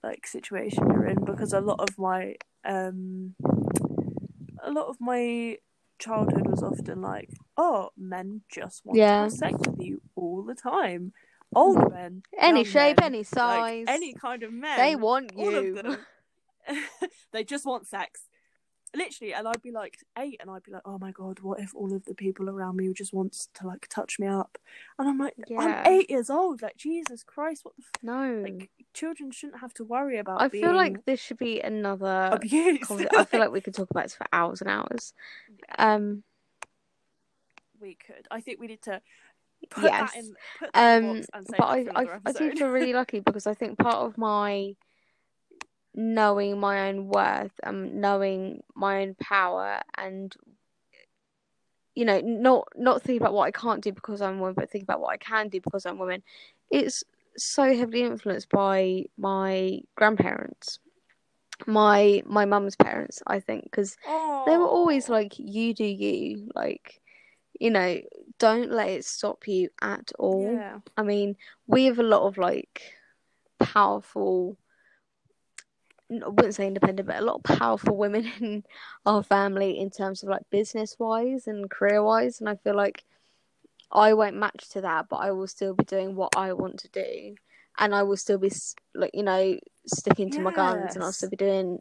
like 0.02 0.26
situation 0.26 0.86
you're 0.90 1.06
in 1.06 1.24
because 1.24 1.52
a 1.52 1.60
lot 1.60 1.80
of 1.80 1.98
my 1.98 2.36
um 2.64 3.34
a 4.62 4.70
lot 4.70 4.86
of 4.86 4.96
my 5.00 5.56
childhood 5.98 6.46
was 6.46 6.62
often 6.62 7.00
like, 7.02 7.30
oh, 7.56 7.90
men 7.96 8.42
just 8.48 8.84
want 8.84 8.98
Yeah. 8.98 9.16
to 9.16 9.22
have 9.24 9.32
sex 9.32 9.54
with 9.66 9.80
you 9.80 10.00
all 10.14 10.42
the 10.44 10.54
time. 10.54 11.12
Old 11.54 11.90
men, 11.90 12.22
Any 12.38 12.62
shape, 12.62 12.98
men, 13.00 13.06
any 13.06 13.18
like, 13.18 13.26
size. 13.26 13.86
any 13.88 14.12
kind 14.12 14.42
of 14.42 14.52
men. 14.52 14.76
They 14.78 14.94
want 14.96 15.32
all 15.36 15.54
of 15.56 15.64
you. 15.64 15.74
them. 15.74 15.96
they 17.32 17.42
just 17.42 17.64
want 17.66 17.86
sex. 17.86 18.20
Literally, 18.96 19.34
and 19.34 19.46
I'd 19.46 19.60
be 19.62 19.70
like 19.70 19.98
eight, 20.18 20.38
and 20.40 20.50
I'd 20.50 20.62
be 20.62 20.72
like, 20.72 20.82
"Oh 20.84 20.98
my 20.98 21.10
god, 21.12 21.40
what 21.40 21.60
if 21.60 21.74
all 21.74 21.92
of 21.94 22.04
the 22.06 22.14
people 22.14 22.48
around 22.48 22.76
me 22.76 22.90
just 22.94 23.12
wants 23.12 23.48
to 23.54 23.66
like 23.66 23.86
touch 23.88 24.18
me 24.18 24.26
up?" 24.26 24.56
And 24.98 25.08
I'm 25.08 25.18
like, 25.18 25.34
Yeah. 25.46 25.82
"I'm 25.84 25.92
eight 25.92 26.08
years 26.10 26.30
old. 26.30 26.62
Like, 26.62 26.76
Jesus 26.76 27.22
Christ, 27.22 27.64
what 27.64 27.74
the 27.76 27.82
f-? 27.82 28.02
No. 28.02 28.40
like? 28.42 28.70
Children 28.94 29.30
shouldn't 29.30 29.60
have 29.60 29.74
to 29.74 29.84
worry 29.84 30.18
about 30.18 30.40
I 30.40 30.48
feel 30.48 30.74
like 30.74 31.04
this 31.04 31.20
should 31.20 31.38
be 31.38 31.60
another. 31.60 32.30
abused." 32.32 32.82
conver- 32.82 33.08
I 33.16 33.24
feel 33.24 33.40
like 33.40 33.52
we 33.52 33.60
could 33.60 33.74
talk 33.74 33.90
about 33.90 34.04
this 34.04 34.14
for 34.14 34.26
hours 34.32 34.60
and 34.62 34.70
hours. 34.70 35.12
Um, 35.78 36.22
we 37.80 37.94
could. 37.94 38.26
I 38.30 38.40
think 38.40 38.58
we 38.60 38.66
need 38.68 38.82
to 38.82 39.00
put 39.70 39.84
Yes. 39.84 40.12
that 40.12 40.18
in. 40.18 40.34
Put 40.58 40.72
that 40.72 41.02
Um, 41.02 41.24
but 41.50 41.60
I, 41.60 41.86
I, 41.94 42.02
I 42.04 42.14
episode. 42.16 42.58
feel 42.58 42.68
really 42.68 42.92
lucky 42.92 43.20
because 43.20 43.46
I 43.46 43.54
think 43.54 43.78
part 43.78 43.96
of 43.96 44.16
my 44.18 44.74
knowing 45.98 46.58
my 46.60 46.88
own 46.88 47.08
worth 47.08 47.52
and 47.62 48.00
knowing 48.00 48.62
my 48.74 49.02
own 49.02 49.16
power 49.20 49.80
and 49.96 50.36
you 51.94 52.04
know 52.04 52.20
not 52.20 52.68
not 52.76 53.02
thinking 53.02 53.20
about 53.20 53.34
what 53.34 53.46
I 53.46 53.50
can't 53.50 53.82
do 53.82 53.92
because 53.92 54.22
I'm 54.22 54.36
a 54.36 54.40
woman 54.40 54.54
but 54.54 54.70
thinking 54.70 54.84
about 54.84 55.00
what 55.00 55.12
I 55.12 55.16
can 55.16 55.48
do 55.48 55.60
because 55.60 55.84
I'm 55.84 55.96
a 55.96 55.98
woman. 55.98 56.22
It's 56.70 57.02
so 57.36 57.74
heavily 57.74 58.02
influenced 58.02 58.48
by 58.48 59.04
my 59.16 59.80
grandparents 59.96 60.78
my 61.66 62.22
my 62.24 62.44
mum's 62.44 62.76
parents 62.76 63.20
I 63.26 63.40
think 63.40 63.64
because 63.64 63.96
they 64.46 64.56
were 64.56 64.68
always 64.68 65.08
like 65.08 65.34
you 65.38 65.74
do 65.74 65.84
you 65.84 66.48
like 66.54 67.00
you 67.58 67.70
know 67.70 67.98
don't 68.38 68.70
let 68.70 68.88
it 68.88 69.04
stop 69.04 69.48
you 69.48 69.68
at 69.82 70.12
all. 70.18 70.42
Yeah. 70.52 70.78
I 70.96 71.02
mean, 71.02 71.36
we 71.66 71.86
have 71.86 71.98
a 71.98 72.04
lot 72.04 72.22
of 72.22 72.38
like 72.38 72.82
powerful, 73.58 74.56
I 76.10 76.28
wouldn't 76.28 76.54
say 76.54 76.66
independent, 76.66 77.06
but 77.06 77.18
a 77.18 77.24
lot 77.24 77.36
of 77.36 77.58
powerful 77.58 77.96
women 77.96 78.30
in 78.40 78.64
our 79.04 79.22
family 79.22 79.78
in 79.78 79.90
terms 79.90 80.22
of 80.22 80.28
like 80.28 80.42
business 80.50 80.96
wise 80.98 81.46
and 81.46 81.70
career 81.70 82.02
wise. 82.02 82.40
And 82.40 82.48
I 82.48 82.56
feel 82.56 82.74
like 82.74 83.04
I 83.92 84.14
won't 84.14 84.36
match 84.36 84.68
to 84.70 84.80
that, 84.82 85.08
but 85.08 85.16
I 85.16 85.30
will 85.32 85.46
still 85.46 85.74
be 85.74 85.84
doing 85.84 86.14
what 86.14 86.36
I 86.36 86.52
want 86.52 86.78
to 86.80 86.88
do. 86.88 87.36
And 87.78 87.94
I 87.94 88.02
will 88.02 88.16
still 88.16 88.38
be 88.38 88.50
like, 88.94 89.12
you 89.14 89.22
know, 89.22 89.58
sticking 89.86 90.30
to 90.32 90.40
my 90.40 90.52
guns 90.52 90.94
and 90.94 91.04
I'll 91.04 91.12
still 91.12 91.30
be 91.30 91.36
doing, 91.36 91.80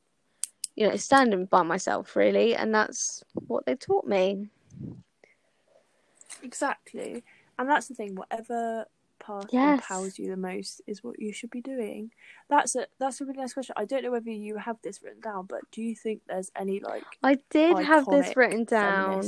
you 0.75 0.87
know, 0.87 0.95
standing 0.95 1.45
by 1.45 1.63
myself 1.63 2.15
really. 2.15 2.55
And 2.55 2.73
that's 2.73 3.23
what 3.33 3.65
they 3.65 3.75
taught 3.75 4.05
me. 4.05 4.49
Exactly. 6.43 7.23
And 7.57 7.67
that's 7.67 7.87
the 7.87 7.95
thing, 7.95 8.15
whatever 8.15 8.85
path 9.19 9.45
Yes. 9.52 9.80
empowers 9.80 10.18
you 10.19 10.30
the 10.30 10.38
most 10.38 10.81
is 10.88 11.03
what 11.03 11.19
you 11.19 11.31
should 11.34 11.49
be 11.52 11.61
doing. 11.61 12.11
That's 12.49 12.76
a 12.76 12.88
that's 12.99 13.19
a 13.22 13.26
really 13.26 13.39
nice 13.39 13.53
question. 13.53 13.73
I 13.77 13.85
don't 13.85 14.03
know 14.03 14.11
whether 14.11 14.30
you 14.31 14.57
have 14.57 14.77
this 14.84 15.02
written 15.03 15.22
down, 15.22 15.45
but 15.48 15.61
do 15.72 15.81
you 15.81 15.95
think 15.95 16.22
there's 16.27 16.52
any 16.56 16.80
like 16.80 17.03
I 17.23 17.38
did 17.49 17.77
have 17.80 18.06
this 18.06 18.35
written 18.35 18.64
down. 18.64 19.23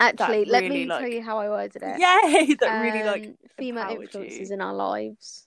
Actually, 0.00 0.44
let 0.46 0.62
really, 0.62 0.80
me 0.80 0.86
like- 0.86 1.00
tell 1.00 1.08
you 1.08 1.22
how 1.22 1.38
I 1.38 1.48
worded 1.48 1.82
it. 1.84 2.00
Yay! 2.00 2.54
That 2.60 2.80
really 2.82 3.04
like 3.04 3.24
Um, 3.26 3.36
female 3.56 4.00
influences 4.00 4.48
you. 4.50 4.54
in 4.54 4.60
our 4.60 4.74
lives. 4.74 5.46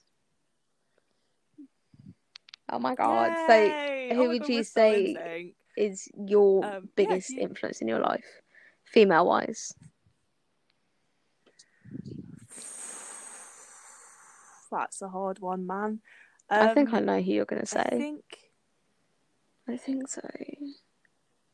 Oh 2.68 2.78
my 2.78 2.94
god! 2.94 3.36
So, 3.46 3.68
who 4.14 4.24
Oh 4.24 4.28
would 4.28 4.40
God, 4.40 4.48
you 4.48 4.56
we're 4.56 4.64
so 4.64 4.70
say- 4.80 5.54
is 5.76 6.08
your 6.16 6.64
Um, 6.64 6.72
yeah, 6.72 6.80
biggest 6.96 7.30
you- 7.30 7.40
influence 7.40 7.80
in 7.82 7.88
your 7.88 8.00
life, 8.00 8.24
female 8.84 9.26
wise? 9.26 9.74
That's 14.70 15.02
a 15.02 15.08
hard 15.08 15.38
one, 15.40 15.66
man. 15.66 16.00
I 16.50 16.72
think 16.74 16.92
I 16.94 16.98
Um, 16.98 17.06
know 17.06 17.20
who 17.20 17.32
you're 17.32 17.44
gonna 17.44 17.66
say. 17.66 17.80
I 17.80 17.90
say. 17.90 17.98
think 17.98 18.24
I 19.68 19.76
think 19.76 20.08
so. 20.08 20.20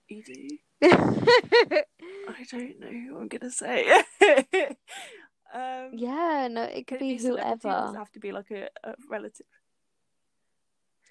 you 0.09 0.23
do. 0.23 0.59
I 0.83 2.45
don't 2.51 2.81
know 2.81 2.89
who 2.89 3.19
I'm 3.19 3.29
gonna 3.29 3.51
say. 3.51 3.91
um, 5.55 5.91
yeah, 5.95 6.49
no, 6.51 6.63
it 6.65 6.87
could 6.87 6.99
be 6.99 7.15
or 7.15 7.17
Does 7.17 7.25
it 7.25 7.29
whoever. 7.31 7.93
have 7.97 8.11
to 8.13 8.21
be 8.21 8.33
like 8.33 8.51
a, 8.51 8.69
a 8.85 8.95
relative? 9.09 9.47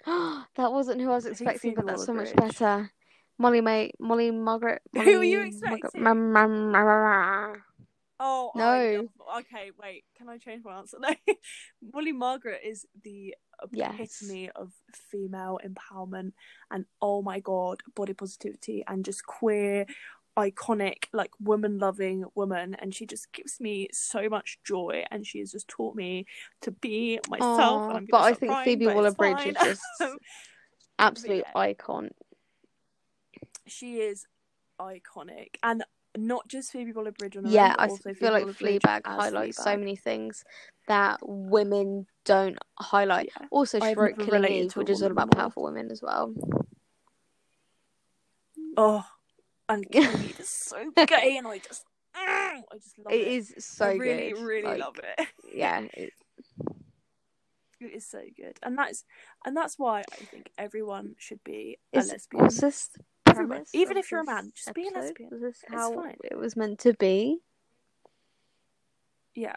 that 0.06 0.72
wasn't 0.72 1.00
who 1.00 1.10
I 1.10 1.14
was 1.14 1.26
I 1.26 1.30
expecting, 1.30 1.74
but 1.74 1.86
that's 1.86 2.04
so 2.06 2.12
much 2.14 2.34
better. 2.34 2.90
Molly 3.38 3.60
May, 3.60 3.92
Molly 3.98 4.30
Margaret. 4.30 4.82
Who 4.94 5.00
were 5.18 5.24
you 5.24 5.38
Molly 5.38 5.48
expecting? 5.48 6.02
Margaret- 6.02 7.62
Oh, 8.24 8.52
No. 8.54 9.08
love- 9.18 9.38
okay, 9.40 9.72
wait. 9.82 10.04
Can 10.16 10.28
I 10.28 10.38
change 10.38 10.62
my 10.64 10.78
answer? 10.78 10.98
No. 11.00 11.12
Molly 11.92 12.12
Margaret 12.12 12.60
is 12.64 12.86
the 13.02 13.34
Yes. 13.72 13.94
epitome 14.22 14.50
of 14.50 14.72
female 14.92 15.58
empowerment 15.64 16.32
and 16.70 16.84
oh 17.00 17.22
my 17.22 17.38
god, 17.40 17.80
body 17.94 18.12
positivity 18.12 18.82
and 18.88 19.04
just 19.04 19.24
queer, 19.26 19.86
iconic, 20.36 21.04
like 21.12 21.30
woman 21.40 21.78
loving 21.78 22.24
woman. 22.34 22.74
And 22.74 22.94
she 22.94 23.06
just 23.06 23.32
gives 23.32 23.60
me 23.60 23.88
so 23.92 24.28
much 24.28 24.58
joy. 24.64 25.04
And 25.10 25.26
she 25.26 25.38
has 25.40 25.52
just 25.52 25.68
taught 25.68 25.94
me 25.94 26.26
to 26.62 26.70
be 26.70 27.18
myself. 27.28 27.82
Aw, 27.82 27.88
and 27.88 27.96
I'm 27.98 28.06
but 28.10 28.22
I 28.22 28.34
think 28.34 28.50
crying, 28.52 28.64
Phoebe 28.64 28.86
but 28.86 28.94
Waller-Bridge 28.96 29.46
is 29.46 29.56
just 29.62 29.82
Absolute 30.98 31.44
yeah. 31.46 31.58
icon. 31.60 32.10
she 33.66 33.98
is 34.00 34.26
iconic 34.80 35.54
and 35.62 35.84
not 36.16 36.46
just 36.48 36.72
Phoebe 36.72 36.92
Waller 36.92 37.12
Bridge 37.12 37.36
on 37.36 37.44
her 37.44 37.50
Yeah, 37.50 37.68
own, 37.68 37.76
I 37.78 37.86
also 37.88 38.14
feel 38.14 38.32
like 38.32 38.46
Fleabag 38.46 39.06
highlights 39.06 39.62
so 39.62 39.76
many 39.76 39.96
things 39.96 40.44
that 40.88 41.18
women 41.22 42.06
don't 42.24 42.58
highlight. 42.78 43.30
Yeah. 43.40 43.48
Also, 43.50 43.80
she 43.80 43.94
wrote 43.94 44.18
Killing 44.18 44.44
Eve, 44.44 44.76
which 44.76 44.90
is 44.90 45.02
all 45.02 45.10
about 45.10 45.34
more. 45.34 45.40
powerful 45.42 45.62
women 45.64 45.90
as 45.90 46.02
well. 46.02 46.34
Oh, 48.76 49.04
and 49.68 49.86
Eve 49.94 50.36
is 50.40 50.48
so 50.48 50.90
gay, 51.06 51.36
and 51.36 51.46
I 51.46 51.58
just, 51.58 51.84
mm, 52.16 52.20
I 52.20 52.62
just 52.76 52.98
love 52.98 53.12
it. 53.12 53.20
It 53.20 53.26
is 53.28 53.54
so 53.58 53.86
I 53.86 53.92
really, 53.96 54.30
good. 54.32 54.42
really 54.42 54.68
like, 54.68 54.78
love 54.78 54.98
it. 55.18 55.26
Yeah, 55.54 55.80
it- 55.94 56.12
It 57.80 57.94
is 57.94 58.06
so 58.06 58.20
good, 58.36 58.58
and 58.62 58.78
that's 58.78 59.04
and 59.44 59.56
that's 59.56 59.76
why 59.76 60.02
I 60.12 60.24
think 60.30 60.50
everyone 60.56 61.16
should 61.18 61.42
be 61.42 61.78
a 61.92 61.98
is 61.98 62.12
lesbian. 62.12 62.44
this 62.46 62.90
Everyone. 63.32 63.64
Even 63.72 63.96
if 63.96 64.10
you're 64.10 64.20
a 64.20 64.24
man, 64.24 64.52
just 64.54 64.74
be 64.74 64.88
a 64.88 64.90
lesbian. 64.98 65.30
This 65.40 65.62
It's 65.62 65.72
how 65.72 65.94
fine. 65.94 66.16
it 66.24 66.36
was 66.36 66.56
meant 66.56 66.78
to 66.80 66.92
be? 66.94 67.38
Yeah, 69.34 69.56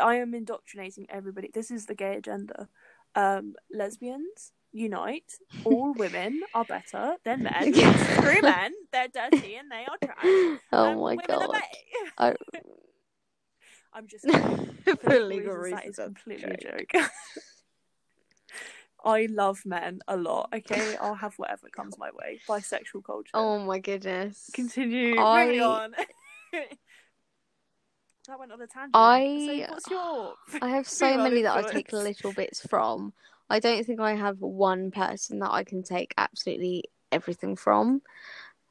I 0.00 0.16
am 0.16 0.34
indoctrinating 0.34 1.06
everybody. 1.10 1.50
This 1.52 1.70
is 1.70 1.86
the 1.86 1.94
gay 1.94 2.16
agenda. 2.16 2.68
Um, 3.14 3.54
lesbians 3.70 4.52
unite. 4.72 5.32
All 5.64 5.92
women 5.96 6.40
are 6.54 6.64
better 6.64 7.16
than 7.24 7.42
men. 7.42 7.74
Screw 7.74 8.40
men. 8.42 8.72
They're 8.92 9.08
dirty 9.08 9.56
and 9.56 9.70
they 9.70 9.86
are 9.86 9.98
trash. 10.02 10.60
Oh 10.72 10.90
and 10.90 11.00
my 11.00 11.16
god! 11.16 11.50
I- 12.18 12.34
I'm 13.92 14.06
just. 14.06 14.24
For 15.00 15.18
legal 15.20 15.54
reasons, 15.54 15.82
reasons, 15.82 15.96
that's 15.96 15.98
completely 15.98 16.50
a 16.50 16.54
a 16.54 16.56
joke. 16.56 17.10
I 19.04 19.26
love 19.30 19.64
men 19.64 20.00
a 20.08 20.16
lot. 20.16 20.50
Okay, 20.54 20.96
I'll 21.00 21.14
have 21.14 21.34
whatever 21.36 21.68
comes 21.74 21.98
my 21.98 22.10
way. 22.12 22.40
Bisexual 22.48 23.04
culture. 23.04 23.30
Oh 23.34 23.58
my 23.60 23.78
goodness! 23.78 24.50
Continue. 24.52 25.18
I- 25.20 25.58
on. 25.60 25.92
that 28.28 28.38
went 28.38 28.52
on 28.52 28.60
a 28.60 28.66
tangent. 28.66 28.94
I- 28.94 29.46
So 29.46 29.72
what's 29.72 29.90
your? 29.90 30.34
I 30.62 30.70
have 30.70 30.88
so 30.88 31.16
many 31.16 31.42
that 31.42 31.56
I 31.56 31.62
take 31.62 31.92
little 31.92 32.32
bits 32.32 32.66
from. 32.66 33.12
I 33.50 33.60
don't 33.60 33.84
think 33.86 34.00
I 34.00 34.14
have 34.14 34.40
one 34.40 34.90
person 34.90 35.38
that 35.38 35.50
I 35.50 35.64
can 35.64 35.82
take 35.82 36.12
absolutely 36.18 36.84
everything 37.10 37.56
from. 37.56 38.02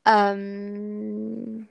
Um, 0.05 1.67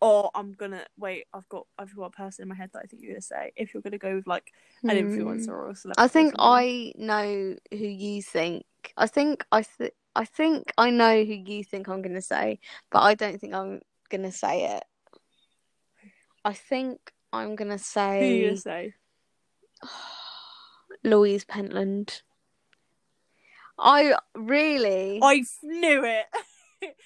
Or 0.00 0.30
I'm 0.34 0.52
gonna 0.52 0.84
wait. 0.98 1.26
I've 1.34 1.48
got 1.48 1.66
I've 1.78 1.94
got 1.94 2.04
a 2.04 2.10
person 2.10 2.42
in 2.44 2.48
my 2.48 2.54
head 2.54 2.70
that 2.72 2.80
I 2.82 2.86
think 2.86 3.02
you're 3.02 3.12
gonna 3.12 3.20
say. 3.20 3.52
If 3.56 3.74
you're 3.74 3.82
gonna 3.82 3.98
go 3.98 4.14
with 4.14 4.26
like 4.26 4.52
an 4.82 4.90
hmm. 4.90 4.96
influencer 4.96 5.48
or 5.48 5.70
a 5.70 5.76
celebrity. 5.76 6.02
I 6.02 6.08
think. 6.08 6.34
I 6.38 6.92
know 6.96 7.56
who 7.70 7.86
you 7.86 8.22
think. 8.22 8.64
I 8.96 9.06
think 9.06 9.44
I 9.52 9.62
th- 9.62 9.92
I 10.16 10.24
think 10.24 10.72
I 10.78 10.90
know 10.90 11.24
who 11.24 11.34
you 11.34 11.64
think 11.64 11.88
I'm 11.88 12.02
gonna 12.02 12.22
say, 12.22 12.60
but 12.90 13.00
I 13.00 13.14
don't 13.14 13.40
think 13.40 13.54
I'm 13.54 13.80
gonna 14.08 14.32
say 14.32 14.76
it. 14.76 14.84
I 16.44 16.54
think 16.54 17.12
I'm 17.32 17.54
gonna 17.54 17.78
say. 17.78 18.20
Who 18.20 18.24
are 18.24 18.28
you 18.28 18.44
gonna 18.46 18.56
say? 18.56 18.94
Louise 21.04 21.44
Pentland. 21.44 22.22
I 23.78 24.14
really 24.34 25.20
I 25.22 25.42
knew 25.62 26.04
it. 26.04 26.26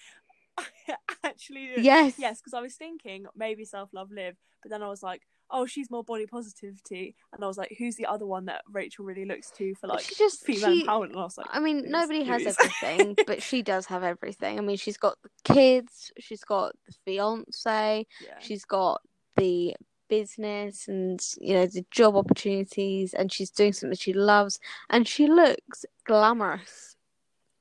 Actually 1.24 1.70
yes 1.78 2.14
Yes, 2.18 2.40
because 2.40 2.54
I 2.54 2.60
was 2.60 2.74
thinking 2.74 3.26
maybe 3.36 3.64
Self 3.64 3.90
Love 3.92 4.10
Liv, 4.10 4.36
but 4.62 4.70
then 4.70 4.82
I 4.82 4.88
was 4.88 5.02
like, 5.02 5.22
oh, 5.50 5.66
she's 5.66 5.90
more 5.90 6.04
body 6.04 6.26
positivity, 6.26 7.14
and 7.32 7.44
I 7.44 7.46
was 7.46 7.58
like, 7.58 7.74
who's 7.78 7.96
the 7.96 8.06
other 8.06 8.26
one 8.26 8.46
that 8.46 8.62
Rachel 8.70 9.04
really 9.04 9.24
looks 9.24 9.50
to 9.52 9.74
for 9.74 9.86
like 9.86 10.00
she 10.00 10.14
just 10.14 10.44
female 10.44 10.74
she 10.74 10.84
empowerment? 10.84 11.10
And 11.10 11.16
I 11.18 11.22
was 11.22 11.38
like, 11.38 11.46
I 11.50 11.60
mean, 11.60 11.84
nobody 11.88 12.24
has 12.24 12.46
everything, 12.46 13.16
but 13.26 13.42
she 13.42 13.62
does 13.62 13.86
have 13.86 14.02
everything. 14.02 14.58
I 14.58 14.62
mean, 14.62 14.76
she's 14.76 14.96
got 14.96 15.16
the 15.22 15.30
kids, 15.44 16.12
she's 16.18 16.44
got 16.44 16.74
the 16.86 16.94
fiance, 17.04 18.06
yeah, 18.20 18.38
she's 18.40 18.64
got 18.64 19.00
the 19.36 19.74
business 20.08 20.86
and 20.86 21.20
you 21.40 21.54
know 21.54 21.66
the 21.66 21.84
job 21.90 22.16
opportunities, 22.16 23.14
and 23.14 23.32
she's 23.32 23.50
doing 23.50 23.72
something 23.72 23.96
she 23.96 24.12
loves, 24.12 24.58
and 24.90 25.06
she 25.06 25.26
looks 25.26 25.84
glamorous 26.04 26.96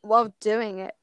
while 0.01 0.33
doing 0.39 0.79
it. 0.79 0.93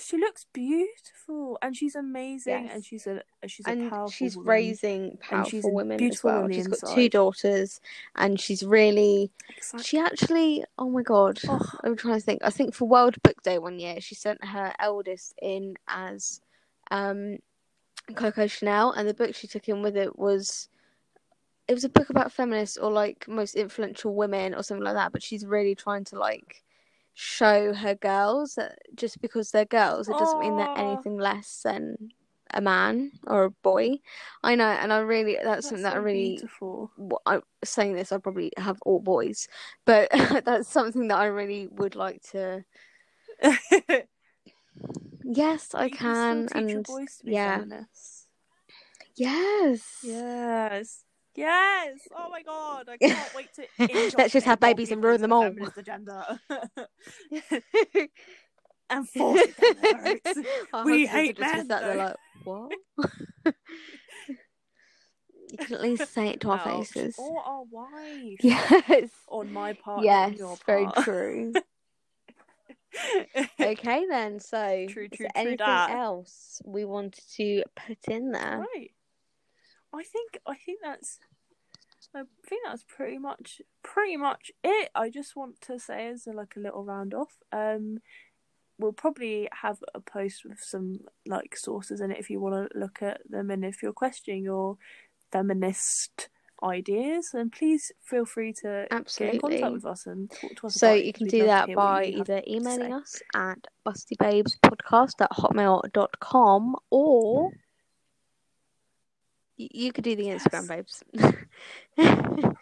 She 0.00 0.16
looks 0.16 0.46
beautiful, 0.52 1.58
and 1.62 1.76
she's 1.76 1.94
amazing, 1.94 2.64
Yes. 2.64 2.70
and 2.74 2.84
she's 2.84 3.06
a 3.06 3.22
she's 3.46 3.66
a 3.66 3.70
And 3.70 3.90
powerful 3.90 4.10
she's 4.10 4.36
woman. 4.36 4.48
raising 4.48 5.16
powerful 5.18 5.50
she's 5.50 5.64
women 5.66 6.02
as 6.02 6.24
well. 6.24 6.48
She's 6.48 6.66
got 6.66 6.94
two 6.94 7.08
daughters, 7.08 7.80
and 8.16 8.40
she's 8.40 8.62
really. 8.64 9.30
Exactly. 9.56 9.82
She 9.84 9.98
actually, 9.98 10.64
oh 10.78 10.88
my 10.90 11.02
god, 11.02 11.38
Oh. 11.48 11.60
I'm 11.84 11.96
trying 11.96 12.18
to 12.18 12.24
think. 12.24 12.40
I 12.44 12.50
think 12.50 12.74
for 12.74 12.86
World 12.88 13.20
Book 13.22 13.42
Day 13.42 13.58
one 13.58 13.78
year, 13.78 14.00
she 14.00 14.14
sent 14.14 14.44
her 14.44 14.72
eldest 14.78 15.34
in 15.42 15.76
as 15.88 16.40
um, 16.90 17.38
Coco 18.14 18.46
Chanel, 18.46 18.92
and 18.92 19.08
the 19.08 19.14
book 19.14 19.34
she 19.34 19.46
took 19.46 19.68
in 19.68 19.82
with 19.82 19.96
it 19.96 20.18
was 20.18 20.68
it 21.68 21.74
was 21.74 21.84
a 21.84 21.88
book 21.88 22.10
about 22.10 22.32
feminists 22.32 22.76
or 22.76 22.90
like 22.90 23.28
most 23.28 23.54
influential 23.54 24.14
women 24.14 24.54
or 24.54 24.62
something 24.62 24.82
like 24.84 24.94
that. 24.94 25.12
But 25.12 25.22
she's 25.22 25.46
really 25.46 25.74
trying 25.76 26.04
to 26.06 26.18
like 26.18 26.64
show 27.14 27.74
her 27.74 27.94
girls 27.94 28.54
that 28.54 28.78
just 28.94 29.20
because 29.20 29.50
they're 29.50 29.64
girls, 29.64 30.08
it 30.08 30.16
doesn't 30.18 30.40
mean 30.40 30.56
they're 30.56 30.68
anything 30.76 31.18
less 31.18 31.60
than 31.62 32.10
a 32.52 32.60
man 32.60 33.12
or 33.26 33.44
a 33.44 33.50
boy. 33.50 33.98
I 34.42 34.54
know, 34.54 34.68
and 34.68 34.92
I 34.92 34.98
really 34.98 35.34
that's, 35.34 35.46
That's 35.46 35.68
something 35.68 35.82
that 35.84 35.94
I 35.94 35.98
really 35.98 36.30
beautiful. 36.30 36.90
I'm 37.26 37.42
saying 37.64 37.94
this, 37.94 38.12
I 38.12 38.18
probably 38.18 38.52
have 38.56 38.78
all 38.82 39.00
boys, 39.00 39.48
but 39.84 40.08
that's 40.44 40.68
something 40.68 41.08
that 41.08 41.18
I 41.18 41.26
really 41.26 41.68
would 41.68 41.94
like 41.94 42.22
to. 42.32 42.64
Yes, 45.22 45.74
I 45.74 45.84
You 45.84 45.90
can, 45.90 46.48
your 46.54 46.76
and 46.76 46.84
boys 46.84 47.16
to 47.18 47.26
be 47.26 47.32
yeah. 47.32 47.58
feminists. 47.58 48.26
yes, 49.14 50.00
Yes. 50.02 51.04
Yes. 51.36 51.98
Oh 52.16 52.28
my 52.30 52.42
god. 52.42 52.88
I 52.88 52.96
can't 53.06 53.34
wait 53.34 53.48
to 53.54 54.12
Let's 54.18 54.32
just 54.32 54.46
have 54.46 54.60
babies 54.60 54.90
and 54.90 55.02
ruin 55.02 55.20
them 55.20 55.32
all. 55.32 55.50
agenda. 55.76 56.40
and 58.90 59.08
force 59.08 59.40
it 59.40 59.56
down 59.60 59.74
their 59.82 60.18
throats. 60.24 60.48
Our 60.72 60.84
We 60.84 61.06
hate 61.06 61.38
men, 61.38 61.68
there 61.68 61.80
though. 61.80 61.94
like, 61.94 62.16
what? 62.44 62.72
you 65.50 65.56
can 65.58 65.74
at 65.74 65.82
least 65.82 66.12
say 66.12 66.28
it 66.28 66.40
to 66.40 66.50
our 66.50 66.58
faces. 66.58 67.14
Or 67.18 67.40
our 67.42 67.62
wives. 67.70 68.36
Yes, 68.42 69.10
On 69.28 69.52
my 69.52 69.72
part. 69.74 70.04
yes, 70.04 70.38
very 70.66 70.86
true. 71.02 71.52
okay 73.60 74.04
then, 74.08 74.40
so 74.40 74.86
True, 74.88 75.08
true, 75.08 75.16
true 75.18 75.26
anything 75.36 75.58
dat. 75.58 75.90
else 75.90 76.60
we 76.64 76.84
wanted 76.84 77.22
to 77.36 77.62
put 77.86 77.98
in 78.08 78.32
there? 78.32 78.64
right. 78.74 78.90
I 79.92 80.02
think 80.02 80.38
I 80.46 80.54
think 80.54 80.80
that's 80.82 81.18
I 82.14 82.22
think 82.48 82.62
that's 82.64 82.84
pretty 82.88 83.18
much 83.18 83.60
pretty 83.82 84.16
much 84.16 84.50
it. 84.64 84.90
I 84.94 85.10
just 85.10 85.36
want 85.36 85.60
to 85.62 85.78
say 85.78 86.08
as 86.08 86.26
a, 86.26 86.32
like 86.32 86.54
a 86.56 86.60
little 86.60 86.84
round 86.84 87.14
off. 87.14 87.36
Um 87.52 87.98
we'll 88.78 88.92
probably 88.92 89.48
have 89.60 89.78
a 89.94 90.00
post 90.00 90.42
with 90.44 90.58
some 90.60 91.00
like 91.26 91.54
sources 91.56 92.00
in 92.00 92.10
it 92.10 92.18
if 92.18 92.30
you 92.30 92.40
want 92.40 92.70
to 92.72 92.78
look 92.78 93.02
at 93.02 93.20
them 93.28 93.50
and 93.50 93.62
if 93.64 93.82
you're 93.82 93.92
questioning 93.92 94.42
your 94.42 94.78
feminist 95.30 96.30
ideas 96.62 97.30
then 97.32 97.50
please 97.50 97.92
feel 98.02 98.24
free 98.24 98.52
to 98.52 98.86
Absolutely. 98.90 99.38
get 99.38 99.52
in 99.52 99.60
contact 99.60 99.72
with 99.74 99.84
us 99.86 100.06
and 100.06 100.30
talk 100.30 100.54
to 100.56 100.66
us 100.66 100.74
So 100.74 100.88
about 100.88 100.98
it, 100.98 101.14
can 101.14 101.26
do 101.26 101.44
that 101.46 101.74
by 101.74 102.04
either 102.06 102.42
emailing 102.46 102.92
us 102.94 103.20
at 103.34 103.66
bustybabespodcast 103.86 105.20
at 105.20 105.30
hotmail.com 105.32 106.76
or 106.90 107.44
y- 107.44 107.50
you 109.72 109.92
could 109.92 110.04
do 110.04 110.16
the 110.16 110.24
Instagram 110.26 110.68
babes. 110.68 111.02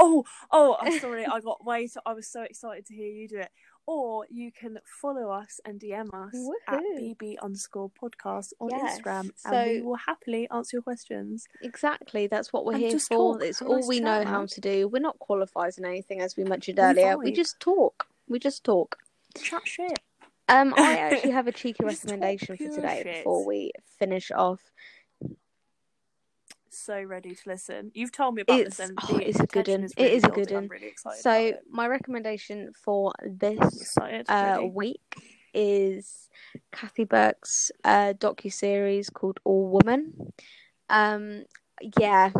Oh, 0.00 0.24
oh, 0.52 0.76
I'm 0.80 0.98
sorry. 1.00 1.26
I 1.26 1.40
got 1.40 1.64
way. 1.64 1.88
So, 1.88 2.00
I 2.06 2.12
was 2.14 2.28
so 2.30 2.42
excited 2.42 2.86
to 2.86 2.94
hear 2.94 3.08
you 3.08 3.26
do 3.28 3.38
it. 3.38 3.50
Or 3.84 4.26
you 4.30 4.52
can 4.52 4.78
follow 5.00 5.30
us 5.30 5.60
and 5.64 5.80
DM 5.80 6.08
us 6.14 6.34
at 6.68 6.80
bb 7.00 7.36
underscore 7.42 7.90
podcast 8.00 8.52
on 8.60 8.68
Yes, 8.70 9.00
Instagram, 9.00 9.30
and 9.46 9.70
we 9.70 9.80
will 9.80 9.96
happily 9.96 10.46
answer 10.50 10.76
your 10.76 10.82
questions. 10.82 11.46
exactly, 11.62 12.26
that's 12.26 12.52
what 12.52 12.66
we're 12.66 12.74
And 12.74 12.82
here 12.82 12.98
for. 12.98 13.34
talk. 13.38 13.42
It's 13.42 13.62
all 13.62 13.76
nice 13.76 13.88
we 13.88 14.00
know 14.00 14.24
how 14.26 14.44
to 14.44 14.60
do. 14.60 14.86
We're 14.88 15.00
not 15.00 15.18
qualified 15.18 15.72
in 15.78 15.86
anything, 15.86 16.20
as 16.20 16.36
we 16.36 16.44
mentioned 16.44 16.78
earlier. 16.78 17.16
We 17.16 17.32
vibe. 17.32 17.36
just 17.36 17.58
talk. 17.60 18.06
We 18.28 18.38
just 18.38 18.62
talk. 18.62 18.98
Chat 19.36 19.62
shit. 19.66 19.98
Um, 20.50 20.74
I 20.76 20.98
actually 20.98 21.30
have 21.38 21.46
a 21.48 21.52
cheeky 21.52 21.82
We 21.84 21.88
recommendation 21.90 22.58
for 22.58 22.68
today 22.68 23.00
shit. 23.04 23.16
before 23.16 23.46
we 23.46 23.72
finish 23.98 24.30
off. 24.30 24.60
So 26.88 27.02
ready 27.02 27.34
to 27.34 27.42
listen. 27.46 27.90
You've 27.92 28.12
told 28.12 28.34
me 28.34 28.40
about 28.40 28.60
It's- 28.60 28.78
this, 28.78 28.88
and 28.88 28.98
oh, 29.02 29.18
it's 29.18 29.38
a 29.40 29.46
good 29.46 29.68
one. 29.68 29.84
is 29.84 29.92
really 29.98 30.10
is 30.16 30.24
a 30.24 30.28
good 30.28 30.50
one. 30.50 30.68
really. 30.68 30.94
So 31.18 31.52
my 31.70 31.86
recommendation 31.86 32.72
for 32.72 33.12
this 33.22 33.58
excited. 33.58 34.24
uh, 34.30 34.62
week 34.72 35.02
is 35.52 36.30
Kathy 36.72 37.04
Burke's 37.04 37.70
uh, 37.84 38.14
docu 38.16 38.50
series 38.50 39.10
called 39.10 39.38
All 39.44 39.68
Woman. 39.68 40.32
Um, 40.88 41.44
yeah. 42.00 42.30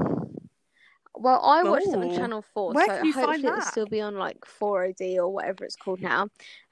Well, 1.15 1.45
I 1.45 1.63
watched 1.65 1.89
it 1.89 1.97
on 1.97 2.15
Channel 2.15 2.43
Four, 2.55 2.73
Where 2.73 2.87
so 2.87 2.97
can 2.97 3.05
you 3.05 3.13
find 3.13 3.27
hopefully 3.27 3.49
it'll 3.49 3.61
still 3.61 3.87
be 3.87 4.01
on 4.01 4.17
like 4.17 4.41
4OD 4.59 5.17
or 5.19 5.29
whatever 5.29 5.65
it's 5.67 5.77
called 5.77 6.01
now. 6.01 6.29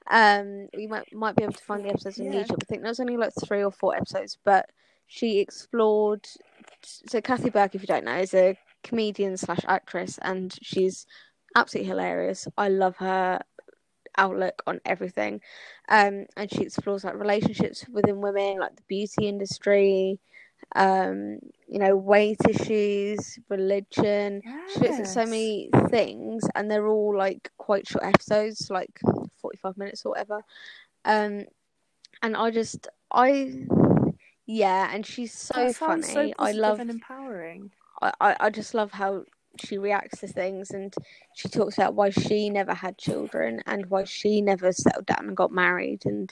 Um, 0.09 0.67
we 0.75 0.87
might 0.87 1.13
might 1.13 1.35
be 1.35 1.43
able 1.43 1.53
to 1.53 1.63
find 1.63 1.85
the 1.85 1.89
episodes 1.89 2.19
on 2.19 2.25
Yeah. 2.25 2.41
YouTube. 2.41 2.57
I 2.63 2.65
think 2.67 2.81
there's 2.81 2.99
only 2.99 3.17
like 3.17 3.33
three 3.45 3.63
or 3.63 3.69
four 3.71 3.95
episodes, 3.95 4.35
but 4.43 4.67
she 5.05 5.37
explored. 5.37 6.25
So 6.83 7.21
Kathy 7.21 7.49
Burke, 7.49 7.75
if 7.75 7.81
you 7.81 7.87
don't 7.87 8.05
know, 8.05 8.17
is 8.17 8.33
a 8.33 8.57
comedian 8.83 9.37
slash 9.37 9.61
actress, 9.67 10.19
and 10.21 10.53
she's 10.61 11.05
absolutely 11.55 11.89
hilarious. 11.89 12.47
I 12.57 12.69
love 12.69 12.97
her 12.97 13.39
outlook 14.17 14.63
on 14.65 14.79
everything. 14.85 15.41
Um, 15.89 16.25
and 16.35 16.51
she 16.51 16.63
explores 16.63 17.03
like 17.03 17.15
relationships 17.15 17.85
within 17.89 18.21
women, 18.21 18.59
like 18.59 18.75
the 18.75 18.83
beauty 18.87 19.27
industry, 19.27 20.19
um, 20.75 21.39
you 21.67 21.79
know, 21.79 21.95
weight 21.95 22.39
issues, 22.49 23.39
religion. 23.49 24.41
She 24.73 24.79
looks 24.79 24.99
at 24.99 25.07
so 25.07 25.25
many 25.25 25.69
things, 25.89 26.43
and 26.55 26.69
they're 26.69 26.87
all 26.87 27.17
like 27.17 27.51
quite 27.57 27.87
short 27.87 28.05
episodes, 28.05 28.69
like 28.69 28.99
forty-five 29.41 29.77
minutes 29.77 30.05
or 30.05 30.11
whatever. 30.11 30.41
Um, 31.05 31.45
and 32.21 32.35
I 32.35 32.49
just, 32.51 32.87
I, 33.11 33.65
yeah, 34.47 34.89
and 34.93 35.05
she's 35.05 35.33
so 35.33 35.73
funny. 35.73 36.03
So 36.03 36.33
I 36.39 36.53
love 36.53 36.79
and 36.79 36.89
empowering. 36.89 37.71
I, 38.01 38.13
I 38.21 38.35
I 38.39 38.49
just 38.49 38.73
love 38.73 38.91
how 38.91 39.25
she 39.59 39.77
reacts 39.77 40.19
to 40.19 40.27
things 40.27 40.71
and 40.71 40.93
she 41.33 41.49
talks 41.49 41.77
about 41.77 41.95
why 41.95 42.09
she 42.09 42.49
never 42.49 42.73
had 42.73 42.97
children 42.97 43.61
and 43.65 43.87
why 43.87 44.03
she 44.03 44.39
never 44.41 44.71
settled 44.71 45.07
down 45.07 45.27
and 45.27 45.37
got 45.37 45.51
married 45.51 46.05
and 46.05 46.29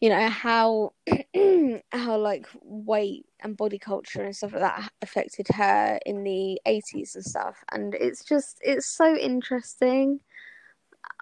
you 0.00 0.08
know 0.08 0.28
how 0.28 0.92
how 1.92 2.16
like 2.16 2.46
weight 2.62 3.26
and 3.40 3.56
body 3.56 3.78
culture 3.78 4.22
and 4.22 4.36
stuff 4.36 4.52
like 4.52 4.62
that 4.62 4.92
affected 5.02 5.48
her 5.48 5.98
in 6.06 6.22
the 6.22 6.60
80s 6.66 7.16
and 7.16 7.24
stuff 7.24 7.64
and 7.72 7.94
it's 7.94 8.24
just 8.24 8.58
it's 8.62 8.86
so 8.86 9.16
interesting 9.16 10.20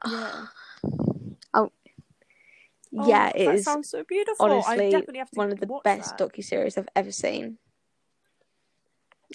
Yeah. 0.06 0.46
oh 2.96 3.08
yeah 3.08 3.30
it 3.34 3.46
that 3.46 3.54
is 3.56 3.64
sounds 3.64 3.90
so 3.90 4.04
beautiful. 4.08 4.46
I 4.46 4.50
honestly 4.50 4.90
definitely 4.90 5.18
have 5.18 5.30
to 5.30 5.38
one 5.38 5.52
of 5.52 5.60
the 5.60 5.80
best 5.84 6.16
docu 6.16 6.44
series 6.44 6.78
I've 6.78 6.88
ever 6.96 7.12
seen 7.12 7.58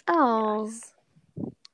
oh 0.07 0.65
Yes. 0.65 0.93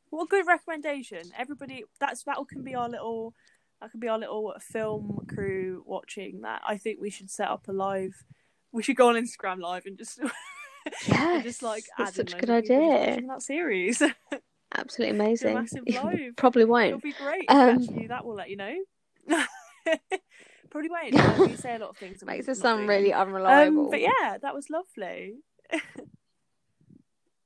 What 0.09 0.23
a 0.23 0.27
good 0.27 0.47
recommendation. 0.47 1.21
Everybody 1.37 1.83
that's 1.99 2.23
that 2.23 2.37
can 2.49 2.63
be 2.63 2.75
our 2.75 2.89
little 2.89 3.33
that 3.79 3.91
could 3.91 3.99
be 3.99 4.07
our 4.07 4.17
little 4.17 4.53
film 4.59 5.25
crew 5.33 5.83
watching 5.85 6.41
that. 6.41 6.61
I 6.67 6.77
think 6.77 6.99
we 6.99 7.09
should 7.09 7.29
set 7.29 7.47
up 7.47 7.67
a 7.67 7.71
live 7.71 8.13
we 8.71 8.83
should 8.83 8.95
go 8.95 9.09
on 9.09 9.15
Instagram 9.15 9.59
live 9.59 9.85
and 9.85 9.97
just 9.97 10.19
yes 10.85 11.09
and 11.09 11.43
just 11.43 11.63
like 11.63 11.83
that's 11.97 12.15
such 12.15 12.33
a 12.33 12.37
good 12.37 12.49
loads 12.49 12.69
of 12.69 12.75
people 12.75 12.97
just 12.97 13.09
idea 13.11 13.27
that 13.27 13.41
series. 13.41 14.03
Absolutely 14.75 15.15
amazing. 15.15 15.53
massive 15.55 15.83
live. 15.87 16.35
Probably 16.35 16.63
It'll 16.63 16.71
won't. 16.71 17.03
be 17.03 17.13
great. 17.13 17.45
Um, 17.47 17.81
actually 17.81 18.07
that 18.07 18.25
will 18.25 18.35
let 18.35 18.49
you 18.49 18.57
know. 18.57 18.75
Probably 20.69 20.89
won't. 20.89 21.39
We 21.49 21.55
say 21.55 21.75
a 21.75 21.79
lot 21.79 21.89
of 21.89 21.97
things. 21.97 22.23
Makes 22.23 22.47
us 22.49 22.59
sound 22.59 22.87
really 22.87 23.13
unreliable. 23.13 23.85
Um, 23.85 23.89
but 23.89 24.01
yeah, 24.01 24.37
that 24.41 24.53
was 24.53 24.69
lovely. 24.69 25.35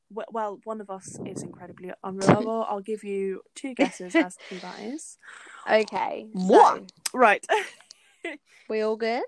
well, 0.09 0.27
well, 0.31 0.59
one 0.63 0.81
of 0.81 0.89
us 0.89 1.17
is 1.25 1.43
incredibly 1.43 1.91
unreliable. 2.03 2.65
I'll 2.69 2.81
give 2.81 3.03
you 3.03 3.41
two 3.55 3.73
guesses 3.73 4.15
as 4.15 4.35
to 4.35 4.43
who 4.49 4.59
that 4.59 4.79
is. 4.81 5.17
Okay. 5.69 6.27
So, 6.35 6.47
What? 6.47 6.91
Right. 7.13 7.45
we 8.69 8.81
all 8.81 8.95
good? 8.95 9.23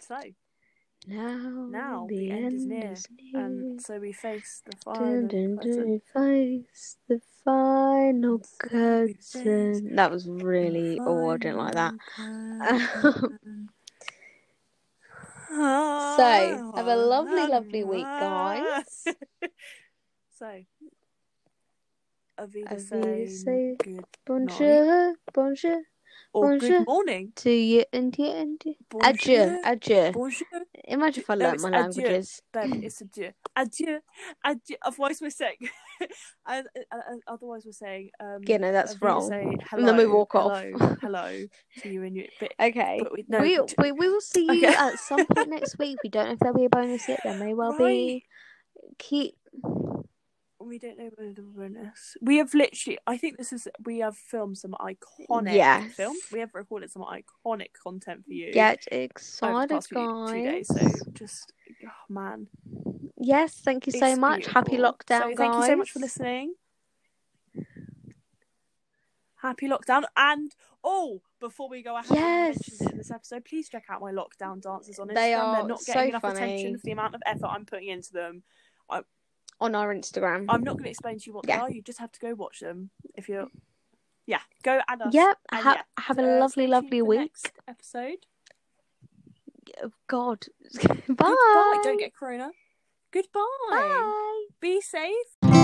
so, 0.00 0.18
Now, 1.08 1.66
Now 1.70 2.06
the, 2.06 2.16
the 2.16 2.30
end 2.30 2.52
is 2.52 2.66
near, 2.66 2.94
near. 3.32 3.42
and 3.46 3.80
so 3.80 3.98
we 3.98 4.12
face 4.12 4.62
the 4.66 4.76
final 4.84 5.28
dun, 5.28 5.56
curtain. 5.56 6.02
dun, 6.14 6.62
face 6.68 6.96
the 7.08 7.20
final 7.44 8.42
So 8.44 9.04
we 9.06 9.14
face 9.14 9.32
curtain. 9.32 9.96
That 9.96 10.10
was 10.10 10.28
really. 10.28 11.00
Oh, 11.00 11.30
I 11.30 11.36
didn't 11.38 11.56
like 11.56 11.74
that. 11.74 11.94
So, 15.50 16.72
have 16.76 16.86
a 16.86 16.96
lovely, 16.96 17.46
lovely 17.46 17.82
week, 17.84 18.04
guys. 18.04 19.06
so, 20.38 20.62
Aviva 22.38 22.68
Aviva 22.70 22.80
say 22.80 23.26
say 23.26 23.76
good 23.82 24.04
Bonjour, 24.26 25.14
bonjour 25.32 25.80
Oh, 26.34 26.42
or 26.42 26.50
bonjour. 26.50 26.78
good 26.78 26.86
morning. 26.86 27.32
to 27.36 27.50
you 27.50 27.84
and 27.92 28.16
you 28.18 28.26
and 28.26 28.62
you. 28.64 28.74
Bonjour. 28.90 29.10
Adieu, 29.10 29.58
adieu. 29.64 30.12
Bonjour. 30.12 30.46
Imagine 30.84 31.22
if 31.22 31.30
I 31.30 31.34
No, 31.34 31.46
learnt 31.46 31.54
it's 31.54 31.62
my 31.64 31.70
adieu. 31.70 31.80
languages. 31.80 32.42
Babe, 32.52 32.70
it's 32.82 33.00
adieu. 33.00 33.30
Adieu. 33.56 34.00
Adieu. 34.44 34.76
Otherwise, 34.82 35.18
we're 35.20 35.30
saying. 35.30 35.56
and, 36.00 36.66
uh, 36.76 36.80
uh, 36.92 36.96
uh, 36.96 37.00
and, 37.00 37.02
and 37.08 37.22
otherwise, 37.26 37.62
we're 37.66 37.72
saying. 37.72 38.10
Um, 38.20 38.40
Yeah, 38.46 38.58
no, 38.58 38.72
that's 38.72 39.00
wrong. 39.02 39.28
Say, 39.28 39.44
And 39.72 39.86
then 39.88 39.96
we 39.96 40.04
hello, 40.04 40.14
walk 40.14 40.34
off. 40.34 40.52
hello, 40.62 40.96
hello 41.00 41.46
to 41.82 41.88
you 41.88 42.02
and 42.04 42.16
you. 42.16 42.26
But, 42.40 42.52
Okay. 42.60 42.98
but 43.02 43.12
we, 43.12 43.24
no, 43.28 43.40
we, 43.40 43.60
we 43.78 43.92
we 43.92 44.08
will 44.08 44.20
see 44.20 44.60
you 44.60 44.68
Okay. 44.68 44.74
at 44.76 44.98
some 44.98 45.26
point 45.26 45.48
next 45.50 45.78
week. 45.78 45.98
We 46.02 46.10
don't 46.10 46.26
know 46.26 46.32
if 46.32 46.38
there'll 46.40 46.56
be 46.56 46.66
a 46.66 46.70
bonus 46.70 47.08
yet. 47.08 47.20
There 47.24 47.34
may 47.34 47.54
well 47.54 47.72
be. 47.78 48.24
Keep 48.98 49.34
we 50.60 50.78
don't 50.78 50.98
know 50.98 51.10
whether 51.16 51.32
the 51.32 51.42
bonus. 51.42 52.16
We 52.20 52.38
have 52.38 52.52
literally. 52.54 52.98
I 53.06 53.16
think 53.16 53.36
this 53.38 53.52
is. 53.52 53.68
We 53.84 53.98
have 54.00 54.16
filmed 54.16 54.58
some 54.58 54.72
iconic 54.80 55.54
Yes. 55.54 55.92
films. 55.92 56.18
We 56.32 56.40
have 56.40 56.52
recorded 56.54 56.90
some 56.90 57.02
iconic 57.04 57.68
content 57.82 58.24
for 58.26 58.32
you. 58.32 58.52
get 58.52 58.84
excited, 58.90 59.70
past 59.70 59.88
few, 59.88 60.26
days. 60.32 60.68
guys. 60.68 60.98
So 60.98 61.10
just, 61.14 61.52
oh 61.84 61.90
man, 62.12 62.48
Yes, 63.16 63.54
thank 63.54 63.86
you 63.86 63.92
so 63.92 64.06
It's 64.06 64.18
much. 64.18 64.46
Happy 64.46 64.76
lockdown, 64.76 65.22
so 65.22 65.28
guys. 65.28 65.36
Thank 65.36 65.54
you 65.54 65.64
so 65.64 65.76
much 65.76 65.90
for 65.92 65.98
listening. 66.00 66.54
Happy 69.40 69.68
lockdown, 69.68 70.02
and 70.16 70.52
oh, 70.82 71.22
before 71.38 71.68
we 71.68 71.80
go, 71.82 71.94
I 71.94 72.02
Yes. 72.10 72.80
in 72.80 72.96
this 72.96 73.12
episode. 73.12 73.44
Please 73.44 73.68
check 73.68 73.84
out 73.88 74.00
my 74.00 74.10
lockdown 74.10 74.60
dances 74.60 74.98
on 74.98 75.06
Instagram. 75.08 75.14
They 75.14 75.30
They're 75.30 75.38
are 75.38 75.68
not 75.68 75.80
so 75.80 75.92
getting 75.92 76.08
enough 76.10 76.22
funny. 76.22 76.36
attention 76.36 76.76
for 76.78 76.82
the 76.84 76.90
amount 76.92 77.14
of 77.14 77.22
effort 77.24 77.46
I'm 77.46 77.64
putting 77.64 77.88
into 77.88 78.12
them. 78.12 78.42
On 79.60 79.74
our 79.74 79.92
Instagram. 79.94 80.46
I'm 80.48 80.62
not 80.62 80.74
going 80.74 80.84
to 80.84 80.90
explain 80.90 81.18
to 81.18 81.26
you 81.26 81.32
what 81.32 81.46
Yeah. 81.48 81.56
they 81.58 81.62
are. 81.62 81.70
You 81.70 81.82
just 81.82 81.98
have 81.98 82.12
to 82.12 82.20
go 82.20 82.34
watch 82.34 82.60
them 82.60 82.90
if 83.14 83.28
you're. 83.28 83.48
Yeah, 84.26 84.40
go 84.62 84.80
add 84.86 85.00
us. 85.00 85.12
Yep. 85.14 85.38
And 85.52 85.60
Ha- 85.62 85.74
yeah, 85.76 85.82
have 86.04 86.18
a 86.18 86.36
uh, 86.36 86.40
lovely, 86.40 86.66
lovely 86.66 87.02
week. 87.02 87.18
Next 87.20 87.52
episode. 87.66 88.26
God. 90.06 90.44
Bye. 90.74 90.94
Goodbye. 91.06 91.80
Don't 91.82 91.98
get 91.98 92.14
corona. 92.14 92.50
Goodbye. 93.10 93.40
Bye. 93.70 94.44
Be 94.60 94.80
safe. 94.80 95.57